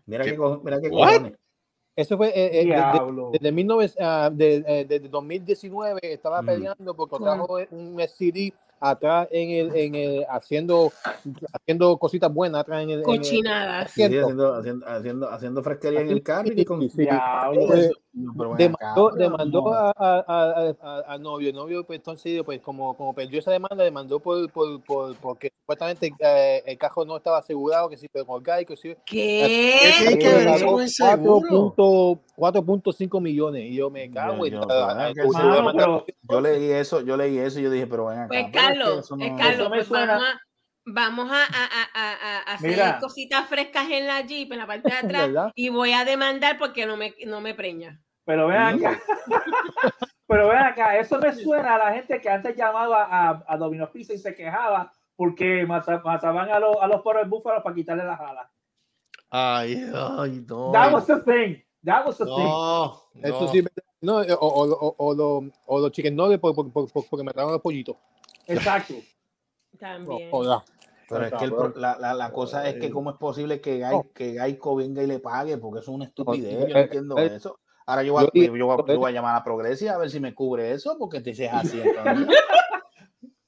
Mira 0.05 0.23
¿Qué? 0.23 0.35
co- 0.35 0.61
mira 0.63 0.79
qué 0.79 0.89
What? 0.89 1.07
cojones. 1.13 1.33
Eso 1.97 2.17
fue 2.17 2.27
eh, 2.29 2.61
eh, 2.61 2.65
desde, 3.31 3.51
19, 3.51 3.91
ah, 4.01 4.29
de- 4.31 4.63
eh, 4.67 4.85
desde 4.87 5.07
2019 5.07 5.99
estaba 6.03 6.41
Mm. 6.41 6.45
peleando 6.45 6.93
porque 6.93 7.15
trajo 7.17 7.57
un 7.71 7.99
CD 8.07 8.53
atrás 8.81 9.27
en 9.31 9.49
el, 9.49 9.75
en 9.75 9.95
el 9.95 10.25
haciendo 10.29 10.91
haciendo 11.53 11.97
cositas 11.97 12.31
buenas 12.33 12.61
atrás 12.61 12.83
en 12.83 12.89
el, 12.89 12.95
en 12.95 12.99
el- 12.99 13.05
Cochinadas. 13.17 13.91
Sí, 13.91 14.03
haciendo, 14.03 14.53
haciendo, 14.55 14.85
haciendo, 14.87 15.29
haciendo 15.29 15.63
fresquería 15.63 16.01
en 16.01 16.09
el 16.09 16.21
carro 16.21 16.51
y 16.53 16.65
con 16.65 16.81
Sí, 16.89 16.97
Diablo. 16.97 17.67
No, 18.15 18.33
pero 18.37 18.49
ven 18.51 18.57
demandó, 18.57 19.07
acá, 19.09 19.17
demandó 19.17 19.61
no. 19.61 19.73
a- 19.73 19.93
a- 19.97 20.23
a- 20.25 21.13
novio. 21.21 21.49
El 21.49 21.55
novio, 21.55 21.85
pues 21.85 21.99
entonces, 21.99 22.41
pues 22.45 22.61
como, 22.61 22.95
como 22.95 23.13
perdió 23.13 23.39
esa 23.39 23.51
demanda, 23.51 23.83
demandó 23.83 24.19
por, 24.19 24.49
por, 24.51 24.81
por- 24.83 25.15
porque 25.17 25.51
supuestamente 25.59 26.13
eh, 26.19 26.63
el 26.65 26.77
carro 26.77 27.03
no 27.03 27.17
estaba 27.17 27.39
asegurado, 27.39 27.89
que 27.89 27.97
sí, 27.97 28.07
pero 28.11 28.25
con 28.25 28.41
sí. 28.77 28.95
¿Qué? 29.05 29.91
tiene 29.99 30.17
que 30.17 30.45
pagó 30.45 30.71
con 30.73 30.83
el 30.83 30.89
seguro? 30.89 31.75
4.5 31.75 32.19
4.5 32.37 33.21
millones. 33.21 33.63
Y 33.65 33.75
yo 33.75 33.89
me 33.89 34.09
cago 34.09 34.45
en 34.45 34.53
Yo- 34.53 36.05
yo- 36.35 36.41
leí 36.41 36.71
eso, 36.71 37.01
yo 37.01 37.17
leí 37.17 37.37
eso 37.37 37.59
y 37.59 37.63
yo 37.63 37.69
dije, 37.69 37.85
pero 37.87 38.05
ven 38.05 38.19
acá. 38.19 38.27
Pues 38.29 38.45
pero 38.45 38.45
es 38.47 38.51
que 38.51 38.57
Carlos, 38.57 39.11
es 39.11 39.11
no- 39.11 39.37
Carlos, 39.37 39.67
pues 39.69 39.87
suena- 39.87 40.05
vamos 40.13 40.23
a, 40.23 40.41
Vamos 40.87 41.31
a, 41.31 41.41
a- 41.41 41.45
a- 41.95 42.13
a- 42.13 42.39
a 42.41 42.53
hacer 42.53 42.69
Mira. 42.69 42.99
cositas 42.99 43.49
frescas 43.49 43.89
en 43.89 44.05
la 44.05 44.21
Jeep, 44.21 44.51
en 44.51 44.59
la 44.59 44.67
parte 44.67 44.87
de 44.91 44.95
atrás, 45.31 45.51
y 45.55 45.69
voy 45.69 45.93
a 45.93 46.05
demandar 46.05 46.59
porque 46.59 46.85
no 46.85 46.95
me, 46.95 47.15
no 47.25 47.41
me 47.41 47.55
preña. 47.55 47.99
Pero 48.25 48.47
ven 48.47 48.57
acá. 48.61 48.99
Pero 50.27 50.47
ven 50.47 50.57
acá, 50.57 50.97
eso 50.97 51.19
me 51.19 51.31
suena 51.33 51.75
a 51.75 51.77
la 51.77 51.93
gente 51.93 52.19
que 52.19 52.29
antes 52.29 52.55
llamaba 52.55 53.03
a, 53.05 53.43
a 53.47 53.57
Domino's 53.57 53.91
Pizza 53.91 54.13
y 54.13 54.17
se 54.17 54.33
quejaba 54.33 54.91
porque 55.15 55.65
mata- 55.65 56.01
mataban 56.03 56.49
a, 56.49 56.59
los 56.59 56.75
a 56.81 56.87
los 56.87 57.01
poros 57.01 57.29
búfalos 57.29 57.61
para 57.63 57.75
quitarle 57.75 58.03
las 58.03 58.19
alas. 58.19 58.49
Ay, 59.29 59.89
ay, 59.93 60.43
no. 60.47 60.71
That 60.71 60.91
was 60.93 61.05
the 61.05 61.17
thing. 61.21 61.61
That 61.83 62.05
was 62.05 62.17
the 62.17 62.25
thing. 62.25 62.35
No, 62.35 63.01
Eso 63.21 63.47
sí, 63.49 63.63
no, 64.01 64.17
o, 64.17 64.23
o, 64.47 64.63
o, 64.73 64.95
o, 64.97 65.13
lo- 65.13 65.51
o 65.67 65.79
los 65.79 65.91
chicken 65.91 66.15
nuggets 66.15 66.39
por, 66.41 66.55
por, 66.55 66.71
por- 66.71 66.91
por- 66.91 67.05
porque 67.09 67.23
mataron 67.23 67.49
a 67.49 67.53
los 67.53 67.61
pollitos. 67.61 67.95
Exacto. 68.47 68.95
También. 69.79 70.31
Joda. 70.31 70.63
Pero 71.07 71.25
es 71.25 71.33
que 71.33 71.45
el 71.45 71.53
la, 71.75 71.97
la, 71.99 72.13
la 72.15 72.31
cosa 72.31 72.67
es 72.67 72.75
que 72.79 72.89
cómo 72.89 73.11
es 73.11 73.17
posible 73.17 73.61
que, 73.61 73.77
Gai, 73.77 73.93
No. 73.95 74.07
que 74.11 74.31
Geico 74.33 74.75
venga 74.75 75.03
y 75.03 75.07
le 75.07 75.19
pague, 75.19 75.57
porque 75.59 75.79
eso 75.81 75.91
es 75.91 75.95
una 75.95 76.05
estupidez, 76.05 76.59
No, 76.59 76.67
yo 76.67 76.73
no 76.73 76.79
eh, 76.79 76.83
entiendo 76.83 77.17
eh, 77.19 77.35
eso. 77.35 77.59
Ahora 77.87 78.03
yo 78.03 78.13
voy, 78.13 78.23
a, 78.23 78.29
yo 78.33 78.55
yo, 78.55 78.85
yo 78.87 78.97
voy 78.99 79.11
a 79.11 79.13
llamar 79.13 79.35
a 79.35 79.43
Progresia 79.43 79.93
a 79.93 79.97
ver 79.97 80.09
si 80.09 80.19
me 80.19 80.33
cubre 80.33 80.71
eso, 80.71 80.97
porque 80.97 81.21
te 81.21 81.29
dices 81.31 81.49
así. 81.53 81.79
entonces. 81.83 82.27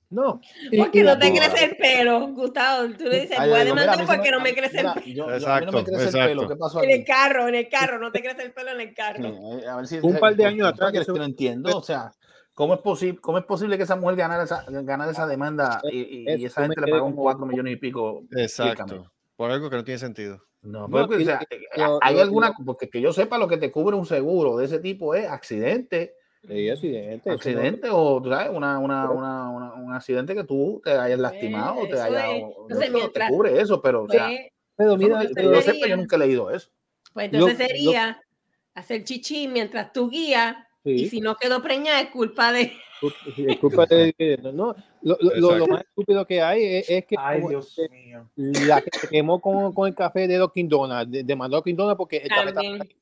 No. 0.09 0.39
Porque 0.77 1.03
no 1.03 1.19
te 1.19 1.31
crece 1.33 1.65
el 1.65 1.75
pelo, 1.75 2.27
Gustavo. 2.29 2.87
Tú 2.97 3.05
le 3.05 3.21
dices, 3.21 3.37
voy 3.39 3.51
a 3.59 3.65
demandar 3.65 4.05
porque 4.05 4.31
no 4.31 4.39
me 4.39 4.53
crece 4.53 4.79
el 4.79 4.93
pelo. 4.93 5.27
no 5.27 5.33
Exacto, 5.33 5.71
me 5.73 5.83
crece 5.83 6.01
el 6.01 6.07
exacto. 6.07 6.27
pelo, 6.29 6.47
¿qué 6.47 6.55
pasó 6.55 6.83
En 6.83 6.89
el 6.91 7.03
carro, 7.03 7.47
en 7.49 7.55
el 7.55 7.67
carro, 7.67 7.99
no 7.99 8.11
te 8.11 8.21
crece 8.21 8.43
el 8.43 8.53
pelo 8.53 8.71
en 8.71 8.81
el 8.81 8.93
carro. 8.93 9.25
Eh, 9.25 9.67
A 9.67 9.75
ver 9.75 9.87
si, 9.87 9.99
Un 10.01 10.17
par 10.17 10.35
de 10.35 10.45
años 10.45 10.71
¿cómo 10.71 10.87
atrás 10.87 11.05
que 11.05 11.11
no 11.11 11.25
entiendo, 11.25 11.77
o 11.77 11.81
sea, 11.81 12.11
¿cómo 12.53 12.75
es, 12.75 12.79
posible, 12.79 13.19
¿cómo 13.19 13.37
es 13.39 13.43
posible 13.45 13.75
que 13.75 13.83
esa 13.83 13.97
mujer 13.97 14.15
ganara 14.15 14.43
esa, 14.43 14.63
ganara 14.69 15.11
esa 15.11 15.27
demanda 15.27 15.81
y, 15.91 15.99
y- 15.99 16.35
y 16.37 16.45
esa 16.45 16.61
gente 16.61 16.79
le 16.79 16.91
pagó 16.91 17.05
como- 17.05 17.23
4 17.23 17.45
millones 17.45 17.73
y 17.73 17.75
pico? 17.75 18.21
Exacto. 18.35 19.11
Por 19.37 19.51
algo 19.51 19.69
que 19.69 19.77
no 19.77 19.83
tiene 19.85 19.99
sentido. 19.99 20.41
No, 20.63 20.87
No, 20.87 20.89
porque, 21.07 21.19
y- 21.19 21.23
o 21.23 21.25
sea, 21.25 21.39
eh, 21.49 21.59
hay 22.01 22.15
lo- 22.15 22.21
alguna, 22.21 22.49
lo- 22.59 22.65
porque 22.65 22.89
que 22.89 22.99
yo 22.99 23.13
sepa 23.13 23.37
lo 23.37 23.47
que 23.47 23.57
te 23.57 23.71
cubre 23.71 23.95
un 23.95 24.05
seguro 24.05 24.57
de 24.57 24.65
ese 24.65 24.79
tipo 24.79 25.15
es 25.15 25.27
accidente, 25.29 26.15
Sí, 26.45 26.69
accidente. 26.69 27.29
accidente 27.29 27.87
o 27.91 28.21
tú 28.21 28.29
sabes, 28.29 28.49
una, 28.53 28.79
una, 28.79 29.09
una, 29.11 29.49
una- 29.49 29.73
un 29.75 29.93
accidente 29.93 30.33
que 30.33 30.43
tú 30.43 30.81
te 30.83 30.91
hayas 30.91 31.19
lastimado, 31.19 31.81
o 31.81 31.87
te 31.87 31.99
hayas, 32.01 32.25
es. 32.29 32.43
Entonces, 32.63 32.91
mientras- 32.91 33.27
te 33.29 33.33
cubre 33.33 33.61
eso, 33.61 33.81
pero 33.81 34.03
o 34.03 34.09
sea, 34.09 34.27
Pues, 34.27 34.39
no. 34.41 34.47
Pero 34.75 34.97
mira, 34.97 35.23
no- 35.23 35.29
que 35.33 35.43
yo 35.43 35.61
sepa, 35.61 35.87
yo 35.87 35.97
nunca 35.97 36.15
he 36.15 36.19
leído 36.19 36.51
eso. 36.51 36.69
pues 37.13 37.31
entonces 37.33 37.57
sería 37.67 38.21
hacer 38.75 39.03
chichi 39.03 39.47
mientras 39.47 39.91
tú 39.93 40.09
guías 40.09 40.55
y 40.83 41.07
si 41.09 41.19
no 41.19 41.35
quedó 41.35 41.61
preñada 41.61 41.99
es 42.01 42.09
culpa 42.11 42.51
de... 42.51 42.71
es 43.47 43.57
culpa 43.57 43.85
de 43.85 44.13
que 44.13 44.37
no. 44.37 44.75
Lo, 45.01 45.17
lo- 45.19 45.55
lo- 45.57 45.67
más 45.67 45.81
estúpido 45.83 46.25
que 46.25 46.41
hay 46.41 46.63
es, 46.77 46.89
es 46.89 47.05
que 47.05 47.15
Ay, 47.17 47.41
Dios 47.47 47.77
eh, 47.79 47.89
mío. 47.89 48.27
la 48.35 48.81
que 48.81 48.89
se 48.99 49.07
quemó 49.07 49.39
con, 49.39 49.71
con 49.73 49.87
el 49.87 49.95
café 49.95 50.27
de 50.27 50.37
Dunkin' 50.37 50.67
Donuts, 50.67 51.11
de- 51.11 51.23
demandó 51.23 51.57
a 51.57 51.59
Dunkin' 51.59 51.75
Donuts 51.75 51.97
porque 51.97 52.17
el 52.17 52.29
café 52.29 52.49
estaba 52.49 52.53
caliente. 52.63 52.95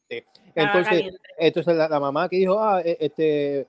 Entonces, 0.56 1.14
entonces 1.38 1.76
la, 1.76 1.88
la 1.90 2.00
mamá 2.00 2.30
que 2.30 2.38
dijo, 2.38 2.60
ah, 2.62 2.82
e- 2.84 2.98
este, 3.00 3.68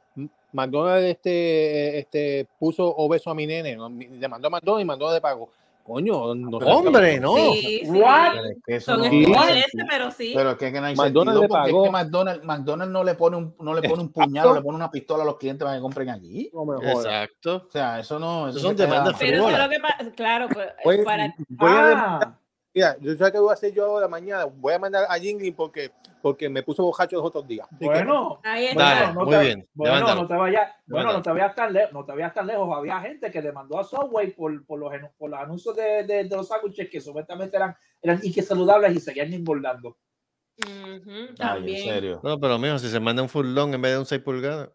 McDonald's 0.52 1.06
este, 1.10 1.98
este, 1.98 2.46
puso 2.58 2.86
obeso 2.96 3.30
a 3.30 3.34
mi 3.34 3.46
nene, 3.46 3.76
¿no? 3.76 3.88
Mi- 3.88 4.06
demandó 4.06 4.48
a 4.48 4.50
McDonald's 4.50 4.82
y 4.82 4.86
McDonald's 4.86 5.16
le 5.16 5.20
pagó. 5.20 5.48
Coño, 5.86 6.34
no 6.34 6.56
Hombre, 6.58 7.20
no. 7.20 7.36
Sí, 7.36 7.82
sí. 7.84 7.90
What? 7.90 8.32
Pero 8.32 8.44
es 8.46 8.56
que 8.66 8.76
eso 8.76 8.90
Son 8.92 8.98
no- 9.00 9.04
estupideces, 9.06 9.84
pero 9.88 10.10
sí. 10.10 10.32
Pero 10.34 10.50
es 10.50 10.56
que, 10.56 10.72
que 10.72 10.80
no 10.80 10.86
hay 10.88 10.96
McDonald's 10.96 11.40
sentido 11.40 11.42
le 11.42 11.48
porque 11.48 11.70
es 11.70 11.84
que 11.84 11.90
McDonald's, 11.90 12.44
McDonald's 12.44 12.92
no 12.92 13.04
le 13.04 13.14
pone 13.14 13.36
un, 13.36 13.54
no 13.60 13.74
le 13.74 13.88
pone 13.88 14.02
un 14.02 14.08
puñal 14.12 14.46
o 14.48 14.54
le 14.54 14.62
pone 14.62 14.74
una 14.76 14.90
pistola 14.90 15.22
a 15.22 15.26
los 15.26 15.36
clientes 15.36 15.64
para 15.64 15.76
que 15.76 15.80
compren 15.82 16.08
allí. 16.10 16.50
no 16.52 16.64
me. 16.64 16.90
Exacto. 16.90 17.66
O 17.68 17.70
sea, 17.70 18.00
eso 18.00 18.18
no. 18.18 18.48
Eso 18.48 18.58
Son 18.58 18.74
demandas 18.74 19.14
Pero 19.18 19.48
eso 19.48 19.58
lo 19.58 19.68
que 19.68 19.78
pasa, 19.78 20.10
claro, 20.16 20.48
pues, 20.52 20.68
Voy, 20.84 21.04
para... 21.04 21.32
voy 21.48 21.70
a 21.70 21.86
demandar- 21.86 22.28
Ah, 22.28 22.38
mira, 22.74 22.96
yo 23.00 23.14
sé 23.14 23.32
qué 23.32 23.38
voy 23.38 23.50
a 23.50 23.52
hacer 23.54 23.72
yo 23.72 23.84
ahora 23.86 24.08
mañana. 24.08 24.44
Voy 24.44 24.74
a 24.74 24.78
mandar 24.80 25.06
a 25.08 25.14
Jingling 25.18 25.54
porque, 25.54 25.92
porque 26.26 26.48
me 26.48 26.64
puso 26.64 26.82
bojacho 26.82 27.14
los 27.18 27.24
otros 27.26 27.46
días. 27.46 27.68
Bueno. 27.78 28.40
Ahí 28.42 28.64
está. 28.66 28.82
Dale, 28.82 29.00
Bueno, 29.06 29.14
no 29.20 29.26
muy 29.26 29.34
te- 29.36 29.40
bien, 29.44 29.68
Bueno, 29.74 30.14
no 30.16 30.26
te 30.26 30.34
vayas, 30.34 30.72
bueno, 30.88 31.12
no 31.12 31.22
te 31.22 31.30
vayas 31.30 31.54
tan 31.54 31.72
lejos, 31.72 31.92
no 31.92 32.04
te 32.04 32.12
vayas 32.14 32.34
tan 32.34 32.46
lejos. 32.48 32.68
Había 32.76 33.00
gente 33.00 33.30
que 33.30 33.40
demandó 33.40 33.78
a 33.78 33.84
Subway 33.84 34.32
por, 34.32 34.66
por, 34.66 34.80
los, 34.80 34.92
enu- 34.92 35.12
por 35.16 35.30
los 35.30 35.38
anuncios 35.38 35.76
de, 35.76 36.02
de, 36.02 36.24
de 36.24 36.36
los 36.36 36.48
sándwiches 36.48 36.90
que 36.90 37.00
supuestamente 37.00 37.56
eran, 37.56 37.76
eran 38.02 38.18
y 38.24 38.32
que 38.32 38.42
saludables 38.42 38.96
y 38.96 38.98
seguían 38.98 39.32
engordando. 39.32 39.96
Ay, 40.66 41.00
en 41.06 41.34
también. 41.36 41.84
serio. 41.84 42.20
No, 42.24 42.40
pero 42.40 42.58
mijo, 42.58 42.76
si 42.80 42.88
se 42.88 42.98
manda 42.98 43.22
un 43.22 43.28
full 43.28 43.46
long 43.46 43.72
en 43.72 43.82
vez 43.82 43.92
de 43.92 43.98
un 44.00 44.06
6 44.06 44.20
pulgadas. 44.22 44.70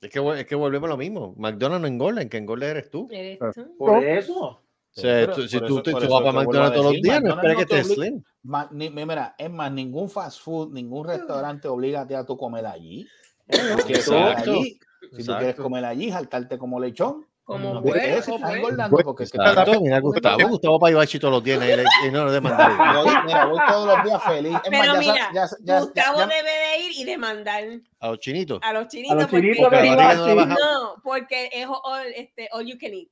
Es 0.00 0.10
que, 0.10 0.18
es 0.40 0.46
que 0.46 0.54
volvemos 0.56 0.88
a 0.88 0.90
lo 0.90 0.96
mismo. 0.96 1.34
McDonald's 1.38 1.82
no 1.82 1.86
engorda, 1.86 2.20
en 2.20 2.28
que 2.28 2.38
engorda 2.38 2.66
eres 2.66 2.90
tú. 2.90 3.06
Eres 3.12 3.38
tú. 3.54 3.76
Por 3.78 4.02
eso. 4.02 4.60
O 4.96 5.00
sea, 5.00 5.12
Pero- 5.12 5.34
tú- 5.34 5.48
si 5.48 5.58
tú, 5.58 5.64
eso- 5.64 5.82
tú 5.82 5.90
eso 5.98 6.08
vas 6.08 6.20
para 6.22 6.32
McDonald's 6.32 6.76
todos 6.76 6.92
los 6.92 7.02
días, 7.02 7.20
no 7.22 7.30
esperes 7.34 7.56
que 7.56 7.66
te 7.66 7.84
slim. 7.84 8.22
Ma- 8.44 8.68
ni- 8.70 8.90
mira, 8.90 9.34
es 9.36 9.50
más, 9.50 9.72
ningún 9.72 10.08
fast 10.08 10.40
food, 10.40 10.72
ningún 10.72 11.06
restaurante 11.06 11.66
obliga 11.66 12.02
a 12.02 12.06
ti 12.06 12.14
a 12.14 12.24
tú 12.24 12.36
comer 12.36 12.64
allí. 12.66 13.06
Comer 13.50 13.80
Exacto. 13.88 14.52
allí, 14.52 14.64
si 14.64 14.78
tú 14.78 15.16
Exacto. 15.16 15.38
quieres 15.38 15.56
comer 15.56 15.84
allí, 15.84 16.10
saltarte 16.12 16.58
como 16.58 16.78
lechón. 16.78 17.26
Como 17.46 17.82
quedes, 17.82 18.20
estás 18.26 18.40
pues. 18.40 18.54
engordando 18.56 18.96
porque 19.04 19.24
es 19.24 19.30
que 19.30 19.36
Exacto, 19.36 19.78
mira 19.82 20.00
Gustavo, 20.00 20.48
Gustavo 20.48 20.78
para 20.80 20.92
Ibachi 20.92 21.18
todos 21.18 21.34
los 21.34 21.44
días 21.44 21.62
y, 21.62 21.76
le- 21.76 21.84
y 22.06 22.10
no 22.10 22.24
lo 22.24 22.32
demanda. 22.32 23.22
Mira, 23.26 23.44
voy 23.44 23.58
todos 23.68 23.86
los 23.86 24.02
días 24.04 24.22
feliz. 24.24 24.56
Es 24.64 24.70
más, 24.70 24.80
Pero 24.80 24.92
ya, 24.94 24.98
mira, 24.98 25.14
ya, 25.14 25.30
ya- 25.34 25.48
ya- 25.62 25.80
Gustavo 25.80 26.18
ya- 26.20 26.26
debe 26.26 26.50
de 26.50 26.86
ir 26.86 26.92
y 26.96 27.04
demandar 27.04 27.64
A 28.00 28.08
los 28.08 28.18
chinitos. 28.20 28.60
a 28.62 28.72
los 28.72 28.88
chinitos. 28.88 29.12
A 29.12 29.14
los 29.16 29.24
porque- 29.26 29.40
chinitos 29.42 29.64
Porque 29.68 29.94
baja. 29.94 30.46
No, 30.46 30.94
porque 31.02 31.50
es 31.52 31.66
all, 31.68 32.06
este, 32.16 32.48
all 32.50 32.64
you 32.64 32.78
can 32.80 32.94
eat. 32.94 33.08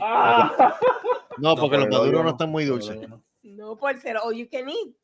Ah, 0.00 0.78
No, 1.38 1.56
porque 1.56 1.78
los 1.78 1.88
maduros 1.88 2.12
no 2.20 2.22
no, 2.24 2.30
están 2.30 2.50
muy 2.50 2.64
dulces. 2.64 3.08
no. 3.08 3.22
No 3.42 3.76
por 3.76 3.98
ser 4.00 4.16
all 4.18 4.34
you 4.34 4.48
can 4.50 4.68
eat. 4.68 4.94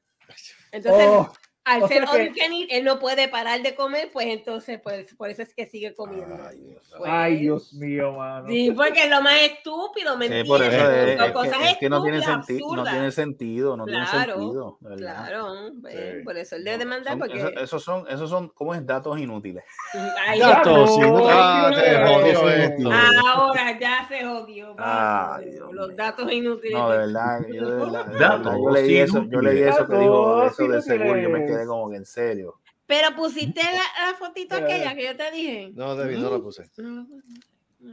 Entonces, 0.72 1.06
oh, 1.08 1.32
al 1.64 1.82
o 1.82 1.88
ser 1.88 2.04
que- 2.32 2.66
él 2.70 2.84
no 2.84 2.98
puede 2.98 3.28
parar 3.28 3.62
de 3.62 3.74
comer, 3.74 4.10
pues 4.12 4.26
entonces, 4.26 4.80
pues 4.82 5.14
por 5.14 5.30
eso 5.30 5.42
es 5.42 5.54
que 5.54 5.66
sigue 5.66 5.94
comiendo. 5.94 6.36
Ay, 6.46 6.58
Dios. 6.58 6.94
Pues, 6.98 7.10
ay, 7.12 7.36
Dios 7.38 7.72
mío, 7.74 8.12
mano. 8.12 8.48
Sí, 8.48 8.70
porque 8.76 9.04
es 9.04 9.10
lo 9.10 9.22
más 9.22 9.34
estúpido, 9.40 10.16
¿me 10.18 10.26
Sí, 10.28 10.34
entiendes? 10.34 10.48
por 10.48 10.62
eso 10.62 10.90
es, 10.90 11.16
Son 11.18 11.26
es 11.26 11.32
cosas 11.32 11.58
que, 11.58 11.70
es 11.70 11.78
que 11.78 11.88
no 11.88 12.02
tiene 12.02 12.22
sentido, 12.22 12.76
no 12.76 12.84
tiene 12.84 13.10
sentido, 13.10 13.76
no 13.76 13.84
tiene 13.86 14.04
Claro, 14.10 14.34
sentido. 14.34 14.76
de 14.80 14.88
verdad. 14.90 15.26
Claro, 15.26 15.54
pues, 15.80 15.94
Sí. 15.94 16.22
por 16.24 16.36
eso 16.36 16.56
él 16.56 16.64
debe 16.64 16.78
demandar 16.78 17.18
porque... 17.18 17.38
eso- 17.38 17.48
esos 17.50 17.82
son, 17.82 18.04
esos 18.08 18.28
son, 18.28 18.48
¿cómo 18.50 18.74
es? 18.74 18.84
Datos 18.86 19.18
inútiles. 19.18 19.64
Ay, 20.26 20.40
sí, 20.40 20.46
no- 20.46 21.28
ah, 21.30 21.70
jodió. 21.74 22.90
Ahora 22.92 23.78
ya 23.78 24.06
se 24.08 24.24
jodió. 24.24 24.74
Ay, 24.78 25.50
Dios 25.50 25.72
los 25.72 25.88
mío. 25.88 25.96
datos 25.96 26.30
inútiles. 26.30 26.72
No, 26.78 26.90
de 26.90 26.98
verdad, 26.98 27.40
yo 27.48 27.68
de 27.70 27.76
verdad, 27.76 28.06
de 28.06 28.18
Datos 28.18 28.44
verdad, 28.44 28.58
yo 28.62 28.70
leí 28.70 28.96
eso, 28.98 29.24
yo 29.30 29.40
leí 29.40 29.62
eso 29.62 29.86
que 29.86 29.96
dijo 29.98 30.36
Datos 30.36 30.52
eso 30.60 30.68
de 30.68 30.82
seguro, 30.82 31.18
yo 31.18 31.30
me 31.30 31.46
quedé 31.46 31.53
inútiles. 31.62 31.68
como 31.68 31.90
que 31.90 31.96
en 31.96 32.04
serio. 32.06 32.54
Pero 32.86 33.16
pusiste 33.16 33.60
la, 33.62 34.10
la 34.10 34.14
fotito 34.18 34.54
aquella 34.56 34.94
que 34.94 35.04
yo 35.04 35.16
te 35.16 35.30
dije. 35.30 35.70
No, 35.74 35.94
David, 35.96 36.18
no 36.18 36.30
lo 36.30 36.42
puse. 36.42 36.62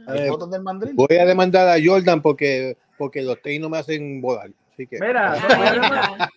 ¿Hay 0.06 0.18
Eh, 0.20 0.28
fotos 0.28 0.50
del 0.50 0.62
mandril? 0.62 0.94
Voy 0.94 1.16
a 1.18 1.24
demandar 1.26 1.68
a 1.68 1.76
Jordan 1.82 2.20
porque, 2.22 2.76
porque 2.98 3.22
los 3.22 3.40
tenis 3.42 3.60
no 3.60 3.68
me 3.68 3.78
hacen 3.78 4.20
volar. 4.20 4.50
Así 4.72 4.86
que. 4.86 4.98
Mira, 5.00 5.32
Ay, 5.32 5.40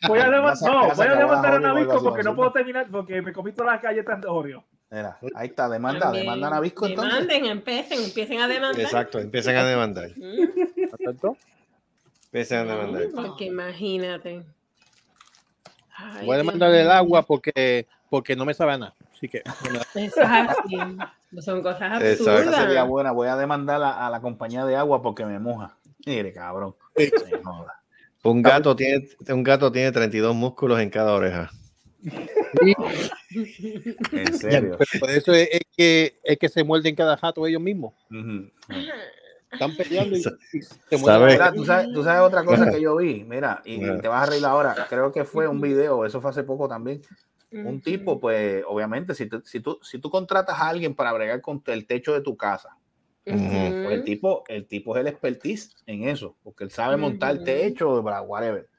voy 0.07 0.19
a 0.19 0.30
demandar, 0.30 0.55
no, 0.61 0.80
a 0.80 0.86
acabó 0.88 1.03
la 1.03 1.15
demandar 1.15 1.53
a 1.53 1.55
Oreo 1.55 1.55
o 1.55 1.55
algo 1.55 1.59
Nabisco 1.67 1.93
así, 1.93 2.03
porque 2.03 2.23
no 2.23 2.30
¿no? 2.32 2.36
puedo 2.36 2.51
terminar 2.51 2.88
porque 2.91 3.21
me 3.21 3.32
comí 3.32 3.51
todas 3.53 3.73
las 3.73 3.82
galletas 3.82 4.21
de 4.21 4.28
Oreo. 4.28 4.63
Mira, 4.91 5.17
ahí 5.36 5.47
está, 5.47 5.67
demanda, 5.69 5.99
También. 6.01 6.23
demanda 6.26 6.47
a 6.47 6.49
Nabisco 6.51 6.86
entonces. 6.86 7.13
Demanden, 7.13 7.45
empiecen, 7.45 8.03
empiecen 8.03 8.39
a 8.41 8.47
demandar. 8.47 8.82
Exacto, 8.82 9.19
empiezan 9.19 9.55
a 9.55 9.65
demandar. 9.65 10.09
Mm, 10.17 11.03
¿Tanto? 11.05 11.38
Empiezan 12.26 12.69
a 12.69 12.76
demandar. 12.76 13.03
Porque 13.15 13.45
imagínate. 13.45 14.43
Ay, 15.97 16.25
Voy 16.25 16.35
a 16.35 16.37
demandar 16.37 16.73
el 16.73 16.91
agua 16.91 17.23
porque, 17.23 17.87
porque 18.09 18.35
no 18.35 18.45
me 18.45 18.53
sabe 18.53 18.73
a 18.73 18.77
nada. 18.77 18.95
Así 19.13 19.29
que. 19.29 19.43
Eso 19.95 20.21
es 20.21 20.27
así. 20.27 20.77
Son 21.41 21.61
cosas 21.61 22.01
Exacto. 22.01 22.37
Esa 22.41 22.43
sería 22.43 22.61
absurdas. 22.61 22.87
buena, 22.87 23.11
voy 23.11 23.27
a 23.27 23.35
demandar 23.35 23.81
a, 23.81 24.05
a 24.05 24.09
la 24.09 24.21
compañía 24.21 24.65
de 24.65 24.75
agua 24.75 25.01
porque 25.01 25.25
me 25.25 25.39
moja. 25.39 25.77
Mire, 26.05 26.31
cabrón. 26.33 26.75
Sí. 26.95 27.11
Un 28.23 28.41
gato 28.41 28.75
tiene, 28.75 29.07
un 29.29 29.43
gato 29.43 29.71
tiene 29.71 29.91
32 29.91 30.35
músculos 30.35 30.79
en 30.79 30.89
cada 30.89 31.13
oreja. 31.13 31.51
En 34.11 34.33
serio. 34.33 34.77
Por 34.99 35.09
eso 35.09 35.33
es, 35.33 35.49
es 35.51 35.61
que, 35.75 36.19
es 36.23 36.37
que 36.37 36.49
se 36.49 36.63
muerden 36.63 36.95
cada 36.95 37.17
jato 37.17 37.45
ellos 37.45 37.61
mismos. 37.61 37.93
Ujú. 38.09 38.49
Están 39.56 39.76
peleando 39.76 40.16
y, 40.16 40.22
y 40.22 40.97
muerden. 40.97 41.28
Mira, 41.28 41.53
¿tú 41.53 41.66
sabes, 41.66 41.91
tú 41.91 42.03
sabes 42.03 42.22
otra 42.22 42.43
cosa 42.43 42.70
que 42.70 42.82
yo 42.82 42.95
vi, 42.95 43.24
mira, 43.24 43.62
y, 43.66 43.80
te 43.99 44.08
vas 44.08 44.24
a 44.24 44.32
reír 44.32 44.45
ahora. 44.45 44.86
Creo 44.89 45.12
que 45.12 45.26
fue 45.26 45.47
un 45.47 45.62
video, 45.62 46.06
eso 46.06 46.22
fue 46.22 46.30
hace 46.30 46.43
poco 46.43 46.68
también. 46.68 47.01
Un 47.51 47.82
tipo, 47.82 48.20
pues, 48.20 48.64
obviamente, 48.68 49.16
si 49.16 49.28
tú, 49.28 49.41
si 49.45 49.60
tú, 49.62 49.80
si 49.82 49.99
tú 49.99 50.10
contratas 50.10 50.60
a 50.60 50.68
alguien 50.68 50.93
para 50.93 51.14
bregar 51.14 51.41
con 51.41 51.64
el 51.68 51.88
techo 51.88 52.14
de 52.14 52.22
tu 52.22 52.36
casa, 52.36 52.78
Ujú. 53.26 53.76
pues 53.82 53.95
el 53.97 54.03
tipo, 54.03 54.43
el 54.47 54.68
tipo 54.68 54.95
es 54.95 55.01
el 55.01 55.08
expertise 55.08 55.76
en 55.86 56.03
eso, 56.03 56.36
porque 56.43 56.64
él 56.64 56.72
sabe 56.72 56.97
montar 56.97 57.32
el 57.32 57.38
Ujú. 57.38 57.45
techo, 57.45 58.03
bla, 58.03 58.22
whatever. 58.22 58.70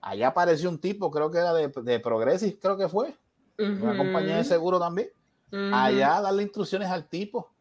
Allá 0.00 0.28
apareció 0.28 0.68
un 0.68 0.80
tipo, 0.80 1.10
creo 1.10 1.30
que 1.30 1.38
era 1.38 1.52
de, 1.54 1.72
de 1.82 2.00
Progressive, 2.00 2.58
creo 2.60 2.76
que 2.76 2.88
fue, 2.88 3.16
una 3.58 3.92
Ujú. 3.92 3.96
compañía 3.96 4.36
de 4.36 4.44
seguro 4.44 4.78
también. 4.78 5.08
Allá 5.50 6.20
darle 6.20 6.42
instrucciones 6.42 6.88
al 6.88 7.08
tipo. 7.08 7.55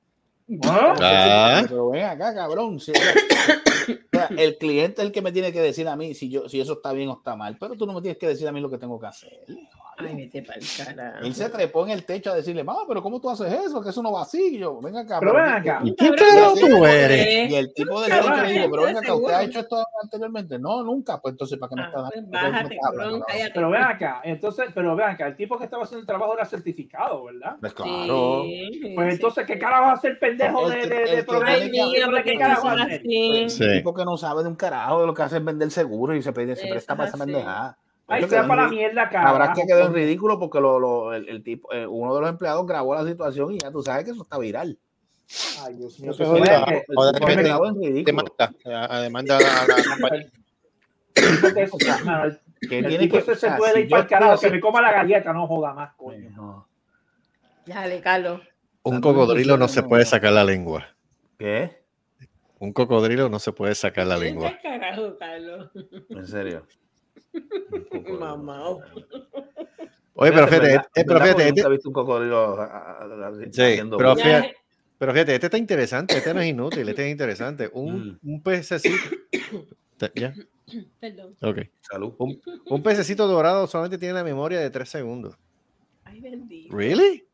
Ah. 0.64 1.64
Pero 1.68 1.90
ven 1.90 2.04
acá, 2.06 2.34
cabrón. 2.36 2.80
si- 2.80 2.92
o 2.94 2.96
sea, 4.12 4.30
el 4.38 4.58
cliente 4.58 5.02
es 5.02 5.08
el 5.08 5.12
que 5.12 5.22
me 5.22 5.32
tiene 5.32 5.52
que 5.52 5.62
decir 5.62 5.88
a 5.88 5.96
mí 5.96 6.14
si 6.14 6.30
yo 6.30 6.48
si 6.50 6.60
eso 6.62 6.74
está 6.74 6.92
bien 6.94 7.10
o 7.10 7.14
está 7.14 7.36
mal, 7.36 7.58
pero 7.60 7.76
tú 7.76 7.86
no 7.86 7.94
me 7.94 8.02
tienes 8.02 8.18
que 8.18 8.28
decir 8.28 8.48
a 8.48 8.52
mí 8.52 8.60
lo 8.62 8.70
que 8.70 8.78
tengo 8.78 9.00
que 9.00 9.08
hacer. 9.08 9.32
Ay, 9.98 10.16
vete 10.16 10.42
pa'l 10.44 10.60
carajo. 10.78 11.26
Él 11.26 11.34
se 11.36 11.50
trepó 11.50 11.86
en 11.86 11.92
el 11.92 12.06
techo 12.06 12.32
a 12.32 12.36
decirle, 12.36 12.64
mamá, 12.64 12.82
pero 12.88 13.02
¿cómo 13.02 13.20
tú 13.20 13.30
haces 13.30 13.52
eso? 13.52 13.82
Que 13.82 13.90
eso 13.90 14.02
no 14.04 14.12
va 14.12 14.24
así. 14.24 14.56
Y 14.56 14.60
yo, 14.60 14.80
venga 14.82 15.02
acá. 15.02 15.20
Pero 15.20 15.34
ven 15.34 15.46
acá. 15.46 15.82
¿Y 15.84 15.96
tú 15.96 16.06
eres? 16.86 17.52
Y 17.52 17.56
el 17.56 17.74
tipo 17.74 18.02
del 18.02 18.12
techo 18.12 18.36
le 18.36 18.52
digo, 18.52 18.68
pero 18.72 18.84
venga 18.84 19.00
acá, 19.00 19.16
¿usted 19.16 19.34
ha 19.34 19.44
hecho 19.44 19.60
esto 19.60 19.86
anteriormente? 20.04 20.60
No, 20.60 20.84
nunca. 20.84 21.20
Pues 21.22 21.34
entonces, 21.34 21.58
¿para 21.58 21.70
qué 21.70 21.76
me 21.76 21.82
Ah, 21.84 21.86
está 21.86 22.02
pues 22.02 22.14
dando? 22.14 22.32
¿Por 22.32 22.40
qué 22.40 23.06
me 23.14 23.20
bájate. 23.20 23.52
Pero 23.54 23.70
ven 23.70 23.82
acá, 23.84 24.22
entonces, 24.24 24.66
pero 24.74 24.96
ven 24.96 25.08
acá, 25.10 25.28
el 25.28 25.36
tipo 25.36 25.58
que 25.58 25.64
estaba 25.66 25.84
haciendo 25.84 26.02
el 26.02 26.08
trabajo 26.08 26.34
era 26.34 26.46
certificado, 26.46 27.24
¿verdad? 27.26 27.56
Pues 27.60 27.74
claro. 27.74 28.44
Pues 28.96 29.14
entonces, 29.14 29.46
¿qué 29.46 29.58
carajo 29.60 29.86
hace 29.92 30.08
el 30.10 30.20
pendejo 30.20 30.70
de, 30.70 30.82
El- 30.82 30.90
de, 30.90 31.04
el 31.20 32.24
¿Qué 32.24 32.38
carajo 32.38 32.62
son 32.70 32.80
hace? 32.82 32.96
así. 32.96 33.50
Sí. 33.50 33.64
Un 33.64 33.72
tipo 33.78 33.94
que 33.94 34.06
no 34.06 34.18
sabe 34.18 34.44
de 34.44 34.50
un 34.50 34.56
carajo 34.56 35.02
de 35.02 35.08
lo 35.08 35.14
que 35.14 35.22
hace 35.22 35.38
es 35.38 35.44
vender 35.46 35.72
seguro 35.72 36.16
y 36.16 36.22
se, 36.22 36.32
presta 36.34 36.64
es 36.64 36.86
para 36.86 37.06
esa 37.08 37.18
pendejada. 37.18 37.78
Ay, 38.08 38.20
Eso 38.22 38.30
sea 38.30 38.40
quedó 38.42 38.48
para 38.50 38.64
la 38.64 38.70
mierda, 38.70 39.02
Habrá 39.04 39.22
carajo. 39.48 39.54
que 39.62 39.68
quedó 39.68 39.86
en 39.88 39.94
ridículo 39.94 40.40
porque 40.40 40.60
lo, 40.62 40.80
lo- 40.80 41.14
el, 41.14 41.28
el 41.28 41.44
tipo, 41.44 41.74
eh, 41.74 41.88
uno 41.88 42.14
de 42.14 42.22
los 42.22 42.30
empleados 42.30 42.66
grabó 42.68 42.94
la 42.94 43.04
situación 43.06 43.54
y 43.54 43.60
ya 43.60 43.72
tú 43.72 43.82
sabes 43.82 44.06
que 44.06 44.12
eso 44.12 44.22
está 44.22 44.38
viral. 44.38 44.78
Ay, 45.64 45.74
Dios 45.76 46.00
mío. 46.00 46.12
Eso 46.12 46.34
que 46.34 46.40
es. 46.40 48.06
Demanda, 48.06 48.32
a- 48.66 48.96
a 48.98 49.02
demanda 49.02 49.38
a 49.38 49.40
la 49.68 49.76
compañía. 49.84 50.28
tipo 51.16 51.78
que 51.78 52.84
tiene 52.84 53.10
que 53.10 53.22
se 53.36 53.52
puede 53.52 53.82
ir 53.82 53.90
para 53.90 54.02
el 54.04 54.08
carajo, 54.08 54.40
que 54.42 54.50
me 54.50 54.60
coma 54.60 54.82
la 54.82 54.92
galleta, 54.92 55.34
no 55.34 55.48
joda 55.48 55.74
más, 55.74 55.94
coño. 55.96 56.68
Dale, 57.66 58.02
Carlos. 58.02 58.42
Un 58.84 59.02
cocodrilo 59.02 59.58
no 59.58 59.68
se 59.68 59.82
puede 59.82 60.06
sacar 60.06 60.34
la 60.34 60.44
lengua. 60.44 60.86
¿Qué? 61.40 61.84
Un 62.60 62.72
cocodrilo 62.72 63.30
no 63.30 63.40
se 63.40 63.52
puede 63.52 63.74
sacar 63.76 64.06
la 64.08 64.18
lengua. 64.18 64.52
¿Qué 64.62 64.70
carajo, 64.70 65.18
Carlos? 65.18 65.72
En 66.10 66.28
serio. 66.28 66.68
Mamá. 68.20 68.70
Oye, 70.18 70.32
pero 70.32 70.48
Fíjate, 70.48 70.76
eh, 70.76 70.82
pero 71.06 71.20
fíjate, 71.20 71.48
este- 71.48 71.52
nunca 71.62 71.68
he 71.68 71.72
visto 71.72 71.90
un 71.90 71.94
cocodrilo 71.94 72.58
Sí, 73.52 73.62
haciendo 73.62 73.98
pero 73.98 74.16
fíjate, 74.16 74.56
pero 74.98 75.12
fíjate, 75.14 75.34
este 75.36 75.48
está 75.48 75.58
interesante, 75.58 76.18
este 76.18 76.34
no 76.34 76.40
es 76.42 76.48
inútil, 76.48 76.88
este 76.88 77.06
es 77.06 77.12
interesante. 77.12 77.70
Un, 77.74 78.18
un 78.24 78.42
pececito. 78.42 78.96
¿Ya? 80.16 80.34
Perdón. 81.00 81.36
Ok. 81.42 81.58
Salud. 81.82 82.14
Un, 82.18 82.42
un 82.68 82.84
pececito 82.84 83.28
dorado 83.28 83.68
solamente 83.68 83.98
tiene 83.98 84.14
la 84.14 84.24
memoria 84.24 84.60
de 84.60 84.70
3 84.70 84.88
segundos. 84.88 85.36
Ay, 86.06 86.22
bendito. 86.22 86.76
¿Really? 86.76 87.26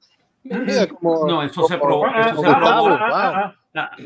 Mira, 0.43 0.87
como- 0.87 1.27
No, 1.27 1.43
eso 1.43 1.67
se 1.67 1.77
como- 1.77 2.01
probó. 2.01 2.05
Ah, 2.07 2.29
Eso 2.31 2.41
se 2.41 2.47
ah, 2.47 2.57
probó. 2.59 2.87
ah, 2.89 3.31
Ah, 3.45 3.55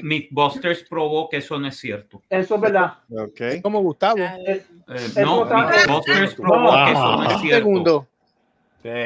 Mythbusters 0.02 0.84
probó 0.90 1.28
que 1.30 1.38
eso 1.38 1.58
no 1.60 1.68
es 1.68 1.78
cierto. 1.78 2.22
Eso 2.30 2.56
es 2.56 2.62
verdad. 2.62 3.00
Ok. 3.10 3.42
Es 3.42 3.62
como 3.64 3.82
Gustavo. 3.82 4.18
Ah, 4.20 4.38
Eh, 4.38 4.64
Eso 4.88 5.22
no, 5.22 5.46
Mythbusters 5.46 6.36
probó 6.36 6.72
No. 6.78 6.86
que 6.86 6.92
eso 6.92 7.16
no 7.18 7.24
es 7.32 7.42
cierto. 7.42 7.58
segundo. 7.58 8.08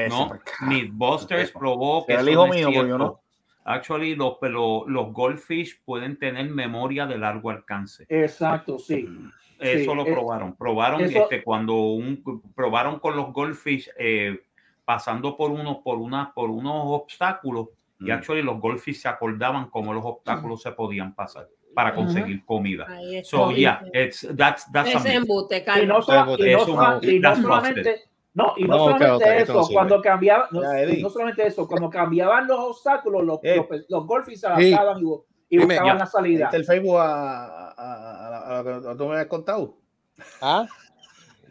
No, 0.10 0.32
Mythbusters 0.68 1.51
probó 1.51 2.05
que 2.05 2.14
eso 2.16 2.30
hijo 2.30 2.47
no 2.47 2.53
es 2.53 2.60
mío, 2.60 2.70
cierto. 2.72 2.97
no. 2.97 3.20
Actually, 3.64 4.16
los, 4.16 4.38
pero 4.41 4.84
los 4.88 5.14
goldfish 5.14 5.80
pueden 5.86 6.18
tener 6.18 6.49
memoria 6.49 7.05
de 7.05 7.18
largo 7.18 7.49
alcance. 7.51 8.05
Exacto, 8.10 8.80
sí. 8.80 9.07
Eso 9.60 9.91
Sí, 9.91 9.95
lo 9.95 10.05
eh, 10.05 10.12
probaron. 10.12 10.55
Probaron 10.55 11.01
eso- 11.01 11.20
este, 11.24 11.43
cuando 11.43 11.74
un, 11.76 12.41
probaron 12.55 12.99
con 12.99 13.16
los 13.16 13.32
goldfish 13.32 13.89
eh, 13.97 14.39
pasando 14.86 15.38
por 15.38 15.51
unos, 15.51 15.78
por 15.84 15.97
unas, 15.97 16.32
por 16.34 16.49
unos 16.49 16.84
obstáculos. 16.88 17.68
Y 18.00 18.06
Mm. 18.06 18.12
actually 18.12 18.41
los 18.41 18.60
goldfish 18.60 19.02
se 19.02 19.08
acordaban 19.10 19.70
cómo 19.70 19.93
los 19.93 20.04
obstáculos 20.06 20.62
se 20.62 20.72
podían 20.72 21.14
pasar 21.16 21.47
para 21.76 21.93
conseguir 21.93 22.43
comida. 22.45 22.88
So 23.24 23.52
yeah, 23.52 23.82
it's 23.93 24.28
that's 24.38 24.72
that's 24.72 25.04
myth. 25.04 25.14
embuste, 25.14 25.58
Y 25.58 25.66
no, 25.66 25.84
y 25.84 25.88
no 25.88 26.00
y 26.00 26.04
solamente, 27.36 28.02
no, 28.34 28.54
y 28.58 28.64
no 28.64 28.78
solamente 28.78 29.38
eso, 29.41 29.68
cuando 29.72 30.02
cambiaban, 30.02 30.47
no, 30.52 30.62
y 30.89 31.02
no 31.02 31.10
solamente 31.10 31.47
eso, 31.47 31.68
cuando 31.68 31.89
cambiaban 31.89 32.47
los 32.47 32.60
obstáculos, 32.60 33.24
los, 33.24 33.39
Eh. 33.43 33.56
los, 33.58 33.68
los 33.89 34.08
golfis 34.08 34.39
se 34.41 34.47
Sí. 34.47 34.74
adaptaban 34.74 35.04
y, 35.04 35.56
y 35.56 35.58
buscaban 35.58 35.97
la 35.97 36.06
salida. 36.06 36.45
¿Viste 36.45 36.58
el 36.58 36.66
Facebook 36.66 36.97
a, 36.97 37.45
a, 37.45 37.74
a, 37.78 37.93
a- 38.56 38.60
a 38.60 38.64
lo 38.64 38.82
que 38.91 38.95
tú 38.97 39.06
me 39.06 39.12
habías 39.14 39.28
contado? 39.28 39.78
Ah, 40.41 40.66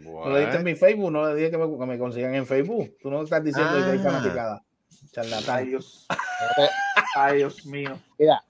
No 0.01 0.30
le 0.30 0.40
diste 0.40 0.57
en 0.59 0.64
mi 0.64 0.74
Facebook, 0.76 1.11
no 1.11 1.26
le 1.28 1.34
dije 1.34 1.51
que 1.51 1.59
me, 1.59 1.78
que 1.78 1.86
me 1.86 1.99
consigan 1.99 2.34
en 2.34 2.46
Facebook. 2.46 2.96
Tú 3.03 3.11
no 3.11 3.22
estás 3.22 3.42
diciendo 3.42 3.72
que 3.74 3.90
hay 3.90 3.99
Ah. 4.07 4.61
Fanaticada. 5.12 5.59
Ay, 5.59 5.66
Charlatán. 5.66 5.66
Dios. 5.68 6.06
Ay, 7.16 7.36
Dios 7.38 7.66
mío. 7.66 7.98
mira. 8.18 8.42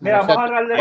Mira, 0.00 0.20
vamos 0.20 0.36
a 0.36 0.42
hablar 0.42 0.66
de 0.68 0.74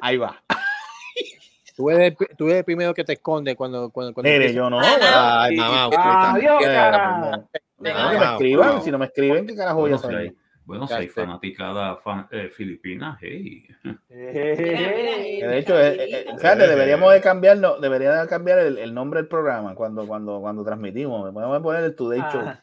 Ahí 0.00 0.16
va. 0.16 0.42
Ahí. 0.48 0.56
Tú 1.76 1.90
eres, 1.90 2.16
tú 2.36 2.46
eres 2.46 2.56
el 2.58 2.64
primero 2.64 2.92
que 2.92 3.04
te 3.04 3.12
esconde 3.12 3.54
cuando, 3.54 3.90
cuando, 3.90 4.12
cuando 4.12 4.28
Mire, 4.28 4.52
yo 4.52 4.68
no. 4.68 4.80
Ay, 4.80 5.54
Y- 5.54 5.58
mamá. 5.58 5.84
Adiós, 6.32 6.58
también. 6.58 6.72
cara. 6.72 7.44
Me 7.78 7.92
No, 7.92 8.10
me 8.10 8.16
Ah, 8.18 8.32
escriban. 8.32 8.82
Si 8.82 8.90
no 8.90 8.98
me 8.98 9.04
escriben, 9.06 9.46
¿qué 9.46 9.54
carajo 9.54 9.78
voy 9.80 9.92
a 9.92 9.98
saber? 9.98 10.34
bueno, 10.64 10.88
si 10.88 10.94
hay 10.94 11.06
fanaticada 11.06 11.94
fan- 11.98 12.26
eh, 12.32 12.50
filipina, 12.52 13.16
hey. 13.20 13.68
Eh, 14.10 15.38
De 15.46 15.58
hecho, 15.58 15.78
eh, 15.80 15.94
eh, 16.02 16.24
eh, 16.28 16.34
fíjate, 16.36 16.66
deberíamos 16.66 17.12
de 17.12 17.20
cambiar, 17.20 17.56
no, 17.58 17.78
debería 17.78 18.12
de 18.22 18.28
cambiar 18.28 18.58
el, 18.58 18.76
el 18.78 18.92
nombre 18.92 19.20
del 19.20 19.28
programa 19.28 19.74
cuando, 19.76 20.04
cuando, 20.06 20.40
cuando 20.40 20.64
transmitimos. 20.64 21.32
Podemos 21.32 21.62
poner 21.62 21.84
el 21.84 21.94
Today 21.94 22.20
Show. 22.32 22.42
ah, 22.44 22.60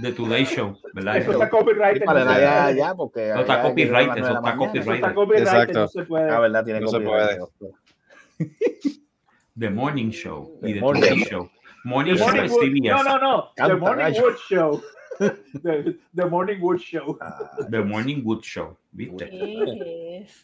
The 0.00 0.12
Today 0.12 0.44
Show, 0.44 0.76
¿verdad? 0.92 1.16
Eso 1.18 1.32
está 1.32 1.48
copyright. 1.50 1.98
Sí, 1.98 2.04
para 2.04 2.20
no 2.20 2.26
la 2.26 2.34
se 2.36 2.40
ya, 2.42 2.62
puede. 2.64 2.76
ya, 2.76 2.94
porque 2.94 3.28
No 3.34 3.40
está 3.40 3.62
copyright, 3.62 4.08
eso 4.16 4.26
de 4.26 4.32
está. 4.34 4.50
Eso 4.50 4.58
copyright. 4.58 4.94
está 4.94 5.14
copyright, 5.14 5.46
Exacto. 5.46 5.78
no 5.80 5.88
se 5.88 6.02
puede. 6.04 6.30
Ah, 6.30 6.40
verdad, 6.40 6.64
tiene 6.64 6.80
No 6.80 6.88
se 6.88 6.96
copyright. 7.04 7.40
The 9.58 9.70
Morning 9.70 10.10
Show 10.10 10.58
y 10.62 10.66
The 10.66 10.74
The 10.74 10.80
Morning 10.80 11.00
Today 11.02 11.24
Show. 11.24 11.50
Morning 11.84 12.12
The 12.14 12.18
Show 12.18 12.34
es 12.44 12.52
CBS. 12.52 12.90
no, 12.90 13.02
no, 13.04 13.18
no. 13.18 13.50
The 13.68 13.74
Morning 13.76 14.04
gallo. 14.04 14.22
Wood 14.24 14.36
Show. 14.48 14.82
The, 15.62 15.96
the 16.12 16.24
Morning 16.26 16.58
Wood 16.60 16.78
Show. 16.80 17.16
The 17.70 17.80
Morning 17.82 18.22
Wood 18.24 18.40
Show, 18.42 18.76
¿viste? 18.90 19.30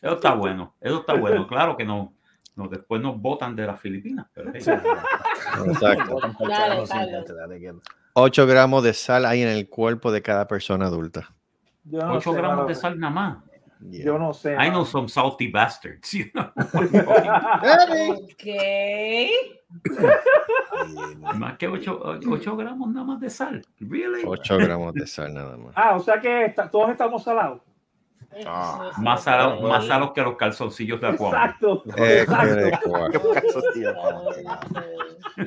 Eso 0.01 0.15
está 0.15 0.35
bueno, 0.35 0.75
eso 0.81 1.01
está 1.01 1.15
bueno. 1.15 1.49
Claro 1.49 1.77
que 1.77 1.85
no, 1.85 2.15
no 2.55 2.69
después 2.69 3.03
nos 3.03 3.21
votan 3.21 3.57
de 3.57 3.67
las 3.67 3.81
Filipinas, 3.81 4.27
pero 4.33 4.51
hey, 4.55 4.61
Exacto. 4.61 6.21
Dale. 7.35 7.75
8 8.15 8.47
gramos 8.47 8.83
de 8.83 8.93
sal 8.95 9.25
hay 9.27 9.43
en 9.43 9.49
el 9.49 9.69
cuerpo 9.69 10.11
de 10.13 10.23
cada 10.23 10.47
persona 10.49 10.87
adulta. 10.87 11.35
Yo 11.85 11.99
no 12.01 12.15
8 12.15 12.33
sé, 12.33 12.37
gramos 12.37 12.67
de 12.69 12.75
sal 12.75 12.99
nada 12.99 13.13
más. 13.13 13.39
Yeah. 13.91 14.05
Yo 14.05 14.19
no 14.19 14.35
sé. 14.35 14.55
I 14.55 14.69
know 14.69 14.85
some 14.85 15.09
salty 15.09 15.49
bastards. 15.49 16.11
you 16.13 16.27
know. 16.33 16.51
Ok. 18.21 18.45
más 21.39 21.57
que 21.57 21.69
8, 21.69 22.57
gramos 22.57 22.91
nada 22.93 23.07
más 23.07 23.21
de 23.21 23.31
sal. 23.31 23.63
Really? 23.79 24.23
8 24.27 24.57
gramos 24.59 24.93
de 24.95 25.07
sal 25.07 25.33
nada 25.33 25.57
más. 25.57 25.73
Ah, 25.77 25.97
o 25.97 26.01
sea 26.01 26.21
que 26.21 26.47
está- 26.47 26.71
todos 26.71 26.91
estamos 26.91 27.23
salados. 27.23 27.61
Ah, 28.47 28.93
Más 28.99 29.25
salos, 29.25 29.61
más 29.63 29.87
salos 29.87 30.13
que 30.13 30.23
los 30.23 30.37
calzoncillos 30.37 31.01
de 31.01 31.09
Aquaman. 31.09 31.35
Exacto. 31.51 31.83
Eh, 31.97 32.21
Exacto. 32.23 32.91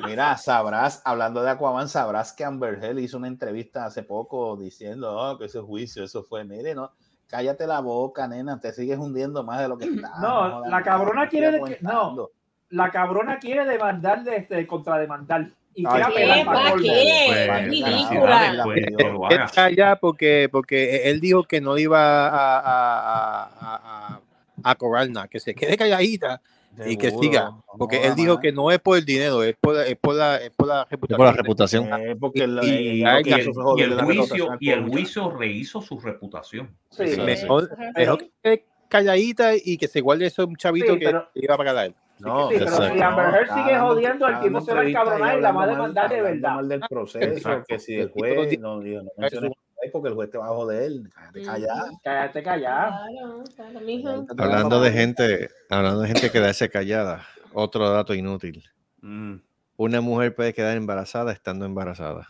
Mira, 0.06 0.36
sabrás, 0.36 1.02
hablando 1.04 1.42
de 1.42 1.50
Aquaman, 1.50 1.88
sabrás 1.88 2.32
que 2.32 2.44
Amber 2.44 2.82
Heard 2.82 2.98
hizo 2.98 3.16
una 3.16 3.28
entrevista 3.28 3.86
hace 3.86 4.02
poco 4.02 4.56
diciendo 4.56 5.16
oh, 5.16 5.38
que 5.38 5.46
ese 5.46 5.60
juicio, 5.60 6.04
eso 6.04 6.22
fue, 6.24 6.44
mire, 6.44 6.74
no, 6.74 6.92
cállate 7.28 7.66
la 7.66 7.80
boca, 7.80 8.26
nena, 8.28 8.58
te 8.60 8.72
sigues 8.72 8.98
hundiendo 8.98 9.42
más 9.44 9.60
de 9.60 9.68
lo 9.68 9.78
que 9.78 9.86
está. 9.86 10.10
No, 10.20 10.64
la 10.66 10.82
cabrona 10.82 11.28
quiere 11.28 11.52
de 11.52 11.58
que- 11.62 11.74
aguantando. 11.76 12.30
La 12.70 12.90
cabrona 12.90 13.38
quiere 13.38 13.64
demandar 13.66 14.24
de 14.24 14.36
este, 14.36 14.66
contrademandar. 14.66 15.48
Pues, 15.74 17.66
ridícula. 17.66 18.62
pues. 18.64 19.38
Está 19.44 19.64
allá 19.64 19.96
porque, 19.96 20.48
porque 20.50 21.08
él 21.10 21.20
dijo 21.20 21.44
que 21.44 21.60
no 21.60 21.76
iba 21.78 22.28
a, 22.28 22.58
a, 22.58 23.44
a, 23.44 24.10
a, 24.14 24.20
a 24.62 24.74
cobrar 24.76 25.08
nada, 25.10 25.28
que 25.28 25.40
se 25.40 25.54
quede 25.54 25.76
calladita 25.76 26.40
y 26.86 26.96
que 26.96 27.08
Seguro, 27.10 27.22
siga. 27.22 27.52
Porque 27.78 28.04
él 28.04 28.14
dijo 28.16 28.40
que 28.40 28.50
no 28.52 28.70
es 28.70 28.78
por 28.80 28.98
el 28.98 29.04
dinero, 29.04 29.42
es 29.44 29.54
por, 29.60 29.74
la- 29.76 29.86
es 29.86 29.96
por, 29.96 30.14
la, 30.16 30.36
es 30.36 30.50
por 30.50 30.66
la 30.68 30.82
Es 30.82 30.90
reputación. 30.90 31.16
por 31.18 31.26
la 31.26 31.32
reputación. 31.32 31.88
Eh, 32.00 32.16
porque 32.18 32.46
la- 32.46 32.64
Y- 32.64 33.04
eh, 33.04 33.04
el, 33.04 33.30
y 33.30 34.04
juicio, 34.04 34.48
y 34.60 34.70
el 34.70 34.88
juicio 34.88 35.30
rehizo 35.30 35.80
su 35.80 35.98
reputación. 36.00 36.76
Sí, 36.90 37.06
Sí, 37.08 37.20
Mejor, 37.20 37.70
mejor 37.96 38.24
que 38.42 38.64
calladita 38.88 39.52
y 39.56 39.76
que 39.76 39.86
se 39.88 40.00
guarde 40.00 40.26
eso 40.26 40.44
un 40.46 40.56
chavito 40.56 40.98
que 40.98 41.06
pero- 41.06 41.28
iba 41.34 41.54
a 41.54 41.58
pagar 41.58 41.76
a 41.76 41.86
él. 41.86 41.94
No, 42.24 42.48
Sí, 42.48 42.56
pero 42.58 42.70
si 42.70 43.00
Amber 43.00 43.34
Heard 43.34 43.54
sigue 43.54 43.78
jodiendo, 43.78 44.28
el 44.28 44.40
tipo 44.40 44.60
se 44.60 44.74
va 44.74 44.80
a 44.80 44.88
encabronar 44.88 45.38
y 45.38 45.40
la 45.42 45.52
va 45.52 45.64
a 45.64 45.66
demandar 45.66 46.10
de 46.10 46.22
verdad. 46.22 46.54
mal 46.56 46.68
del 46.68 46.80
proceso, 46.88 47.24
Exacto. 47.26 47.64
que 47.68 47.78
si 47.78 47.94
el 47.94 48.10
juez, 48.10 48.58
no, 48.58 48.80
no 48.80 49.00
juez 49.20 49.92
porque 49.92 50.08
el 50.08 50.14
juez 50.14 50.30
te 50.30 50.38
va 50.38 50.46
a 50.46 50.48
joder, 50.48 50.92
cállate 51.14 51.42
callado. 51.42 52.00
Cállate 52.02 52.42
callado. 52.42 52.92
Claro, 53.10 53.44
claro, 53.54 53.80
mijo. 53.80 54.26
Hablando 54.38 54.80
de 54.80 54.92
gente, 54.92 55.50
hablando 55.70 56.00
de 56.00 56.08
gente 56.08 56.30
quedarse 56.30 56.68
callada, 56.70 57.26
otro 57.52 57.88
dato 57.90 58.14
inútil. 58.14 58.64
Mm. 59.02 59.36
Una 59.76 60.00
mujer 60.00 60.34
puede 60.34 60.54
quedar 60.54 60.76
embarazada 60.76 61.32
estando 61.32 61.66
embarazada. 61.66 62.28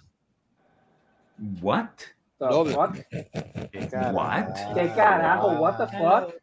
What? 1.60 1.88
The 2.48 2.54
Doble. 2.54 2.74
fuck? 2.74 3.70
¿Qué 3.70 3.88
carajo? 3.88 4.16
What? 4.16 4.74
¿Qué 4.74 4.92
carajo? 4.94 5.48
What 5.60 5.76
the 5.78 5.98
fuck? 5.98 6.34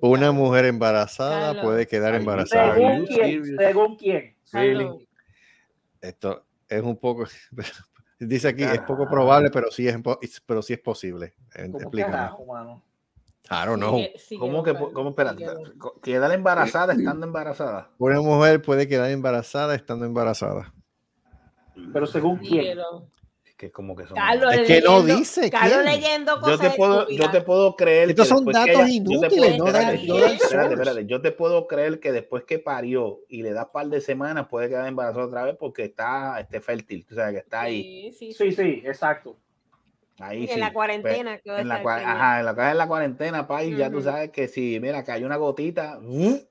Una 0.00 0.32
mujer 0.32 0.66
embarazada 0.66 1.60
puede 1.60 1.86
quedar 1.86 2.14
embarazada. 2.14 2.74
¿Según 2.74 3.06
quién? 3.06 3.56
¿Según 3.58 3.96
quién? 3.96 5.08
Esto 6.00 6.44
es 6.68 6.82
un 6.82 6.96
poco. 6.96 7.24
Dice 8.20 8.48
aquí, 8.48 8.64
es 8.64 8.80
poco 8.80 9.04
Carajo. 9.04 9.10
probable, 9.10 9.50
pero 9.52 9.70
sí 9.70 9.86
es, 9.86 9.96
pero 10.44 10.60
sí 10.60 10.72
es 10.72 10.80
posible. 10.80 11.34
¿Cómo 11.54 11.78
Explícame. 11.78 12.30
I 13.50 13.64
don't 13.64 13.78
know. 13.78 13.94
Sigue- 13.96 14.18
sigue, 14.18 14.40
¿Cómo 14.40 14.62
que, 14.62 14.74
cómo, 14.74 15.14
quedar 16.02 16.32
embarazada 16.32 16.92
estando 16.92 17.26
embarazada? 17.26 17.90
Una 17.98 18.20
mujer 18.20 18.60
puede 18.60 18.86
quedar 18.88 19.10
embarazada 19.10 19.74
estando 19.74 20.04
embarazada. 20.04 20.74
Pero 21.92 22.06
según 22.06 22.38
quién? 22.38 22.62
Síguelo. 22.62 23.08
Es 23.58 23.62
que 23.62 23.72
como 23.72 23.96
que 23.96 24.06
son... 24.06 24.14
Carlos 24.16 24.54
Es 24.54 24.66
que 24.68 24.80
no 24.82 25.00
leyendo- 25.02 25.16
dice 25.18 25.50
Carlos 25.50 25.78
quién. 25.82 25.84
leyendo 25.86 26.34
yo 26.36 26.40
cosas 26.40 26.60
te 26.60 26.76
puedo, 26.76 27.08
yo 27.08 27.30
te 27.32 27.40
puedo 27.40 27.74
creer 27.74 28.10
Estos 28.10 28.26
que 28.26 28.28
son 28.28 28.44
después 28.44 28.64
que 28.66 28.72
datos 28.72 28.88
ella- 28.88 29.02
yo 29.04 29.20
te 29.20 29.26
inútiles, 29.26 29.28
puedo- 29.30 29.58
no 29.58 29.66
espérate, 29.66 30.06
no 30.06 30.14
espérate, 30.28 30.74
espérate, 30.74 31.06
yo 31.06 31.20
te 31.20 31.32
puedo 31.32 31.66
creer 31.66 31.98
que 31.98 32.12
después 32.12 32.44
que 32.44 32.60
parió 32.60 33.18
y 33.28 33.42
le 33.42 33.52
da 33.52 33.72
par 33.72 33.88
de 33.88 34.00
semanas 34.00 34.46
puede 34.46 34.68
quedar 34.68 34.86
embarazada 34.86 35.24
otra 35.26 35.42
vez 35.42 35.56
porque 35.58 35.82
está 35.86 36.38
este 36.38 36.60
fértil, 36.60 37.04
o 37.10 37.14
sea 37.16 37.32
que 37.32 37.38
está 37.38 37.62
ahí, 37.62 38.12
Sí, 38.12 38.32
sí, 38.32 38.32
Sí, 38.32 38.52
sí, 38.52 38.82
exacto. 38.86 39.36
ahí 40.20 40.44
En 40.44 40.54
sí. 40.54 40.60
la 40.60 40.72
cuarentena, 40.72 41.38
que 41.38 41.50
va 41.50 41.56
a 41.56 41.60
en 41.60 41.66
la, 41.68 41.74
ajá, 41.80 42.38
en 42.38 42.46
la 42.46 42.54
caja 42.54 42.68
de 42.68 42.74
la 42.76 42.86
cuarentena, 42.86 43.46
pa, 43.48 43.64
y 43.64 43.76
ya 43.76 43.90
tú 43.90 44.00
sabes 44.02 44.30
que 44.30 44.46
si 44.46 44.78
mira 44.78 45.02
cayó 45.02 45.26
una 45.26 45.36
gotita, 45.36 45.98
¡uf! 46.00 46.42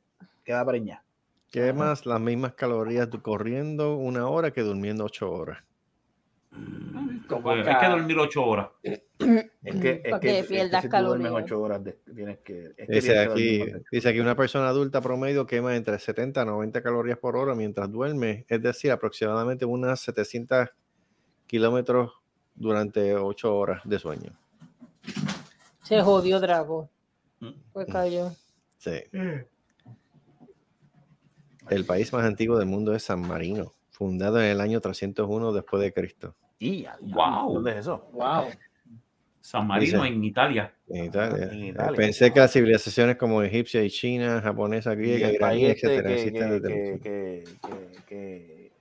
queda 0.44 0.66
preñada. 0.66 1.06
Quemas 1.52 2.06
las 2.06 2.20
mismas 2.20 2.54
calorías 2.56 3.08
corriendo 3.24 3.96
una 3.96 4.28
hora 4.28 4.52
que 4.52 4.60
durmiendo 4.62 5.06
ocho 5.06 5.32
horas. 5.32 5.60
Como 7.28 7.42
Pues 7.42 7.68
hay 7.68 7.78
que 7.78 7.88
dormir 7.90 8.18
ocho 8.20 8.46
horas. 8.46 8.68
Es 8.84 9.02
que, 9.20 9.50
es 9.64 9.74
que, 9.82 9.82
que 9.82 10.10
es 10.12 10.20
que 10.20 10.44
pierdas 10.48 10.82
si 10.84 10.90
tú 10.90 10.96
duermes 10.98 11.28
calorías. 11.28 11.34
ocho 11.34 11.62
horas, 11.62 11.84
de- 11.84 11.94
tienes 12.16 12.38
que. 12.40 12.64
es 12.78 12.88
que 12.88 12.94
Dice 12.94 13.12
tienes 13.12 13.28
que 13.28 13.64
aquí, 13.74 13.84
dice 13.92 14.10
aquí 14.10 14.20
una 14.22 14.36
persona 14.36 14.70
adulta 14.70 15.02
promedio 15.02 15.46
quema 15.46 15.76
entre 15.76 16.00
70 16.00 16.42
a 16.42 16.46
90 16.46 16.82
calorías 16.82 17.18
por 17.18 17.36
hora 17.36 17.54
mientras 17.56 17.92
duerme, 17.92 18.46
es 18.48 18.62
decir, 18.62 18.92
aproximadamente 18.92 19.66
unas 19.66 20.00
700 20.00 20.70
kilómetros 21.48 22.12
durante 22.56 23.16
ocho 23.16 23.56
horas 23.58 23.82
de 23.84 24.00
sueño. 24.00 24.32
Se 25.84 26.02
jodió 26.02 26.40
Drago. 26.40 26.90
Mm. 27.40 27.50
Pues 27.74 27.88
cayó. 27.92 28.32
Sí. 28.78 29.04
El 31.70 31.86
país 31.86 32.14
más 32.14 32.24
antiguo 32.26 32.58
del 32.58 32.68
mundo 32.68 32.96
es 32.96 33.04
San 33.04 33.22
Marino, 33.22 33.74
fundado 33.90 34.40
en 34.40 34.46
el 34.46 34.62
año 34.62 34.80
301 34.80 35.52
después 35.52 35.82
de 35.82 35.94
Cristo. 35.94 36.36
Y, 36.60 36.86
Wow. 37.02 37.54
¿Dónde 37.56 37.72
es 37.72 37.78
eso? 37.78 38.10
Wow. 38.14 38.46
San 39.42 39.66
Marino 39.68 40.02
Dice- 40.04 40.14
en 40.16 40.24
Italia. 40.24 40.74
En 40.90 41.06
Italia. 41.06 41.50
en 41.52 41.64
Italia. 41.66 41.96
Pensé 41.96 42.34
que 42.34 42.40
las 42.40 42.52
civilizaciones 42.52 43.16
como 43.16 43.42
egipcia 43.44 43.82
y 43.84 43.90
china, 43.90 44.42
japonesa, 44.42 44.94
griega, 44.96 45.30
este 45.30 45.72
etcétera, 45.72 46.08
que, 46.10 46.14
existen 46.16 46.50
que, 46.50 46.54
desde 46.60 46.68
que, 46.68 46.92
mucho- 46.92 47.04
que, 47.04 47.44
que, 47.68 48.04
que- 48.08 48.72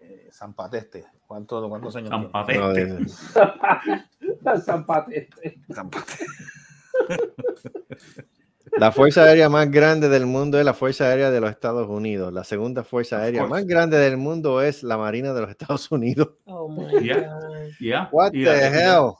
eh, 0.00 0.28
San 0.32 0.54
Pateste. 0.54 1.04
¿Cuánto, 1.26 1.68
¿Cuántos 1.68 1.94
años 1.94 2.08
San 2.08 2.20
tiene? 2.20 2.32
Pateste. 2.32 2.58
No, 2.60 2.72
de- 4.54 4.60
San 4.62 4.84
Pateste. 4.86 5.60
San 5.72 5.90
Pateste. 5.90 6.24
La 8.78 8.92
fuerza 8.92 9.24
aérea 9.24 9.48
más 9.48 9.70
grande 9.70 10.08
del 10.08 10.26
mundo 10.26 10.58
es 10.58 10.64
la 10.64 10.74
Fuerza 10.74 11.04
Aérea 11.06 11.30
de 11.30 11.40
los 11.40 11.50
Estados 11.50 11.88
Unidos. 11.88 12.32
La 12.32 12.44
segunda 12.44 12.84
fuerza 12.84 13.18
aérea 13.20 13.46
más 13.46 13.66
grande 13.66 13.98
del 13.98 14.16
mundo 14.16 14.62
es 14.62 14.82
la 14.82 14.96
Marina 14.96 15.32
de 15.34 15.40
los 15.42 15.50
Estados 15.50 15.90
Unidos. 15.90 16.30
Oh 16.46 16.68
my 16.68 16.86
Yeah. 17.04 17.20
God. 17.20 17.56
Yeah. 17.80 18.08
What 18.12 18.32
Y 18.32 18.44
the 18.44 18.50
la- 18.50 18.68
hell? 18.68 19.12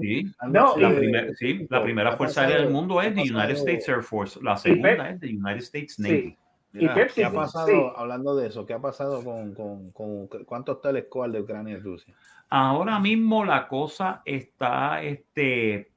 Sí, 0.00 0.24
No, 0.48 0.76
la, 0.76 0.90
y- 0.90 0.96
primer- 0.96 1.34
sí, 1.36 1.66
la 1.68 1.82
primera 1.82 2.16
fuerza 2.16 2.42
aérea 2.42 2.58
del 2.62 2.70
mundo 2.70 3.00
es 3.02 3.14
the 3.14 3.22
United 3.22 3.56
States 3.56 3.88
Air 3.88 4.02
Force. 4.02 4.38
La 4.42 4.56
segunda 4.56 5.10
es 5.10 5.20
the 5.20 5.26
United 5.28 5.62
States 5.62 5.98
Navy. 5.98 6.36
Mira, 6.72 6.92
Y 6.92 6.94
Pepsi, 6.94 7.20
¿Qué 7.20 7.24
ha 7.26 7.30
sí, 7.30 7.36
pasado, 7.36 7.66
sí. 7.68 7.92
hablando 7.96 8.34
de 8.34 8.46
eso, 8.46 8.64
qué 8.64 8.72
ha 8.72 8.78
pasado 8.80 9.22
con, 9.22 9.52
con, 9.52 9.90
con 9.90 10.26
cuántos 10.46 10.80
telescopos 10.80 11.30
de 11.32 11.40
Ucrania 11.40 11.74
y 11.74 11.80
Rusia? 11.80 12.14
Ahora 12.48 12.98
mismo 12.98 13.44
la 13.44 13.68
cosa 13.68 14.22
está 14.24 15.02
este, 15.02 15.91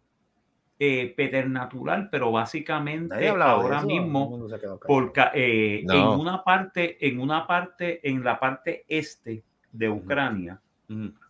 eh, 0.77 1.13
peternatural, 1.15 2.09
pero 2.09 2.31
básicamente 2.31 3.29
ahora 3.29 3.77
eso, 3.77 3.87
mismo, 3.87 4.47
porque 4.85 5.23
eh, 5.33 5.83
No. 5.85 5.93
en 5.93 6.19
una 6.19 6.43
parte, 6.43 6.97
en 7.07 7.19
una 7.19 7.47
parte, 7.47 8.07
en 8.07 8.23
la 8.23 8.39
parte 8.39 8.83
este 8.87 9.43
de 9.71 9.89
Ucrania, 9.89 10.61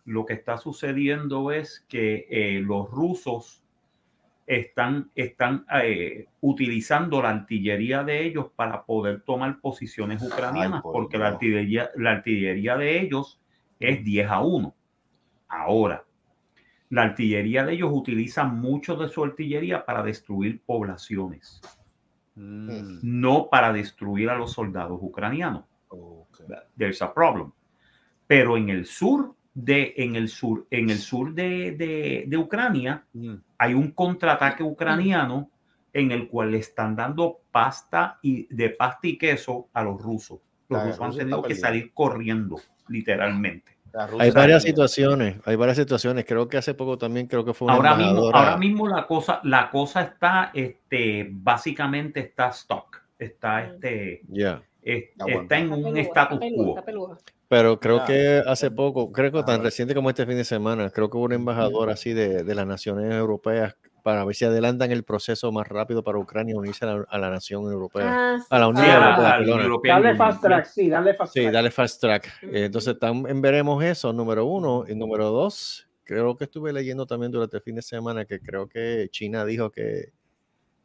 lo 0.04 0.26
que 0.26 0.34
está 0.34 0.58
sucediendo 0.58 1.50
es 1.52 1.84
que 1.88 2.26
eh, 2.28 2.60
los 2.60 2.90
rusos 2.90 3.62
están, 4.46 5.10
están 5.14 5.64
eh, 5.82 6.26
utilizando 6.40 7.20
la 7.22 7.30
artillería 7.30 8.04
de 8.04 8.24
ellos 8.24 8.46
para 8.54 8.84
poder 8.84 9.22
tomar 9.22 9.60
posiciones 9.60 10.22
ucranianas, 10.22 10.82
por 10.82 10.92
porque 10.92 11.18
la 11.18 11.28
artillería, 11.28 11.90
la 11.96 12.12
artillería 12.12 12.76
de 12.76 13.00
ellos 13.00 13.40
es 13.80 14.04
10 14.04 14.30
a 14.30 14.40
1. 14.40 14.74
Ahora, 15.48 16.04
la 16.90 17.02
artillería 17.02 17.64
de 17.64 17.74
ellos 17.74 17.90
utiliza 17.92 18.44
mucho 18.44 18.96
de 18.96 19.08
su 19.08 19.24
artillería 19.24 19.84
para 19.84 20.02
destruir 20.02 20.60
poblaciones, 20.64 21.60
Mm, 22.38 22.98
no 23.02 23.48
para 23.50 23.72
destruir 23.72 24.28
a 24.28 24.36
los 24.36 24.52
soldados 24.52 24.98
ucranianos. 25.00 25.64
There's 26.76 27.00
a 27.00 27.12
problem. 27.14 27.50
Pero 28.26 28.56
en 28.58 28.68
el 28.68 28.84
sur 28.84 29.34
de, 29.54 29.94
en 29.96 30.16
el 30.16 30.28
sur, 30.28 30.66
en 30.70 30.90
el 30.90 30.98
sur 30.98 31.32
de, 31.32 31.72
de- 31.72 32.24
de 32.26 32.36
Ucrania, 32.36 33.04
Mm. 33.14 33.34
hay 33.56 33.72
un 33.72 33.90
contraataque 33.92 34.62
ucraniano 34.62 35.50
en 35.94 36.10
el 36.12 36.28
cual 36.28 36.50
le 36.50 36.58
están 36.58 36.94
dando 36.94 37.38
pasta 37.50 38.18
y 38.20 38.46
de 38.54 38.68
pasta 38.70 39.06
y 39.06 39.16
queso 39.16 39.68
a 39.72 39.82
los 39.82 39.98
rusos. 40.02 40.38
Los 40.68 40.80
Ah, 40.80 40.84
rusos 40.88 41.00
han 41.00 41.16
tenido 41.16 41.42
que 41.42 41.54
salir 41.54 41.92
corriendo, 41.94 42.56
literalmente. 42.88 43.75
Hay 43.98 44.30
varias 44.30 44.34
también. 44.34 44.60
situaciones, 44.60 45.36
hay 45.44 45.56
varias 45.56 45.76
situaciones. 45.78 46.24
Creo 46.24 46.48
que 46.48 46.56
hace 46.58 46.74
poco 46.74 46.98
también 46.98 47.26
creo 47.26 47.44
que 47.44 47.54
fue 47.54 47.66
una 47.66 47.74
Ahora 47.76 47.94
mismo, 47.94 48.30
ahora 48.32 48.56
mismo 48.56 48.86
la 48.88 49.06
cosa, 49.06 49.40
la 49.44 49.70
cosa 49.70 50.02
está, 50.02 50.50
este, 50.54 51.26
básicamente 51.30 52.20
está 52.20 52.48
stock, 52.48 53.00
está, 53.18 53.64
este, 53.64 54.22
Ya. 54.28 54.62
es- 54.82 55.04
Ah, 55.18 55.24
bueno. 55.24 55.40
está 55.42 55.58
en 55.58 55.72
un 55.72 55.82
peluda, 55.82 56.00
status 56.02 56.38
está 56.42 56.84
peluda, 56.84 57.14
quo. 57.14 57.18
Pero 57.48 57.78
creo 57.78 58.04
que 58.04 58.42
hace 58.46 58.70
poco, 58.72 59.12
creo 59.12 59.30
que 59.30 59.42
tan 59.44 59.62
reciente 59.62 59.94
como 59.94 60.10
este 60.10 60.26
fin 60.26 60.36
de 60.36 60.44
semana, 60.44 60.90
creo 60.90 61.08
que 61.08 61.16
hubo 61.16 61.24
una 61.26 61.36
embajadora 61.36 61.92
así 61.92 62.12
de, 62.12 62.42
de 62.42 62.54
las 62.56 62.66
naciones 62.66 63.12
europeas 63.14 63.76
para 64.06 64.24
ver 64.24 64.36
si 64.36 64.44
adelantan 64.44 64.92
el 64.92 65.02
proceso 65.02 65.50
más 65.50 65.66
rápido 65.66 66.04
para 66.04 66.16
Ucrania 66.16 66.54
unirse 66.56 66.84
a 66.84 66.94
la, 66.94 67.04
a 67.08 67.18
la 67.18 67.28
nación 67.28 67.64
europea. 67.64 68.04
Ah, 68.08 68.38
sí. 68.38 68.46
A 68.50 68.58
la 68.60 68.66
Sí, 68.66 68.70
Unión 68.70 68.86
a 69.02 69.18
la- 69.18 69.36
Europea. 69.38 69.64
European 69.64 69.96
Dale 69.96 70.10
Union. 70.14 70.16
fast 70.28 70.42
track, 70.44 70.64
sí, 70.66 70.88
dale 70.88 71.14
fast 71.14 71.32
Sí, 71.34 71.40
track. 71.40 71.52
dale 71.52 71.70
fast 71.72 72.00
track. 72.00 72.26
Eh, 72.42 72.64
Entonces 72.66 72.96
también 73.00 73.40
veremos 73.42 73.82
eso, 73.82 74.12
número 74.12 74.44
uno. 74.46 74.84
Y 74.86 74.94
número 74.94 75.30
dos, 75.30 75.88
creo 76.04 76.36
que 76.36 76.44
estuve 76.44 76.72
leyendo 76.72 77.04
también 77.04 77.32
durante 77.32 77.56
el 77.56 77.64
fin 77.64 77.74
de 77.74 77.82
semana 77.82 78.24
que 78.26 78.38
creo 78.38 78.68
que 78.68 79.08
China 79.10 79.44
dijo 79.44 79.70
que, 79.72 80.12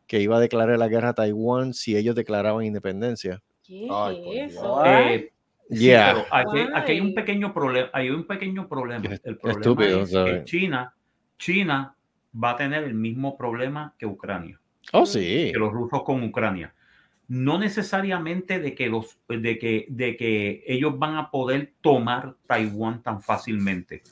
que 0.08 0.20
iba 0.20 0.38
a 0.38 0.40
declarar 0.40 0.80
la 0.80 0.88
guerra 0.88 1.10
a 1.10 1.14
Taiwán 1.14 1.76
si 1.76 1.96
ellos 1.96 2.16
declaraban 2.16 2.66
independencia. 2.66 3.40
¿Qué 3.64 3.86
es 3.86 4.54
eso? 4.56 4.84
Eh, 4.84 5.32
sí, 5.70 5.86
Yeah. 5.86 6.14
pero 6.16 6.26
aquí, 6.32 6.58
aquí 6.74 6.92
hay 6.94 7.00
un 7.02 7.14
pequeño 7.14 7.54
problema. 7.54 7.88
Hay 7.94 8.10
un 8.10 8.26
pequeño 8.26 8.68
problema. 8.68 9.06
El 9.24 9.38
problema 9.38 9.60
estúpido, 9.62 10.02
es 10.02 10.10
que 10.12 10.44
China, 10.46 10.96
China 11.38 11.96
va 12.34 12.52
a 12.52 12.56
tener 12.56 12.84
el 12.84 12.94
mismo 12.94 13.38
problema 13.38 13.94
que 13.98 14.06
Ucrania, 14.06 14.60
Oh, 14.94 15.06
sí. 15.06 15.50
que 15.52 15.60
los 15.60 15.72
rusos 15.72 16.04
con 16.04 16.24
Ucrania. 16.24 16.74
No 17.28 17.58
necesariamente 17.58 18.60
de 18.60 18.76
que 18.76 18.88
los, 18.90 19.18
de 19.30 19.58
que, 19.58 19.86
de 19.90 20.18
que 20.18 20.64
ellos 20.68 20.98
van 21.00 21.16
a 21.16 21.32
poder 21.32 21.74
tomar 21.82 22.36
Taiwán 22.46 23.02
tan 23.04 23.22
fácilmente. 23.22 24.04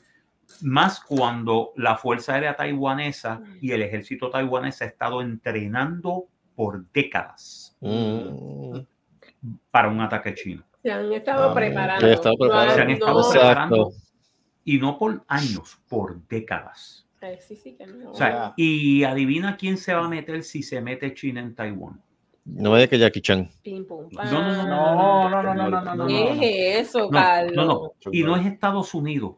Más 0.62 1.00
cuando 1.00 1.72
la 1.76 1.96
Fuerza 1.96 2.34
Aérea 2.34 2.56
Taiwanesa 2.56 3.42
y 3.60 3.72
el 3.72 3.82
ejército 3.82 4.30
taiwanés 4.30 4.80
ha 4.82 4.86
estado 4.86 5.20
entrenando 5.22 6.26
por 6.54 6.84
décadas 6.92 7.76
Mm. 7.80 8.80
para 9.70 9.88
un 9.88 10.00
ataque 10.00 10.34
chino. 10.34 10.62
Se 10.82 10.90
han 10.90 11.12
estado 11.12 11.50
Ah, 11.50 11.54
preparando. 11.54 12.00
se 12.00 12.06
han 12.06 12.12
estado 12.12 12.36
preparando. 12.38 12.74
Se 12.74 12.80
han 12.80 12.90
estado 12.90 13.12
no- 13.12 13.20
Exacto. 13.20 13.40
preparando 13.44 13.90
y 14.64 14.78
no 14.78 14.98
por 14.98 15.24
años, 15.28 15.78
por 15.88 16.26
décadas. 16.28 17.06
Eh, 17.22 17.38
sí, 17.40 17.56
sí, 17.56 17.74
que 17.76 17.86
no. 17.86 18.12
O 18.12 18.14
sea, 18.14 18.28
Ya. 18.30 18.54
y 18.56 19.04
adivina 19.04 19.56
quién 19.56 19.76
se 19.76 19.92
va 19.94 20.06
a 20.06 20.08
meter 20.08 20.42
si 20.42 20.62
se 20.62 20.80
mete 20.80 21.12
China 21.14 21.40
en 21.40 21.54
Taiwán. 21.54 22.00
No 22.46 22.70
vaya 22.70 22.88
que 22.88 22.98
Jackie 22.98 23.20
Chan. 23.20 23.48
No, 23.64 24.24
no, 24.24 24.66
no. 24.66 25.28
No, 25.28 25.30
no, 25.30 25.42
no, 25.42 25.54
no, 25.54 25.70
no, 25.70 25.80
no, 25.82 25.94
no. 25.94 26.06
¿Qué 26.06 26.78
es 26.80 26.88
eso, 26.88 27.00
No, 27.04 27.10
Carlos? 27.10 27.54
no, 27.54 27.64
no. 27.66 27.92
Y 28.12 28.22
no 28.22 28.36
es 28.36 28.46
Estados 28.46 28.94
Unidos. 28.94 29.34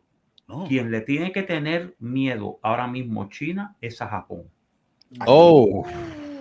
No. 0.46 0.64
Quien 0.66 0.90
le 0.90 1.00
tiene 1.00 1.32
que 1.32 1.42
tener 1.42 1.96
miedo 1.98 2.58
ahora 2.62 2.86
mismo 2.86 3.28
China 3.28 3.76
es 3.80 4.00
a 4.00 4.08
Japón. 4.08 4.44
Oh, 5.26 5.84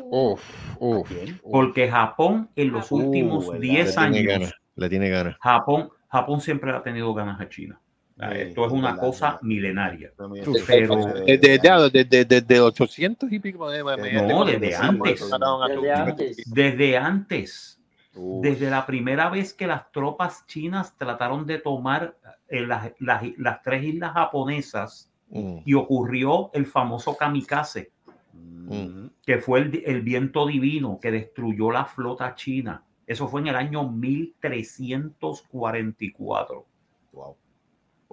uf, 0.09 0.41
uf. 0.79 1.11
Porque 1.43 1.89
Japón 1.89 2.49
en 2.55 2.71
los 2.71 2.91
Uh, 2.91 2.97
últimos 2.97 3.47
¿verdad? 3.47 3.61
10 3.61 3.85
Le 3.87 3.91
tiene 4.11 4.33
años, 4.33 4.53
le 4.75 4.89
tiene 4.89 5.09
ganas. 5.09 5.35
Japón, 5.41 5.89
Japón 6.09 6.41
siempre 6.41 6.71
ha 6.71 6.81
tenido 6.83 7.13
ganas 7.13 7.39
a 7.41 7.49
China. 7.49 7.79
Ah, 8.21 8.31
Sí, 8.33 8.39
Esto 8.41 8.65
es 8.67 8.71
una 8.71 8.95
cosa 8.97 9.39
milenaria. 9.41 10.11
Pero 10.15 10.29
fue 10.65 10.75
de- 10.75 10.81
Desde, 11.25 11.57
de- 11.57 11.89
desde, 11.89 12.05
desde, 12.05 12.25
desde 12.41 12.59
800 12.61 13.31
y 13.31 13.39
pico. 13.39 13.67
de- 13.69 13.83
No, 14.27 14.45
de- 14.45 14.53
desde 14.53 14.67
de- 14.67 14.75
antes. 14.75 15.21
Desde 15.67 15.91
antes. 15.93 16.37
Desde 16.45 16.97
antes, 16.97 17.81
Uf, 18.15 18.43
desde 18.43 18.69
la 18.69 18.85
primera 18.85 19.29
vez 19.29 19.53
que 19.53 19.65
las 19.67 19.89
tropas 19.91 20.45
chinas 20.45 20.95
trataron 20.97 21.45
de 21.45 21.59
tomar 21.59 22.15
eh, 22.49 22.61
las, 22.67 22.91
las- 22.99 23.23
las 23.37 23.61
tres 23.63 23.83
islas 23.83 24.11
japonesas 24.13 25.09
Mm. 25.29 25.59
y 25.65 25.73
ocurrió 25.73 26.51
el 26.53 26.65
famoso 26.65 27.15
kamikaze, 27.15 27.91
mm, 28.33 29.05
que 29.25 29.37
fue 29.39 29.59
el, 29.61 29.81
el 29.85 30.01
viento 30.01 30.45
divino 30.45 30.99
que 31.01 31.11
destruyó 31.11 31.71
la 31.71 31.85
flota 31.85 32.35
china. 32.35 32.83
Eso 33.07 33.27
fue 33.29 33.39
en 33.41 33.47
el 33.47 33.55
año 33.55 33.89
1344. 33.89 36.65
wow. 37.13 37.35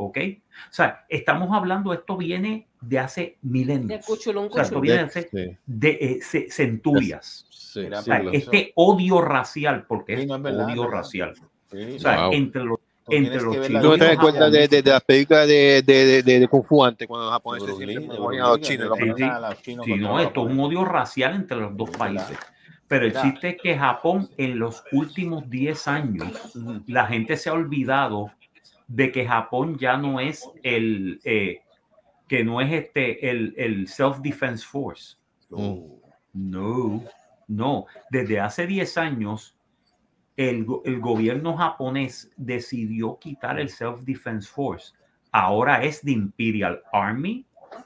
¿Ok? 0.00 0.16
O 0.70 0.72
sea, 0.72 1.04
estamos 1.08 1.50
hablando, 1.52 1.92
esto 1.92 2.16
viene 2.16 2.68
de 2.80 2.98
hace 3.00 3.36
milenios. 3.42 3.88
De 3.88 4.00
cuchulún, 4.00 4.46
O 4.48 4.52
sea, 4.54 4.62
esto 4.62 4.80
viene 4.80 4.98
de 4.98 5.04
hace 5.04 5.28
Sí, 5.28 5.56
de, 5.66 5.88
eh, 6.00 6.18
ce- 6.22 6.46
centurias. 6.50 7.46
sí, 7.50 7.80
Mira, 7.80 7.98
O 7.98 8.02
sea, 8.02 8.16
siglos. 8.18 8.34
este 8.34 8.72
odio 8.76 9.20
racial, 9.20 9.86
porque 9.88 10.16
Sí, 10.16 10.22
es 10.22 10.28
no, 10.28 10.36
es 10.36 10.42
verdad, 10.42 10.66
odio 10.66 10.82
verdad. 10.82 10.96
racial. 10.98 11.34
Sí, 11.70 11.96
O 11.96 11.98
sea, 11.98 12.22
Wow. 12.26 12.32
entre 12.32 12.64
los, 12.64 12.78
entre 13.08 13.40
los 13.42 13.56
chinos 13.66 13.70
la 13.70 13.80
¿Tú 13.80 13.94
y 13.94 13.98
te 13.98 14.04
los 14.04 14.08
das 14.08 14.18
cuenta 14.18 14.50
de, 14.50 14.68
de, 14.68 14.82
de 14.82 14.90
las 14.90 15.02
películas 15.04 15.48
de, 15.48 15.82
de, 15.84 16.22
de, 16.22 16.40
de, 16.40 16.48
Kung 16.48 16.64
Fu 16.64 16.84
antes, 16.84 17.08
cuando 17.08 17.24
los 17.24 17.32
japoneses 17.32 17.76
siempre 17.76 18.16
Bruce 18.18 18.40
a 18.40 18.46
los 18.48 18.60
chinos? 18.60 18.86
Sí, 18.96 19.02
sí. 19.04 19.12
ponían 19.12 19.34
a 19.44 19.50
los 19.50 19.62
chinos 19.62 19.84
Sí, 19.84 19.94
no, 19.96 20.20
esto 20.20 20.46
es 20.46 20.52
un 20.52 20.60
odio 20.60 20.84
racial 20.84 21.34
entre 21.34 21.56
los 21.58 21.76
dos 21.76 21.90
Sí, 21.90 21.96
países. 21.98 22.38
Pero 22.86 23.04
el 23.04 23.12
chiste 23.12 23.48
es 23.50 23.56
que 23.60 23.76
Japón 23.76 24.30
en 24.38 24.58
los 24.58 24.82
últimos 24.92 25.50
10 25.50 25.86
años, 25.88 26.56
la 26.86 27.06
gente 27.06 27.36
se 27.36 27.50
ha 27.50 27.52
olvidado 27.52 28.30
de 28.88 29.12
que 29.12 29.26
Japón 29.26 29.78
ya 29.78 29.96
no 29.96 30.18
es 30.18 30.42
el, 30.62 31.20
eh, 31.24 31.60
que 32.26 32.42
no 32.44 32.60
es 32.60 32.72
este, 32.72 33.30
el, 33.30 33.54
el 33.56 33.86
Self-Defense 33.86 34.66
Force. 34.66 35.16
No, 36.32 37.04
no. 37.46 37.86
Desde 38.10 38.40
hace 38.40 38.66
10 38.66 38.98
años, 38.98 39.54
el, 40.36 40.66
el 40.84 41.00
gobierno 41.00 41.56
japonés 41.56 42.30
decidió 42.36 43.18
quitar 43.18 43.58
el 43.58 43.68
Self-Defense 43.68 44.48
Force. 44.48 44.92
Ahora 45.32 45.82
es 45.82 46.00
the 46.02 46.12
Imperial 46.12 46.80
Army 46.92 47.44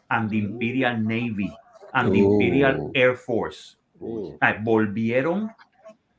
and 0.08 0.30
the 0.30 0.38
Imperial 0.38 1.02
Navy 1.02 1.50
and 1.92 2.12
the 2.12 2.22
Oh. 2.22 2.32
Imperial 2.32 2.90
Air 2.94 3.16
Force. 3.16 3.76
uh, 4.00 4.36
Ah, 4.40 4.56
volvieron, 4.62 5.50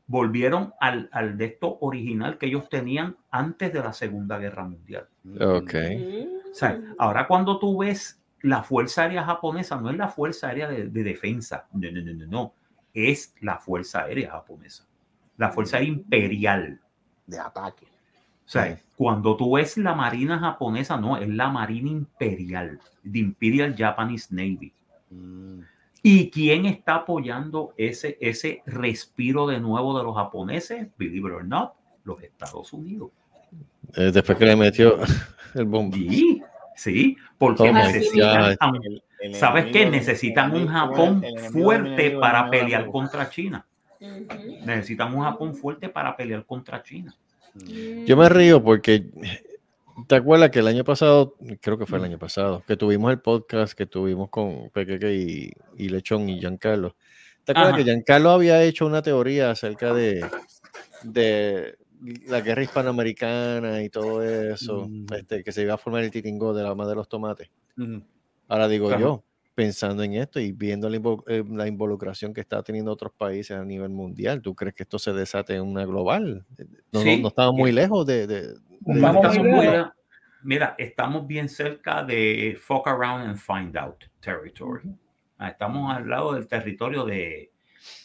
volvieron 0.07 0.73
al, 0.79 1.09
al 1.11 1.37
de 1.37 1.45
esto 1.45 1.77
original 1.81 2.37
que 2.37 2.47
ellos 2.47 2.69
tenían 2.69 3.15
antes 3.31 3.71
de 3.73 3.79
la 3.79 3.93
Segunda 3.93 4.37
Guerra 4.37 4.63
Mundial. 4.65 5.07
Ok. 5.39 5.73
Mm. 5.73 6.51
O 6.51 6.55
sea, 6.55 6.79
ahora 6.97 7.25
cuando 7.27 7.57
tú 7.59 7.79
ves 7.79 8.19
la 8.41 8.61
Fuerza 8.63 9.03
Aérea 9.03 9.23
japonesa, 9.23 9.79
no 9.79 9.89
es 9.89 9.97
la 9.97 10.07
Fuerza 10.09 10.47
Aérea 10.49 10.67
de, 10.67 10.87
de 10.89 11.03
defensa, 11.03 11.67
no, 11.73 11.89
no, 11.91 12.01
no, 12.01 12.13
no, 12.13 12.25
no, 12.27 12.53
es 12.93 13.33
la 13.39 13.57
Fuerza 13.57 14.03
Aérea 14.03 14.31
japonesa, 14.31 14.85
la 15.37 15.49
Fuerza 15.49 15.77
Aérea 15.77 15.93
Imperial. 15.93 16.79
de 17.25 17.39
ataque. 17.39 17.85
O 18.45 18.49
sea, 18.49 18.75
Sí. 18.75 18.83
cuando 18.97 19.37
tú 19.37 19.55
ves 19.55 19.77
la 19.77 19.95
Marina 19.95 20.37
japonesa, 20.37 20.97
no, 20.97 21.15
es 21.15 21.29
la 21.29 21.47
Marina 21.47 21.89
Imperial, 21.89 22.77
the 23.09 23.19
Imperial 23.19 23.73
Japanese 23.77 24.27
Navy. 24.35 24.73
Mm, 25.09 25.61
¿Y 26.05 26.29
quién 26.29 26.65
está 26.65 26.95
apoyando 26.95 27.73
ese, 27.77 28.17
ese 28.19 28.61
respiro 28.65 29.47
de 29.47 29.59
nuevo 29.61 29.97
de 29.97 30.03
los 30.03 30.13
japoneses? 30.15 30.87
Believe 30.97 31.29
it 31.29 31.35
or 31.35 31.45
not, 31.45 31.73
los 32.03 32.21
Estados 32.21 32.73
Unidos. 32.73 33.11
Eh, 33.95 34.11
después 34.13 34.37
que 34.37 34.45
le 34.45 34.55
metió 34.57 34.97
el 35.55 35.65
bombo. 35.65 35.95
Sí, 35.95 36.41
sí, 36.75 37.17
porque 37.37 37.71
necesitan, 37.71 38.75
el- 38.83 39.03
el 39.21 39.33
¿sabes 39.35 39.67
qué? 39.71 39.89
Necesitan 39.89 40.53
un 40.53 40.67
Japón 40.67 41.23
fuerte 41.51 42.11
para 42.11 42.49
pelear 42.49 42.85
contra 42.91 43.29
China. 43.29 43.65
Necesitan 44.65 45.15
un 45.15 45.23
Japón 45.23 45.55
fuerte 45.55 45.87
para 45.87 46.17
pelear 46.17 46.45
contra 46.45 46.83
China. 46.83 47.15
Mm, 47.53 48.03
Yo 48.05 48.17
me 48.17 48.27
río 48.27 48.61
porque 48.61 49.05
te 50.07 50.15
acuerdas 50.15 50.49
que 50.49 50.59
el 50.59 50.67
año 50.67 50.83
pasado, 50.83 51.35
creo 51.61 51.77
que 51.77 51.85
fue 51.85 51.97
el 51.99 52.05
año 52.05 52.17
pasado, 52.19 52.63
que 52.67 52.75
tuvimos 52.77 53.11
el 53.11 53.19
podcast 53.21 53.73
que 53.73 53.85
tuvimos 53.85 54.29
con 54.29 54.69
Pequeque 54.71 55.13
y, 55.15 55.51
y 55.77 55.89
Lechón 55.89 56.27
y 56.29 56.39
Giancarlo. 56.39 56.95
¿Te 57.43 57.51
acuerdas 57.51 57.73
Ajá. 57.73 57.77
que 57.77 57.83
Giancarlo 57.83 58.29
había 58.31 58.63
hecho 58.63 58.85
una 58.85 59.01
teoría 59.01 59.51
acerca 59.51 59.93
de, 59.93 60.25
de 61.03 61.77
la 62.27 62.41
guerra 62.41 62.63
hispanoamericana 62.63 63.83
y 63.83 63.89
todo 63.89 64.23
eso, 64.23 64.87
Mm. 64.89 65.05
este, 65.13 65.43
que 65.43 65.51
se 65.51 65.61
iba 65.61 65.73
a 65.73 65.77
formar 65.77 66.03
el 66.03 66.11
titingo 66.11 66.53
de 66.53 66.63
la 66.63 66.75
madre 66.75 66.91
de 66.91 66.95
los 66.95 67.09
tomates? 67.09 67.49
mm, 67.75 67.97
Ahora 68.49 68.67
digo 68.67 68.89
Ajá. 68.89 68.99
yo, 68.99 69.23
pensando 69.55 70.03
en 70.03 70.15
esto 70.15 70.39
y 70.39 70.51
viendo 70.51 70.89
la, 70.89 70.97
invo- 70.97 71.23
eh, 71.27 71.43
la 71.49 71.67
involucración 71.67 72.33
que 72.33 72.41
está 72.41 72.61
teniendo 72.63 72.91
otros 72.91 73.13
países 73.17 73.55
a 73.57 73.63
nivel 73.63 73.89
mundial, 73.89 74.41
¿tú 74.41 74.53
crees 74.55 74.73
que 74.75 74.83
esto 74.83 74.97
se 74.99 75.13
desate 75.13 75.55
en 75.55 75.61
una 75.61 75.85
global? 75.85 76.45
No, 76.91 76.99
no- 76.99 77.01
Sí. 77.01 77.21
no 77.21 77.27
estamos 77.29 77.55
muy 77.55 77.71
lejos 77.71 78.05
de... 78.05 78.27
de- 78.27 78.47
de- 78.53 78.72
Vamos 79.01 79.21
lejos. 79.43 79.91
mira, 80.43 80.75
estamos 80.77 81.25
bien 81.27 81.47
cerca 81.49 82.03
de 82.03 82.57
fuck 82.59 82.87
around 82.87 83.27
and 83.27 83.37
find 83.37 83.77
out 83.77 84.03
territory. 84.19 84.89
Ah, 85.37 85.49
Estamos 85.49 85.93
al 85.95 86.07
lado 86.09 86.33
del 86.33 86.47
territorio 86.47 87.05
de 87.05 87.51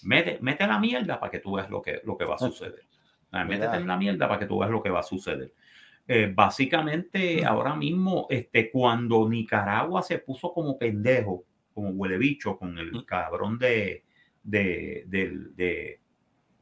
mete, 0.02 0.38
mete 0.40 0.66
la 0.66 0.78
mierda 0.78 1.18
para 1.20 1.30
que 1.30 1.38
tú 1.40 1.52
veas 1.56 1.68
lo 1.70 1.80
que, 1.82 2.00
lo 2.05 2.16
que 2.16 2.24
va 2.24 2.34
a 2.34 2.38
suceder. 2.38 2.82
Ah, 3.30 3.44
Métete 3.44 3.76
en 3.76 3.86
la 3.86 3.96
mierda 3.96 4.26
para 4.28 4.40
que 4.40 4.46
tú 4.46 4.59
veas 4.59 4.70
lo 4.70 4.82
que 4.82 4.90
va 4.90 5.00
a 5.00 5.02
suceder. 5.05 5.52
Eh, 6.06 6.32
básicamente, 6.34 7.44
ahora 7.44 7.74
mismo, 7.76 8.26
este, 8.30 8.70
cuando 8.70 9.28
Nicaragua 9.28 10.00
se 10.02 10.18
puso 10.18 10.52
como 10.55 10.78
pendejo, 10.78 11.44
como 11.74 11.90
huele 11.90 12.16
bicho, 12.18 12.56
con 12.59 12.78
el 12.78 13.05
cabrón 13.05 13.59
de, 13.59 14.05
de- 14.42 15.05
del, 15.06 15.55
de- 15.55 16.00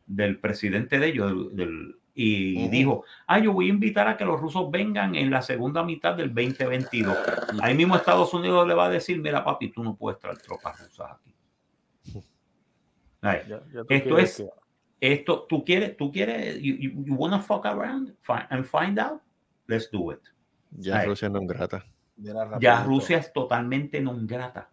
del 0.06 0.40
presidente 0.40 0.98
de 0.98 1.06
ellos, 1.06 1.30
del- 1.30 1.56
del- 1.56 1.96
y 2.18 2.62
Ujú. 2.62 2.70
dijo, 2.70 3.04
ah, 3.26 3.38
yo 3.38 3.52
voy 3.52 3.66
a 3.66 3.68
invitar 3.68 4.08
a 4.08 4.16
que 4.16 4.24
los 4.24 4.40
rusos 4.40 4.70
vengan 4.70 5.14
en 5.14 5.30
la 5.30 5.42
segunda 5.42 5.82
mitad 5.84 6.14
del 6.16 6.34
2022. 6.34 7.14
Ahí 7.60 7.74
mismo 7.74 7.94
Estados 7.94 8.32
Unidos 8.32 8.66
le 8.66 8.72
va 8.74 8.86
a 8.86 8.88
decir, 8.90 9.20
mira 9.20 9.44
papi, 9.44 9.68
tú 9.70 9.84
no 9.84 9.94
puedes 9.94 10.18
traer 10.18 10.38
tropas 10.38 10.80
rusas 10.80 11.12
aquí. 11.12 11.34
Ya- 13.22 13.42
ya 13.48 13.84
tú 13.84 13.86
Esto 13.90 14.18
es- 14.18 14.44
esto, 15.00 15.46
tú 15.48 15.64
quieres, 15.64 15.96
tú 15.96 16.10
quieres, 16.10 16.56
you, 16.60 16.74
you, 16.76 17.04
you 17.04 17.14
wanna 17.14 17.38
fuck 17.38 17.66
around 17.66 18.14
and 18.50 18.64
find 18.64 18.98
out? 18.98 19.20
Let's 19.66 19.90
do 19.90 20.12
it. 20.12 20.20
Ya 20.70 21.00
Ay. 21.00 21.08
Rusia 21.08 21.28
no 21.28 21.40
es 21.42 21.48
grata. 21.48 21.80
que- 22.58 22.60
Ya. 22.60 22.82
Rusia 22.84 23.18
es 23.18 23.30
totalmente 23.32 24.00
non 24.00 24.26
grata. 24.26 24.70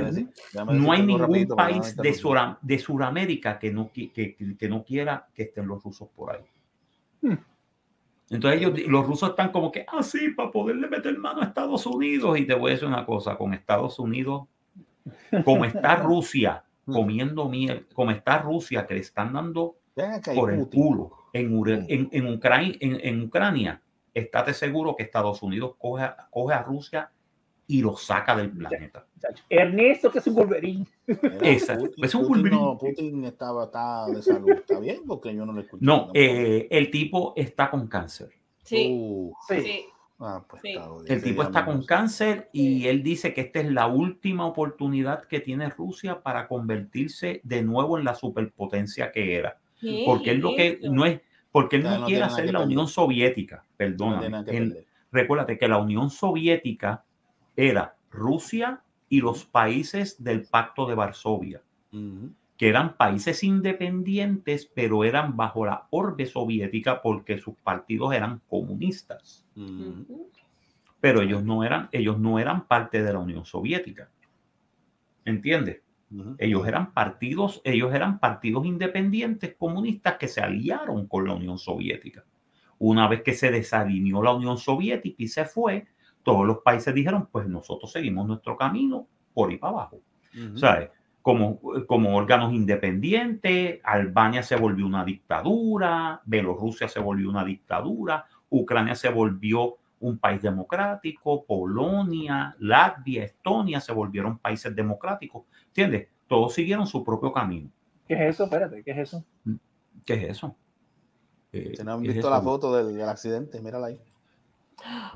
Decir- 0.00 0.28
No 0.54 0.92
hay 0.92 1.02
ningún 1.02 1.20
rapidito 1.22 1.56
país 1.56 1.96
de. 1.96 2.14
Sura- 2.14 2.58
de 2.62 2.78
Suramérica 2.78 3.58
que 3.58 3.70
no, 3.72 3.90
que, 3.92 4.10
que- 4.12 4.36
que 4.58 4.68
no 4.68 4.84
quiera 4.84 5.28
que 5.34 5.44
estén 5.44 5.66
los 5.66 5.82
rusos 5.82 6.08
por 6.14 6.32
ahí. 6.32 6.42
Hmm. 7.22 7.34
Entonces 8.30 8.60
ellos, 8.60 8.78
los 8.88 9.06
rusos 9.06 9.30
están 9.30 9.52
como 9.52 9.70
que, 9.70 9.84
ah, 9.88 10.02
sí, 10.02 10.30
para 10.30 10.50
poderle 10.50 10.88
meter 10.88 11.16
mano 11.18 11.42
a 11.42 11.44
Estados 11.44 11.84
Unidos. 11.86 12.38
Y 12.38 12.46
te 12.46 12.54
voy 12.54 12.70
a 12.70 12.74
decir 12.74 12.88
una 12.88 13.04
cosa, 13.04 13.36
con 13.36 13.52
Estados 13.54 13.98
Unidos, 13.98 14.44
como 15.44 15.64
está 15.64 15.96
Rusia 16.02 16.64
comiendo 16.84 17.48
miel, 17.48 17.86
como 17.94 18.10
está 18.10 18.38
Rusia 18.38 18.86
que 18.86 18.94
le 18.94 19.00
están 19.00 19.32
dando 19.32 19.76
por 20.34 20.52
el 20.52 20.68
culo 20.68 21.12
en, 21.32 22.08
en, 22.12 22.26
Ucrania, 22.26 22.76
en, 22.80 23.22
Ucrania, 23.22 23.82
estate 24.14 24.54
seguro 24.54 24.96
que 24.96 25.04
Estados 25.04 25.42
Unidos 25.42 25.74
coge, 25.78 26.10
coge 26.30 26.54
a 26.54 26.62
Rusia 26.62 27.10
y 27.66 27.80
lo 27.82 27.96
saca 27.96 28.36
del 28.36 28.50
planeta. 28.50 29.06
Ernesto, 29.48 30.10
que 30.10 30.18
es 30.18 30.26
un 30.26 30.34
Wolverine. 30.34 30.86
Exacto. 31.06 31.84
Putin, 31.86 32.04
Es 32.04 32.14
un 32.14 32.22
Putin 32.22 32.34
Wolverine. 32.42 32.60
no, 32.62 32.78
Putin 32.78 33.24
estaba 33.24 33.64
está 33.64 34.06
de 34.08 34.22
salud. 34.22 34.50
¿Está 34.50 34.80
bien? 34.80 35.02
Porque 35.06 35.34
yo 35.34 35.46
no 35.46 35.52
lo 35.52 35.60
escuché. 35.60 35.84
No, 35.84 36.10
eh, 36.14 36.66
el 36.70 36.90
tipo 36.90 37.32
está 37.36 37.70
con 37.70 37.86
cáncer. 37.86 38.30
Sí, 38.64 38.88
Uh, 38.92 39.32
Sí. 39.48 39.60
sí. 39.62 39.84
ah, 40.20 40.44
pues 40.48 40.62
Sí. 40.62 40.74
El 41.08 41.22
tipo 41.22 41.42
está 41.42 41.64
con 41.64 41.84
cáncer 41.84 42.48
y 42.52 42.86
él 42.86 43.02
dice 43.02 43.32
que 43.34 43.40
esta 43.42 43.60
es 43.60 43.70
la 43.72 43.86
última 43.86 44.46
oportunidad 44.46 45.24
que 45.24 45.40
tiene 45.40 45.68
Rusia 45.70 46.22
para 46.22 46.48
convertirse 46.48 47.40
de 47.44 47.62
nuevo 47.62 47.96
en 47.98 48.04
la 48.04 48.14
superpotencia 48.14 49.10
que 49.12 49.34
era. 49.36 49.58
¿Qué 49.80 50.02
Porque 50.06 50.30
él 50.30 50.38
lo 50.38 50.54
que 50.54 50.78
no 50.82 51.04
es, 51.06 51.20
porque 51.50 51.76
él 51.76 51.82
no, 51.84 51.98
no 52.00 52.06
quiere 52.06 52.22
hacer 52.22 52.46
la 52.46 52.52
perder. 52.52 52.66
Unión 52.66 52.86
Soviética, 52.88 53.64
No 53.96 54.22
Él- 54.22 54.44
perder. 54.44 54.86
recuérdate 55.10 55.58
que 55.58 55.66
la 55.68 55.78
Unión 55.78 56.08
Soviética 56.10 57.04
era 57.56 57.96
Rusia 58.10 58.82
y 59.08 59.20
los 59.20 59.44
países 59.44 60.22
del 60.22 60.46
Pacto 60.46 60.86
de 60.86 60.94
Varsovia, 60.94 61.62
que 62.56 62.68
eran 62.68 62.96
países 62.96 63.42
independientes, 63.44 64.70
pero 64.74 65.04
eran 65.04 65.36
bajo 65.36 65.66
la 65.66 65.86
orbe 65.90 66.26
soviética 66.26 67.02
porque 67.02 67.38
sus 67.38 67.56
partidos 67.56 68.14
eran 68.14 68.40
comunistas. 68.48 69.44
Pero 71.00 71.20
ellos 71.20 71.42
no 71.44 71.64
eran, 71.64 71.88
ellos 71.92 72.18
no 72.18 72.38
eran 72.38 72.66
parte 72.68 73.02
de 73.02 73.12
la 73.12 73.18
Unión 73.18 73.44
Soviética. 73.44 74.10
¿Entiendes? 75.24 75.82
Ellos 76.38 76.66
eran 76.66 76.92
partidos, 76.92 77.62
ellos 77.64 77.94
eran 77.94 78.18
partidos 78.18 78.66
independientes 78.66 79.54
comunistas 79.56 80.16
que 80.18 80.28
se 80.28 80.40
aliaron 80.40 81.06
con 81.06 81.26
la 81.26 81.34
Unión 81.34 81.58
Soviética. 81.58 82.24
Una 82.78 83.08
vez 83.08 83.22
que 83.22 83.32
se 83.32 83.50
desalineó 83.50 84.22
la 84.22 84.34
Unión 84.34 84.58
Soviética 84.58 85.16
y 85.18 85.28
se 85.28 85.44
fue, 85.44 85.86
todos 86.22 86.46
los 86.46 86.58
países 86.58 86.94
dijeron, 86.94 87.28
pues 87.30 87.48
nosotros 87.48 87.90
seguimos 87.90 88.26
nuestro 88.26 88.56
camino 88.56 89.06
por 89.34 89.50
ahí 89.50 89.58
para 89.58 89.72
abajo. 89.72 90.00
¿sabes? 90.56 90.90
Como, 91.20 91.60
como 91.86 92.16
órganos 92.16 92.52
independientes, 92.52 93.80
Albania 93.84 94.42
se 94.42 94.56
volvió 94.56 94.86
una 94.86 95.04
dictadura, 95.04 96.20
Bielorrusia 96.24 96.88
se 96.88 97.00
volvió 97.00 97.28
una 97.30 97.44
dictadura, 97.44 98.24
Ucrania 98.50 98.94
se 98.94 99.08
volvió 99.08 99.76
un 100.00 100.18
país 100.18 100.42
democrático, 100.42 101.44
Polonia, 101.44 102.56
Latvia, 102.58 103.24
Estonia 103.24 103.80
se 103.80 103.92
volvieron 103.92 104.38
países 104.38 104.74
democráticos, 104.74 105.44
¿entiendes? 105.68 106.08
Todos 106.26 106.54
siguieron 106.54 106.86
su 106.86 107.04
propio 107.04 107.32
camino. 107.32 107.70
¿Qué 108.08 108.14
es 108.14 108.34
eso? 108.34 108.44
Espérate, 108.44 108.82
¿qué 108.82 108.90
es 108.90 108.98
eso? 108.98 109.24
¿Qué 110.04 110.14
es 110.14 110.30
eso? 110.30 110.56
Eh, 111.52 111.74
Si 111.76 111.84
no 111.84 111.92
han 111.92 112.02
¿qué 112.02 112.08
es 112.08 112.14
visto 112.14 112.30
la 112.30 112.40
foto 112.40 112.74
del, 112.74 112.96
del 112.96 113.08
accidente, 113.08 113.60
mírala 113.60 113.88
ahí. 113.88 114.00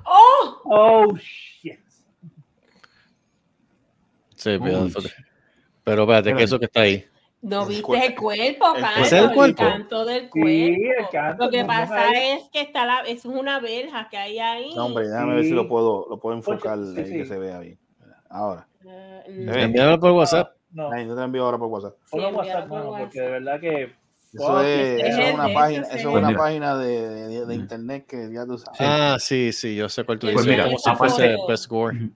¡Oh! 0.04 0.60
Oh, 0.64 1.16
shit. 1.16 1.80
Sí, 4.34 4.58
pero, 4.62 4.86
pero 5.82 6.02
espérate, 6.02 6.34
que 6.34 6.42
eso 6.44 6.58
que 6.58 6.66
está 6.66 6.80
ahí. 6.82 7.04
No 7.42 7.62
El 7.62 7.68
viste 7.68 7.82
cuerpo. 7.84 8.06
el 8.06 8.14
cuerpo, 8.16 8.74
El 8.76 8.82
Canto, 8.82 9.00
¿Ese 9.00 9.18
es 9.18 9.24
el 9.24 9.32
cuerpo? 9.34 9.62
canto 9.62 10.04
del 10.04 10.30
cuerpo. 10.30 10.48
Sí, 10.48 10.74
el 10.98 11.08
canto, 11.10 11.44
Lo 11.44 11.50
que 11.50 11.60
no, 11.62 11.66
pasa 11.66 12.06
no, 12.06 12.12
es 12.18 12.48
que 12.52 12.60
está 12.60 12.86
la, 12.86 13.00
es 13.02 13.24
una 13.24 13.60
verja 13.60 14.08
que 14.10 14.16
hay 14.16 14.38
ahí. 14.38 14.74
No, 14.74 14.86
hombre, 14.86 15.08
déjame 15.08 15.34
ver 15.34 15.42
si 15.44 15.50
Sí. 15.50 15.54
lo 15.54 15.68
puedo, 15.68 16.06
lo 16.08 16.18
puedo 16.18 16.36
enfocar 16.36 16.78
Sí, 16.78 16.94
ahí, 16.98 17.04
que 17.12 17.22
sí. 17.22 17.26
se 17.26 17.38
vea 17.38 17.60
bien. 17.60 17.78
Ahora. 18.28 18.66
Eh, 18.84 19.22
Se 19.26 19.32
no. 19.44 19.52
ve. 19.52 19.62
Envíamelo 19.62 20.00
por 20.00 20.10
WhatsApp. 20.12 20.52
No, 20.70 20.90
Ahí, 20.92 21.06
yo 21.06 21.14
te 21.16 21.22
envío 21.22 21.44
ahora 21.44 21.58
por 21.58 21.68
WhatsApp. 21.68 21.94
Sí, 22.06 22.18
WhatsApp, 22.18 22.34
envíalo 22.38 22.68
por 22.68 22.78
mano, 22.78 22.96
porque 22.98 23.20
de 23.20 23.30
verdad 23.30 23.60
que. 23.60 23.94
Eso 24.38 24.60
es, 24.62 25.00
es 25.02 25.08
eso 25.10 25.20
es 25.22 25.34
una 25.34 25.52
página, 25.54 25.82
eso 25.82 25.94
es. 25.96 26.02
Pues 26.04 26.14
una 26.16 26.26
mira. 26.28 26.38
página 26.38 26.76
de, 26.76 27.08
de- 27.28 27.46
de 27.46 27.56
Mm. 27.56 27.60
internet 27.60 28.06
que 28.06 28.32
ya 28.32 28.44
tú 28.46 28.58
sabes. 28.58 28.80
Ah, 28.80 29.16
sí, 29.18 29.52
sí, 29.52 29.74
yo 29.76 29.88
sé 29.88 30.04
cuál 30.04 30.18
tú 30.18 30.26
Pues 30.26 30.44
dices. 30.44 30.50
mira, 30.50 30.64
como 30.64 30.78
si 30.78 30.90
fuese 30.94 31.36
Best 31.48 31.66
Gore. 31.68 32.10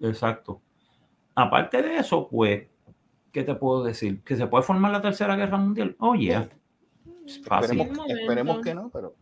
Exacto. 0.00 0.60
Aparte 1.34 1.82
de 1.82 1.98
eso, 1.98 2.28
pues, 2.28 2.66
¿qué 3.32 3.42
te 3.42 3.54
puedo 3.54 3.84
decir? 3.84 4.22
¿Que 4.22 4.36
se 4.36 4.46
puede 4.46 4.62
formar 4.64 4.92
la 4.92 5.00
tercera 5.00 5.36
guerra 5.36 5.58
mundial? 5.58 5.94
Oye, 5.98 6.48
es 7.26 7.42
fácil. 7.44 7.80
esperemos, 7.80 7.96
momento. 7.96 8.20
esperemos 8.20 8.60
que 8.62 8.74
no, 8.74 8.90
pero 8.90 9.14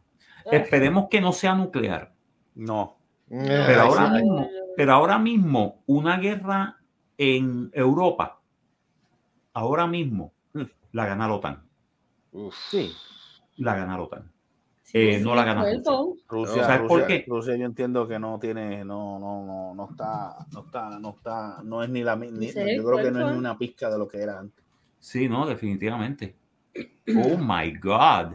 Esperemos 0.53 1.09
que 1.11 1.21
no 1.21 1.33
sea 1.33 1.55
nuclear. 1.55 2.13
no. 2.55 2.97
Eh, 3.31 3.65
Pero 3.67 3.81
ahora 3.81 4.11
mismo, 4.11 4.49
pero 4.77 4.93
ahora 4.93 5.19
mismo, 5.19 5.83
una 5.87 6.19
guerra 6.19 6.77
en 7.17 7.71
Europa, 7.73 8.39
ahora 9.55 9.87
mismo, 9.87 10.33
la 10.93 11.07
gana 11.07 11.27
la 11.27 11.35
OTAN. 11.35 11.64
Uf. 12.35 12.55
Sí. 12.71 12.93
La 13.59 13.75
gana 13.77 13.97
la 13.97 14.03
OTAN. 14.03 14.31
Sí, 14.83 14.99
Eh, 14.99 15.19
sí, 15.19 15.25
no 15.25 15.35
la 15.35 15.45
gana. 15.45 15.65
Rusia, 16.29 16.65
¿Sabes 16.65 16.83
por 16.89 17.07
qué? 17.07 17.25
Rusia 17.27 17.57
yo 17.57 17.65
entiendo 17.65 18.07
que 18.07 18.19
no 18.19 18.39
tiene, 18.39 18.85
no, 18.85 19.19
no, 19.19 19.45
no, 19.47 19.75
no 19.75 19.89
está, 19.91 20.37
no 20.53 20.61
está, 20.67 20.99
no 20.99 21.11
está, 21.17 21.63
no 21.65 21.83
es 21.83 21.89
ni 21.89 22.03
la 22.03 22.17
ni- 22.17 22.47
es 22.47 22.55
yo 22.55 22.85
creo 22.85 22.97
que 23.03 23.11
no 23.11 23.21
es 23.27 23.33
ni 23.33 23.39
una 23.39 23.57
pizca 23.57 23.89
de 23.91 23.99
lo 23.99 24.07
que 24.07 24.19
era 24.21 24.39
antes. 24.39 24.63
Sí, 25.01 25.29
no, 25.29 25.47
definitivamente. 25.47 26.37
Oh 27.17 27.37
my 27.39 27.73
God. 27.79 28.35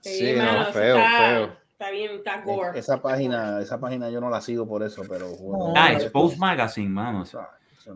Sí, 0.00 0.34
no, 0.36 0.64
feo, 0.72 0.96
está, 0.96 1.18
feo. 1.18 1.52
Está 1.72 1.90
bien, 1.90 2.10
está 2.16 2.40
gore. 2.42 2.78
Esa 2.78 3.00
página, 3.02 3.60
esa 3.60 3.78
página 3.78 4.08
yo 4.10 4.20
no 4.20 4.30
la 4.30 4.40
sigo 4.40 4.66
por 4.66 4.82
eso, 4.82 5.02
pero 5.08 5.28
bueno, 5.36 5.72
Ah, 5.76 5.92
eso- 5.92 6.04
Expose 6.04 6.36
Magazine, 6.38 6.88
mano. 6.88 7.24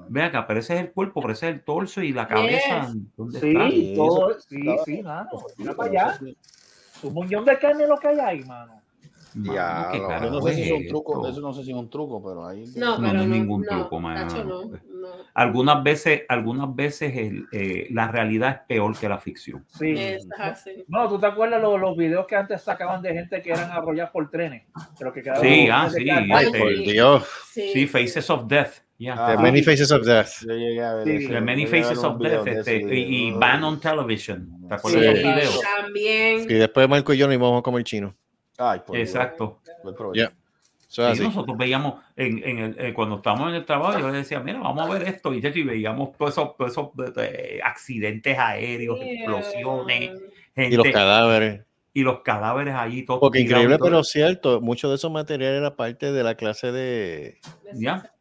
Ve 0.08 0.22
acá, 0.22 0.46
pero 0.46 0.60
ese 0.60 0.74
es 0.74 0.80
el 0.80 0.92
cuerpo, 0.92 1.20
pero 1.20 1.32
ese 1.32 1.48
es 1.48 1.54
el 1.54 1.62
torso 1.62 2.02
y 2.02 2.12
la 2.12 2.26
cabeza. 2.28 2.92
¿Dónde 3.16 3.40
Sí, 3.40 3.48
está? 3.48 3.70
Sí, 3.70 3.92
todo, 3.96 4.30
eso- 4.30 4.40
sí, 4.48 4.62
sí, 4.84 5.02
mano. 5.02 5.30
Mira 5.58 5.74
para 5.74 5.90
allá. 5.90 6.18
sí. 6.18 6.36
Un 7.02 7.14
muñón 7.14 7.44
de 7.44 7.58
carne 7.58 7.86
lo 7.86 7.96
que 7.96 8.08
hay 8.08 8.18
ahí, 8.20 8.44
mano. 8.44 8.74
Mano, 9.32 9.54
Ya, 9.54 9.88
¿qué 9.92 9.98
lo- 9.98 10.08
carajo 10.08 10.24
Yo 10.26 10.30
no 10.32 10.42
sé 10.42 10.54
si 10.54 10.62
es 10.64 10.72
un 10.72 10.86
truco, 10.88 11.28
eso 11.28 11.40
no 11.40 11.52
sé 11.54 11.62
si 11.64 11.70
es 11.70 11.76
un 11.76 11.88
truco, 11.88 12.20
pero 12.22 12.46
ahí. 12.46 12.64
No, 12.76 12.98
No, 12.98 13.00
pero 13.00 13.12
no 13.14 13.20
es 13.22 13.28
no, 13.28 13.34
ningún 13.36 13.62
no, 13.62 13.68
truco, 13.78 14.00
mano. 14.00 14.44
No, 14.44 14.64
no. 14.64 14.78
Algunas 15.34 15.82
veces, 15.84 16.22
algunas 16.28 16.74
veces 16.74 17.16
el, 17.16 17.46
eh, 17.52 17.86
la 17.92 18.08
realidad 18.08 18.50
es 18.50 18.58
peor 18.66 18.98
que 18.98 19.08
la 19.08 19.18
ficción. 19.18 19.64
Sí. 19.78 19.94
Así. 20.36 20.84
No, 20.88 21.08
¿tú 21.08 21.18
te 21.20 21.26
acuerdas 21.26 21.62
los, 21.62 21.80
los 21.80 21.96
videos 21.96 22.26
que 22.26 22.34
antes 22.36 22.60
sacaban 22.60 23.00
de 23.02 23.14
gente 23.14 23.40
que 23.40 23.52
eran 23.52 23.70
arrollados 23.70 24.10
por 24.10 24.28
trenes? 24.28 24.64
Pero 24.98 25.12
que 25.12 25.22
quedaban 25.22 25.42
Sí, 25.42 25.68
ah, 25.72 25.88
sí, 25.88 26.04
carne. 26.04 26.34
Ay, 26.34 26.46
este- 26.46 26.58
por 26.58 26.68
Dios. 26.74 27.28
Sí, 27.52 27.70
Sí, 27.72 27.86
Faces 27.86 28.28
of 28.30 28.46
Death. 28.48 28.72
Ya. 29.04 29.14
Ah, 29.18 29.36
The 29.36 29.42
Many 29.42 29.62
Faces 29.62 29.90
of 29.90 30.04
Death. 30.06 30.28
Yo 30.46 30.54
llegué 30.54 30.82
a 30.82 30.94
ver 30.94 31.06
Sí. 31.06 31.24
eso, 31.24 31.32
The 31.34 31.40
Many 31.40 31.66
Faces 31.66 31.98
of 32.04 32.18
Death 32.18 32.44
de 32.44 32.52
este, 32.60 32.76
y, 32.98 33.28
y. 33.28 33.30
Ban 33.32 33.64
on 33.64 33.80
Television. 33.80 34.68
¿Te 34.68 34.74
acuerdas 34.74 35.00
Sí. 35.02 35.06
de 35.08 35.12
videos? 35.14 35.60
También. 35.80 36.40
Y 36.42 36.54
después 36.54 36.88
Marco 36.88 37.12
y 37.12 37.18
yo 37.18 37.26
nos 37.26 37.34
íbamos 37.34 37.58
a 37.58 37.62
comer 37.62 37.82
chino. 37.84 38.14
Ay, 38.58 38.80
por 38.86 38.96
Dios. 38.96 39.08
Exacto. 39.08 39.60
Eso 39.84 40.12
es 40.12 40.30
Sí, 40.88 41.02
así. 41.02 41.22
nosotros 41.22 41.56
veíamos 41.56 42.02
en, 42.16 42.42
en 42.44 42.58
el, 42.58 42.76
eh, 42.80 42.92
cuando 42.92 43.16
estábamos 43.16 43.50
en 43.50 43.54
el 43.54 43.64
trabajo, 43.64 43.98
yo 44.00 44.10
decía, 44.10 44.40
mira, 44.40 44.58
vamos 44.58 44.88
a 44.88 44.92
ver 44.92 45.06
esto, 45.06 45.32
y, 45.32 45.38
y 45.38 45.62
veíamos 45.62 46.16
todos 46.18 46.32
esos, 46.32 46.56
todos 46.56 46.72
esos 46.72 46.88
eh, 47.16 47.60
accidentes 47.62 48.36
aéreos, 48.36 48.98
explosiones, 49.00 50.10
gente, 50.54 50.74
Y 50.74 50.76
los 50.76 50.88
cadáveres. 50.88 51.60
Y 51.92 52.02
los 52.02 52.20
cadáveres 52.22 52.74
allí, 52.74 53.04
todos 53.04 53.20
Porque 53.20 53.40
increíble, 53.40 53.76
todo. 53.76 53.86
pero 53.86 54.04
cierto, 54.04 54.60
mucho 54.60 54.88
de 54.88 54.94
esos 54.94 55.10
materiales 55.10 55.58
era 55.58 55.74
parte 55.76 56.12
de 56.12 56.22
la 56.22 56.34
clase 56.36 56.70
de. 56.70 57.38
Ya. 57.72 58.12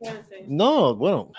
No, 0.48 0.96
bueno, 0.96 1.32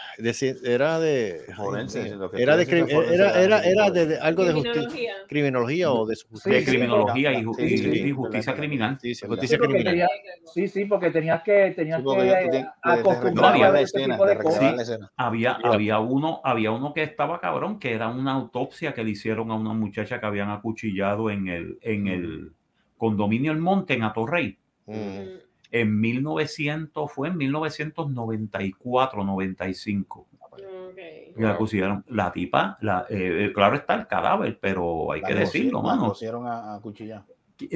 era 0.65 0.98
de. 1.01 1.40
ay, 1.48 2.11
lo 2.11 2.31
que 2.31 2.43
era 2.43 2.57
de, 2.57 2.62
era, 2.65 3.43
era 3.43 3.61
era, 3.65 3.90
de- 3.90 4.19
algo 4.19 4.44
de 4.44 4.52
justicia, 4.52 5.12
Criminología. 5.28 5.93
o 5.93 6.07
de 6.07 6.16
Sí, 6.16 6.51
de 6.51 6.65
criminología 6.65 7.32
y, 7.32 7.44
Sí, 7.55 7.78
sí, 7.78 8.11
justicia 8.12 8.55
criminal. 8.55 8.93
justicia, 8.94 9.28
justicia 9.28 9.57
Sí, 9.57 9.61
porque 9.61 9.82
criminal. 9.82 9.93
tenía- 9.93 10.09
sí, 10.52 10.69
sí, 10.69 10.85
porque 10.85 11.11
tenías 11.11 11.43
que, 11.43 11.73
tenías 11.77 12.02
que. 12.02 12.65
Había, 15.16 15.52
había, 15.62 15.98
uno, 16.01 16.40
había 16.44 16.70
uno 16.70 16.93
que 16.93 17.02
estaba 17.02 17.40
cabrón, 17.40 17.78
que 17.78 17.93
era 17.93 18.09
una 18.09 18.32
autopsia 18.32 18.93
que 18.94 19.05
le 19.05 19.11
hicieron 19.11 19.51
a 19.51 19.55
una 19.55 19.73
muchacha 19.73 20.20
que 20.20 20.27
habían 20.27 20.51
acuchillado 20.51 21.31
en 21.31 21.48
el, 21.48 21.78
en 21.82 22.09
el 22.09 22.30
condominio 22.97 23.52
El 23.52 23.59
Monte, 23.59 23.94
en 23.94 24.02
Atorrey. 24.02 24.59
Mm. 24.86 24.93
En 25.73 26.01
1900, 26.01 27.11
fue 27.12 27.28
en 27.28 27.36
1994, 27.36 29.24
95. 29.24 30.27
Okay. 30.90 31.32
Y 31.36 31.40
la 31.40 31.57
pusieron, 31.57 32.05
la 32.09 32.32
tipa, 32.32 32.77
la, 32.81 33.07
eh, 33.09 33.47
eh, 33.47 33.52
claro 33.55 33.77
está 33.77 33.94
el 33.94 34.07
cadáver, 34.09 34.59
pero 34.61 35.12
hay 35.12 35.20
La 35.20 35.28
que 35.28 35.35
decirlo, 35.35 35.78
la 35.81 35.90
mano. 35.90 36.09
cosieron 36.09 36.47
a, 36.47 36.74
a 36.74 36.81
cuchillar. 36.81 37.24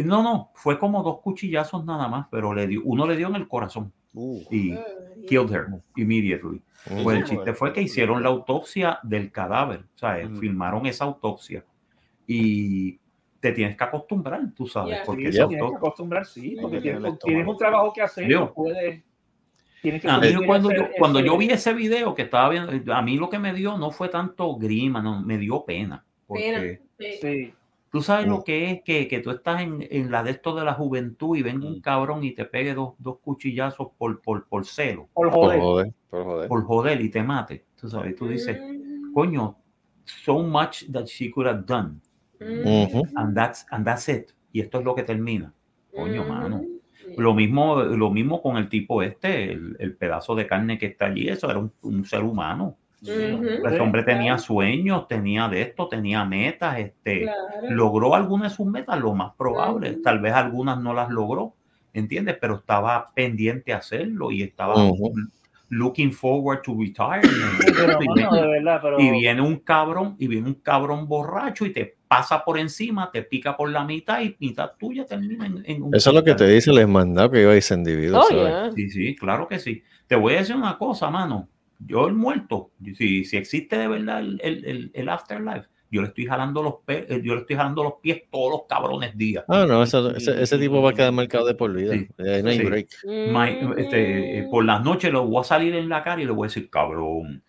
No, 0.05 0.23
no, 0.23 0.51
fue 0.55 0.79
como 0.79 1.03
dos 1.03 1.21
cuchillazos 1.21 1.85
nada 1.85 2.09
más, 2.09 2.27
pero 2.31 2.53
le 2.55 2.67
dio, 2.67 2.81
uno 2.85 3.07
le 3.07 3.17
dio 3.17 3.29
en 3.29 3.37
el 3.37 3.47
corazón 3.49 3.93
Uh, 4.17 4.41
y 4.49 4.79
killed 5.27 5.51
her 5.53 5.67
immediately. 5.97 6.63
Mm. 6.89 7.03
Pues 7.03 7.19
el 7.19 7.25
chiste 7.25 7.53
fue 7.53 7.73
que 7.73 7.83
hicieron 7.83 8.23
la 8.23 8.29
autopsia 8.29 9.01
del 9.03 9.33
cadáver, 9.33 9.81
o 9.95 9.99
sea, 9.99 10.25
Ujú. 10.25 10.37
filmaron 10.37 10.87
esa 10.87 11.05
autopsia 11.05 11.65
y 12.27 12.99
te 13.45 13.53
tienes 13.53 13.77
que 13.77 13.85
acomprar, 13.85 14.41
tú 14.57 14.67
sabes, 14.67 14.97
Ya. 14.99 15.03
porque 15.05 15.31
Sí, 15.31 15.39
tienes 15.47 15.59
que 15.71 15.77
acostumbrar, 15.77 16.25
sí, 16.25 16.57
porque 16.63 16.77
que 16.79 16.83
tienes, 16.93 17.19
tienes 17.19 17.47
un 17.47 17.59
trabajo 17.59 17.93
que 17.93 18.01
hacer, 18.01 18.27
Yo. 18.27 18.41
no 18.41 18.55
puedes. 18.55 19.03
Tienes 19.83 20.01
que 20.01 20.09
A 20.09 20.17
mí 20.19 20.29
cumplir 20.29 20.47
cuando 20.47 20.71
ese- 20.71 20.81
yo, 20.81 20.89
cuando 20.99 21.19
ese- 21.19 21.29
yo 21.29 21.37
vi 21.37 21.51
ese 21.51 21.75
video 21.75 22.15
que 22.15 22.23
estaba 22.23 22.49
viendo, 22.49 22.95
a 22.95 23.03
mí 23.03 23.19
lo 23.19 23.29
que 23.29 23.39
me 23.39 23.53
dio 23.53 23.77
no 23.77 23.91
fue 23.91 24.09
tanto 24.09 24.57
grima, 24.57 25.03
no, 25.03 25.21
me 25.21 25.37
dio 25.37 25.63
pena. 25.67 26.03
Porque 26.27 26.43
Pena. 26.43 26.81
Sí. 26.99 27.19
Sí, 27.21 27.55
tú 27.93 28.01
sabes 28.01 28.27
Mm. 28.27 28.31
lo 28.31 28.43
que 28.45 28.71
es 28.71 28.83
que, 28.83 29.07
que 29.09 29.21
tú 29.21 29.31
estás 29.31 29.61
en, 29.61 29.87
en 29.91 30.11
la 30.11 30.23
de 30.23 30.31
esto 30.31 30.55
de 30.55 30.65
la 30.65 30.73
juventud 30.73 31.37
y 31.37 31.43
venga 31.43 31.67
un 31.67 31.79
Mm. 31.79 31.81
cabrón 31.83 32.25
y 32.25 32.33
te 32.33 32.47
pegue 32.47 32.73
dos, 32.73 32.95
dos 32.99 33.19
cuchillazos 33.19 33.89
por, 33.99 34.23
por, 34.23 34.47
por 34.49 34.65
celo, 34.65 35.09
por 35.13 35.29
Por 35.31 35.35
joder. 35.35 35.61
joder, 35.61 35.93
por 36.09 36.25
joder. 36.25 36.49
por 36.49 36.65
joder 36.65 37.01
y 37.03 37.11
te 37.11 37.23
mate. 37.23 37.65
Tú 37.79 37.91
sabes, 37.91 38.17
tú 38.17 38.27
dices, 38.27 38.59
Mm. 38.59 39.13
coño, 39.13 39.57
so 40.07 40.39
much 40.43 40.85
that 40.93 41.05
she 41.05 41.31
could 41.31 41.47
have 41.47 41.65
done. 41.67 42.01
Mm. 42.45 42.67
Ujú. 42.67 43.03
And 43.17 43.35
that's, 43.35 43.67
and 43.71 43.85
that's 43.85 44.09
it. 44.09 44.31
Y 44.53 44.61
esto 44.61 44.79
es 44.79 44.85
lo 44.85 44.95
que 44.95 45.03
termina. 45.03 45.53
Coño, 45.95 46.25
mano. 46.25 46.63
Lo 47.17 47.35
mismo, 47.35 47.83
lo 47.83 48.11
mismo 48.11 48.41
con 48.43 48.57
el 48.57 48.69
tipo 48.69 49.03
este, 49.03 49.53
el, 49.53 49.77
el 49.79 49.95
pedazo 49.97 50.35
de 50.35 50.47
carne 50.47 50.79
que 50.79 50.87
está 50.87 51.07
allí, 51.07 51.29
eso 51.29 51.51
era 51.51 51.59
un, 51.59 51.73
un 51.83 52.05
ser 52.05 52.23
humano. 52.23 52.77
Este 53.03 53.81
hombre 53.81 54.03
tenía 54.03 54.39
sueños, 54.39 55.07
tenía 55.09 55.47
de 55.49 55.61
esto, 55.61 55.89
tenía 55.89 56.25
metas, 56.25 56.79
este, 56.79 57.23
Claro. 57.23 57.71
logró 57.71 58.15
algunas 58.15 58.51
de 58.53 58.57
sus 58.57 58.67
metas, 58.67 58.99
lo 58.99 59.13
más 59.15 59.35
probable, 59.37 59.99
tal 60.03 60.21
vez 60.21 60.33
algunas 60.33 60.81
no 60.81 60.95
las 60.95 61.11
logró, 61.11 61.55
¿entiendes? 61.93 62.39
Pero 62.41 62.57
estaba 62.57 63.13
pendiente 63.15 63.75
a 63.75 63.79
hacerlo 63.79 64.31
y 64.33 64.43
estaba. 64.43 64.75
Looking 65.75 66.13
forward 66.13 66.63
to 66.63 66.75
retirement. 66.75 67.61
Sí, 67.61 67.73
pero, 67.75 67.99
y, 68.01 68.07
mano, 68.07 68.35
de 68.35 68.47
verdad, 68.47 68.81
pero. 68.83 69.01
y 69.01 69.11
viene 69.11 69.43
un 69.43 69.57
cabrón, 69.59 70.17
y 70.19 70.29
viene 70.29 70.49
un 70.49 70.55
cabrón 70.55 71.07
borracho 71.07 71.67
y 71.67 71.73
te 71.73 71.97
pasa 72.09 72.45
por 72.45 72.59
encima, 72.59 73.11
te 73.11 73.23
pica 73.23 73.57
por 73.57 73.71
la 73.71 73.85
mitad 73.85 74.23
y 74.23 74.37
mitad 74.39 74.73
tuya 74.79 75.05
termina 75.05 75.47
en, 75.47 75.63
en 75.67 75.83
un 75.83 75.95
Eso 75.95 76.11
es 76.11 76.17
lo 76.17 76.25
que 76.25 76.35
te 76.35 76.47
dice 76.47 76.71
el 76.71 76.79
hermandad 76.79 77.31
que 77.31 77.43
iba 77.43 77.53
a 77.53 77.57
ese 77.57 77.75
individuo. 77.75 78.21
Oh, 78.21 78.29
yeah. 78.31 78.71
Sí, 78.73 78.89
sí, 78.91 79.17
claro 79.17 79.49
que 79.49 79.59
sí. 79.59 79.83
Te 80.07 80.17
voy 80.17 80.35
a 80.35 80.39
decir 80.39 80.57
una 80.57 80.79
cosa, 80.79 81.11
mano. 81.11 81.49
Yo 81.81 82.07
el 82.07 82.15
muerto, 82.15 82.71
si, 82.97 83.25
si 83.25 83.37
existe 83.37 83.77
de 83.77 83.89
verdad 83.89 84.21
el, 84.21 84.41
el, 84.43 84.65
el, 84.65 84.91
el 84.95 85.09
afterlife, 85.09 85.67
yo 85.91 86.03
le 86.03 86.09
estoy 86.09 86.27
jalando 86.27 86.63
los 86.63 86.75
pe- 86.85 87.07
eh, 87.09 87.21
yo 87.23 87.35
le 87.35 87.41
estoy 87.43 87.57
jalando 87.57 87.83
los 87.85 87.95
pies 88.03 88.23
todos 88.31 88.51
los 88.51 88.63
cabrones 88.69 89.17
días. 89.17 89.45
Ah, 89.49 89.65
no, 89.69 89.83
eso- 89.83 90.15
ese, 90.17 90.43
ese 90.43 90.59
tipo 90.59 90.83
va 90.83 90.91
a 90.91 90.93
quedar 90.93 91.13
marcado 91.13 91.47
de 91.47 91.55
por 91.55 91.73
vida. 91.73 91.93
Sí, 91.95 92.09
Eh, 92.19 92.41
no 92.43 92.51
hay 92.51 92.59
sí. 92.59 92.65
break. 92.65 92.89
Ma- 93.33 93.49
este, 93.51 94.39
eh, 94.41 94.49
por 94.51 94.65
las 94.65 94.83
noches 94.83 95.13
lo 95.13 95.27
voy 95.27 95.41
a 95.41 95.45
salir 95.45 95.75
en 95.77 95.89
la 95.89 96.03
cara 96.03 96.21
y 96.21 96.25
le 96.25 96.33
voy 96.33 96.47
a 96.47 96.49
decir, 96.49 96.69
cabrón, 96.71 97.43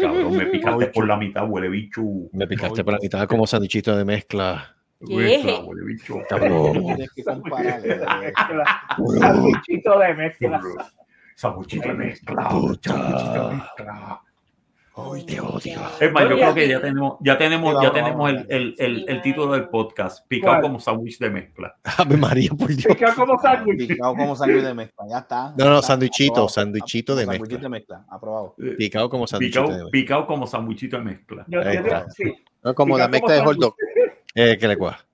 cabrón, 0.00 0.36
me 0.36 0.46
picaste 0.46 0.86
por 0.86 1.06
la 1.06 1.16
mitad, 1.18 1.46
huele 1.48 1.68
bicho. 1.68 2.02
Me 2.32 2.46
picaste 2.46 2.82
por 2.84 2.94
la 2.94 2.98
mitad 3.00 3.26
como 3.28 3.46
sanduichito 3.46 3.94
de 3.96 4.04
mezcla. 4.04 4.76
Mezcla, 5.00 5.60
huele 5.60 5.84
bicho. 5.86 6.16
Cabrón. 6.28 6.72
De 6.96 6.96
mezcla. 6.96 8.82
Sabuchito 8.96 9.98
de 9.98 10.14
mezcla. 10.14 10.60
Puta. 10.60 10.90
sabuchito 11.34 11.88
de 11.88 11.94
mezcla. 13.54 14.22
Ay, 15.12 15.24
te 15.24 15.40
odio. 15.40 15.80
Es 16.00 16.12
más, 16.12 16.22
yo 16.28 16.36
creo 16.36 16.54
que 16.54 16.68
ya 16.68 16.80
tenemos, 16.80 17.16
ya 17.20 17.38
tenemos, 17.38 17.82
ya 17.82 17.92
tenemos 17.92 18.30
el, 18.30 18.74
el, 18.78 19.04
el, 19.08 19.22
título 19.22 19.52
del 19.52 19.68
podcast, 19.68 20.18
¿Cuál? 20.18 20.28
picado 20.28 20.62
como 20.62 20.80
sándwich 20.80 21.18
de 21.18 21.30
mezcla. 21.30 21.76
Ave 21.98 22.16
María, 22.16 22.50
por 22.50 22.68
Dios. 22.68 22.86
Pica 22.86 23.14
como 23.14 23.38
sándwich. 23.40 23.88
Picado 23.88 24.14
como 24.14 24.36
sándwich 24.36 24.62
de 24.64 24.74
mezcla. 24.74 25.04
Ya 25.08 25.18
está. 25.18 25.54
No, 25.56 25.70
no, 25.70 25.82
sándwichito, 25.82 26.32
aprobado. 26.32 26.48
sándwichito 26.48 27.14
de 27.16 27.24
Sándwichito 27.24 27.68
mezcla. 27.70 27.94
de 27.94 27.98
mezcla. 28.00 28.04
Aprobado. 28.14 28.54
Picado 28.78 29.10
como 29.10 29.26
sanduichito 29.26 29.60
de 29.60 29.66
Picado, 29.66 29.84
mezcla. 29.84 29.90
picado 29.90 30.26
como 30.26 30.46
sándwichito 30.46 30.96
de 30.98 31.02
mezcla. 31.04 31.44
Yo- 31.48 31.60
Ahí 31.60 31.74
yo- 31.76 31.80
está. 31.82 32.10
sí. 32.10 32.34
No, 32.62 32.74
como 32.74 32.98
la 32.98 33.08
mezcla 33.08 33.34
de 33.34 33.40
hot 33.40 33.56
dog. 33.56 33.74
Eh, 34.34 34.56
que 34.58 34.68
le 34.68 34.76
cuaja. 34.76 35.04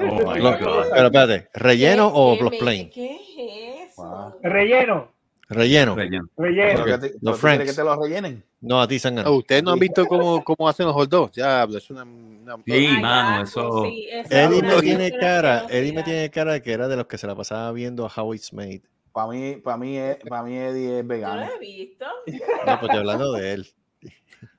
Oh 0.00 0.32
my 0.34 0.40
Lo- 0.40 0.58
God. 0.58 0.86
pero 0.92 1.06
espérate, 1.06 1.48
¿relleno 1.54 2.08
o 2.08 2.36
¿Qué 2.36 2.42
los 2.42 2.50
me- 2.52 2.58
plain? 2.58 2.90
¿Qué 2.90 3.14
es 3.14 3.92
eso? 3.92 4.02
Wow. 4.02 4.34
Relleno. 4.42 5.12
Relleno. 5.48 5.94
Relleno. 5.94 6.28
Relleno. 6.36 6.84
Que 6.84 6.98
te- 6.98 7.18
tú 7.18 7.32
Franks. 7.34 7.64
que 7.64 7.72
te 7.72 7.82
lo 7.84 7.96
rellenen. 8.00 8.44
No, 8.60 8.80
a 8.82 8.88
ti, 8.88 8.98
Sangano. 8.98 9.30
No, 9.30 9.36
Ustedes 9.36 9.62
no 9.62 9.70
han 9.72 9.78
visto 9.78 10.04
cómo, 10.06 10.42
cómo 10.44 10.68
hacen 10.68 10.86
los 10.86 10.94
hot 10.94 11.08
dogs. 11.08 11.32
Diablo, 11.32 11.78
es 11.78 11.88
una. 11.90 12.02
una- 12.02 12.56
Sí, 12.64 12.72
Ay, 12.72 13.00
mano, 13.00 13.42
eso. 13.44 13.84
sí, 13.84 14.08
eso 14.10 14.28
Eddie 14.34 14.62
me 14.62 14.80
tiene 14.80 15.12
cara, 15.18 15.66
Eddie 15.68 15.92
me 15.92 16.02
tiene 16.02 16.30
cara 16.30 16.52
de 16.54 16.62
que 16.62 16.72
era 16.72 16.88
de 16.88 16.96
los 16.96 17.06
que 17.06 17.18
se 17.18 17.26
la 17.26 17.34
pasaba 17.34 17.70
viendo 17.72 18.06
a 18.06 18.12
How 18.14 18.34
It's 18.34 18.52
Made. 18.52 18.82
Para 19.12 19.28
mí, 19.28 19.56
para 19.56 19.76
mí, 19.76 19.96
es- 19.98 20.16
para 20.28 20.42
mí 20.42 20.56
Eddie 20.56 20.84
es 20.86 20.96
Yo 20.96 21.02
lo 21.02 21.08
vegano. 21.08 21.48
he 21.54 21.58
visto. 21.58 22.04
No, 22.26 22.78
pues 22.78 22.82
estoy 22.82 22.98
hablando 22.98 23.32
de 23.32 23.52
él. 23.52 23.66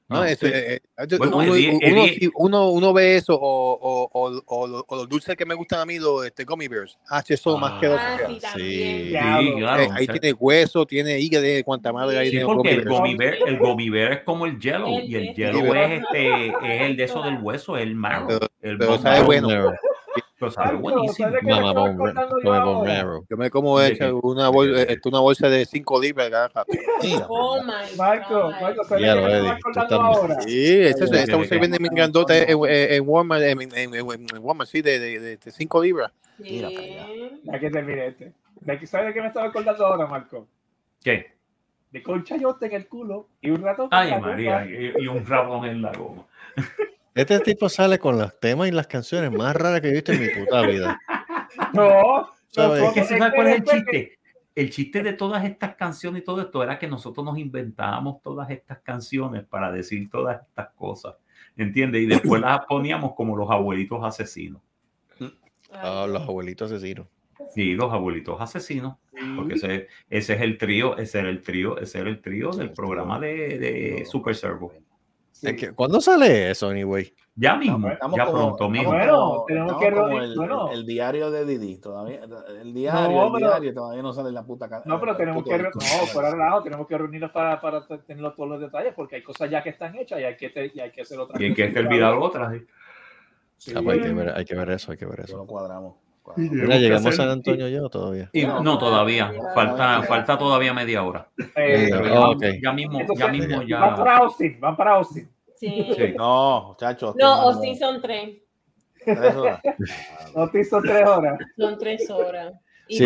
No, 0.10 0.18
No, 0.18 0.24
eso, 0.26 0.48
sí. 0.48 0.52
eh, 0.54 0.82
eh, 0.98 1.18
Bueno, 1.20 1.38
uno, 2.36 2.70
uno- 2.72 2.94
ve 2.94 3.16
eso 3.18 3.36
o, 3.36 3.74
o, 3.80 4.10
o, 4.12 4.42
o, 4.46 4.68
lo- 4.68 4.86
o 4.88 4.96
los 4.96 5.08
dulces 5.08 5.36
que 5.38 5.46
me 5.46 5.54
gustan 5.54 5.82
a 5.82 5.86
mí, 5.86 6.00
los 6.00 6.26
este, 6.26 6.46
gummy 6.46 6.68
bears. 6.68 6.98
Ah, 7.10 7.20
eso 7.20 7.34
es 7.36 7.46
lo 7.46 7.58
más 7.60 7.74
Ah, 7.76 7.80
que 7.80 7.88
Ah, 7.88 8.18
sí, 8.56 8.60
Sí. 8.60 9.04
Diablo. 9.10 9.56
claro. 9.58 9.84
ahí 9.94 10.04
o 10.04 10.06
sea, 10.06 10.14
tiene 10.20 10.34
hueso, 10.40 10.86
tiene 10.88 11.20
hígado, 11.20 11.44
de 11.46 11.64
cuanta 11.64 11.94
madre 11.94 12.18
ahí 12.18 12.32
Sí, 12.32 12.40
porque 12.44 12.72
el 12.72 12.86
gummy 12.90 13.16
bear, 13.16 13.36
el 13.46 13.58
gummy 13.60 13.90
bear 13.92 14.12
es 14.14 14.24
como 14.24 14.46
el 14.48 14.60
yellow 14.60 14.98
El 14.98 15.10
y 15.12 15.16
el 15.16 15.36
Sí, 15.36 15.44
es 15.44 16.02
este 16.02 16.48
es 16.48 16.82
el 16.82 16.98
de 16.98 17.04
eso 17.04 17.22
del 17.22 17.38
hueso, 17.42 17.78
el 17.78 17.94
marrow, 17.96 18.28
Pero- 18.28 18.48
el 18.62 18.78
pero 18.80 18.98
sabe 18.98 19.22
bueno. 19.24 19.48
Pero 20.40 20.52
sabe 20.52 20.78
buenísimo. 20.78 21.28
¿sabes 21.28 21.42
qué 21.42 21.46
me 21.48 21.62
Mamá, 21.62 23.24
yo 23.30 23.38
me 23.38 23.50
como 23.50 23.78
¿De 23.80 23.92
esa- 23.92 24.06
qué? 24.06 24.12
una, 24.14 24.46
¿De 24.46 24.50
bol- 24.52 24.74
qué? 24.74 24.94
este, 24.94 25.10
una 25.10 25.20
bolsa 25.20 25.50
de 25.50 25.66
5 25.66 26.02
libras. 26.02 26.52
Oh 27.28 27.62
my 27.62 27.98
Marco. 27.98 28.52
Marco, 28.62 28.84
¿sabes 28.86 29.04
Ya 29.06 29.14
qué 29.16 29.20
lo, 29.20 29.26
ahora? 30.02 30.42
Sí, 30.42 30.80
esa, 30.82 31.06
¿De 31.06 31.18
esa 31.18 31.26
qué? 31.26 31.36
bolsa 31.36 31.56
que 31.56 31.62
vende 31.62 31.78
en 31.78 31.94
grandota 31.94 32.38
en, 32.38 33.04
Walmart, 33.06 33.44
en, 33.44 33.62
en, 33.62 33.74
en- 33.76 33.96
en 33.96 34.28
Walmart, 34.40 34.70
sí, 34.70 34.82
de, 34.82 34.98
de, 35.00 35.38
de, 35.38 35.52
5 35.52 35.84
libras. 35.84 36.12
Mira. 36.38 36.70
Ya 37.44 37.60
que 37.60 37.70
termine 37.70 38.08
este. 38.08 38.34
¿De 38.62 38.80
qué- 38.80 38.88
¿Sabes 38.88 39.08
de 39.08 39.14
qué 39.14 39.22
me 39.22 39.28
estaba 39.28 39.48
acordando 39.48 39.86
ahora, 39.86 40.08
Marco? 40.08 40.48
¿Qué? 41.04 41.34
De 41.92 42.02
con 42.02 42.24
chayote 42.24 42.68
en 42.68 42.74
el 42.74 42.88
culo 42.88 43.28
y 43.42 43.50
un 43.50 43.62
ratón. 43.62 43.90
Ay, 43.92 44.18
María, 44.22 44.66
y, 44.66 44.94
y 45.04 45.08
un 45.08 45.26
rabón 45.26 45.66
en 45.66 45.82
la 45.82 45.92
goma. 45.92 46.26
Este 47.16 47.40
tipo 47.40 47.70
sale 47.70 48.00
con 48.00 48.18
los 48.18 48.40
temas 48.40 48.68
y 48.68 48.72
las 48.72 48.88
canciones 48.88 49.32
más 49.32 49.56
raras 49.56 49.82
que 49.82 49.90
he 49.90 49.94
visto 49.94 50.12
en 50.12 50.22
mi 50.22 50.30
puta 50.30 50.62
vida. 50.62 51.00
No, 51.74 52.30
¿Sabes? 52.48 52.82
no, 52.84 52.94
¿sabes 52.94 53.34
cuál 53.34 53.48
es 53.48 53.56
el 53.56 53.64
chiste? 53.64 54.20
El 54.56 54.70
chiste 54.70 55.04
de 55.04 55.14
todas 55.14 55.44
estas 55.44 55.76
canciones 55.76 56.22
y 56.22 56.26
todo 56.26 56.42
esto 56.42 56.64
era 56.64 56.78
que 56.78 56.88
nosotros 56.88 57.26
nos 57.26 57.38
inventábamos 57.38 58.22
todas 58.22 58.50
estas 58.52 58.80
canciones 58.80 59.46
para 59.46 59.72
decir 59.72 60.10
todas 60.10 60.42
estas 60.42 60.70
cosas. 60.76 61.16
¿Entiendes? 61.58 62.04
Y 62.04 62.06
después 62.06 62.42
las 62.42 62.66
poníamos 62.66 63.14
como 63.16 63.36
los 63.36 63.50
abuelitos 63.50 64.04
asesinos. 64.04 64.62
Ah, 65.72 66.06
los 66.08 66.22
abuelitos 66.22 66.72
asesinos. 66.72 67.08
Sí, 67.54 67.74
los 67.74 67.92
abuelitos 67.92 68.40
asesinos. 68.40 68.96
Porque 69.36 69.56
ese, 69.56 69.88
ese 70.10 70.34
es 70.36 70.42
el 70.42 70.58
trío, 70.58 70.98
ese 70.98 71.20
era 71.20 71.30
el 71.30 71.42
trío, 71.42 71.78
ese 71.78 72.00
era 72.00 72.10
el 72.10 72.22
trío 72.22 72.52
del 72.52 72.72
programa 72.72 73.20
de, 73.20 73.60
de 73.60 74.06
Super 74.06 74.36
Servo. 74.36 74.72
Es 75.42 75.56
que, 75.56 75.72
¿Cuándo 75.74 76.02
sale 76.02 76.52
eso, 76.52 76.70
anyway? 76.70 77.14
Ya 77.36 77.56
mismo, 77.56 77.88
Estamos 77.90 78.18
ya 78.18 78.26
como- 78.26 78.38
pronto 78.58 78.70
mismo. 78.70 78.90
Bueno, 78.92 79.46
tenemos 79.48 79.78
que 79.80 79.88
el, 79.88 80.36
bueno. 80.36 80.72
el 80.72 80.86
diario 80.86 81.32
de 81.32 81.46
Didi 81.46 81.78
todavía 81.78 82.20
el 82.62 82.74
diario, 82.74 83.10
No, 83.18 83.28
el 83.28 83.34
pero- 83.34 83.48
diario 83.52 83.74
todavía 83.74 84.02
no 84.02 84.12
sale 84.12 84.28
en 84.30 84.36
la 84.36 84.44
puta 84.44 84.68
ca- 84.68 84.82
No, 84.86 85.00
pero 85.00 85.12
el 85.14 85.18
tenemos 85.18 85.44
que, 85.46 85.58
no, 85.58 85.72
fuera 86.12 86.32
de 86.32 86.38
lado, 86.38 86.62
tenemos 86.64 86.86
que 86.86 86.98
reunirnos 86.98 87.32
para, 87.32 87.62
para 87.62 87.86
tener 88.06 88.34
todos 88.36 88.50
los 88.50 88.60
detalles, 88.60 88.94
porque 88.94 89.16
hay 89.18 89.24
cosas 89.24 89.50
ya 89.50 89.64
que 89.64 89.70
están 89.70 89.96
hechas 89.96 90.20
y 90.20 90.24
hay 90.26 90.36
que, 90.36 90.50
te- 90.50 90.72
y 90.74 90.80
hay 90.82 90.92
que 90.92 91.02
hacer 91.04 91.18
otras 91.18 91.40
Y 91.40 91.46
hay 91.46 91.54
que 91.56 91.80
olvidar 91.80 92.14
otras. 92.16 92.52
¿sí? 92.54 92.66
Sí. 93.58 93.74
Ah, 93.76 93.82
pues 93.84 93.98
hay, 93.98 94.04
que 94.04 94.14
ver, 94.14 94.30
hay 94.36 94.46
que 94.46 94.56
ver 94.56 94.70
eso, 94.72 94.92
hay 94.92 94.98
que 94.98 95.06
ver 95.06 95.20
Eso 95.22 95.28
eso. 95.30 95.38
lo 95.38 95.46
cuadramos. 95.46 95.96
Mira, 96.38 96.78
llegamos 96.78 97.08
a 97.08 97.12
San 97.12 97.30
Antonio 97.30 97.68
yo 97.68 97.90
todavía. 97.90 98.30
Y 98.34 98.44
No, 98.46 98.78
todavía. 98.78 99.32
Falta, 99.54 100.04
falta 100.04 100.38
todavía 100.38 100.74
media 100.74 101.04
hora. 101.04 101.30
Eh, 101.56 101.88
Pero 101.92 102.06
ya, 102.08 102.30
ok. 102.30 102.44
ya 102.62 102.74
mismo, 102.74 103.00
entonces, 103.00 103.26
ya 103.26 103.32
mismo 103.32 103.58
Van 103.58 103.68
ya. 103.68 103.96
para 103.96 104.18
Austin, 104.18 104.60
van 104.60 104.76
para 104.78 104.92
Austin. 104.96 105.30
Sí. 105.56 105.88
Sí. 105.96 106.14
No, 106.18 106.70
muchachos. 106.70 107.16
No, 107.18 107.28
Austin 107.28 107.78
son 107.78 108.02
tres. 108.02 108.38
Tres 109.04 109.36
horas. 109.36 109.62
Austin 110.36 110.66
son 110.66 110.84
tres 110.84 111.08
horas. 111.08 111.40
Son 111.58 111.78
tres 111.78 112.10
horas. 112.10 112.54
Y 112.88 112.98
Sí, 112.98 113.06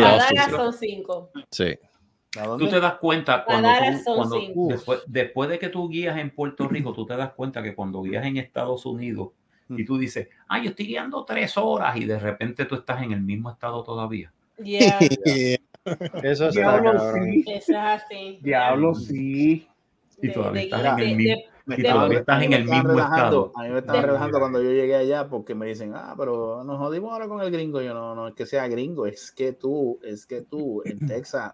son 0.50 0.74
cinco. 0.74 1.32
Sí. 1.52 1.78
Tú 2.58 2.68
te 2.68 2.80
das 2.80 2.96
cuenta 2.96 3.46
cuando, 3.46 3.70
tú- 3.70 4.16
cuando 4.16 4.38
después, 4.70 5.00
después 5.06 5.50
de 5.50 5.60
que 5.60 5.70
tú 5.70 5.88
guías 5.88 6.18
en 6.18 6.32
Puerto 6.34 6.68
Rico, 6.68 6.92
tú 6.94 7.06
te 7.06 7.16
das 7.16 7.32
cuenta 7.34 7.62
que 7.62 7.76
cuando 7.76 8.02
guías 8.02 8.26
en 8.26 8.38
Estados 8.38 8.86
Unidos 8.88 9.30
y 9.78 9.86
tú 9.86 9.98
dices, 9.98 10.28
ah, 10.48 10.60
yo 10.62 10.70
estoy 10.72 10.88
guiando 10.88 11.24
tres 11.26 11.58
horas 11.58 11.96
y 11.98 12.06
de 12.06 12.20
repente 12.20 12.66
tú 12.66 12.76
estás 12.76 13.02
en 13.04 13.12
el 13.12 13.22
mismo 13.22 13.52
estado 13.52 13.84
todavía. 13.84 14.32
Yeah, 14.64 15.00
Eso 16.24 16.48
está 16.50 16.80
Diablo, 16.80 17.14
sí. 17.24 17.44
eso 17.48 17.72
es 17.72 17.78
así. 17.78 18.40
Diablo, 18.42 18.94
sí. 18.96 19.68
Y 20.22 20.32
todavía 20.32 20.62
de- 20.62 20.66
estás 20.66 20.84
de- 20.98 21.04
en 21.04 21.10
el 21.10 21.16
mismo. 21.18 21.42
Me 21.66 21.76
Y 21.76 21.78
estaban- 21.80 21.98
todavía 22.00 22.20
estás 22.20 22.36
a 22.36 22.40
mí 22.40 22.46
en 22.46 22.50
me 22.52 22.56
el 22.58 22.62
estaban 22.64 22.82
mismo 22.84 22.94
relajando, 22.98 23.46
estado. 23.48 23.52
A 23.56 23.64
mí 23.68 23.74
me 23.74 23.80
estaban 23.80 24.04
relajando 24.04 24.40
cuando 24.40 24.62
yo 24.64 24.70
llegué 24.72 24.96
allá 24.96 25.28
porque 25.30 25.56
me 25.56 25.66
dicen, 25.66 25.94
ah, 25.96 26.14
pero 26.18 26.64
nos 26.66 26.78
jodimos 26.78 27.12
ahora 27.14 27.28
con 27.30 27.42
el 27.42 27.52
gringo. 27.52 27.82
Yo 27.82 27.94
no, 27.94 28.14
no 28.16 28.28
es 28.28 28.34
que 28.36 28.46
sea 28.46 28.68
gringo, 28.68 29.08
es 29.08 29.32
que 29.32 29.54
tú, 29.54 30.00
es 30.04 30.26
que 30.26 30.42
tú 30.42 30.82
en 30.86 31.00
Texas, 31.08 31.54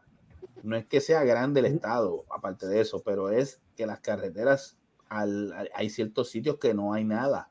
no 0.63 0.75
es 0.75 0.85
que 0.85 0.99
sea 0.99 1.23
grande 1.23 1.59
el 1.59 1.67
estado, 1.67 2.25
aparte 2.35 2.67
de 2.67 2.81
eso, 2.81 3.01
pero 3.05 3.29
es 3.29 3.61
que 3.77 3.85
las 3.85 3.99
carreteras, 3.99 4.77
al, 5.09 5.53
al- 5.53 5.69
hay 5.75 5.89
ciertos 5.89 6.29
sitios 6.29 6.57
que 6.57 6.73
no 6.73 6.93
hay 6.93 7.03
nada. 7.05 7.49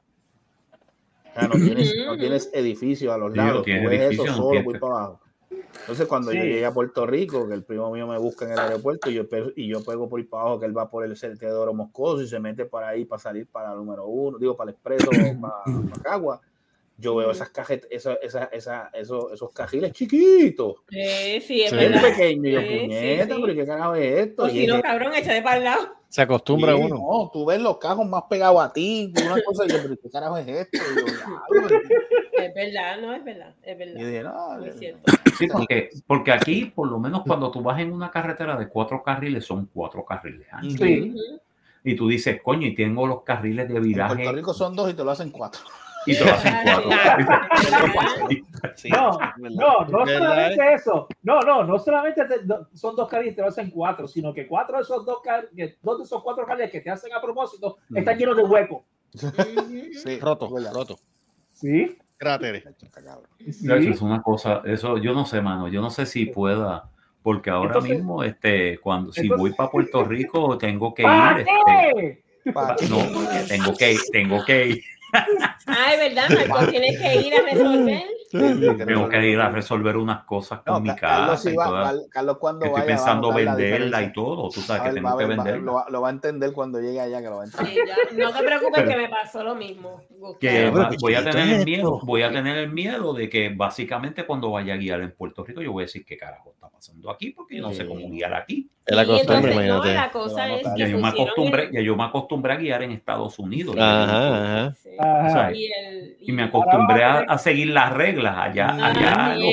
No 1.47 1.55
tienes, 1.55 1.95
no 2.07 2.17
tienes 2.17 2.51
edificios 2.53 3.13
a 3.13 3.19
los 3.19 3.37
lados, 3.37 3.59
tú 3.59 3.65
tienes 3.65 3.89
ves 3.89 4.13
eso 4.13 4.27
solo 4.27 4.63
muy 4.63 4.79
para 4.79 4.95
abajo. 4.95 5.21
Entonces, 5.81 6.07
cuando 6.07 6.33
yo 6.33 6.43
llegué 6.43 6.67
a 6.67 6.73
Puerto 6.73 7.07
Rico, 7.07 7.49
que 7.49 7.55
el 7.55 7.65
primo 7.65 7.91
mío 7.91 8.07
me 8.07 8.19
busca 8.19 8.45
en 8.45 8.53
el 8.53 8.59
aeropuerto 8.59 9.11
y 9.11 9.15
yo, 9.15 9.23
y 9.57 9.69
yo 9.69 9.83
pego 9.83 10.09
por 10.09 10.21
ahí 10.21 10.27
para 10.27 10.43
abajo, 10.43 10.61
que 10.61 10.67
él 10.67 10.77
va 10.77 10.91
por 10.91 11.05
el 11.05 11.17
certedoro 11.17 11.73
Moscoso 11.73 12.23
y 12.23 12.29
se 12.29 12.39
mete 12.41 12.67
para 12.67 12.89
ahí 12.89 13.05
para 13.05 13.21
salir 13.21 13.47
para 13.47 13.73
el 13.73 13.79
número 13.79 14.07
uno, 14.07 14.39
digo, 14.39 14.57
para 14.57 14.71
el 14.71 14.75
expreso, 14.75 15.11
para, 15.41 15.63
para 15.65 16.03
Cagua. 16.03 16.41
Yo 17.01 17.15
veo 17.15 17.31
esas 17.31 17.51
cajetas, 17.51 17.89
esa, 17.93 18.15
esa, 18.15 18.45
esa, 18.47 18.91
esos, 18.93 19.31
esos 19.33 19.53
cajiles 19.53 19.93
chiquitos, 19.93 20.75
Sí, 20.91 21.41
sí, 21.41 21.63
es 21.63 21.71
Sí. 21.71 21.77
verdad. 21.77 22.03
pequeños. 22.03 22.45
Y 22.47 22.51
yo, 22.51 22.61
puñeta, 22.61 23.35
sí. 23.37 23.41
pero 23.41 23.55
¿qué 23.55 23.67
carajo 23.67 23.95
es 23.95 24.19
esto? 24.27 24.43
O 24.43 24.49
Y 24.49 24.51
si 24.51 24.67
no, 24.67 24.83
cabrón, 24.83 25.15
échate 25.15 25.41
para 25.43 25.57
el 25.59 25.65
lado. 25.65 25.89
Se 26.09 26.23
acostumbra 26.23 26.75
Sí, 26.75 26.83
uno. 26.83 26.97
No, 26.97 27.31
tú 27.33 27.45
ves 27.47 27.61
los 27.61 27.79
cajos 27.79 28.05
más 28.09 28.25
pegados 28.29 28.61
a 28.61 28.73
ti, 28.73 29.13
una 29.25 29.41
cosa, 29.43 29.65
y 29.67 29.69
yo, 29.69 29.77
pero 29.83 29.97
¿qué 30.03 30.11
carajo 30.11 30.39
es 30.39 30.49
esto? 30.49 30.77
Y 30.77 30.99
yo, 30.99 31.05
"Diablo", 31.07 31.79
Es 32.33 32.55
verdad, 32.55 32.99
no, 33.01 33.13
es 33.15 33.25
verdad, 33.25 33.55
es 33.63 33.75
y 33.77 33.79
verdad. 33.79 33.95
dije, 33.95 34.23
no, 34.25 34.65
Es 34.65 34.79
cierto. 34.79 35.13
Sí, 35.39 35.47
porque, 35.53 35.91
porque 36.07 36.33
aquí, 36.33 36.65
por 36.75 36.89
lo 36.91 36.99
menos 36.99 37.23
cuando 37.25 37.51
tú 37.53 37.63
vas 37.63 37.79
en 37.81 37.93
una 37.93 38.11
carretera 38.11 38.57
de 38.57 38.69
cuatro 38.69 39.03
carriles, 39.05 39.45
son 39.45 39.69
cuatro 39.73 40.05
carriles 40.05 40.49
anchos. 40.51 40.81
Sí. 40.81 41.15
Y 41.85 41.95
tú 41.95 42.09
dices, 42.09 42.41
coño, 42.43 42.67
y 42.67 42.75
tengo 42.75 43.07
los 43.07 43.23
carriles 43.23 43.69
de 43.69 43.77
en 43.77 43.83
viraje. 43.85 44.15
Puerto 44.17 44.33
Rico 44.33 44.53
son 44.55 44.75
dos 44.75 44.91
y 44.91 44.95
te 44.95 45.05
lo 45.05 45.13
hacen 45.13 45.31
cuatro. 45.31 45.61
Y 46.07 46.17
te 46.17 46.25
lo 46.25 46.33
hacen 46.33 46.55
cuatro. 46.65 46.91
Sí, 48.77 48.89
No. 48.91 49.19
No, 49.39 49.85
no 49.87 50.05
¿Verdad, 50.05 50.19
solamente 50.19 50.75
eso. 50.75 51.07
No, 51.23 51.41
no, 51.41 51.65
no 51.65 51.79
solamente 51.79 52.25
te- 52.25 52.45
no, 52.45 52.67
son 52.75 52.97
dos 52.97 53.09
carriles 53.09 53.35
te 53.37 53.43
lo 53.43 53.49
hacen 53.49 53.71
cuatro, 53.71 54.07
sino 54.09 54.33
que 54.33 54.47
cuatro 54.47 54.77
de 54.77 54.83
esos 54.83 55.05
dos 55.05 55.19
carriles, 55.23 55.77
dos 55.83 55.99
de 55.99 56.05
esos 56.05 56.23
cuatro 56.23 56.47
carriles 56.47 56.71
que 56.71 56.81
te 56.81 56.91
hacen 56.91 57.13
a 57.13 57.21
propósito 57.21 57.77
están 57.95 58.17
llenos 58.19 58.37
de 58.37 58.45
huecos. 58.45 58.83
Sí, 59.13 60.19
Roto, 60.21 60.49
roto. 60.73 60.99
Sí. 61.55 61.97
Cráteres. 62.17 62.65
Sí. 63.53 63.69
Es 63.89 64.03
una 64.03 64.23
cosa, 64.23 64.63
eso 64.65 64.99
yo 64.99 65.13
no 65.15 65.25
sé, 65.25 65.41
mano, 65.41 65.69
yo 65.69 65.81
no 65.81 65.91
sé 65.91 66.05
si 66.07 66.27
pueda, 66.27 66.91
porque 67.23 67.51
ahora 67.51 67.69
Entonces- 67.75 67.97
mismo, 67.97 68.23
este, 68.25 68.79
cuando 68.79 69.13
si 69.13 69.23
entonces- 69.23 69.41
voy 69.41 69.53
para 69.55 69.71
Puerto 69.71 70.05
Rico, 70.05 70.59
tengo 70.59 70.93
que 70.95 71.03
¿Para 71.05 71.41
ir, 71.41 71.47
este, 71.49 72.25
No, 72.89 72.99
porque 73.13 73.45
tengo 73.49 73.75
que 73.77 73.93
ir, 73.93 74.01
tengo 74.11 74.45
que 74.45 74.67
ir, 74.67 74.83
Es 75.13 75.99
verdad, 75.99 76.29
Marco, 76.49 76.71
tienes 76.71 77.01
que 77.01 77.21
ir 77.23 77.35
a 77.35 77.43
resolver. 77.43 78.05
Tengo 78.31 79.09
que 79.09 79.29
ir 79.29 79.41
a 79.41 79.49
resolver 79.51 79.97
unas 79.97 80.25
cosas 80.25 80.61
con 80.61 80.75
No, 80.75 80.81
mi 80.81 80.95
Carlos, 80.97 81.43
casa. 81.45 81.51
y 81.51 82.09
Carlos 82.11 82.39
cuando 82.39 82.65
Estoy 82.67 82.81
vaya 82.81 82.87
pensando 82.95 83.33
venderla 83.33 84.03
y 84.03 84.13
todo. 84.13 84.49
Tú 84.51 84.61
sabes 84.61 84.83
que 84.83 84.91
tengo 85.01 85.17
que 85.17 85.25
ver- 85.27 85.37
venderla. 85.37 85.63
lo, 85.65 85.73
va- 85.75 85.87
lo 85.89 86.01
va 86.03 86.09
a 86.09 86.13
entender 86.13 86.53
cuando 86.53 86.81
llegue 86.81 87.01
allá 87.01 87.21
que 87.23 87.29
lo 87.29 87.37
va 87.37 87.43
a 87.43 87.47
entender. 87.47 87.73
Sí, 87.75 87.81
ya. 87.87 88.25
No 88.25 88.33
te 88.33 88.43
preocupes 88.45 88.73
Pero- 88.83 88.89
que 88.91 88.97
me 88.97 89.09
pasó 89.09 89.43
lo 89.45 89.55
mismo. 89.55 90.01
que 90.41 90.49
Pero, 90.49 90.89
voy 91.01 91.15
a 91.15 91.25
tener 91.25 91.59
el 91.61 91.65
miedo, 91.65 92.01
voy 92.03 92.23
a 92.23 92.31
tener 92.33 92.57
el 92.59 92.71
miedo 92.73 93.13
de 93.15 93.29
que 93.29 93.49
básicamente 93.51 94.27
cuando 94.27 94.51
vaya 94.51 94.75
a 94.75 94.77
guiar 94.77 95.01
en 95.01 95.13
Puerto 95.13 95.45
Rico 95.45 95.63
yo 95.63 95.73
voy 95.73 95.83
a 95.83 95.87
decir 95.87 96.05
qué 96.05 96.17
carajo 96.17 96.51
está 96.53 96.69
pasando 96.69 97.11
aquí 97.11 97.31
porque 97.31 97.57
yo 97.57 97.63
no 97.63 97.73
sé 97.73 97.87
cómo 97.87 98.09
guiar 98.11 98.35
aquí. 98.35 98.69
Es 98.85 98.97
la 98.97 99.05
costumbre, 99.05 99.35
entonces, 99.53 99.55
no, 99.55 99.75
imagínate. 99.77 99.95
la 99.95 100.11
cosa 100.11 100.31
Lo 100.31 100.37
va 100.39 100.43
a 100.43 100.47
es 100.57 100.63
notar. 100.63 100.75
que 100.75 100.81
Ya 100.81 100.89
yo 100.89 100.99
me 100.99 101.09
acostumbré, 101.09 101.63
el- 101.65 101.73
ya 101.73 101.81
yo 101.83 101.97
me 101.97 102.05
acostumbré 102.05 102.53
a 102.55 102.57
guiar 102.57 102.83
en 102.83 102.93
Estados 102.93 103.39
Unidos. 103.39 103.77
ya 103.77 104.05
Ajá, 104.05 104.13
yo- 104.29 104.35
ajá. 104.35 104.75
Sí. 104.83 104.91
Ajá. 104.99 105.31
¿sabes? 105.31 105.59
Y, 105.59 105.67
el, 105.73 106.17
y 106.21 106.33
me 106.33 106.43
acostumbré 106.45 107.05
a 107.05 107.39
seguir 107.39 107.69
las 107.69 107.93
reglas 107.93 108.18
allá, 108.27 108.69
allá 108.71 109.35
los- 109.37 109.45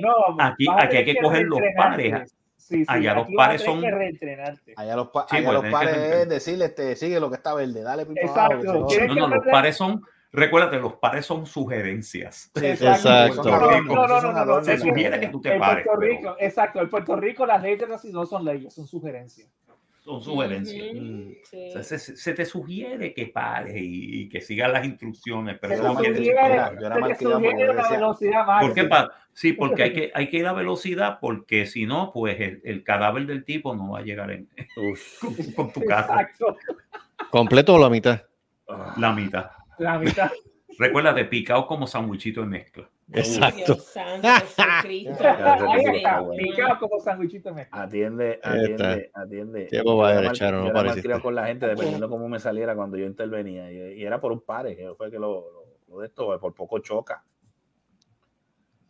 No, 0.00 0.36
aquí 0.40 0.64
no. 0.66 0.78
Aquí- 0.78 0.96
hay 0.96 1.04
que 1.04 1.16
coger 1.20 1.42
los 1.46 1.60
pares. 1.76 2.34
Sí, 2.56 2.78
sí, 2.78 2.84
Allá 2.88 3.14
los 3.14 3.26
a 3.28 3.30
pares 3.36 3.62
son- 3.62 3.80
que 3.82 3.90
reentrenarte. 3.90 4.72
Allá 4.76 4.96
los, 4.96 5.08
pa- 5.08 5.26
Sí, 5.28 5.36
allá 5.36 5.44
pues, 5.44 5.54
los 5.54 5.62
tenés 5.64 5.78
que 5.80 5.86
pares 5.86 5.96
es 6.22 6.28
decirle, 6.30 6.64
este, 6.64 6.96
sigue 6.96 7.20
lo 7.20 7.28
que 7.28 7.36
está 7.36 7.52
verde, 7.54 7.82
dale 7.82 8.06
pipa 8.06 8.20
Exacto, 8.22 8.54
abajo, 8.70 8.86
que. 8.88 9.06
No, 9.06 9.14
que 9.14 9.20
no, 9.20 9.28
los 9.28 9.44
pares 9.50 9.76
son, 9.76 10.02
recuérdate, 10.32 10.78
los 10.78 10.94
pares 10.94 11.26
son 11.26 11.44
sugerencias. 11.44 12.50
Exacto. 12.54 13.42
No, 13.44 13.60
no, 13.60 13.70
no, 13.82 13.82
no, 13.82 14.08
Son 14.08 14.22
no, 14.24 14.32
no, 14.32 14.38
adornos, 14.38 14.66
Se 14.66 14.78
sugiere 14.78 15.20
que 15.20 15.28
tú 15.28 15.42
te 15.42 15.52
En 15.52 15.60
pares. 15.60 15.84
Puerto 15.84 16.00
pero 16.00 16.12
Rico, 16.12 16.36
exacto, 16.40 16.80
en 16.80 16.88
Puerto 16.88 17.16
Rico 17.16 17.44
las 17.44 17.60
leyes 17.62 17.80
de 17.80 18.12
no 18.12 18.24
son 18.24 18.44
leyes, 18.46 18.72
son 18.72 18.86
sugerencias. 18.86 19.50
Son 20.04 20.22
sugerencias. 20.22 20.94
Ujú, 20.94 21.34
sí. 21.44 21.68
O 21.68 21.70
sea, 21.72 21.82
se, 21.82 21.98
se- 21.98 22.34
te 22.34 22.44
sugiere 22.44 23.14
que 23.14 23.26
pares 23.28 23.74
y, 23.76 24.20
y 24.24 24.28
que 24.28 24.42
sigas 24.42 24.70
las 24.70 24.84
instrucciones, 24.84 25.56
pero 25.58 25.82
no 25.82 25.94
quieres- 25.96 26.20
yo 26.26 26.32
una 26.32 27.78
decía, 27.78 27.90
velocidad 27.90 28.60
¿Por 28.60 28.74
qué? 28.74 28.88
sí, 29.32 29.52
porque 29.54 29.82
hay 29.82 29.92
que, 29.94 30.12
hay 30.14 30.28
que 30.28 30.36
ir 30.36 30.46
a 30.46 30.52
velocidad, 30.52 31.18
porque 31.22 31.64
si 31.64 31.86
no, 31.86 32.12
pues 32.12 32.38
el, 32.38 32.60
el 32.64 32.84
cadáver 32.84 33.24
del 33.26 33.44
tipo 33.46 33.74
no 33.74 33.92
va 33.92 34.00
a 34.00 34.02
llegar 34.02 34.30
en, 34.30 34.46
con, 34.74 35.34
con 35.54 35.72
tu. 35.72 35.80
Exacto, 35.84 36.56
¿Completo 37.30 37.74
o 37.76 37.78
la 37.78 37.88
mitad? 37.88 38.20
La 38.98 39.10
mitad. 39.14 39.50
la 39.78 39.98
mitad. 39.98 40.30
Recuérdate, 40.78 41.24
picado 41.24 41.66
como 41.66 41.86
sandwichito 41.86 42.42
de 42.42 42.46
mezcla. 42.48 42.90
Exacto. 43.12 43.74
Dios 43.74 43.84
santo, 43.84 44.28
picado 46.36 46.78
como. 46.78 47.00
Atiende, 47.70 48.40
atiende, 48.42 49.10
atiende. 49.14 49.66
Qué 49.70 49.82
bobadera, 49.82 50.14
Yo 50.16 50.20
era 50.20 50.28
mal- 50.30 50.36
Charo, 50.36 50.56
no 50.58 50.62
yo 50.62 50.66
era 50.70 50.74
mal 50.74 50.82
pareciste. 50.84 51.02
criado 51.08 51.22
con 51.22 51.34
la 51.34 51.46
gente 51.46 51.66
dependiendo 51.66 52.08
cómo 52.08 52.28
me 52.28 52.38
saliera 52.40 52.74
cuando 52.74 52.96
yo 52.96 53.04
intervenía. 53.06 53.70
Y, 53.70 54.00
y 54.00 54.04
era 54.04 54.20
por 54.20 54.32
un 54.32 54.40
pare, 54.40 54.74
que 54.76 54.94
fue 54.94 55.10
que 55.10 55.18
lo, 55.18 55.50
lo- 55.52 55.64
lo 55.88 56.00
de 56.00 56.06
esto, 56.06 56.38
por 56.40 56.54
poco 56.54 56.78
choca. 56.78 57.22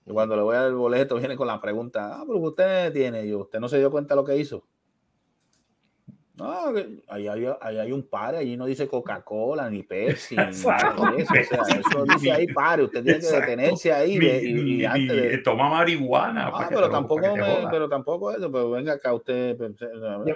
Y 0.07 0.13
cuando 0.13 0.37
le 0.37 0.43
voy 0.43 0.55
a 0.57 0.61
dar 0.61 0.69
el 0.69 0.75
boleto, 0.75 1.17
viene 1.17 1.37
con 1.37 1.47
la 1.47 1.61
pregunta: 1.61 2.15
Ah, 2.21 2.25
pero 2.27 2.39
usted 2.39 2.93
tiene, 2.93 3.25
y 3.25 3.31
yo, 3.31 3.41
¿usted 3.41 3.59
no 3.59 3.69
se 3.69 3.79
dio 3.79 3.91
cuenta 3.91 4.15
de 4.15 4.21
lo 4.21 4.25
que 4.25 4.37
hizo? 4.37 4.65
No, 6.37 6.73
ahí 7.09 7.29
hay, 7.29 7.47
ahí 7.61 7.79
hay 7.79 7.93
un 7.93 8.03
pare, 8.03 8.39
allí 8.39 8.57
no 8.57 8.67
dice 8.67 8.89
Coca-Cola, 8.89 9.71
ni 9.71 9.85
Pepsi, 9.85 10.37
ni 10.37 10.43
nada 10.43 11.13
de 11.13 11.23
eso. 11.23 11.33
O 11.33 11.65
sea, 11.65 11.79
eso 11.79 12.05
dice 12.05 12.33
ahí 12.33 12.47
pare, 12.49 12.83
usted 12.83 13.05
tiene 13.05 13.21
que 13.21 13.25
Exacto. 13.27 13.51
detenerse 13.51 13.93
ahí 13.93 14.19
de- 14.19 14.43
y, 14.43 14.85
antes 14.85 15.17
de, 15.17 15.39
toma 15.39 15.69
marihuana. 15.71 16.49
Ah, 16.49 16.51
para 16.51 16.69
que 16.69 16.75
pero 16.75 16.91
tampoco, 16.91 17.21
me- 17.21 17.69
pero 17.71 17.89
tampoco 17.89 18.31
eso, 18.33 18.51
pero 18.51 18.71
venga 18.73 18.95
acá 18.95 19.15
usted. 19.15 19.57
pues, 19.57 19.71
eh, 19.81 20.35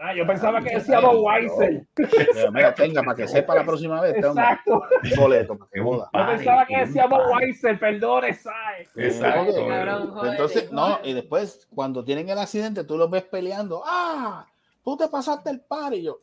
Ah, 0.00 0.14
yo 0.14 0.24
pensaba 0.24 0.60
que 0.60 0.76
decía 0.76 1.00
Bob 1.00 1.24
Weiser. 1.24 1.84
Mira, 1.96 2.50
mira, 2.52 2.74
tenga, 2.74 3.02
para 3.02 3.16
que 3.16 3.26
sepa 3.26 3.56
la 3.56 3.64
próxima 3.64 4.00
vez, 4.00 4.14
Exacto. 4.14 4.80
un 5.02 5.10
boleto 5.18 5.58
para 5.58 5.70
que 5.72 5.80
joda. 5.80 6.08
Yo 6.14 6.26
pensaba 6.28 6.66
que 6.66 6.78
decía 6.78 7.06
Bob. 7.08 7.22
Weiser, 7.34 7.80
perdone, 7.80 8.32
¿sabes? 8.34 8.88
Exacto. 8.94 9.52
Jódete. 9.54 10.30
Entonces, 10.30 10.70
no, 10.70 11.00
y 11.02 11.14
después, 11.14 11.66
cuando 11.74 12.04
tienen 12.04 12.28
el 12.28 12.38
accidente, 12.38 12.84
tú 12.84 12.96
los 12.96 13.10
ves 13.10 13.24
peleando. 13.24 13.82
¡Ah! 13.84 14.46
Tú 14.88 14.96
te 14.96 15.06
pasaste 15.08 15.50
el 15.50 15.60
par 15.60 15.92
y 15.92 16.02
yo. 16.02 16.18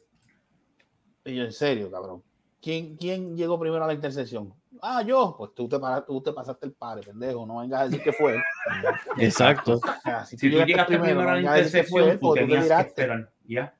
Y 1.23 1.35
yo, 1.35 1.43
en 1.43 1.51
serio, 1.51 1.91
cabrón. 1.91 2.23
¿Quién, 2.59 2.97
quién 2.97 3.37
llegó 3.37 3.59
primero 3.59 3.83
a 3.83 3.87
la 3.87 3.93
intersección? 3.93 4.55
Ah, 4.81 5.03
yo. 5.03 5.35
Pues 5.37 5.51
tú 5.53 5.69
te, 5.69 5.77
para- 5.77 6.03
tú 6.03 6.19
te 6.19 6.33
pasaste 6.33 6.65
el 6.65 6.73
par, 6.73 6.99
pendejo. 7.01 7.45
No 7.45 7.59
vengas 7.59 7.81
a 7.81 7.83
decir 7.85 8.01
que 8.01 8.11
fue 8.11 8.37
él. 8.37 8.41
Exacto. 9.19 9.73
O 9.75 10.01
sea, 10.01 10.25
si, 10.25 10.35
Si 10.35 10.49
tú 10.49 10.57
llegaste 10.65 10.97
primero 10.97 11.21
a 11.21 11.25
la 11.25 11.33
vengas 11.33 11.53
a 11.53 11.57
decir 11.57 11.81
que 11.81 11.87
fue 11.87 12.01
intersección, 12.01 12.09
él, 12.09 12.19
tú 12.19 12.33
te 12.33 12.39
tenías 12.39 12.81
que 12.81 12.87
esperar. 12.87 13.31
Ya. 13.47 13.77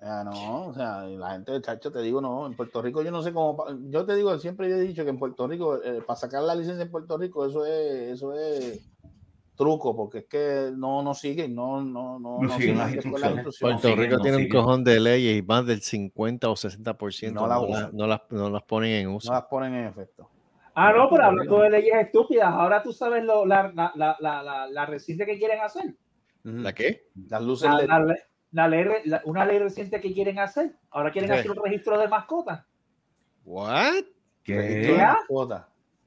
Ah, 0.00 0.22
no, 0.24 0.66
o 0.68 0.72
sea, 0.74 1.02
la 1.02 1.32
gente 1.32 1.50
del 1.50 1.62
chacho 1.62 1.90
te 1.90 2.00
digo, 2.00 2.20
no, 2.20 2.46
en 2.46 2.54
Puerto 2.54 2.80
Rico 2.80 3.02
yo 3.02 3.10
no 3.10 3.20
sé 3.24 3.32
cómo, 3.32 3.66
yo 3.90 4.06
te 4.06 4.14
digo, 4.14 4.38
siempre 4.38 4.68
he 4.70 4.80
dicho 4.82 5.02
que 5.02 5.10
en 5.10 5.18
Puerto 5.18 5.48
Rico, 5.48 5.82
eh, 5.82 6.00
para 6.06 6.16
sacar 6.16 6.44
la 6.44 6.54
licencia 6.54 6.84
en 6.84 6.90
Puerto 6.92 7.18
Rico, 7.18 7.44
eso 7.44 7.66
es, 7.66 8.12
eso 8.12 8.32
es 8.32 8.80
truco, 9.58 9.94
porque 9.94 10.18
es 10.18 10.24
que 10.26 10.70
no, 10.74 11.02
no 11.02 11.12
siguen, 11.12 11.54
no, 11.54 11.82
no, 11.82 12.18
no, 12.18 12.38
No 12.38 12.42
no 12.44 12.56
siguen 12.56 12.78
las 12.78 12.86
las 12.86 12.94
instrucciones. 13.04 13.58
Puerto 13.60 13.94
Rico 13.96 14.16
no 14.16 14.22
tiene 14.22 14.36
un 14.38 14.48
cojón 14.48 14.84
de 14.84 15.00
leyes 15.00 15.36
y 15.38 15.42
más 15.42 15.66
del 15.66 15.82
50 15.82 16.48
o 16.48 16.54
60% 16.56 17.32
No 17.34 17.40
no, 17.42 17.46
la 17.48 17.54
la- 17.56 17.60
usan. 17.60 17.90
no 17.96 18.06
las, 18.06 18.20
no 18.30 18.48
las 18.48 18.62
ponen 18.62 18.92
en 18.92 19.08
uso. 19.08 19.28
No 19.30 19.34
las 19.38 19.44
ponen 19.46 19.74
en 19.74 19.86
efecto. 19.86 20.30
Ah, 20.74 20.92
no, 20.92 21.10
pero 21.10 21.24
hablando 21.24 21.58
de 21.60 21.70
leyes 21.70 21.94
estúpidas, 21.96 22.46
ahora 22.54 22.82
tú 22.82 22.92
sabes 22.92 23.24
lo, 23.24 23.44
la, 23.44 23.72
la, 23.74 23.92
la, 23.96 24.16
la, 24.20 24.42
la, 24.44 24.68
la 24.68 24.86
reciente 24.86 25.26
que 25.26 25.36
quieren 25.36 25.60
hacer. 25.60 25.96
¿La 26.44 26.72
qué? 26.72 27.08
Las 27.28 27.42
luces 27.42 27.68
La, 27.68 28.68
ley, 28.68 28.88
una 29.24 29.44
ley 29.44 29.58
reciente 29.58 30.00
que 30.00 30.14
quieren 30.14 30.38
hacer. 30.38 30.76
Ahora 30.90 31.10
quieren 31.10 31.30
¿Qué? 31.32 31.38
hacer 31.40 31.50
un 31.50 31.62
registro 31.64 31.98
de 31.98 32.08
mascotas. 32.08 32.64
¿What? 33.44 34.04
registro 34.46 34.94
de 34.94 35.00
¿Qué? 35.00 35.06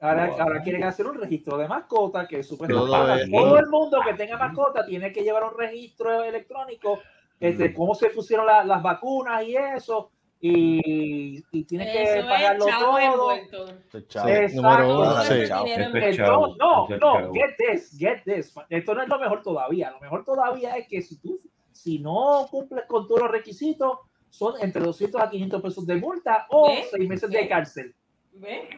Ahora, 0.02 0.26
Wow. 0.30 0.40
ahora 0.40 0.62
quieren 0.62 0.82
hacer 0.82 1.06
un 1.06 1.14
registro 1.14 1.56
de 1.56 1.68
mascotas 1.68 2.26
que 2.26 2.42
supuestamente 2.42 2.92
Todo 2.96 3.14
es- 3.14 3.30
todo 3.30 3.58
el 3.58 3.66
mundo 3.68 4.00
que 4.04 4.14
tenga 4.14 4.36
mascota 4.36 4.84
tiene 4.84 5.12
que 5.12 5.22
llevar 5.22 5.44
un 5.44 5.56
registro 5.56 6.24
electrónico 6.24 6.98
de 7.38 7.72
cómo 7.72 7.94
se 7.94 8.10
pusieron 8.10 8.44
la- 8.46 8.64
las 8.64 8.82
vacunas 8.82 9.44
y 9.44 9.56
eso. 9.56 10.10
Y, 10.40 11.40
y 11.52 11.64
tienes 11.64 11.92
que 11.92 12.02
Eso 12.02 12.14
es 12.16 12.24
pagarlo 12.24 12.66
todo. 12.66 12.98
envuelto. 12.98 13.68
Este 13.68 14.06
chavo. 14.08 14.28
Exacto. 14.28 14.56
número 14.62 14.84
uno, 14.86 15.04
Todo 15.04 15.22
sí. 15.22 15.34
es. 15.34 15.50
Entonces, 15.50 16.18
no, 16.18 16.84
Eso 16.86 16.94
es 16.94 17.00
no, 17.00 17.32
get 17.32 17.54
this, 17.58 17.96
get 17.96 18.22
this. 18.24 18.54
Esto 18.68 18.94
no 18.94 19.02
es 19.02 19.08
lo 19.08 19.18
mejor 19.20 19.40
todavía. 19.42 19.90
Lo 19.92 20.00
mejor 20.00 20.24
todavía 20.24 20.76
es 20.76 20.88
que 20.88 21.00
si 21.00 21.20
tú, 21.20 21.38
si 21.70 22.00
no 22.00 22.48
cumples 22.50 22.84
con 22.88 23.06
todos 23.06 23.20
los 23.22 23.30
requisitos, 23.30 23.98
son 24.30 24.54
entre 24.60 24.82
200 24.82 25.20
a 25.20 25.30
500 25.30 25.62
pesos 25.62 25.86
de 25.86 25.94
multa 25.96 26.46
o 26.50 26.66
¿Ves? 26.66 26.88
6 26.90 27.08
meses 27.08 27.30
de 27.30 27.38
¿Ves? 27.38 27.48
cárcel. 27.48 27.94
¿Ves? 28.32 28.68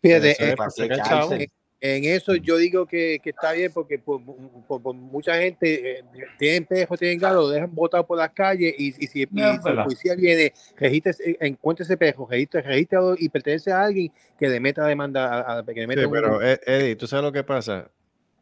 Fíjate, 0.00 0.30
Eso 0.30 0.44
es 0.44 1.40
eh, 1.40 1.48
en 1.80 2.04
eso 2.04 2.34
yo 2.34 2.56
digo 2.56 2.86
que, 2.86 3.20
que 3.22 3.30
está 3.30 3.52
bien 3.52 3.70
porque 3.72 3.98
por, 3.98 4.20
por- 4.66 4.82
por 4.82 4.94
mucha 4.94 5.34
gente 5.36 5.98
eh, 5.98 6.04
tienen 6.36 6.64
perros, 6.64 6.98
tienen 6.98 7.18
gato, 7.20 7.36
lo 7.36 7.48
dejan 7.50 7.72
botado 7.72 8.04
por 8.04 8.18
las 8.18 8.30
calles 8.32 8.74
y, 8.76 8.88
y 8.88 9.06
si, 9.06 9.28
No, 9.30 9.62
si 9.62 9.70
la 9.72 9.84
policía 9.84 10.14
viene, 10.16 10.52
registra, 10.76 11.10
ese- 11.12 11.36
encuentra 11.40 11.84
ese 11.84 11.96
perro, 11.96 12.26
registra, 12.28 12.62
registra 12.62 13.00
y 13.16 13.28
pertenece 13.28 13.70
a 13.70 13.82
alguien 13.84 14.12
que 14.36 14.48
le 14.48 14.58
meta 14.58 14.84
demanda 14.86 15.40
a, 15.40 15.58
a- 15.58 15.64
que 15.64 15.72
le 15.74 15.86
meta 15.86 16.02
Sí, 16.02 16.08
pero 16.10 16.42
eh, 16.42 16.58
Eddie, 16.66 16.96
¿tú 16.96 17.06
sabes 17.06 17.24
lo 17.24 17.32
que 17.32 17.44
pasa? 17.44 17.88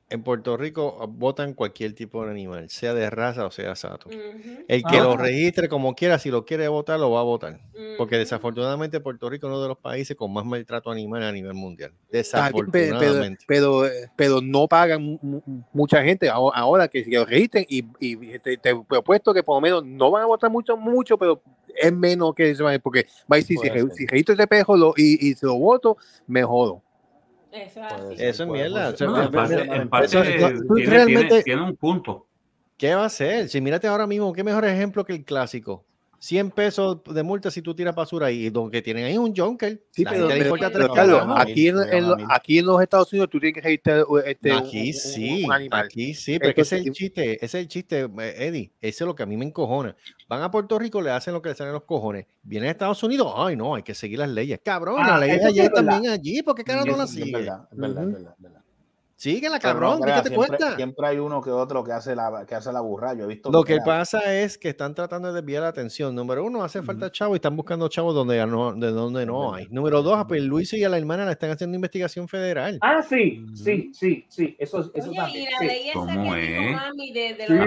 En 0.09 0.23
Puerto 0.23 0.57
Rico 0.57 0.99
ah, 1.01 1.07
votan 1.09 1.53
cualquier 1.53 1.93
tipo 1.93 2.25
de 2.25 2.31
animal, 2.31 2.71
sea 2.71 2.95
de 2.95 3.11
raza 3.11 3.45
o 3.45 3.51
sea 3.51 3.75
sato. 3.75 4.09
El 4.69 4.83
que 4.85 4.99
Ah. 4.99 5.03
lo 5.03 5.17
registre 5.17 5.69
como 5.69 5.95
quiera, 5.97 6.19
si 6.21 6.31
lo 6.31 6.45
quiere 6.45 6.69
votar, 6.69 7.01
lo 7.01 7.11
va 7.11 7.21
a 7.21 7.25
votar. 7.25 7.59
Porque 7.99 8.17
desafortunadamente 8.17 9.01
Puerto 9.01 9.29
Rico 9.29 9.47
es 9.47 9.51
uno 9.53 9.63
de 9.63 9.69
los 9.69 9.79
países 9.79 10.17
con 10.17 10.33
más 10.33 10.45
maltrato 10.45 10.91
animal 10.91 11.23
a 11.25 11.33
nivel 11.33 11.55
mundial. 11.55 11.91
Pero, 11.91 12.07
Desafortunadamente. 12.11 13.45
pero, 13.49 13.87
eh, 13.87 14.09
pero 14.15 14.41
no 14.41 14.69
pagan 14.69 15.03
mu- 15.03 15.19
mu- 15.23 15.43
mucha 15.73 16.03
gente 16.05 16.31
aho- 16.31 16.53
ahora 16.55 16.87
que, 16.89 17.03
que 17.05 17.17
lo 17.17 17.25
registren 17.25 17.65
y, 17.69 17.85
y 17.99 18.39
te, 18.39 18.57
te 18.59 18.77
propuesto 18.77 19.35
que 19.35 19.43
por 19.43 19.57
lo 19.57 19.61
menos 19.61 19.85
no 19.85 20.11
van 20.11 20.23
a 20.23 20.27
votar 20.27 20.51
mucho, 20.51 20.77
mucho, 20.77 21.19
pero 21.19 21.43
es 21.75 21.93
menos 21.93 22.33
que 22.35 22.51
eso, 22.51 22.65
porque 22.83 23.07
va 23.31 23.37
a 23.37 23.39
decir, 23.39 23.59
si, 23.59 23.69
si 23.97 24.07
registro 24.07 24.35
ese 24.35 24.47
pejo 24.47 24.77
lo, 24.77 24.95
y, 24.97 25.29
y 25.31 25.35
se 25.35 25.47
lo 25.47 25.57
voto, 25.59 25.97
me 26.27 26.43
jodo. 26.45 26.83
Eso 27.63 27.81
es 28.11 28.19
ser, 28.19 28.29
Eso 28.29 28.47
mierda, 28.47 28.97
ser. 28.97 29.09
en 29.25 29.31
parte, 29.33 29.55
en 29.63 29.89
tiene, 29.89 30.61
tú 30.67 30.75
tiene- 30.75 30.91
realmente- 30.91 31.43
tiene 31.43 31.63
un 31.63 31.77
punto. 31.77 32.27
¿Qué 32.77 32.95
va 32.95 33.05
a 33.05 33.07
hacer? 33.07 33.49
Si 33.49 33.61
mírate 33.61 33.87
ahora 33.87 34.07
mismo, 34.07 34.33
qué 34.33 34.45
mejor 34.45 34.65
ejemplo 34.67 35.05
que 35.05 35.15
el 35.15 35.25
clásico. 35.25 35.85
100 36.19 36.51
pesos 36.51 36.99
de 37.05 37.23
multa 37.23 37.51
si 37.51 37.63
tú 37.63 37.75
tiras 37.75 37.95
basura 37.95 38.27
ahí, 38.27 38.51
que 38.73 38.83
tienen 38.83 39.05
ahí 39.05 39.13
es 39.13 39.19
un 39.19 39.35
junker. 39.35 39.83
Sí, 39.91 40.05
pero, 40.05 40.29
le 40.29 40.37
pero- 40.39 40.55
pero, 40.59 40.71
tres 40.71 40.89
Carlos, 40.95 41.23
aquí, 41.37 41.69
en, 41.69 41.77
en 41.93 42.05
aquí 42.31 42.59
en 42.59 42.67
los 42.67 42.81
Estados 42.83 43.13
Unidos 43.13 43.31
tú 43.31 43.39
tienes 43.39 43.55
que 43.55 43.61
registrar 43.61 44.05
este, 44.25 44.53
aquí 44.53 44.89
un- 44.89 44.93
sí, 44.95 45.45
un 45.45 45.53
animal. 45.53 45.85
aquí 45.85 46.15
sí, 46.15 46.39
pero 46.39 46.51
es 46.51 46.55
que 46.55 46.61
ese 46.63 46.77
es 46.79 46.87
el 46.87 46.93
chiste, 46.93 47.33
ese 47.35 47.45
es 47.45 47.55
el 47.55 47.69
chiste, 47.69 48.01
eh, 48.01 48.35
Eddie, 48.39 48.73
ese 48.81 49.05
es 49.05 49.07
lo 49.07 49.15
que 49.15 49.23
a 49.23 49.27
mí 49.27 49.37
me 49.37 49.45
encojona. 49.45 49.95
Van 50.29 50.43
a 50.43 50.51
Puerto 50.51 50.79
Rico, 50.79 51.01
le 51.03 51.11
hacen 51.11 51.35
lo 51.35 51.43
que 51.43 51.51
les 51.51 51.59
salen 51.59 51.73
los 51.73 51.85
cojones. 51.85 52.27
Vienen 52.43 52.69
a 52.69 52.73
Estados 52.73 53.03
Unidos, 53.03 53.33
ay 53.37 53.57
no, 53.57 53.75
hay 53.75 53.83
que 53.83 53.95
seguir 53.95 54.19
las 54.19 54.31
leyes. 54.31 54.61
Cabrón, 54.65 54.97
Ah, 55.01 55.11
las 55.13 55.21
leyes 55.21 55.37
eso 55.39 55.47
allá 55.49 55.65
es 55.65 55.73
también 55.73 56.09
allí, 56.09 56.43
¿por 56.43 56.55
qué 56.55 56.65
cara 56.65 56.85
no 56.85 56.93
Es- 56.93 56.99
las 56.99 57.11
es 57.11 57.17
sigue? 57.17 57.33
verdad, 57.33 57.69
es 57.71 57.77
verdad, 57.79 58.03
es 58.03 58.07
Ujú. 58.09 58.17
verdad, 58.17 58.35
es 58.37 58.43
verdad. 58.43 58.61
Síguela, 59.19 59.57
no 59.57 59.61
cabrón, 59.63 60.01
¿qué 60.05 60.13
te 60.13 60.29
siempre, 60.29 60.37
cuenta? 60.37 60.77
siempre 60.77 61.07
hay 61.07 61.19
uno 61.19 61.41
que 61.41 61.51
otro 61.51 61.83
que 61.83 61.91
hace 61.93 62.15
la, 62.15 62.45
que 62.47 62.55
hace 62.55 62.71
la 62.71 62.81
burra. 62.83 63.15
Yo 63.15 63.25
he 63.25 63.27
visto 63.27 63.51
Lo 63.51 63.65
que 63.65 63.79
pasa 63.83 64.35
es 64.35 64.59
que 64.59 64.69
están 64.69 64.95
tratando 64.95 65.33
de 65.33 65.41
desviar 65.41 65.63
la 65.63 65.69
atención. 65.69 66.15
Número 66.15 66.45
uno, 66.45 66.63
hace 66.63 66.83
falta 66.83 67.11
chavos 67.11 67.35
y 67.35 67.39
están 67.39 67.57
buscando 67.57 67.89
chavos 67.89 68.15
donde 68.15 68.45
no, 68.47 68.75
de 68.75 68.91
donde 68.91 69.25
no 69.25 69.55
hay. 69.55 69.69
Número 69.71 70.03
dos, 70.03 70.19
a 70.19 70.27
Luis 70.37 70.71
y 70.75 70.85
a 70.85 70.91
la 70.91 70.99
hermana 70.99 71.25
le 71.25 71.33
están 71.33 71.51
haciendo 71.51 71.75
investigación 71.77 72.29
federal. 72.29 72.79
Ah, 72.83 73.01
sí, 73.03 73.47
sí, 73.55 73.91
sí, 73.95 74.27
sí. 74.29 74.55
Eso, 74.59 74.81
eso 74.93 75.09
Oye, 75.09 75.13
y 75.13 75.17
también. 75.17 75.49
la 75.51 75.59
sí. 75.61 75.67
ley 75.67 75.89
esa 75.89 75.99
¿Cómo 75.99 76.07
que 76.35 76.41
dijo 76.41 76.61
es? 76.63 76.77
mami 76.77 77.13
de, 77.13 77.35
de 77.35 77.47
Sí. 77.47 77.53
los 77.55 77.61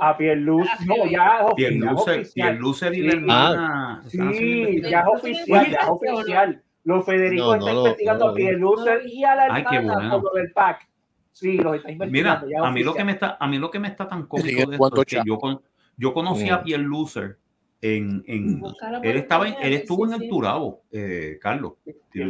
A 0.00 0.16
Pierluce, 0.16 0.70
Sí. 0.78 0.84
a 0.84 0.96
no, 0.96 1.10
ya 1.10 1.38
es 1.40 1.52
oficial. 1.52 2.32
Pierluce, 2.34 2.86
y 2.94 3.02
la 3.02 3.10
Sí. 3.10 3.16
hermana 3.16 4.02
Sí, 4.06 4.18
investigación. 4.18 4.90
ya 4.90 5.00
es 5.00 5.06
oficial, 5.08 5.66
ya 5.70 5.78
es 5.78 5.88
oficial. 5.88 6.62
Los 6.88 7.04
Federico 7.04 7.44
No, 7.44 7.54
está 7.54 7.66
no 7.68 7.74
lo- 7.74 7.80
investigando 7.80 8.24
no 8.24 8.30
a 8.30 8.34
vi. 8.34 8.42
Pierluce 8.44 8.90
y 9.08 9.24
a 9.24 9.34
la 9.36 9.46
hermana 9.58 10.10
por 10.12 10.22
lo 10.24 10.30
del 10.40 10.52
PAC. 10.52 10.88
Sí, 11.32 11.58
los 11.58 11.76
está 11.76 11.88
Mira, 11.88 12.06
investigando. 12.40 12.48
ya 12.48 12.56
es 12.58 12.64
a 12.64 12.70
mí 12.72 12.82
lo 12.82 12.94
que 12.94 13.04
me 13.04 13.12
está, 13.12 13.36
a 13.38 13.46
mí 13.46 13.58
lo 13.58 13.70
que 13.70 13.78
me 13.78 13.88
está 13.88 14.08
tan 14.08 14.26
cómico 14.26 14.70
de 14.70 14.76
esto 14.76 15.00
es 15.02 15.06
que 15.06 15.22
yo, 15.26 15.38
con- 15.38 15.60
yo 15.98 16.14
conocí 16.14 16.48
a 16.48 16.56
Mm. 16.58 16.64
Pierre 16.64 16.82
Loser 16.84 17.38
en, 17.82 18.24
en 18.26 18.62
él 19.02 19.16
estaba 19.18 19.46
en- 19.48 19.54
él 19.60 19.72
estuvo 19.74 20.06
sí, 20.08 20.14
en 20.14 20.22
el. 20.22 20.28
Turabo, 20.30 20.82
eh, 20.90 21.38
Carlos. 21.42 21.74
si. 21.84 22.22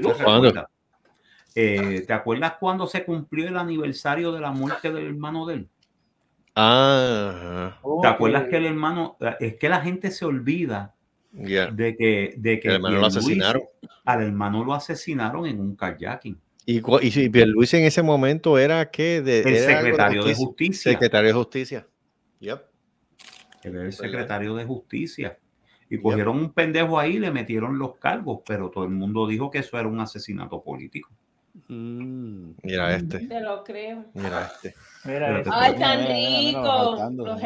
Eh, 1.55 2.05
¿Te 2.07 2.13
acuerdas 2.13 2.55
cuando 2.59 2.87
se 2.89 3.05
cumplió 3.05 3.47
el 3.49 3.57
aniversario 3.57 4.33
de 4.33 4.41
la 4.41 4.51
muerte 4.51 4.93
del 4.93 5.07
hermano 5.07 5.47
de 5.47 5.55
él? 5.55 5.69
Ah, 6.57 7.79
¿Te 8.03 8.09
acuerdas 8.09 8.49
que 8.49 8.57
el 8.57 8.67
hermano, 8.67 9.17
es 9.39 9.55
que 9.57 9.69
la 9.69 9.81
gente 9.81 10.11
se 10.11 10.25
olvida 10.25 10.95
de 11.33 11.97
que, 11.97 12.35
de 12.37 12.61
que 12.61 12.69
El 12.69 12.75
hermano 12.75 13.01
lo 13.01 13.07
asesinaron. 13.07 13.63
al 14.05 14.23
hermano 14.23 14.65
lo 14.65 14.75
asesinaron 14.75 15.47
en 15.47 15.61
un 15.61 15.77
kayaking. 15.77 16.39
Y, 16.67 16.83
y, 17.07 17.11
si 17.11 17.31
Pierluisi 17.31 17.79
en 17.79 17.85
ese 17.85 18.03
momento 18.03 18.59
era 18.59 18.91
que 18.91 19.23
de, 19.23 19.41
El 19.41 19.55
era 19.55 19.79
algo 19.79 19.87
secretario 19.87 20.25
de 20.25 20.35
justicia. 20.35 20.93
Secretario 20.93 21.29
de 21.29 21.35
justicia. 21.35 21.87
Yep. 22.41 22.63
Él 23.63 23.75
era 23.75 23.85
el 23.85 23.93
secretario 23.93 24.55
de 24.55 24.65
justicia. 24.65 25.39
Y 25.91 25.99
cogieron 25.99 26.37
un 26.37 26.53
pendejo 26.53 26.99
ahí 26.99 27.17
y 27.17 27.19
le 27.19 27.31
metieron 27.31 27.79
los 27.79 27.97
cargos, 27.97 28.41
pero 28.47 28.69
todo 28.71 28.85
el 28.85 28.91
mundo 28.91 29.27
dijo 29.27 29.51
que 29.51 29.61
eso 29.61 29.79
era 29.79 29.89
un 29.89 29.99
asesinato 30.01 30.63
político. 30.63 31.11
Mm. 31.69 32.51
Mira 32.63 32.97
este. 32.97 33.21
Te 33.21 33.41
lo 33.41 33.65
creo. 33.65 34.05
Mira 34.13 34.51
este. 34.53 34.75
Mira. 35.05 35.43
Ay, 35.51 35.73
Mira, 35.73 35.89
tan 35.89 36.03
mira, 36.03 36.15
mira, 36.15 36.39
mira, 36.39 36.51
rico. 36.51 37.25
Los 37.25 37.43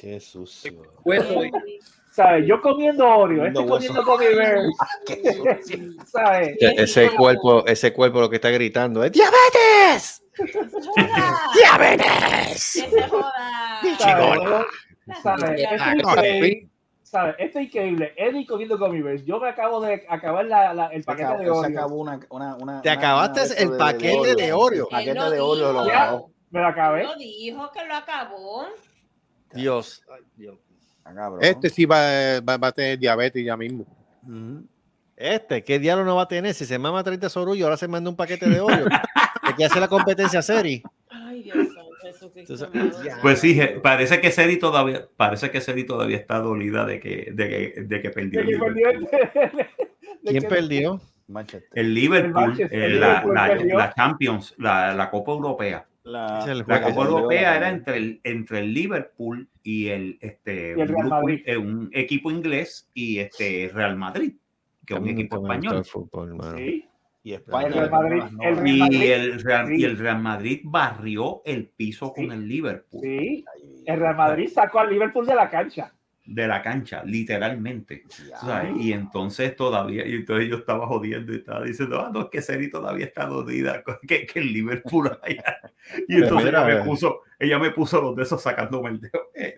Qué 0.00 0.18
sucio. 0.20 0.72
Hueso, 1.04 1.44
eh. 1.44 1.50
¿Sabes? 2.10 2.46
Yo 2.46 2.60
comiendo 2.60 3.06
Oreo, 3.06 3.44
estoy 3.46 3.64
hueso. 3.64 3.74
comiendo 3.92 4.04
Gummy 4.04 4.34
Bears. 4.34 4.68
Qué 5.06 5.32
sucio. 5.32 5.78
¿Sabes? 6.06 6.56
E- 6.60 6.74
Ese 6.82 7.10
cuerpo, 7.14 7.66
ese 7.66 7.92
cuerpo 7.92 8.20
lo 8.20 8.30
que 8.30 8.36
está 8.36 8.48
gritando 8.50 9.04
es 9.04 9.12
¡Diabetes! 9.12 10.22
¡Diabetes! 11.54 12.60
Se 12.62 13.02
joda. 13.08 13.80
Chingona. 13.98 14.64
¿Sabes? 15.22 15.60
Esto 15.60 15.84
es 15.84 15.94
increíble. 16.04 16.68
¿Sabes? 17.02 17.34
Eddie 18.16 18.46
comiendo 18.46 18.78
Gummy 18.78 19.02
Bears. 19.02 19.24
Yo 19.24 19.38
me 19.38 19.48
acabo 19.48 19.80
de 19.80 20.04
acabar 20.08 20.44
la, 20.46 20.72
la- 20.72 20.86
el 20.88 21.02
Se 21.02 21.06
paquete 21.06 21.24
acabó, 21.26 21.38
de 21.40 21.44
se 21.44 21.50
Oreo. 21.50 21.78
acabó 21.78 21.94
una, 21.96 22.20
una, 22.30 22.56
una- 22.56 22.82
Te 22.82 22.90
acabaste 22.90 23.40
una 23.40 23.48
de 23.48 23.54
el 23.56 23.62
esto 23.64 23.78
paquete 23.78 24.34
de 24.36 24.52
Oreo. 24.52 24.84
El 24.84 24.90
paquete 24.90 25.10
Él 25.10 25.16
lo 25.18 25.30
de 25.30 25.40
Oreo 25.40 25.72
lo 25.72 25.80
acabó. 25.80 26.30
Me 26.50 26.60
lo 26.60 26.66
acabé. 26.66 27.02
No 27.04 27.14
dijo 27.16 27.70
que 27.70 27.84
lo 27.84 27.94
acabó. 27.94 28.66
Dios. 29.54 30.02
Ah. 31.04 31.30
Este 31.40 31.70
sí 31.70 31.84
va, 31.86 32.40
va, 32.40 32.56
va 32.56 32.68
a 32.68 32.72
tener 32.72 32.98
diabetes 32.98 33.44
ya 33.44 33.56
mismo. 33.56 33.84
Ujú. 34.22 34.64
Este, 35.16 35.62
¿qué 35.64 35.78
diablo 35.78 36.04
no 36.04 36.16
va 36.16 36.22
a 36.22 36.28
tener? 36.28 36.54
Si 36.54 36.64
se 36.64 36.78
mama 36.78 37.02
30 37.04 37.28
sorullos, 37.28 37.64
ahora 37.64 37.76
se 37.76 37.88
manda 37.88 38.08
un 38.08 38.16
paquete 38.16 38.48
de. 38.48 38.60
Hay 39.42 39.54
que 39.56 39.64
hacer 39.64 39.80
la 39.80 39.88
competencia. 39.88 40.40
Ay, 41.10 41.42
Dios. 41.42 41.56
Entonces, 42.34 42.66
amado. 42.72 42.98
Pues 43.20 43.40
sí, 43.40 43.60
parece 43.82 44.20
que 44.20 44.30
Seri 44.30 44.58
todavía, 44.58 45.06
parece 45.16 45.50
que 45.50 45.60
Seri 45.60 45.84
todavía 45.84 46.16
está 46.16 46.38
dolida 46.38 46.86
de 46.86 46.98
que, 47.00 47.30
de 47.32 47.48
que, 47.48 47.80
de 47.82 48.00
que 48.00 48.10
perdió. 48.10 48.40
De 48.40 48.46
que 48.46 48.52
el 48.54 48.60
perdió 48.60 48.88
¿Quién 50.24 50.42
perdió? 50.44 51.00
Manchester. 51.28 51.68
El 51.74 51.94
Liverpool, 51.94 52.42
El 52.42 52.48
Manchester, 52.48 52.80
eh, 52.80 52.86
el 52.86 53.00
la, 53.00 53.06
Liverpool 53.08 53.34
la- 53.34 53.46
perdió. 53.48 53.78
la 53.78 53.94
Champions, 53.94 54.54
la, 54.58 54.94
la 54.94 55.10
Copa 55.10 55.32
Europea. 55.32 55.86
La, 56.10 56.44
La. 56.66 56.82
Copa 56.82 57.04
Europea 57.04 57.56
era 57.56 57.68
entre 57.70 57.96
el, 57.96 58.20
entre 58.24 58.58
el 58.60 58.74
Liverpool 58.74 59.48
y 59.62 59.88
el, 59.88 60.18
este, 60.20 60.74
Y 60.76 60.80
el 60.80 60.80
un, 60.80 60.86
Real 60.88 60.96
grupo- 61.02 61.08
Madrid. 61.22 61.42
eh, 61.46 61.56
un 61.56 61.90
equipo 61.92 62.30
inglés 62.30 62.88
y 62.94 63.18
este 63.18 63.70
Real 63.72 63.96
Madrid, 63.96 64.34
que 64.86 64.94
es 64.94 65.00
un 65.00 65.08
equipo 65.08 65.36
español. 65.36 65.84
fútbol. 65.84 66.36
Sí. 66.56 66.86
y 67.22 67.34
España. 67.34 67.66
El 67.68 67.72
Real 67.74 67.90
Madrid- 67.90 68.22
el 68.40 68.66
Y 68.66 68.78
Madrid, 68.78 69.02
el, 69.12 69.40
Real, 69.42 69.66
sí. 69.68 69.74
y 69.76 69.84
el 69.84 69.98
Real 69.98 70.22
Madrid 70.22 70.60
barrió 70.64 71.42
el 71.44 71.66
piso 71.68 72.12
con 72.14 72.32
el 72.32 72.48
Liverpool 72.48 73.02
Sí. 73.02 73.44
El 73.86 74.00
Real 74.00 74.16
Madrid 74.16 74.48
sacó 74.48 74.80
al 74.80 74.90
Liverpool 74.90 75.26
de 75.26 75.34
la 75.34 75.50
cancha. 75.50 75.92
De 76.24 76.46
la 76.46 76.62
cancha, 76.62 77.02
literalmente. 77.04 78.04
Y 78.76 78.92
entonces 78.92 79.56
todavía, 79.56 80.06
y 80.06 80.14
entonces 80.14 80.48
yo 80.48 80.56
estaba 80.58 80.86
jodiendo 80.86 81.32
y 81.32 81.36
estaba 81.36 81.64
diciendo, 81.64 82.00
ah, 82.00 82.10
no, 82.12 82.20
es 82.22 82.26
que 82.30 82.40
Seri 82.42 82.70
todavía 82.70 83.06
está 83.06 83.26
dolida, 83.26 83.82
que, 84.06 84.26
que 84.26 84.38
el 84.40 84.52
Liverpool 84.52 85.10
haya. 85.22 85.58
Y 86.08 86.14
Pues 86.18 86.22
entonces 86.22 86.44
mira, 86.46 86.62
ella, 86.68 86.72
eh. 86.76 86.78
me 86.80 86.84
puso, 86.84 87.20
ella 87.38 87.58
me 87.58 87.70
puso 87.72 88.00
los 88.00 88.14
de 88.16 88.22
esos 88.22 88.40
sacándome 88.42 88.90
el 88.90 89.00
dedo. 89.00 89.20
Eh. 89.34 89.56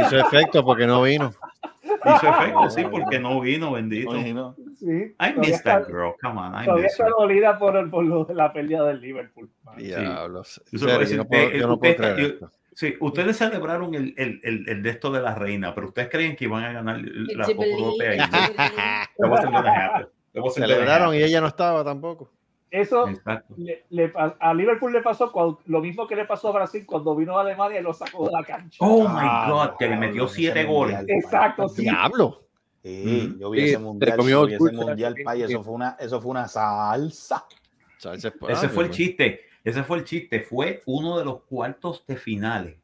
Hizo 0.00 0.18
efecto 0.18 0.64
porque 0.64 0.86
no 0.86 1.02
vino. 1.02 1.34
Hizo 1.82 2.28
efecto, 2.28 2.70
sí, 2.70 2.84
porque 2.90 3.18
no 3.18 3.40
vino, 3.40 3.72
bendito. 3.72 4.10
Oye, 4.10 4.32
no. 4.32 4.54
Sí. 4.78 4.86
I 5.18 5.34
miss 5.36 5.50
está- 5.56 5.80
that 5.80 5.86
girl, 5.88 6.12
come 6.22 6.38
on, 6.40 6.54
I 6.54 6.64
Todavía 6.66 6.84
miss 6.84 6.92
está 6.92 7.08
dolida 7.08 7.58
por, 7.58 7.76
el- 7.76 7.90
por 7.90 8.04
lo 8.04 8.24
de 8.24 8.34
la 8.34 8.52
pérdida 8.52 8.84
del 8.86 9.00
Liverpool. 9.00 9.50
Diablos. 9.76 10.62
Dice 10.70 10.86
yo 10.86 11.16
no 11.16 11.24
puedo, 11.26 11.50
yo 11.50 11.66
no 11.66 11.74
usted 11.74 11.80
puedo 11.80 11.92
está- 11.92 12.14
creer 12.14 12.30
esto. 12.32 12.52
Sí, 12.78 12.94
ustedes 13.00 13.36
celebraron 13.36 13.92
el, 13.96 14.14
el, 14.16 14.40
el, 14.44 14.68
el 14.68 14.82
de 14.84 14.90
esto 14.90 15.10
de 15.10 15.20
la 15.20 15.34
reina, 15.34 15.74
pero 15.74 15.88
ustedes 15.88 16.08
creen 16.08 16.36
que 16.36 16.44
iban 16.44 16.62
a 16.62 16.70
ganar 16.72 17.00
la 17.02 17.44
Copa 17.46 17.64
Europea. 17.64 18.28
Celebraron 20.54 21.12
y 21.12 21.16
happen. 21.16 21.28
ella 21.28 21.40
no 21.40 21.48
estaba 21.48 21.82
tampoco. 21.82 22.30
Eso 22.70 23.10
le- 23.56 23.84
le 23.90 24.12
a 24.14 24.54
Liverpool 24.54 24.92
le 24.92 25.02
pasó 25.02 25.58
lo 25.66 25.80
mismo 25.80 26.06
que 26.06 26.14
le 26.14 26.24
pasó 26.24 26.50
a 26.50 26.52
Brasil 26.52 26.86
cuando 26.86 27.16
vino 27.16 27.36
a 27.36 27.40
Alemania 27.40 27.80
y 27.80 27.82
lo 27.82 27.92
sacó 27.92 28.26
de 28.26 28.32
la 28.32 28.44
cancha. 28.44 28.76
Oh 28.78 29.08
my 29.08 29.22
Ah, 29.22 29.48
God, 29.50 29.76
que 29.76 29.88
le 29.88 29.96
metió 29.96 30.28
siete 30.28 30.64
mundial, 30.64 31.04
goles. 31.04 31.24
Exacto, 31.24 31.68
sí. 31.68 31.82
Diablo. 31.82 32.44
Sí, 32.84 33.36
yo 33.40 33.50
vi 33.50 33.58
Sí, 33.58 33.64
ese 33.64 33.72
se 33.72 33.78
mundial, 33.80 34.16
comió 34.18 34.42
yo 34.42 34.46
vi 34.46 34.54
ese 34.54 34.72
mundial, 34.72 35.16
pay, 35.24 35.42
eso 35.42 35.64
fue 35.64 35.74
una, 35.74 35.96
eso 35.98 36.20
fue 36.20 36.30
una 36.30 36.46
salsa. 36.46 37.44
Ese 38.14 38.30
fue 38.30 38.84
el 38.84 38.90
pues, 38.90 38.90
chiste. 38.90 39.47
Ese 39.68 39.82
fue 39.84 39.98
el 39.98 40.04
chiste. 40.04 40.40
Fue 40.40 40.82
uno 40.86 41.18
de 41.18 41.24
los 41.24 41.42
cuartos 41.42 42.04
de 42.06 42.16
finales 42.16 42.76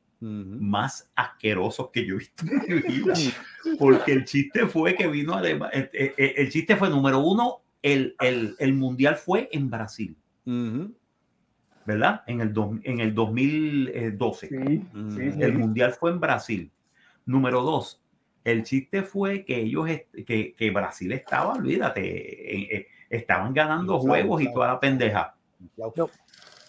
más 0.61 1.11
asquerosos 1.17 1.91
que 1.93 2.07
yo 2.07 2.15
he 2.15 2.19
visto 2.19 2.45
en 2.47 2.77
mi 2.77 2.83
vida. 2.83 3.15
Porque 3.79 4.13
el 4.13 4.25
chiste 4.25 4.67
fue 4.67 4.95
que 4.95 5.07
vino 5.09 5.35
Alema- 5.35 5.69
El, 5.73 5.91
el- 5.93 6.15
el 6.37 6.51
chiste 6.51 6.77
fue 6.77 6.89
número 6.89 7.21
uno. 7.21 7.61
El, 7.83 8.17
el, 8.21 8.57
el 8.59 8.73
mundial 8.73 9.17
fue 9.17 9.49
en 9.53 9.69
Brasil, 9.69 10.17
¿verdad? 11.85 12.23
En 12.27 12.41
el, 12.41 12.53
dos- 12.55 12.79
en 12.85 13.01
el 13.01 13.15
2012. 13.15 14.49
Sí, 14.49 14.57
sí, 15.11 15.33
sí. 15.33 15.43
El 15.43 15.59
mundial 15.59 15.93
fue 15.93 16.11
en 16.11 16.21
Brasil. 16.21 16.71
Número 17.27 17.63
dos, 17.63 18.01
el 18.45 18.63
chiste 18.63 19.03
fue 19.03 19.45
que 19.45 19.61
ellos, 19.61 19.87
que, 20.27 20.55
que 20.57 20.71
Brasil 20.71 21.13
estaba, 21.13 21.55
olvídate, 21.55 22.01
eh, 22.57 22.69
eh, 22.77 22.87
estaban 23.11 23.53
ganando 23.53 23.99
juegos 23.99 24.41
y 24.41 24.45
inflado. 24.45 24.55
toda 24.55 24.73
la 24.75 24.81
pendeja. 24.81 25.35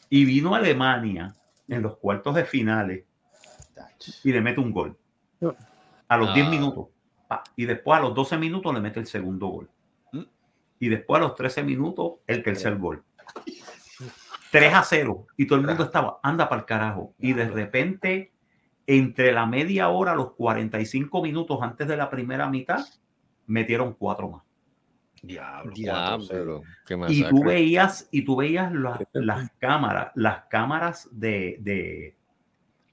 Y 0.10 0.26
vino 0.26 0.56
Alemania 0.56 1.34
en 1.68 1.82
los 1.82 1.98
cuartos 1.98 2.36
de 2.36 2.45
finales 2.45 3.06
y 4.23 4.32
le 4.32 4.41
mete 4.41 4.60
un 4.60 4.72
gol. 4.72 4.98
A 6.07 6.18
los 6.18 6.34
10 6.34 6.48
Ah. 6.48 6.49
minutos. 6.49 6.88
pa, 7.27 7.44
Y 7.56 7.65
después 7.65 7.98
a 7.98 8.02
los 8.02 8.14
12 8.14 8.38
minutos 8.38 8.73
le 8.73 8.80
mete 8.82 8.99
el 8.99 9.07
segundo 9.07 9.48
gol. 9.48 9.69
Mm. 10.11 10.22
Y 10.80 10.90
después 10.90 11.19
a 11.19 11.23
los 11.23 11.36
13 11.36 11.64
minutos 11.64 12.14
el 12.27 12.44
tercer 12.44 12.77
gol. 12.77 13.03
3 14.52 14.73
a 14.73 14.84
0. 14.84 15.26
Y 15.38 15.48
todo 15.48 15.60
el 15.60 15.65
mundo 15.65 15.84
estaba, 15.84 16.19
anda 16.23 16.48
para 16.48 16.61
el 16.61 16.65
carajo. 16.68 17.14
Y 17.19 17.34
de 17.34 17.48
repente, 17.49 18.32
entre 18.88 19.32
la 19.34 19.45
media 19.48 19.90
hora, 19.90 20.14
los 20.15 20.34
45 20.34 21.22
minutos 21.23 21.60
antes 21.61 21.88
de 21.88 21.98
la 21.98 22.10
primera 22.10 22.48
mitad, 22.49 22.86
metieron 23.48 23.94
cuatro 23.94 24.30
más. 24.30 24.44
Diablo. 25.27 25.72
Diablo. 25.73 26.64
Qué 26.85 26.97
Y 27.10 27.23
tú 27.23 27.43
veías, 27.43 28.07
y 28.11 28.23
tú 28.23 28.35
veías 28.35 28.72
la- 28.72 28.99
las 29.14 29.49
cámaras, 29.60 30.11
las 30.15 30.45
cámaras 30.45 31.07
de, 31.11 31.57
de- 31.60 32.15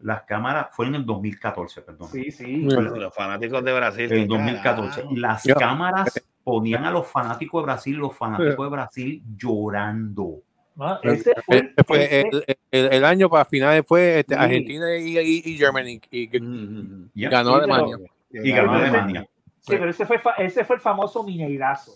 las 0.00 0.22
cámaras, 0.22 0.68
fue 0.72 0.86
en 0.86 0.96
el 0.96 1.06
2014, 1.06 1.82
perdón. 1.82 2.08
Sí, 2.10 2.30
sí. 2.32 2.62
Los 2.62 3.14
fanáticos 3.14 3.64
de 3.64 3.72
Brasil. 3.72 4.12
En 4.12 4.22
qué 4.22 4.26
2014. 4.26 4.96
carajo. 5.02 5.16
Las 5.16 5.42
cámaras 5.58 6.26
ponían 6.42 6.84
a 6.84 6.90
los 6.90 7.06
fanáticos 7.06 7.62
de 7.62 7.66
Brasil, 7.66 7.96
los 7.96 8.16
fanáticos 8.16 8.66
de 8.66 8.70
Brasil 8.70 9.22
llorando. 9.36 10.42
Ah, 10.80 10.98
Ese 11.02 11.32
fue, 11.44 11.56
Este 11.58 11.84
fue 11.84 12.04
ese- 12.04 12.20
el, 12.30 12.44
el- 12.86 12.92
el 12.94 13.04
año 13.04 13.28
para 13.28 13.44
finales 13.44 13.84
fue 13.86 14.20
este, 14.20 14.34
Sí. 14.34 14.40
Argentina 14.40 14.96
y, 14.96 15.18
y, 15.18 15.42
y 15.44 15.56
Germany. 15.58 16.00
Y, 16.10 16.28
que 16.28 16.40
Mm, 16.40 17.10
¿ya? 17.14 17.28
ganó 17.28 17.54
Sí, 17.56 17.60
pero- 17.62 17.74
Alemania. 17.74 18.10
Y 18.30 18.50
ganó 18.52 18.76
ese- 18.76 18.86
Alemania. 18.88 19.28
Sí, 19.60 19.72
pero 19.78 19.90
ese 19.90 20.06
fue, 20.06 20.20
ese 20.38 20.64
fue 20.64 20.76
el 20.76 20.82
famoso 20.82 21.22
Mineirazo. 21.22 21.92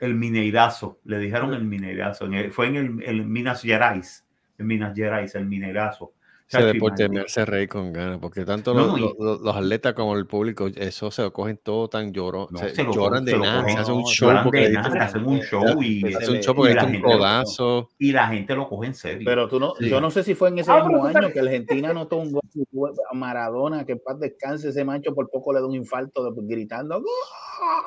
El 0.00 0.14
mineirazo, 0.14 1.00
le 1.04 1.18
dijeron 1.18 1.54
el 1.54 1.64
mineirazo. 1.64 2.26
en 2.26 2.34
el- 2.34 2.52
fue 2.52 2.68
en 2.68 2.76
el, 2.76 3.02
el 3.02 3.26
Minas 3.26 3.62
Gerais, 3.62 4.26
en 4.58 4.66
Minas 4.66 4.94
Gerais, 4.94 5.34
el 5.34 5.46
minerazo. 5.46 6.12
Ese 6.50 6.64
deporte 6.64 7.08
me 7.10 7.20
hace 7.20 7.44
reír 7.44 7.68
con 7.68 7.92
ganas, 7.92 8.18
porque 8.20 8.44
tanto 8.44 8.72
No, 8.72 8.80
los, 8.80 8.88
no, 8.92 8.96
y- 8.98 9.00
los- 9.02 9.14
los- 9.18 9.40
los 9.42 9.56
atletas 9.56 9.92
como 9.92 10.16
el 10.16 10.26
público, 10.26 10.66
eso 10.74 11.10
se 11.10 11.20
lo 11.22 11.30
cogen 11.32 11.58
todo 11.62 11.88
tan 11.88 12.10
llorón, 12.12 12.46
No, 12.50 12.58
se- 12.60 12.74
se 12.74 12.84
lo 12.84 12.92
lloran 12.94 13.24
de 13.24 13.32
se 13.32 13.38
nada, 13.38 13.60
cogen, 13.60 13.74
se 13.74 13.80
hace 13.82 13.92
un 13.92 14.04
show 14.04 14.32
porque 14.44 14.68
le 14.70 14.78
hacen 14.78 15.26
un 15.26 15.40
show 15.40 15.82
y, 15.82 16.14
hace 16.14 16.30
un 16.30 16.38
show 16.40 16.54
porque 16.54 16.74
un 16.74 17.02
codazo. 17.02 17.90
y 17.98 18.12
la 18.12 18.28
gente 18.28 18.54
lo 18.54 18.66
coge 18.66 18.86
en 18.86 18.94
serio. 18.94 19.22
Pero 19.26 19.46
tú 19.46 19.60
no, 19.60 19.74
Sí. 19.78 19.90
yo 19.90 20.00
no 20.00 20.10
sé 20.10 20.22
si 20.24 20.34
fue 20.34 20.48
en 20.48 20.58
ese 20.60 20.72
Ah, 20.72 20.84
mismo 20.84 21.04
año 21.04 21.30
que 21.30 21.40
Argentina 21.40 21.90
anotó 21.90 22.16
un 22.16 22.32
gol 22.32 22.92
a 23.10 23.14
Maradona, 23.14 23.84
que 23.84 23.92
en 23.92 24.00
paz 24.04 24.18
descanse 24.18 24.70
ese 24.70 24.84
macho, 24.84 25.14
por 25.14 25.28
poco 25.30 25.52
le 25.52 25.60
da 25.60 25.66
un 25.66 25.74
infarto 25.74 26.30
de- 26.32 26.40
gritando. 26.46 27.02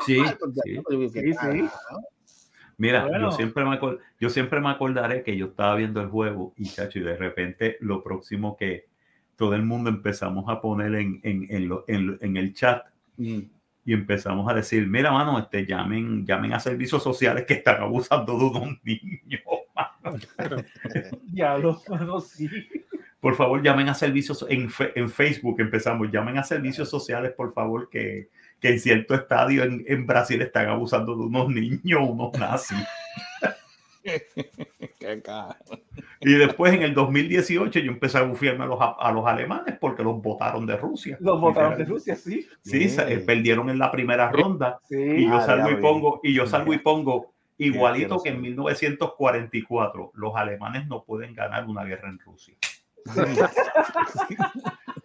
Sí, 0.06 0.16
sí. 0.16 0.22
yo 0.76 0.82
digo, 0.90 1.12
¿qué 1.12 1.22
Sí, 1.22 1.34
sí. 1.34 1.68
Mira, 2.82 3.06
Bueno. 3.06 3.30
yo 3.30 3.32
siempre 3.38 3.64
me 3.64 3.80
acor- 3.80 4.00
yo 4.20 4.30
siempre 4.32 4.60
me 4.60 4.70
acordaré 4.70 5.22
que 5.22 5.38
yo 5.38 5.46
estaba 5.46 5.76
viendo 5.76 6.02
el 6.02 6.08
juego 6.08 6.52
y 6.58 6.66
chacho, 6.66 6.98
y 6.98 7.04
de 7.04 7.16
repente 7.16 7.78
lo 7.80 8.02
próximo 8.04 8.58
que 8.58 8.88
todo 9.36 9.54
el 9.54 9.62
mundo 9.62 9.92
empezamos 9.92 10.46
a 10.50 10.60
poner 10.62 10.96
en, 10.96 11.20
en, 11.22 11.46
en, 11.50 11.70
lo- 11.70 11.86
en 11.88 12.08
lo- 12.08 12.18
en 12.22 12.38
el 12.38 12.56
chat 12.56 12.84
Mm. 13.18 13.40
y 13.86 13.94
empezamos 13.94 14.50
a 14.50 14.56
decir, 14.56 14.88
mira, 14.88 15.12
mano, 15.12 15.38
este, 15.38 15.64
llamen, 15.68 16.26
llamen 16.26 16.54
a 16.54 16.60
servicios 16.60 17.04
sociales 17.04 17.46
que 17.46 17.54
están 17.54 17.82
abusando 17.84 18.36
de 18.36 18.46
unos 18.46 18.78
niños. 18.84 19.42
mano. 19.76 20.18
Diablo, 21.28 21.80
mano, 21.88 22.20
sí. 22.20 22.50
Por 23.20 23.36
favor, 23.36 23.62
llamen 23.62 23.90
a 23.90 23.94
servicios 23.94 24.44
en, 24.50 24.72
fe- 24.72 24.92
en 24.96 25.08
Facebook, 25.08 25.60
empezamos, 25.62 26.12
llamen 26.12 26.40
a 26.40 26.44
servicios 26.44 26.90
sociales, 26.90 27.32
por 27.38 27.54
favor, 27.54 27.90
que, 27.92 28.30
que 28.62 28.70
en 28.70 28.80
cierto 28.80 29.16
estadio 29.16 29.64
en, 29.64 29.84
en 29.88 30.06
Brasil 30.08 30.42
están 30.42 30.70
abusando 30.70 31.16
de 31.16 31.24
unos 31.24 31.50
niños, 31.50 32.00
unos 32.08 32.32
nazis. 32.40 32.78
Y 36.22 36.34
después 36.34 36.74
en 36.74 36.84
el 36.84 36.94
2018 36.94 37.80
yo 37.80 37.92
empecé 37.92 38.18
a 38.20 38.22
bufiarme 38.24 38.64
a 38.64 38.68
los, 38.68 38.80
a 38.80 39.12
los 39.12 39.26
alemanes 39.26 39.78
porque 39.80 40.04
los 40.04 40.22
votaron 40.22 40.66
de 40.66 40.78
Rusia. 40.78 41.18
Los 41.20 41.40
votaron 41.42 41.78
de 41.78 41.86
Rusia, 41.86 42.16
sí. 42.16 42.48
Sí, 42.64 42.88
se- 42.90 43.12
eh, 43.14 43.18
perdieron 43.20 43.70
en 43.70 43.78
la 43.80 43.92
primera 43.92 44.32
ronda 44.32 44.80
y 44.90 44.96
Sí. 44.96 45.28
yo 45.28 45.36
Ah, 45.36 45.42
salgo 45.46 45.72
y 45.72 45.76
pongo 45.78 46.20
y 46.24 46.34
yo 46.34 46.46
salgo 46.48 46.74
y 46.74 46.78
pongo 46.80 47.34
igualito 47.58 48.22
que 48.22 48.30
en 48.30 48.36
saber. 48.36 48.50
1944 48.50 50.12
los 50.16 50.36
alemanes 50.36 50.88
no 50.88 51.04
pueden 51.04 51.34
ganar 51.34 51.66
una 51.66 51.84
guerra 51.84 52.10
en 52.10 52.20
Rusia. 52.20 52.56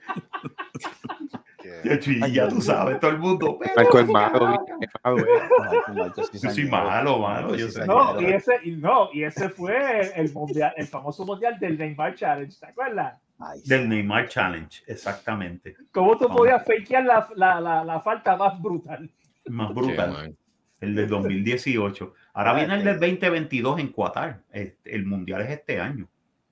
Y 1.84 2.32
ya 2.32 2.48
tú 2.48 2.60
sabes, 2.60 2.98
todo 3.00 3.10
el 3.10 3.18
mundo. 3.18 3.58
Marco 3.76 3.98
es 4.00 4.06
malo, 4.08 4.64
es 4.80 4.88
malo, 5.04 6.12
Yo 6.32 6.50
soy 6.50 6.64
malo, 6.68 7.18
mano, 7.20 7.54
yo 7.54 7.68
soy. 7.70 7.86
No, 7.86 8.20
y 8.20 8.26
ese, 8.26 8.54
y 8.64 8.70
no, 8.72 9.08
y 9.12 9.24
ese 9.24 9.48
fue 9.48 10.12
el 10.20 10.32
mundial, 10.32 10.72
el 10.76 10.86
famoso 10.86 11.24
mundial 11.24 11.58
del 11.58 11.78
Neymar 11.78 12.14
Challenge, 12.14 12.54
¿te 12.58 12.66
acuerdas? 12.66 13.20
Ay. 13.38 13.60
Del 13.64 13.88
Neymar 13.88 14.28
Challenge, 14.28 14.82
exactamente. 14.86 15.76
¿Cómo 15.92 16.16
tú 16.16 16.28
podías 16.28 16.64
fakear 16.64 17.04
la, 17.04 17.28
la, 17.36 17.60
la, 17.60 17.84
la 17.84 18.00
falta 18.00 18.36
más 18.36 18.60
brutal? 18.60 19.10
Más 19.46 19.74
brutal. 19.74 20.34
El 20.80 20.94
del 20.94 21.08
2018. 21.08 22.14
Ahora 22.34 22.50
Ah, 22.50 22.54
viene 22.54 22.74
el 22.74 22.84
del 22.84 23.00
2022 23.00 23.80
en 23.80 23.92
Qatar. 23.92 24.40
El 24.84 25.06
mundial 25.06 25.40
es 25.42 25.50
este 25.50 25.80
año. 25.80 26.06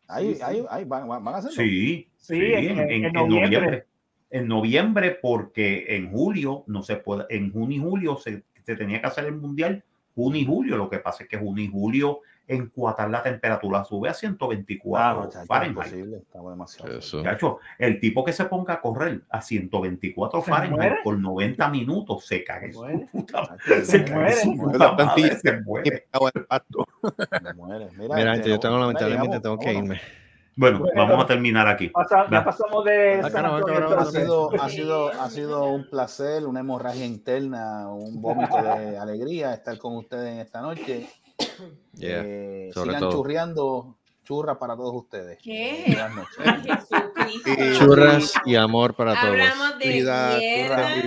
Ahí, 0.09 0.38
ahí, 0.44 0.64
ahí, 0.70 0.84
van, 0.84 1.10
a 1.10 1.36
hacerlo. 1.36 1.56
Sí, 1.56 2.09
Sí, 2.16 2.34
sí, 2.36 2.42
en- 2.55 2.70
en, 2.70 2.78
en 2.78 2.90
en- 2.90 3.05
en 3.05 3.12
noviembre. 3.12 3.40
noviembre. 3.59 3.86
En 4.35 4.48
noviembre, 4.48 5.19
porque 5.23 5.85
en 5.97 6.11
julio 6.11 6.65
no 6.66 6.82
se 6.82 6.97
puede, 6.97 7.24
en 7.31 7.52
junio 7.52 7.78
y 7.78 7.81
julio 7.81 8.16
se, 8.16 8.43
se 8.65 8.74
tenía 8.77 9.01
que 9.01 9.06
hacer 9.06 9.27
el 9.27 9.36
mundial, 9.36 9.85
junio 10.15 10.40
y 10.40 10.44
julio. 10.47 10.77
Lo 10.77 10.90
que 10.90 10.98
pasa 10.98 11.23
es 11.23 11.28
que 11.28 11.39
junio 11.39 11.65
y 11.65 11.69
julio 11.69 12.20
en 12.47 12.69
Qatar 12.69 13.09
la 13.11 13.23
temperatura 13.23 13.85
sube 13.85 14.09
a 14.09 14.11
Ah, 14.11 14.15
124 14.15 15.23
no, 15.23 15.31
chacho, 15.31 15.47
Fahrenheit. 15.47 16.15
estamos 16.15 16.52
demasiado. 16.52 16.98
Chacho, 17.01 17.59
el 17.78 17.98
tipo 18.01 18.23
que 18.24 18.32
se 18.35 18.44
ponga 18.47 18.74
a 18.74 18.81
correr 18.82 19.23
a 19.31 19.40
124 19.40 20.43
¿Se 20.43 20.51
Fahrenheit 20.51 20.77
muere? 20.78 20.97
por 21.02 21.19
90 21.19 21.69
minutos 21.70 22.27
se 22.27 22.44
cae. 22.44 22.66
¿Se 22.66 22.73
su 22.73 22.81
muere? 22.81 23.06
puta 23.11 23.56
se 23.66 23.85
Se 23.85 23.98
muere. 24.12 24.32
su 24.32 24.51
Se 24.52 24.56
puta 24.59 24.93
madre, 24.93 25.36
se 25.36 25.61
muere. 25.62 26.06
Me 27.43 27.52
muere. 27.55 27.89
Mira, 27.97 28.15
Mira, 28.16 28.32
gente, 28.35 28.48
yo 28.51 28.59
tengo 28.61 28.78
lamentablemente 28.78 29.40
tengo 29.40 29.59
que 29.59 29.66
vámonos. 29.73 29.97
irme. 29.97 30.23
Bueno, 30.56 30.78
Bueno. 30.81 30.93
vamos 31.06 31.24
a 31.24 31.26
terminar 31.26 31.66
aquí. 31.66 31.89
Pasa- 31.89 32.26
ya 32.31 32.44
pasamos 32.44 32.85
de 32.85 33.20
Ha 33.20 33.31
sido, 34.06 34.51
ha, 34.60 34.68
sido, 34.68 35.09
ha 35.10 35.31
sido 35.31 35.64
un 35.64 35.89
placer, 35.90 36.47
una 36.47 36.60
hemorragia 36.60 37.05
interna, 37.05 37.89
un 37.93 38.20
vómito 38.22 38.56
de 38.62 38.97
alegría 38.98 39.52
estar 39.55 39.76
con 39.78 39.97
ustedes 39.97 40.32
en 40.32 40.39
esta 40.40 40.60
noche. 40.60 41.09
Yeah. 41.94 42.22
Eh, 42.24 42.70
sobre 42.72 42.89
sigan 42.90 43.01
todo. 43.01 43.12
churreando 43.12 43.97
churras 44.22 44.56
para 44.56 44.76
todos 44.76 44.94
ustedes. 44.94 45.39
¿Qué? 45.43 45.85
Y- 47.47 47.78
Churras 47.78 48.35
y 48.44 48.55
amor 48.55 48.94
para 48.94 49.12
todos. 49.14 49.24
Hablamos 49.32 49.78
de 49.78 49.85
Cuida, 49.85 50.36
mierda, 50.39 50.76
churras, 50.76 50.94
de 50.94 51.02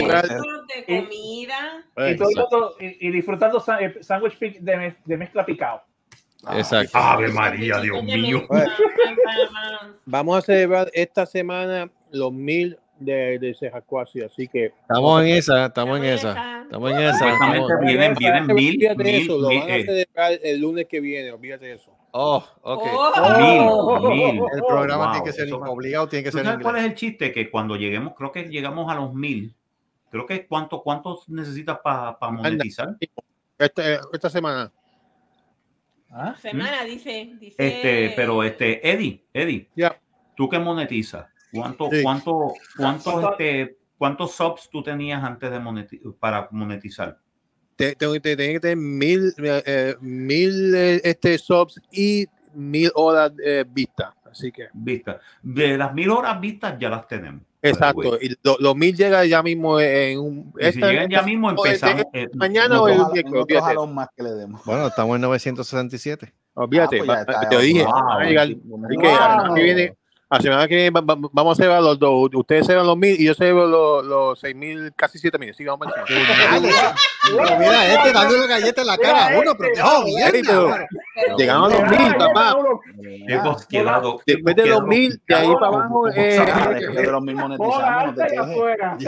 gustos, 0.00 0.66
de 0.68 0.84
comida. 0.86 1.84
Y, 2.10 2.16
todo 2.16 2.76
y- 2.80 3.08
y 3.08 3.10
disfrutando 3.10 3.62
eh, 3.80 3.98
sándwich 4.02 4.38
de, 4.38 4.76
mez- 4.76 4.96
de 5.04 5.16
mezcla 5.16 5.44
picado. 5.44 5.82
Exacto. 6.54 6.96
Ave 6.98 7.28
María, 7.28 7.80
Dios 7.80 8.02
mío. 8.02 8.46
Vamos 10.04 10.38
a 10.38 10.42
celebrar 10.42 10.90
esta 10.94 11.26
semana 11.26 11.90
los 12.10 12.32
mil 12.32 12.78
de, 12.98 13.38
de 13.38 13.54
Sejacuasi, 13.54 14.22
así 14.22 14.48
que 14.48 14.66
Estamos 14.66 15.22
en 15.22 15.28
esa, 15.28 15.66
estamos 15.66 15.98
en 15.98 16.04
esa. 16.04 16.62
Estamos 16.62 16.90
en 16.92 16.98
esa. 16.98 17.32
Estamos- 17.32 17.68
vienen, 17.80 18.14
vienen 18.14 18.46
mil, 18.46 18.74
olvídate 18.74 19.02
de 19.02 19.12
mil, 19.12 19.22
eso, 19.22 19.38
lo 19.38 19.48
mil, 19.48 19.60
van 19.60 19.70
a 19.70 19.76
eh, 19.76 19.84
celebrar 19.84 20.32
el 20.42 20.60
lunes 20.60 20.86
que 20.88 21.00
viene, 21.00 21.32
olvídate 21.32 21.66
de 21.66 21.72
eso. 21.74 21.92
Oh, 22.12 22.42
ok. 22.62 22.84
mil, 23.38 24.32
mil. 24.32 24.42
El 24.54 24.62
programa 24.66 25.04
Wow, 25.04 25.12
tiene 25.12 25.26
que 25.26 25.32
ser 25.32 25.46
eso- 25.48 25.58
obligado, 25.58 26.08
tiene 26.08 26.24
que 26.24 26.30
¿Tú 26.30 26.38
ser 26.38 26.46
sabes 26.46 26.62
cuál 26.62 26.76
es 26.76 26.84
el 26.84 26.94
chiste? 26.94 27.32
Que 27.32 27.50
cuando 27.50 27.76
lleguemos, 27.76 28.14
creo 28.16 28.32
que 28.32 28.44
llegamos 28.44 28.90
a 28.90 28.94
los 28.94 29.12
mil. 29.12 29.54
Creo 30.10 30.24
que 30.24 30.46
cuánto, 30.46 30.82
cuántos 30.82 31.28
necesitas 31.28 31.78
para 31.82 32.16
monetizar. 32.30 32.96
Esta, 33.58 34.00
esta 34.12 34.30
semana. 34.30 34.72
¿Ah? 36.10 36.34
Semana, 36.40 36.84
dice. 36.84 37.32
dice 37.40 37.56
Este, 37.58 38.12
pero 38.16 38.42
este, 38.42 38.88
Eddie, 38.88 39.24
Eddie, 39.32 39.68
Ya. 39.76 40.00
tú 40.36 40.48
que 40.48 40.58
monetizas, 40.58 41.26
¿cuánto, 41.52 41.90
Sí. 41.90 42.02
cuánto, 42.02 42.54
cuántos, 42.76 43.12
¿Cuánto? 43.12 43.30
este, 43.32 43.76
cuántos 43.98 44.32
subs 44.32 44.68
tú 44.70 44.82
tenías 44.82 45.22
antes 45.22 45.50
de 45.50 45.58
moneti- 45.58 46.00
para 46.18 46.48
monetizar? 46.52 47.18
Te- 47.76 47.94
Tengo 47.94 48.14
que 48.14 48.20
te- 48.20 48.36
tenía 48.36 48.54
que 48.54 48.60
tener 48.60 48.76
mil, 48.78 49.34
eh, 49.38 49.62
eh, 49.66 49.94
mil 50.00 50.74
eh, 50.74 51.00
este, 51.04 51.36
subs 51.36 51.80
y 51.92 52.26
mil 52.54 52.90
horas 52.94 53.32
eh, 53.44 53.64
vistas. 53.68 54.14
Así 54.24 54.50
que, 54.52 54.68
Vistas. 54.72 55.16
De 55.42 55.76
las 55.78 55.92
mil 55.94 56.10
horas 56.10 56.40
vistas 56.40 56.76
ya 56.78 56.88
las 56.90 57.06
tenemos. 57.06 57.42
Exacto. 57.68 58.18
Y 58.20 58.36
lo- 58.42 58.56
los 58.58 58.76
mil 58.76 58.96
llega 58.96 59.24
ya 59.24 59.42
mismo 59.42 59.80
en 59.80 60.18
un. 60.18 60.52
Si 60.58 60.64
esta- 60.66 60.90
llegan 60.90 61.08
ya 61.10 61.22
mismo, 61.22 61.48
o 61.48 61.66
este- 61.66 61.90
empezamos. 61.90 62.04
eh, 62.12 62.28
mañana 62.34 62.80
o 62.80 62.88
el 62.88 62.98
miércoles, 63.12 63.46
más 63.92 64.08
que 64.16 64.22
le 64.22 64.30
demos. 64.30 64.64
Bueno, 64.64 64.86
estamos 64.88 65.16
en 65.16 65.22
967. 65.22 66.32
Olvídate, 66.54 67.00
Ah, 67.06 67.24
pues 67.26 67.48
te 67.50 67.54
lo 67.54 67.60
dije, 67.60 67.84
wow. 67.84 67.92
Wow. 67.92 68.84
Así 68.86 68.96
que 68.96 69.06
semana 69.08 69.54
que 69.54 69.62
viene, 69.62 69.94
la 70.28 70.40
semana 70.40 70.66
que 70.66 70.74
viene 70.74 70.90
va- 70.90 71.00
va- 71.02 71.28
vamos 71.32 71.52
a 71.52 71.56
celebrar 71.56 71.82
los 71.82 71.98
dos. 71.98 72.30
Ustedes 72.34 72.66
celebran 72.66 72.86
los 72.88 72.96
mil 72.96 73.14
y 73.20 73.26
yo 73.26 73.34
celebro 73.34 73.66
los, 73.66 74.04
los 74.04 74.38
seis 74.40 74.56
mil, 74.56 74.92
casi 74.96 75.18
siete 75.18 75.38
mil. 75.38 75.54
Sí, 75.54 75.64
vamos 75.64 75.86
a 75.86 76.00
ver. 76.00 76.06
Pero 77.28 77.58
mira, 77.58 77.86
este 77.94 78.12
dándole 78.12 78.46
galletas 78.46 78.82
en 78.82 78.86
la 78.86 78.98
cara 78.98 79.26
a 79.28 79.38
uno, 79.40 79.52
pero 79.58 79.70
qué 79.74 79.80
jodienda. 79.80 80.26
Ey, 80.36 80.42
pero 80.44 81.36
Llegamos 81.38 81.72
a 81.72 81.76
los 81.80 81.90
mil, 81.98 82.16
papá. 82.16 82.56
Qué 83.26 83.36
bosquedado. 83.38 84.18
qué 84.26 84.34
Después 84.34 84.56
de 84.56 84.66
los 84.66 84.82
mil, 84.82 85.20
de 85.26 85.34
ahí 85.34 85.52
para 85.54 85.66
abajo, 85.68 86.08
eh, 86.08 86.38
después 86.78 86.96
de 87.06 87.12
los 87.12 87.22
mil 87.22 87.34
Bola 87.36 87.48
monetizamos, 87.48 88.06
no 88.06 88.14
te 88.14 88.22
alta 88.22 88.26
y 88.26 88.28
quejes. 88.30 88.38
afuera. 88.50 88.98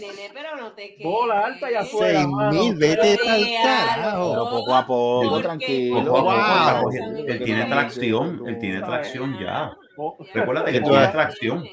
Nene, 0.00 0.30
pero 0.34 0.56
no 0.56 0.72
te 0.72 0.94
quedes. 0.94 1.02
Bola 1.04 1.40
alta 1.46 1.70
y 1.70 1.74
afuera. 1.74 2.14
Seis 2.22 2.28
mil, 2.52 2.74
vete 2.76 3.18
Pero 3.22 3.30
al 3.32 3.46
carajo. 3.62 4.30
Pero 4.30 4.50
poco 4.50 4.74
a 4.74 4.86
poco, 4.86 5.40
tranquilo. 5.40 6.32
Él 7.26 7.42
tiene 7.44 7.64
tracción, 7.66 8.42
él 8.46 8.58
tiene 8.58 8.80
tracción 8.82 9.38
ya. 9.38 9.72
Bo- 9.96 10.16
Recuérdate 10.34 10.72
que 10.72 10.80
Tú 10.80 10.94
eres- 10.94 11.12
tracción. 11.12 11.64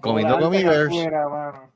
Comiendo 0.00 0.38
afuera, 1.00 1.28
mano. 1.28 1.72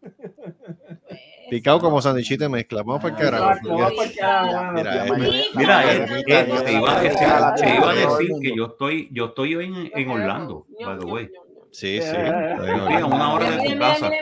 Picado 1.51 1.79
como 1.81 2.01
sandwichito 2.01 2.45
de 2.45 2.49
mezcla. 2.49 2.83
Vamos 2.83 3.03
para 3.03 3.15
el 3.17 3.21
carajo. 3.23 3.49
Exacto, 3.51 3.69
vamos 3.77 3.93
para 3.95 4.09
el 4.09 4.17
carajo. 4.17 4.73
Mira, 4.73 5.07
eh, 5.07 5.45
Mira, 5.55 5.83
mayoría- 5.83 6.05
eh, 6.05 6.25
eh, 6.27 6.45
te 6.65 6.65
de 6.65 6.73
iba 6.73 6.93
a 6.95 7.01
decir, 7.01 7.19
te 7.57 7.69
que 8.43 8.57
yo 8.57 8.65
estoy, 8.67 9.09
yo 9.13 9.25
estoy 9.27 9.57
hoy 9.57 9.65
en, 9.67 9.91
en 9.95 10.11
Orlando, 10.11 10.67
by 10.85 10.99
the 10.99 11.05
way. 11.07 11.31
Sí, 11.71 12.01
sí. 12.01 12.15
Eh, 12.17 12.57
a 13.03 13.07
una 13.07 13.35
hora 13.35 13.51
de 13.51 13.57
Mira, 13.57 13.65
tu 13.65 13.71
mira, 13.75 13.89
casa. 13.89 14.11
qué 14.11 14.17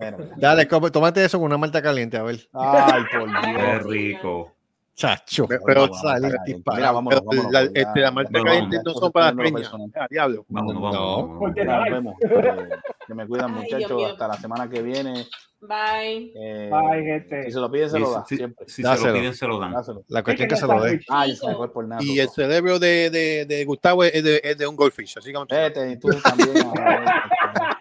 qué. 0.00 0.28
Dale, 0.36 0.66
tómate 0.90 1.24
eso 1.24 1.38
con 1.38 1.46
una 1.46 1.58
malta 1.58 1.80
caliente, 1.80 2.16
a 2.16 2.22
ver. 2.24 2.40
Ay, 2.52 3.02
por 3.12 3.40
Qué 3.40 3.48
Dios. 3.48 3.84
rico. 3.86 4.52
Chacho, 4.94 5.46
Pero- 5.48 5.62
pero 5.66 5.80
Vamos, 5.82 6.00
sale 6.02 6.28
vamos, 6.28 6.44
disparado. 6.44 6.76
mira, 6.80 6.92
vámonos, 6.92 7.20
Pero 7.20 7.30
vámonos, 7.30 7.52
la, 7.52 7.60
porque 7.64 7.80
este, 7.80 8.00
la 8.00 8.10
marca 8.10 8.42
caliente 8.42 8.78
no 8.84 8.92
son 8.92 9.10
para 9.12 9.32
las. 9.32 9.72
Ah, 9.96 10.06
diablo. 10.10 10.44
Vámonos, 10.48 10.82
vámonos, 10.82 11.28
No. 11.40 11.48
Nos 11.48 11.66
no, 11.66 11.82
vemos. 11.90 12.14
eh, 12.20 12.68
que 13.06 13.14
me 13.14 13.26
cuidan, 13.26 13.52
muchachos. 13.52 14.02
Hasta 14.10 14.28
la 14.28 14.34
semana 14.34 14.68
que 14.68 14.82
viene. 14.82 15.26
Bye. 15.60 16.32
Eh, 16.34 16.70
Bye, 16.70 17.04
gente. 17.04 17.44
Si 17.44 17.52
se 17.52 17.58
lo 17.60 17.70
piden, 17.70 17.88
se 17.88 17.98
lo 17.98 18.10
da. 18.12 18.24
sí, 18.26 18.36
siempre. 18.36 18.66
si 18.68 18.82
se 18.82 18.88
Dáselo. 18.88 19.12
lo 19.12 19.18
piden, 19.20 19.34
se 19.34 19.46
lo 19.46 19.58
dan. 19.58 19.72
Dáselo. 19.72 20.04
La 20.08 20.22
cuestión 20.22 20.48
¿Qué 20.48 20.54
es 20.54 20.60
que 20.60 20.66
se 20.66 20.72
lo 20.72 20.82
Ah, 21.08 21.26
y 21.26 21.36
se 21.36 21.46
me 21.46 21.54
fue 21.54 21.72
por 21.72 21.86
nada. 21.86 22.02
Y 22.02 22.18
el 22.18 22.28
cerebro 22.28 22.78
de, 22.78 23.10
de, 23.10 23.46
de 23.46 23.64
Gustavo 23.64 24.04
es 24.04 24.22
de, 24.22 24.40
es 24.44 24.58
de 24.58 24.66
un 24.66 24.76
goldfish. 24.76 25.16
Así 25.18 25.28
que 25.30 25.34
vamos 25.34 25.48
a- 25.52 25.56
Vete, 25.56 25.90
y 25.92 25.96
tú 25.98 26.08
también. 26.22 26.50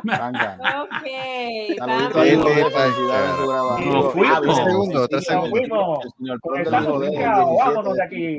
ok. 0.00 1.04
Nos 3.86 4.12
fuimos. 4.12 4.56
Segundo, 4.56 5.08
tres 5.08 5.24
segundos. 5.24 5.98
Vámonos 6.70 7.94
de 7.94 8.02
aquí. 8.02 8.38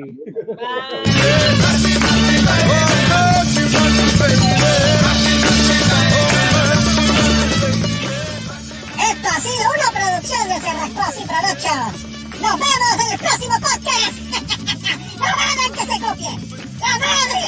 Esto 8.98 9.28
ha 9.28 9.40
sido 9.40 9.66
una 9.70 9.88
producción 9.92 10.48
de 10.48 10.56
Cerrascos 10.60 11.14
y 11.20 11.24
Productions. 11.26 12.12
Nos 12.40 12.54
vemos 12.58 12.94
en 12.98 13.12
el 13.12 13.18
próximo 13.18 13.54
podcast. 13.60 14.14
no 15.18 15.26
hagan 15.26 15.70
que 15.72 15.80
se 15.80 15.96
copien. 16.00 16.36
¡La 16.80 16.98
madre! 16.98 17.44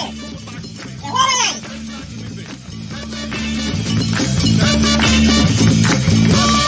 ¡Se 1.00 1.06
mueven 1.10 1.38
ahí! 1.42 1.93
Oh, 6.36 6.63